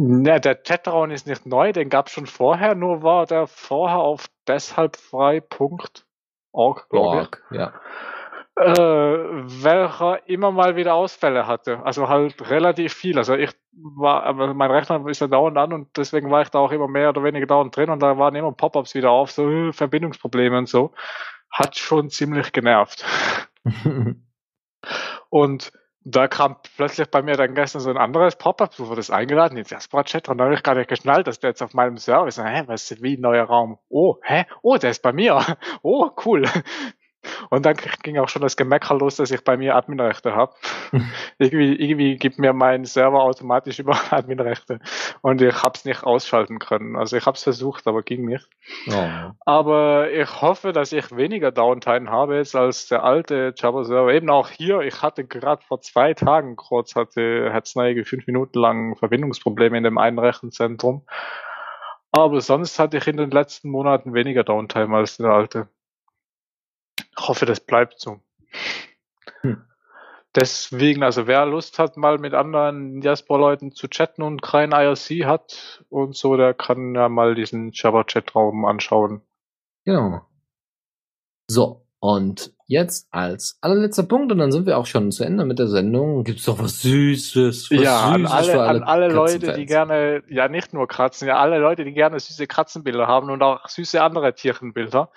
Ne, 0.00 0.40
der 0.40 0.54
Chatraum 0.54 1.10
ist 1.10 1.26
nicht 1.26 1.44
neu, 1.44 1.72
den 1.72 1.88
gab 1.88 2.06
es 2.06 2.12
schon 2.12 2.26
vorher, 2.26 2.76
nur 2.76 3.02
war 3.02 3.26
der 3.26 3.48
vorher 3.48 3.98
auf 3.98 4.26
deshalbfrei.org, 4.46 6.88
glaube 6.88 7.22
ich. 7.22 7.30
Ja. 7.58 7.72
Äh, 8.60 9.62
welcher 9.62 10.28
immer 10.28 10.50
mal 10.50 10.76
wieder 10.76 10.94
Ausfälle 10.94 11.46
hatte. 11.46 11.80
Also 11.84 12.08
halt 12.08 12.50
relativ 12.50 12.92
viel. 12.94 13.18
Also 13.18 13.34
ich 13.34 13.50
war, 13.72 14.24
aber 14.24 14.54
mein 14.54 14.70
Rechner 14.70 15.06
ist 15.08 15.20
ja 15.20 15.26
dauernd 15.28 15.56
an 15.58 15.72
und 15.72 15.96
deswegen 15.96 16.30
war 16.30 16.42
ich 16.42 16.48
da 16.50 16.58
auch 16.58 16.72
immer 16.72 16.88
mehr 16.88 17.10
oder 17.10 17.22
weniger 17.24 17.46
dauernd 17.46 17.76
drin 17.76 17.90
und 17.90 18.00
da 18.02 18.18
waren 18.18 18.34
immer 18.34 18.52
Pop-ups 18.52 18.94
wieder 18.94 19.10
auf, 19.10 19.30
so 19.30 19.48
äh, 19.50 19.72
Verbindungsprobleme 19.72 20.58
und 20.58 20.68
so. 20.68 20.92
Hat 21.50 21.76
schon 21.78 22.10
ziemlich 22.10 22.52
genervt. 22.52 23.04
Und 25.30 25.72
da 26.04 26.26
kam 26.26 26.56
plötzlich 26.76 27.10
bei 27.10 27.22
mir 27.22 27.36
dann 27.36 27.54
gestern 27.54 27.80
so 27.80 27.90
ein 27.90 27.98
anderes 27.98 28.36
Pop-up, 28.36 28.72
so 28.74 28.86
wurde 28.86 28.96
das 28.96 29.10
eingeladen, 29.10 29.58
jetzt 29.58 29.70
Jasper 29.70 30.04
Chat, 30.04 30.28
und 30.28 30.38
dann 30.38 30.46
habe 30.46 30.54
ich 30.54 30.62
gar 30.62 30.74
nicht 30.74 30.88
geschnallt, 30.88 31.26
dass 31.26 31.40
der 31.40 31.50
jetzt 31.50 31.62
auf 31.62 31.74
meinem 31.74 31.98
Server 31.98 32.26
ist. 32.26 32.38
Hä, 32.42 32.62
was 32.66 32.90
ist 32.90 33.02
wie 33.02 33.18
neuer 33.18 33.44
Raum? 33.44 33.78
Oh, 33.90 34.16
hä? 34.22 34.46
Oh, 34.62 34.76
der 34.78 34.90
ist 34.90 35.02
bei 35.02 35.12
mir. 35.12 35.38
Oh, 35.82 36.10
cool. 36.24 36.44
Und 37.50 37.66
dann 37.66 37.76
ging 38.02 38.18
auch 38.18 38.28
schon 38.28 38.42
das 38.42 38.56
Gemecker 38.56 38.94
los, 38.94 39.16
dass 39.16 39.30
ich 39.30 39.42
bei 39.42 39.56
mir 39.56 39.76
Adminrechte 39.76 40.34
habe. 40.34 40.54
irgendwie, 41.38 41.74
irgendwie 41.74 42.16
gibt 42.16 42.38
mir 42.38 42.52
mein 42.52 42.84
Server 42.84 43.22
automatisch 43.22 43.78
über 43.78 43.98
Adminrechte. 44.10 44.80
Und 45.22 45.42
ich 45.42 45.62
habe 45.62 45.72
es 45.74 45.84
nicht 45.84 46.04
ausschalten 46.04 46.58
können. 46.58 46.96
Also 46.96 47.16
ich 47.16 47.26
habe 47.26 47.36
es 47.36 47.42
versucht, 47.42 47.86
aber 47.86 48.02
ging 48.02 48.24
nicht. 48.24 48.48
oh. 48.88 49.32
Aber 49.44 50.10
ich 50.10 50.40
hoffe, 50.40 50.72
dass 50.72 50.92
ich 50.92 51.14
weniger 51.16 51.50
Downtime 51.50 52.10
habe 52.10 52.36
jetzt 52.36 52.54
als 52.54 52.88
der 52.88 53.04
alte 53.04 53.54
Java 53.56 53.84
Server. 53.84 54.12
Eben 54.12 54.30
auch 54.30 54.48
hier, 54.48 54.80
ich 54.80 55.02
hatte 55.02 55.24
gerade 55.24 55.62
vor 55.64 55.80
zwei 55.80 56.14
Tagen 56.14 56.56
kurz, 56.56 56.94
hatte 56.94 57.50
Hetzneige 57.52 58.04
fünf 58.04 58.26
Minuten 58.26 58.58
lang 58.58 58.96
Verbindungsprobleme 58.96 59.76
in 59.78 59.84
dem 59.84 59.98
einen 59.98 60.18
Rechenzentrum. 60.18 61.04
Aber 62.12 62.40
sonst 62.40 62.78
hatte 62.78 62.96
ich 62.96 63.06
in 63.06 63.16
den 63.16 63.30
letzten 63.30 63.70
Monaten 63.70 64.14
weniger 64.14 64.42
Downtime 64.44 64.96
als 64.96 65.18
der 65.18 65.30
alte. 65.30 65.68
Ich 67.18 67.28
hoffe, 67.28 67.46
das 67.46 67.60
bleibt 67.60 68.00
so. 68.00 68.20
Hm. 69.40 69.64
Deswegen, 70.34 71.02
also 71.02 71.26
wer 71.26 71.46
Lust 71.46 71.78
hat, 71.78 71.96
mal 71.96 72.18
mit 72.18 72.34
anderen 72.34 73.00
Diaspora-Leuten 73.00 73.72
zu 73.72 73.88
chatten 73.88 74.22
und 74.22 74.42
kein 74.42 74.72
IRC 74.72 75.24
hat 75.24 75.84
und 75.88 76.14
so, 76.14 76.36
der 76.36 76.54
kann 76.54 76.94
ja 76.94 77.08
mal 77.08 77.34
diesen 77.34 77.70
Java-Chat-Raum 77.72 78.64
anschauen. 78.64 79.22
Genau. 79.84 80.20
So, 81.48 81.86
und 81.98 82.54
jetzt 82.68 83.08
als 83.10 83.58
allerletzter 83.62 84.02
Punkt, 84.02 84.30
und 84.30 84.38
dann 84.38 84.52
sind 84.52 84.66
wir 84.66 84.76
auch 84.76 84.84
schon 84.84 85.10
zu 85.10 85.24
Ende 85.24 85.46
mit 85.46 85.58
der 85.58 85.68
Sendung, 85.68 86.22
gibt's 86.22 86.44
doch 86.44 86.58
was 86.58 86.82
Süßes. 86.82 87.70
Was 87.70 87.80
ja, 87.80 88.00
an 88.00 88.20
Süßes 88.20 88.32
alle, 88.32 88.52
für 88.52 88.62
an 88.62 88.82
alle 88.82 89.08
Leute, 89.08 89.54
die 89.54 89.64
gerne, 89.64 90.22
ja 90.28 90.48
nicht 90.48 90.74
nur 90.74 90.86
Kratzen, 90.86 91.26
ja 91.26 91.38
alle 91.38 91.58
Leute, 91.58 91.84
die 91.84 91.94
gerne 91.94 92.20
süße 92.20 92.46
Katzenbilder 92.46 93.06
haben 93.06 93.30
und 93.30 93.42
auch 93.42 93.66
süße 93.68 94.02
andere 94.02 94.34
Tierchenbilder, 94.34 95.10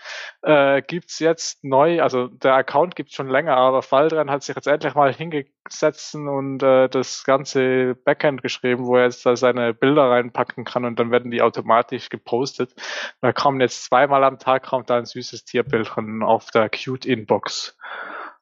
äh, 0.44 0.82
gibt's 0.82 1.20
jetzt 1.20 1.62
neu, 1.64 2.02
also 2.02 2.28
der 2.28 2.54
Account 2.54 2.96
gibt's 2.96 3.16
schon 3.16 3.30
länger, 3.30 3.58
aber 3.58 3.82
Faldren 3.82 4.32
hat 4.32 4.44
sich 4.44 4.56
jetzt 4.56 4.68
endlich 4.68 4.96
mal 4.96 5.14
hingesetzt 5.14 6.16
und 6.16 6.64
äh, 6.64 6.88
das 6.88 7.26
ganze 7.26 7.96
Backend 7.96 8.44
geschrieben, 8.44 8.86
wo 8.86 8.96
er 8.96 9.04
jetzt 9.04 9.26
da 9.26 9.36
seine 9.36 9.74
Bilder 9.74 10.10
reinpacken 10.10 10.64
kann 10.64 10.86
und 10.86 10.98
dann 10.98 11.12
werden 11.12 11.32
die 11.32 11.42
automatisch 11.42 12.08
gepostet. 12.08 12.74
Da 13.20 13.34
kommen 13.34 13.60
jetzt 13.60 13.84
zweimal 13.84 14.24
am 14.24 14.40
Tag 14.40 14.64
kommt 14.64 14.90
da 14.90 14.98
ein 14.98 15.06
süßes 15.06 15.44
Tierbildchen 15.44 16.24
auf 16.24 16.50
der 16.52 16.70
Cute 16.70 17.06
Inbox. 17.06 17.41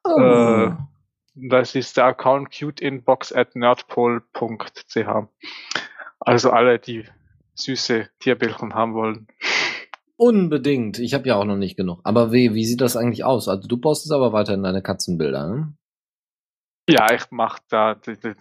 Oh. 0.04 0.20
Äh, 0.20 0.72
das 1.34 1.74
ist 1.74 1.96
der 1.96 2.06
Account 2.06 2.50
cuteinbox 2.50 3.32
at 3.32 3.56
nerdpol.ch. 3.56 5.08
Also 6.20 6.50
alle, 6.50 6.78
die 6.78 7.04
süße 7.54 8.08
Tierbildchen 8.18 8.74
haben 8.74 8.94
wollen. 8.94 9.28
Unbedingt. 10.16 10.98
Ich 10.98 11.14
habe 11.14 11.28
ja 11.28 11.36
auch 11.36 11.44
noch 11.44 11.56
nicht 11.56 11.76
genug. 11.76 12.00
Aber 12.04 12.32
wie, 12.32 12.54
wie 12.54 12.64
sieht 12.66 12.80
das 12.80 12.96
eigentlich 12.96 13.24
aus? 13.24 13.48
Also 13.48 13.66
du 13.66 13.78
postest 13.78 14.12
aber 14.12 14.32
weiterhin 14.32 14.62
deine 14.62 14.82
Katzenbilder, 14.82 15.48
ne? 15.48 15.72
Ja, 16.88 17.12
ich 17.14 17.22
mach 17.30 17.58
da, 17.68 17.96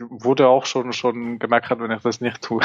wurde 0.10 0.48
auch 0.48 0.66
schon, 0.66 0.92
schon 0.92 1.38
gemerkt, 1.40 1.70
wenn 1.70 1.92
ich 1.92 2.02
das 2.02 2.20
nicht 2.20 2.42
tue. 2.42 2.62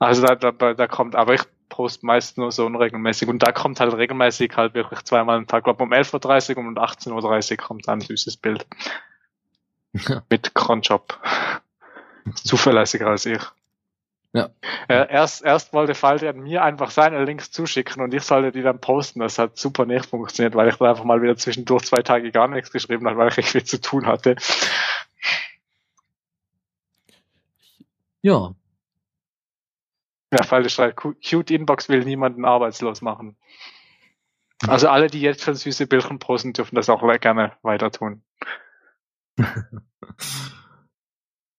Also 0.00 0.26
da, 0.26 0.34
da, 0.34 0.74
da 0.74 0.86
kommt, 0.88 1.14
aber 1.14 1.34
ich 1.34 1.42
poste 1.68 2.06
meist 2.06 2.38
nur 2.38 2.52
so 2.52 2.66
unregelmäßig 2.66 3.28
und 3.28 3.42
da 3.42 3.52
kommt 3.52 3.80
halt 3.80 3.94
regelmäßig 3.94 4.56
halt 4.56 4.74
wirklich 4.74 5.02
zweimal 5.02 5.38
am 5.38 5.46
Tag. 5.46 5.64
Glaube 5.64 5.82
um 5.82 5.92
11.30 5.92 6.52
Uhr 6.52 6.58
und 6.58 6.78
um 6.78 6.82
18.30 6.82 7.52
Uhr 7.52 7.56
kommt 7.58 7.88
ein 7.88 8.00
süßes 8.00 8.36
Bild. 8.36 8.66
Mit 10.28 10.54
Cronjob. 10.54 11.18
Zuverlässiger 12.34 13.08
als 13.08 13.26
ich. 13.26 13.42
Ja. 14.32 14.50
Äh, 14.88 15.12
erst, 15.12 15.44
erst 15.44 15.72
wollte 15.72 15.94
Falter 15.94 16.32
mir 16.32 16.64
einfach 16.64 16.90
seine 16.90 17.24
Links 17.24 17.52
zuschicken 17.52 18.02
und 18.02 18.12
ich 18.12 18.24
sollte 18.24 18.50
die 18.50 18.62
dann 18.62 18.80
posten. 18.80 19.20
Das 19.20 19.38
hat 19.38 19.56
super 19.56 19.86
nicht 19.86 20.06
funktioniert, 20.06 20.56
weil 20.56 20.68
ich 20.68 20.76
da 20.76 20.90
einfach 20.90 21.04
mal 21.04 21.22
wieder 21.22 21.36
zwischendurch 21.36 21.84
zwei 21.84 22.02
Tage 22.02 22.32
gar 22.32 22.48
nichts 22.48 22.72
geschrieben 22.72 23.06
habe, 23.06 23.16
weil 23.16 23.38
ich 23.38 23.46
viel 23.46 23.62
zu 23.62 23.80
tun 23.80 24.06
hatte. 24.06 24.34
Ja. 28.22 28.54
Ja, 30.34 30.42
Falter 30.42 30.68
schreibt, 30.68 30.96
Cu- 30.96 31.14
Cute 31.14 31.52
Inbox 31.52 31.88
will 31.88 32.04
niemanden 32.04 32.44
arbeitslos 32.44 33.02
machen. 33.02 33.36
Also 34.66 34.88
alle, 34.88 35.06
die 35.06 35.20
jetzt 35.20 35.42
schon 35.42 35.54
süße 35.54 35.86
Bildchen 35.86 36.18
posten, 36.18 36.52
dürfen 36.52 36.74
das 36.74 36.88
auch 36.88 37.02
gerne 37.20 37.52
weiter 37.62 37.90
tun. 37.90 38.22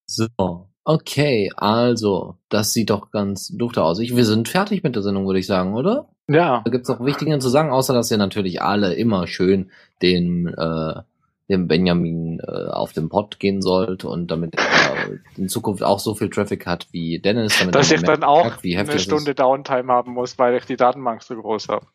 So. 0.08 0.70
Okay, 0.84 1.52
also, 1.58 2.38
das 2.50 2.72
sieht 2.72 2.92
doch 2.92 3.10
ganz 3.10 3.48
dufte 3.48 3.84
aus. 3.84 4.00
Ich, 4.00 4.16
wir 4.16 4.24
sind 4.24 4.48
fertig 4.48 4.84
mit 4.84 4.96
der 4.96 5.02
Sendung, 5.02 5.26
würde 5.26 5.40
ich 5.40 5.48
sagen, 5.48 5.74
oder? 5.74 6.10
Ja. 6.28 6.62
Da 6.64 6.70
gibt's 6.70 6.88
noch 6.90 7.04
wichtiger 7.04 7.40
zu 7.40 7.50
sagen, 7.50 7.72
außer 7.72 7.94
dass 7.94 8.12
ihr 8.12 8.18
natürlich 8.18 8.62
alle 8.62 8.94
immer 8.94 9.26
schön 9.26 9.72
den, 10.04 10.48
äh, 10.48 11.02
dem 11.50 11.68
Benjamin 11.68 12.40
äh, 12.40 12.70
auf 12.70 12.94
den 12.94 13.10
Pod 13.10 13.40
gehen 13.40 13.62
sollt 13.62 14.04
und 14.04 14.32
damit 14.32 14.56
er 14.56 15.20
in 15.38 15.48
Zukunft 15.48 15.84
auch 15.84 16.00
so 16.00 16.16
viel 16.16 16.30
Traffic 16.30 16.66
hat 16.66 16.88
wie 16.92 17.20
Dennis. 17.20 17.60
Damit 17.60 17.76
Dass 17.76 17.92
er 17.92 17.98
ich 17.98 18.04
dann 18.04 18.24
auch 18.24 18.46
heftig 18.46 18.78
eine 18.78 19.00
Stunde. 19.00 19.36
Downtime 19.36 19.92
haben 19.92 20.14
muss, 20.14 20.40
weil 20.40 20.56
ich 20.56 20.66
die 20.66 20.76
Datenbank 20.76 21.22
so 21.22 21.36
groß 21.36 21.68
habe. 21.70 21.86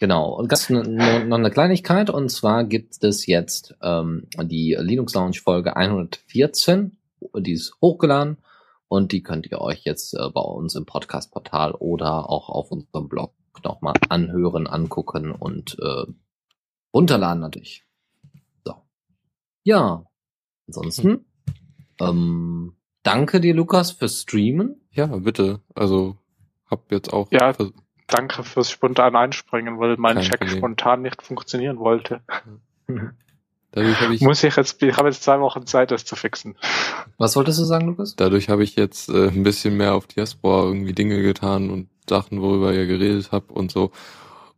Genau. 0.00 0.34
Und 0.34 0.48
ganz 0.48 0.70
noch 0.70 0.82
eine 0.84 1.50
Kleinigkeit, 1.50 2.10
und 2.10 2.30
zwar 2.30 2.64
gibt 2.64 3.02
es 3.04 3.26
jetzt 3.26 3.74
ähm, 3.82 4.26
die 4.42 4.76
Linux 4.78 5.14
Lounge 5.14 5.38
Folge 5.42 5.76
114, 5.76 6.96
die 7.36 7.52
ist 7.52 7.76
hochgeladen 7.80 8.38
und 8.88 9.12
die 9.12 9.22
könnt 9.22 9.50
ihr 9.50 9.60
euch 9.60 9.84
jetzt 9.84 10.14
äh, 10.14 10.30
bei 10.30 10.40
uns 10.40 10.74
im 10.74 10.86
Podcast-Portal 10.86 11.72
oder 11.72 12.28
auch 12.28 12.48
auf 12.48 12.70
unserem 12.70 13.08
Blog 13.08 13.32
nochmal 13.62 13.94
anhören, 14.08 14.66
angucken 14.66 15.30
und 15.32 15.76
äh, 15.80 16.10
runterladen 16.92 17.40
natürlich. 17.40 17.83
Ja. 19.64 20.04
Ansonsten, 20.68 21.24
ähm, 22.00 22.74
danke 23.02 23.40
dir, 23.40 23.54
Lukas, 23.54 23.90
fürs 23.92 24.22
Streamen. 24.22 24.80
Ja, 24.92 25.06
bitte. 25.06 25.60
Also 25.74 26.16
hab 26.70 26.90
jetzt 26.92 27.12
auch 27.12 27.30
Ja. 27.32 27.52
vers- 27.52 27.72
Danke 28.06 28.44
fürs 28.44 28.70
spontan 28.70 29.16
einspringen, 29.16 29.78
weil 29.80 29.96
mein 29.96 30.16
Kein 30.16 30.24
Check 30.24 30.40
Problem. 30.40 30.58
spontan 30.58 31.02
nicht 31.02 31.22
funktionieren 31.22 31.78
wollte. 31.78 32.20
dadurch 33.72 34.00
habe 34.00 34.14
ich 34.14 34.20
Muss 34.20 34.44
ich 34.44 34.54
jetzt, 34.56 34.82
ich 34.82 34.96
habe 34.96 35.08
jetzt 35.08 35.22
zwei 35.22 35.40
Wochen 35.40 35.66
Zeit, 35.66 35.90
das 35.90 36.04
zu 36.04 36.14
fixen. 36.14 36.56
Was 37.16 37.34
wolltest 37.34 37.58
du 37.58 37.64
sagen, 37.64 37.86
Lukas? 37.86 38.14
dadurch 38.16 38.50
habe 38.50 38.62
ich 38.62 38.76
jetzt 38.76 39.08
äh, 39.08 39.28
ein 39.28 39.42
bisschen 39.42 39.76
mehr 39.78 39.94
auf 39.94 40.06
Diaspora 40.06 40.64
irgendwie 40.66 40.92
Dinge 40.92 41.22
getan 41.22 41.70
und 41.70 41.88
Sachen, 42.08 42.42
worüber 42.42 42.74
ihr 42.74 42.86
geredet 42.86 43.30
habt 43.32 43.50
und 43.50 43.72
so. 43.72 43.90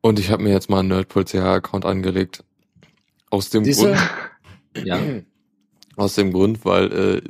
Und 0.01 0.19
ich 0.19 0.31
habe 0.31 0.43
mir 0.43 0.51
jetzt 0.51 0.69
mal 0.69 0.81
einen 0.81 0.89
Nerdpool 0.89 1.25
CH 1.25 1.37
Account 1.57 1.85
angelegt. 1.87 2.43
Aus 3.31 3.51
dem 3.51 3.65
Siehste? 3.65 3.89
Grund, 3.93 4.01
Ja. 4.85 5.01
aus 5.97 6.15
dem 6.15 6.33
Grund, 6.33 6.65
weil 6.65 6.93
äh, 6.93 7.23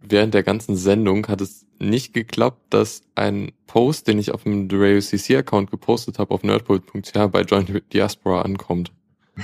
während 0.00 0.34
der 0.34 0.42
ganzen 0.42 0.76
Sendung 0.76 1.28
hat 1.28 1.40
es 1.40 1.66
nicht 1.78 2.14
geklappt, 2.14 2.62
dass 2.70 3.02
ein 3.14 3.52
Post, 3.66 4.08
den 4.08 4.18
ich 4.18 4.32
auf 4.32 4.44
dem 4.44 4.68
Derail 4.68 5.02
CC 5.02 5.36
Account 5.36 5.70
gepostet 5.70 6.18
habe 6.18 6.32
auf 6.32 6.42
nerdpool.ch 6.42 7.12
bei 7.30 7.42
Joint 7.42 7.82
Diaspora 7.92 8.42
ankommt. 8.42 8.92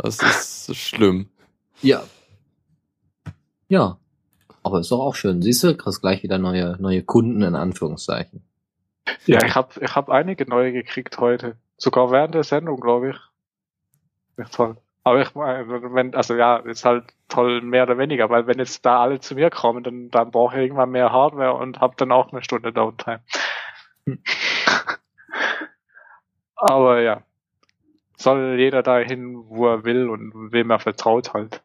Das 0.00 0.20
ist 0.68 0.76
schlimm. 0.76 1.28
Ja. 1.82 2.04
Ja. 3.66 3.98
Aber 4.62 4.78
ist 4.78 4.92
doch 4.92 5.00
auch 5.00 5.16
schön. 5.16 5.42
Siehst 5.42 5.64
du, 5.64 5.76
kriegst 5.76 6.00
gleich 6.00 6.22
wieder 6.22 6.38
neue, 6.38 6.76
neue 6.80 7.02
Kunden 7.02 7.42
in 7.42 7.56
Anführungszeichen. 7.56 8.42
Ja, 9.26 9.44
ich 9.44 9.56
habe 9.56 9.72
ich 9.80 9.96
hab 9.96 10.08
einige 10.08 10.48
neue 10.48 10.72
gekriegt 10.72 11.18
heute. 11.18 11.56
Sogar 11.76 12.12
während 12.12 12.34
der 12.34 12.44
Sendung, 12.44 12.78
glaube 12.78 13.10
ich. 13.10 13.16
Echt 14.36 14.54
toll. 14.54 14.76
Aber 15.08 15.22
ich 15.22 15.34
meine, 15.34 15.66
wenn, 15.94 16.14
also 16.14 16.34
ja, 16.34 16.56
ist 16.58 16.84
halt 16.84 17.04
toll 17.28 17.62
mehr 17.62 17.84
oder 17.84 17.96
weniger, 17.96 18.28
weil 18.28 18.46
wenn 18.46 18.58
jetzt 18.58 18.84
da 18.84 19.00
alle 19.00 19.20
zu 19.20 19.34
mir 19.34 19.48
kommen, 19.50 19.82
dann, 19.82 20.10
dann 20.10 20.30
brauche 20.30 20.56
ich 20.56 20.62
irgendwann 20.62 20.90
mehr 20.90 21.12
Hardware 21.12 21.54
und 21.54 21.80
habe 21.80 21.94
dann 21.96 22.12
auch 22.12 22.30
eine 22.30 22.42
Stunde 22.42 22.72
Downtime. 22.74 23.20
Aber 26.56 27.00
ja, 27.00 27.22
soll 28.16 28.56
jeder 28.58 28.82
dahin, 28.82 29.48
wo 29.48 29.68
er 29.68 29.84
will 29.84 30.08
und 30.10 30.52
wem 30.52 30.70
er 30.70 30.80
vertraut 30.80 31.34
halt. 31.34 31.62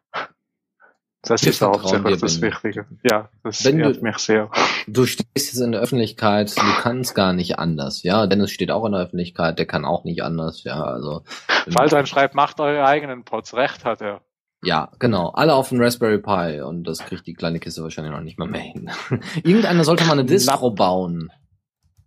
Das 1.26 1.42
Wir 1.42 1.50
ist 1.50 1.62
hauptsächlich 1.62 2.14
dir, 2.14 2.20
das 2.20 2.40
Ben. 2.40 2.50
Wichtige. 2.52 2.86
Ja, 3.02 3.28
das 3.42 3.64
Wenn 3.64 3.78
du- 3.78 3.84
ehrt 3.84 4.02
mich 4.02 4.18
sehr. 4.18 4.50
Du 4.86 5.06
stehst 5.06 5.26
jetzt 5.34 5.60
in 5.60 5.72
der 5.72 5.80
Öffentlichkeit, 5.80 6.54
du 6.56 6.62
kannst 6.80 7.14
gar 7.14 7.32
nicht 7.32 7.58
anders, 7.58 8.02
ja. 8.02 8.26
Dennis 8.26 8.50
steht 8.50 8.70
auch 8.70 8.84
in 8.84 8.92
der 8.92 9.00
Öffentlichkeit, 9.02 9.58
der 9.58 9.66
kann 9.66 9.84
auch 9.84 10.04
nicht 10.04 10.22
anders, 10.22 10.64
ja. 10.64 10.82
Also. 10.84 11.22
Falls 11.70 12.08
schreibt, 12.08 12.34
macht 12.34 12.60
eure 12.60 12.84
eigenen 12.84 13.24
Pods. 13.24 13.54
Recht 13.54 13.84
hat 13.84 14.02
er. 14.02 14.20
Ja, 14.62 14.90
genau. 14.98 15.28
Alle 15.30 15.54
auf 15.54 15.68
dem 15.68 15.80
Raspberry 15.80 16.18
Pi 16.18 16.60
und 16.62 16.84
das 16.84 16.98
kriegt 17.00 17.26
die 17.26 17.34
kleine 17.34 17.58
Kiste 17.60 17.82
wahrscheinlich 17.82 18.12
noch 18.14 18.22
nicht 18.22 18.38
mal 18.38 18.48
mehr 18.48 18.62
hin. 18.62 18.90
Irgendeiner 19.42 19.84
sollte 19.84 20.04
mal 20.04 20.12
eine 20.12 20.24
Distro 20.24 20.70
bauen. 20.70 21.30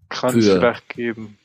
Vielleicht 0.10 0.90
geben. 0.90 1.38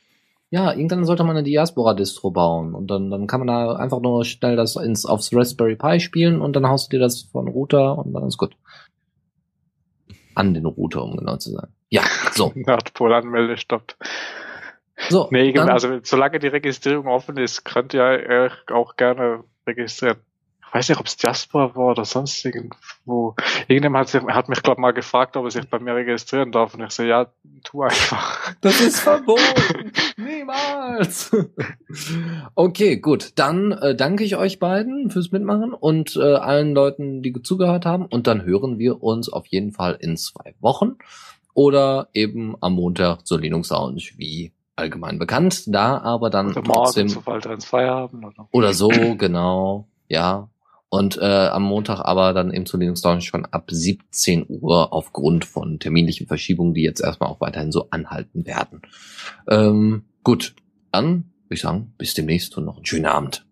Ja, 0.53 0.71
irgendwann 0.71 1.03
sollte 1.03 1.23
man 1.23 1.35
eine 1.35 1.41
Diaspora-Distro 1.43 2.29
bauen 2.29 2.75
und 2.75 2.85
dann, 2.85 3.09
dann 3.09 3.25
kann 3.25 3.39
man 3.39 3.47
da 3.47 3.75
einfach 3.75 3.99
nur 4.01 4.23
schnell 4.23 4.55
das 4.55 4.75
ins, 4.75 5.03
aufs 5.03 5.31
Raspberry 5.33 5.75
Pi 5.75 5.99
spielen 5.99 6.41
und 6.41 6.55
dann 6.55 6.67
haust 6.67 6.93
du 6.93 6.97
dir 6.97 7.01
das 7.01 7.23
von 7.23 7.47
Router 7.47 7.97
und 7.97 8.13
dann 8.13 8.27
ist 8.27 8.37
gut. 8.37 8.55
An 10.35 10.53
den 10.53 10.67
Router, 10.67 11.01
um 11.03 11.17
genau 11.17 11.37
zu 11.37 11.49
sein. 11.49 11.69
Ja, 11.89 12.03
so. 12.33 12.51
Nordpol-Anmelde 12.55 13.57
stoppt. 13.57 13.97
so 15.09 15.27
Nee, 15.31 15.51
dann- 15.53 15.69
also 15.69 15.97
solange 16.03 16.37
die 16.37 16.49
Registrierung 16.49 17.07
offen 17.07 17.37
ist, 17.37 17.65
könnt 17.65 17.95
ihr 17.95 18.03
euch 18.03 18.53
auch 18.71 18.95
gerne 18.95 19.43
registrieren. 19.65 20.17
Ich 20.67 20.75
weiß 20.75 20.89
nicht, 20.89 20.99
ob 20.99 21.05
es 21.05 21.17
Diaspora 21.17 21.75
war 21.75 21.91
oder 21.91 22.03
sonst 22.05 22.43
irgendwo. 22.43 23.35
Irgendjemand 23.67 24.01
hat, 24.05 24.09
sich, 24.09 24.23
hat 24.23 24.49
mich, 24.49 24.63
glaube 24.63 24.81
mal 24.81 24.91
gefragt, 24.91 25.37
ob 25.37 25.45
er 25.45 25.51
sich 25.51 25.69
bei 25.69 25.77
mir 25.77 25.93
registrieren 25.95 26.51
darf. 26.51 26.73
Und 26.73 26.81
ich 26.81 26.89
so, 26.89 27.03
ja, 27.03 27.27
tu 27.63 27.83
einfach. 27.83 28.55
Das 28.61 28.81
ist 28.81 28.99
verboten. 28.99 29.91
Niemals. 30.43 31.31
Okay, 32.55 32.97
gut. 32.97 33.33
Dann 33.35 33.71
äh, 33.71 33.95
danke 33.95 34.23
ich 34.23 34.35
euch 34.35 34.59
beiden 34.59 35.11
fürs 35.11 35.31
Mitmachen 35.31 35.73
und 35.73 36.15
äh, 36.15 36.35
allen 36.35 36.73
Leuten, 36.73 37.21
die 37.21 37.33
zugehört 37.43 37.85
haben. 37.85 38.05
Und 38.05 38.25
dann 38.25 38.43
hören 38.43 38.79
wir 38.79 39.03
uns 39.03 39.29
auf 39.29 39.45
jeden 39.47 39.71
Fall 39.71 39.97
in 39.99 40.17
zwei 40.17 40.55
Wochen 40.59 40.95
oder 41.53 42.09
eben 42.13 42.55
am 42.61 42.73
Montag 42.73 43.27
zur 43.27 43.39
Linux 43.39 43.69
Lounge, 43.69 44.01
wie 44.17 44.53
allgemein 44.75 45.19
bekannt. 45.19 45.63
Da 45.67 45.99
aber 45.99 46.29
dann 46.29 46.51
Oder 46.51 46.63
trotzdem 46.63 47.07
morgen, 47.13 47.51
ins 47.51 47.65
Feierabend 47.65 48.25
oder. 48.25 48.47
oder 48.51 48.73
so, 48.73 48.89
genau. 49.17 49.87
Ja. 50.07 50.49
Und 50.89 51.17
äh, 51.17 51.47
am 51.47 51.63
Montag 51.63 52.01
aber 52.01 52.33
dann 52.33 52.53
eben 52.53 52.67
zur 52.67 52.79
Linux 52.79 53.03
Lounge 53.03 53.21
schon 53.21 53.45
ab 53.45 53.69
17 53.71 54.45
Uhr 54.47 54.93
aufgrund 54.93 55.45
von 55.45 55.79
terminlichen 55.79 56.27
Verschiebungen, 56.27 56.75
die 56.75 56.83
jetzt 56.83 57.01
erstmal 57.01 57.29
auch 57.29 57.41
weiterhin 57.41 57.71
so 57.71 57.87
anhalten 57.89 58.45
werden. 58.45 58.81
Ähm, 59.47 60.05
gut, 60.23 60.55
dann 60.91 61.31
würde 61.43 61.55
ich 61.55 61.61
sagen, 61.61 61.93
bis 61.97 62.13
demnächst 62.13 62.57
und 62.57 62.65
noch 62.65 62.77
einen 62.77 62.85
schönen 62.85 63.05
Abend. 63.05 63.45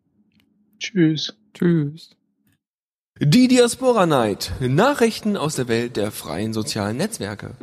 Tschüss. 0.79 1.37
Tschüss. 1.53 2.15
Die 3.19 3.47
Diaspora 3.47 4.05
Night. 4.05 4.51
Nachrichten 4.59 5.37
aus 5.37 5.55
der 5.55 5.67
Welt 5.67 5.95
der 5.95 6.11
freien 6.11 6.53
sozialen 6.53 6.97
Netzwerke. 6.97 7.55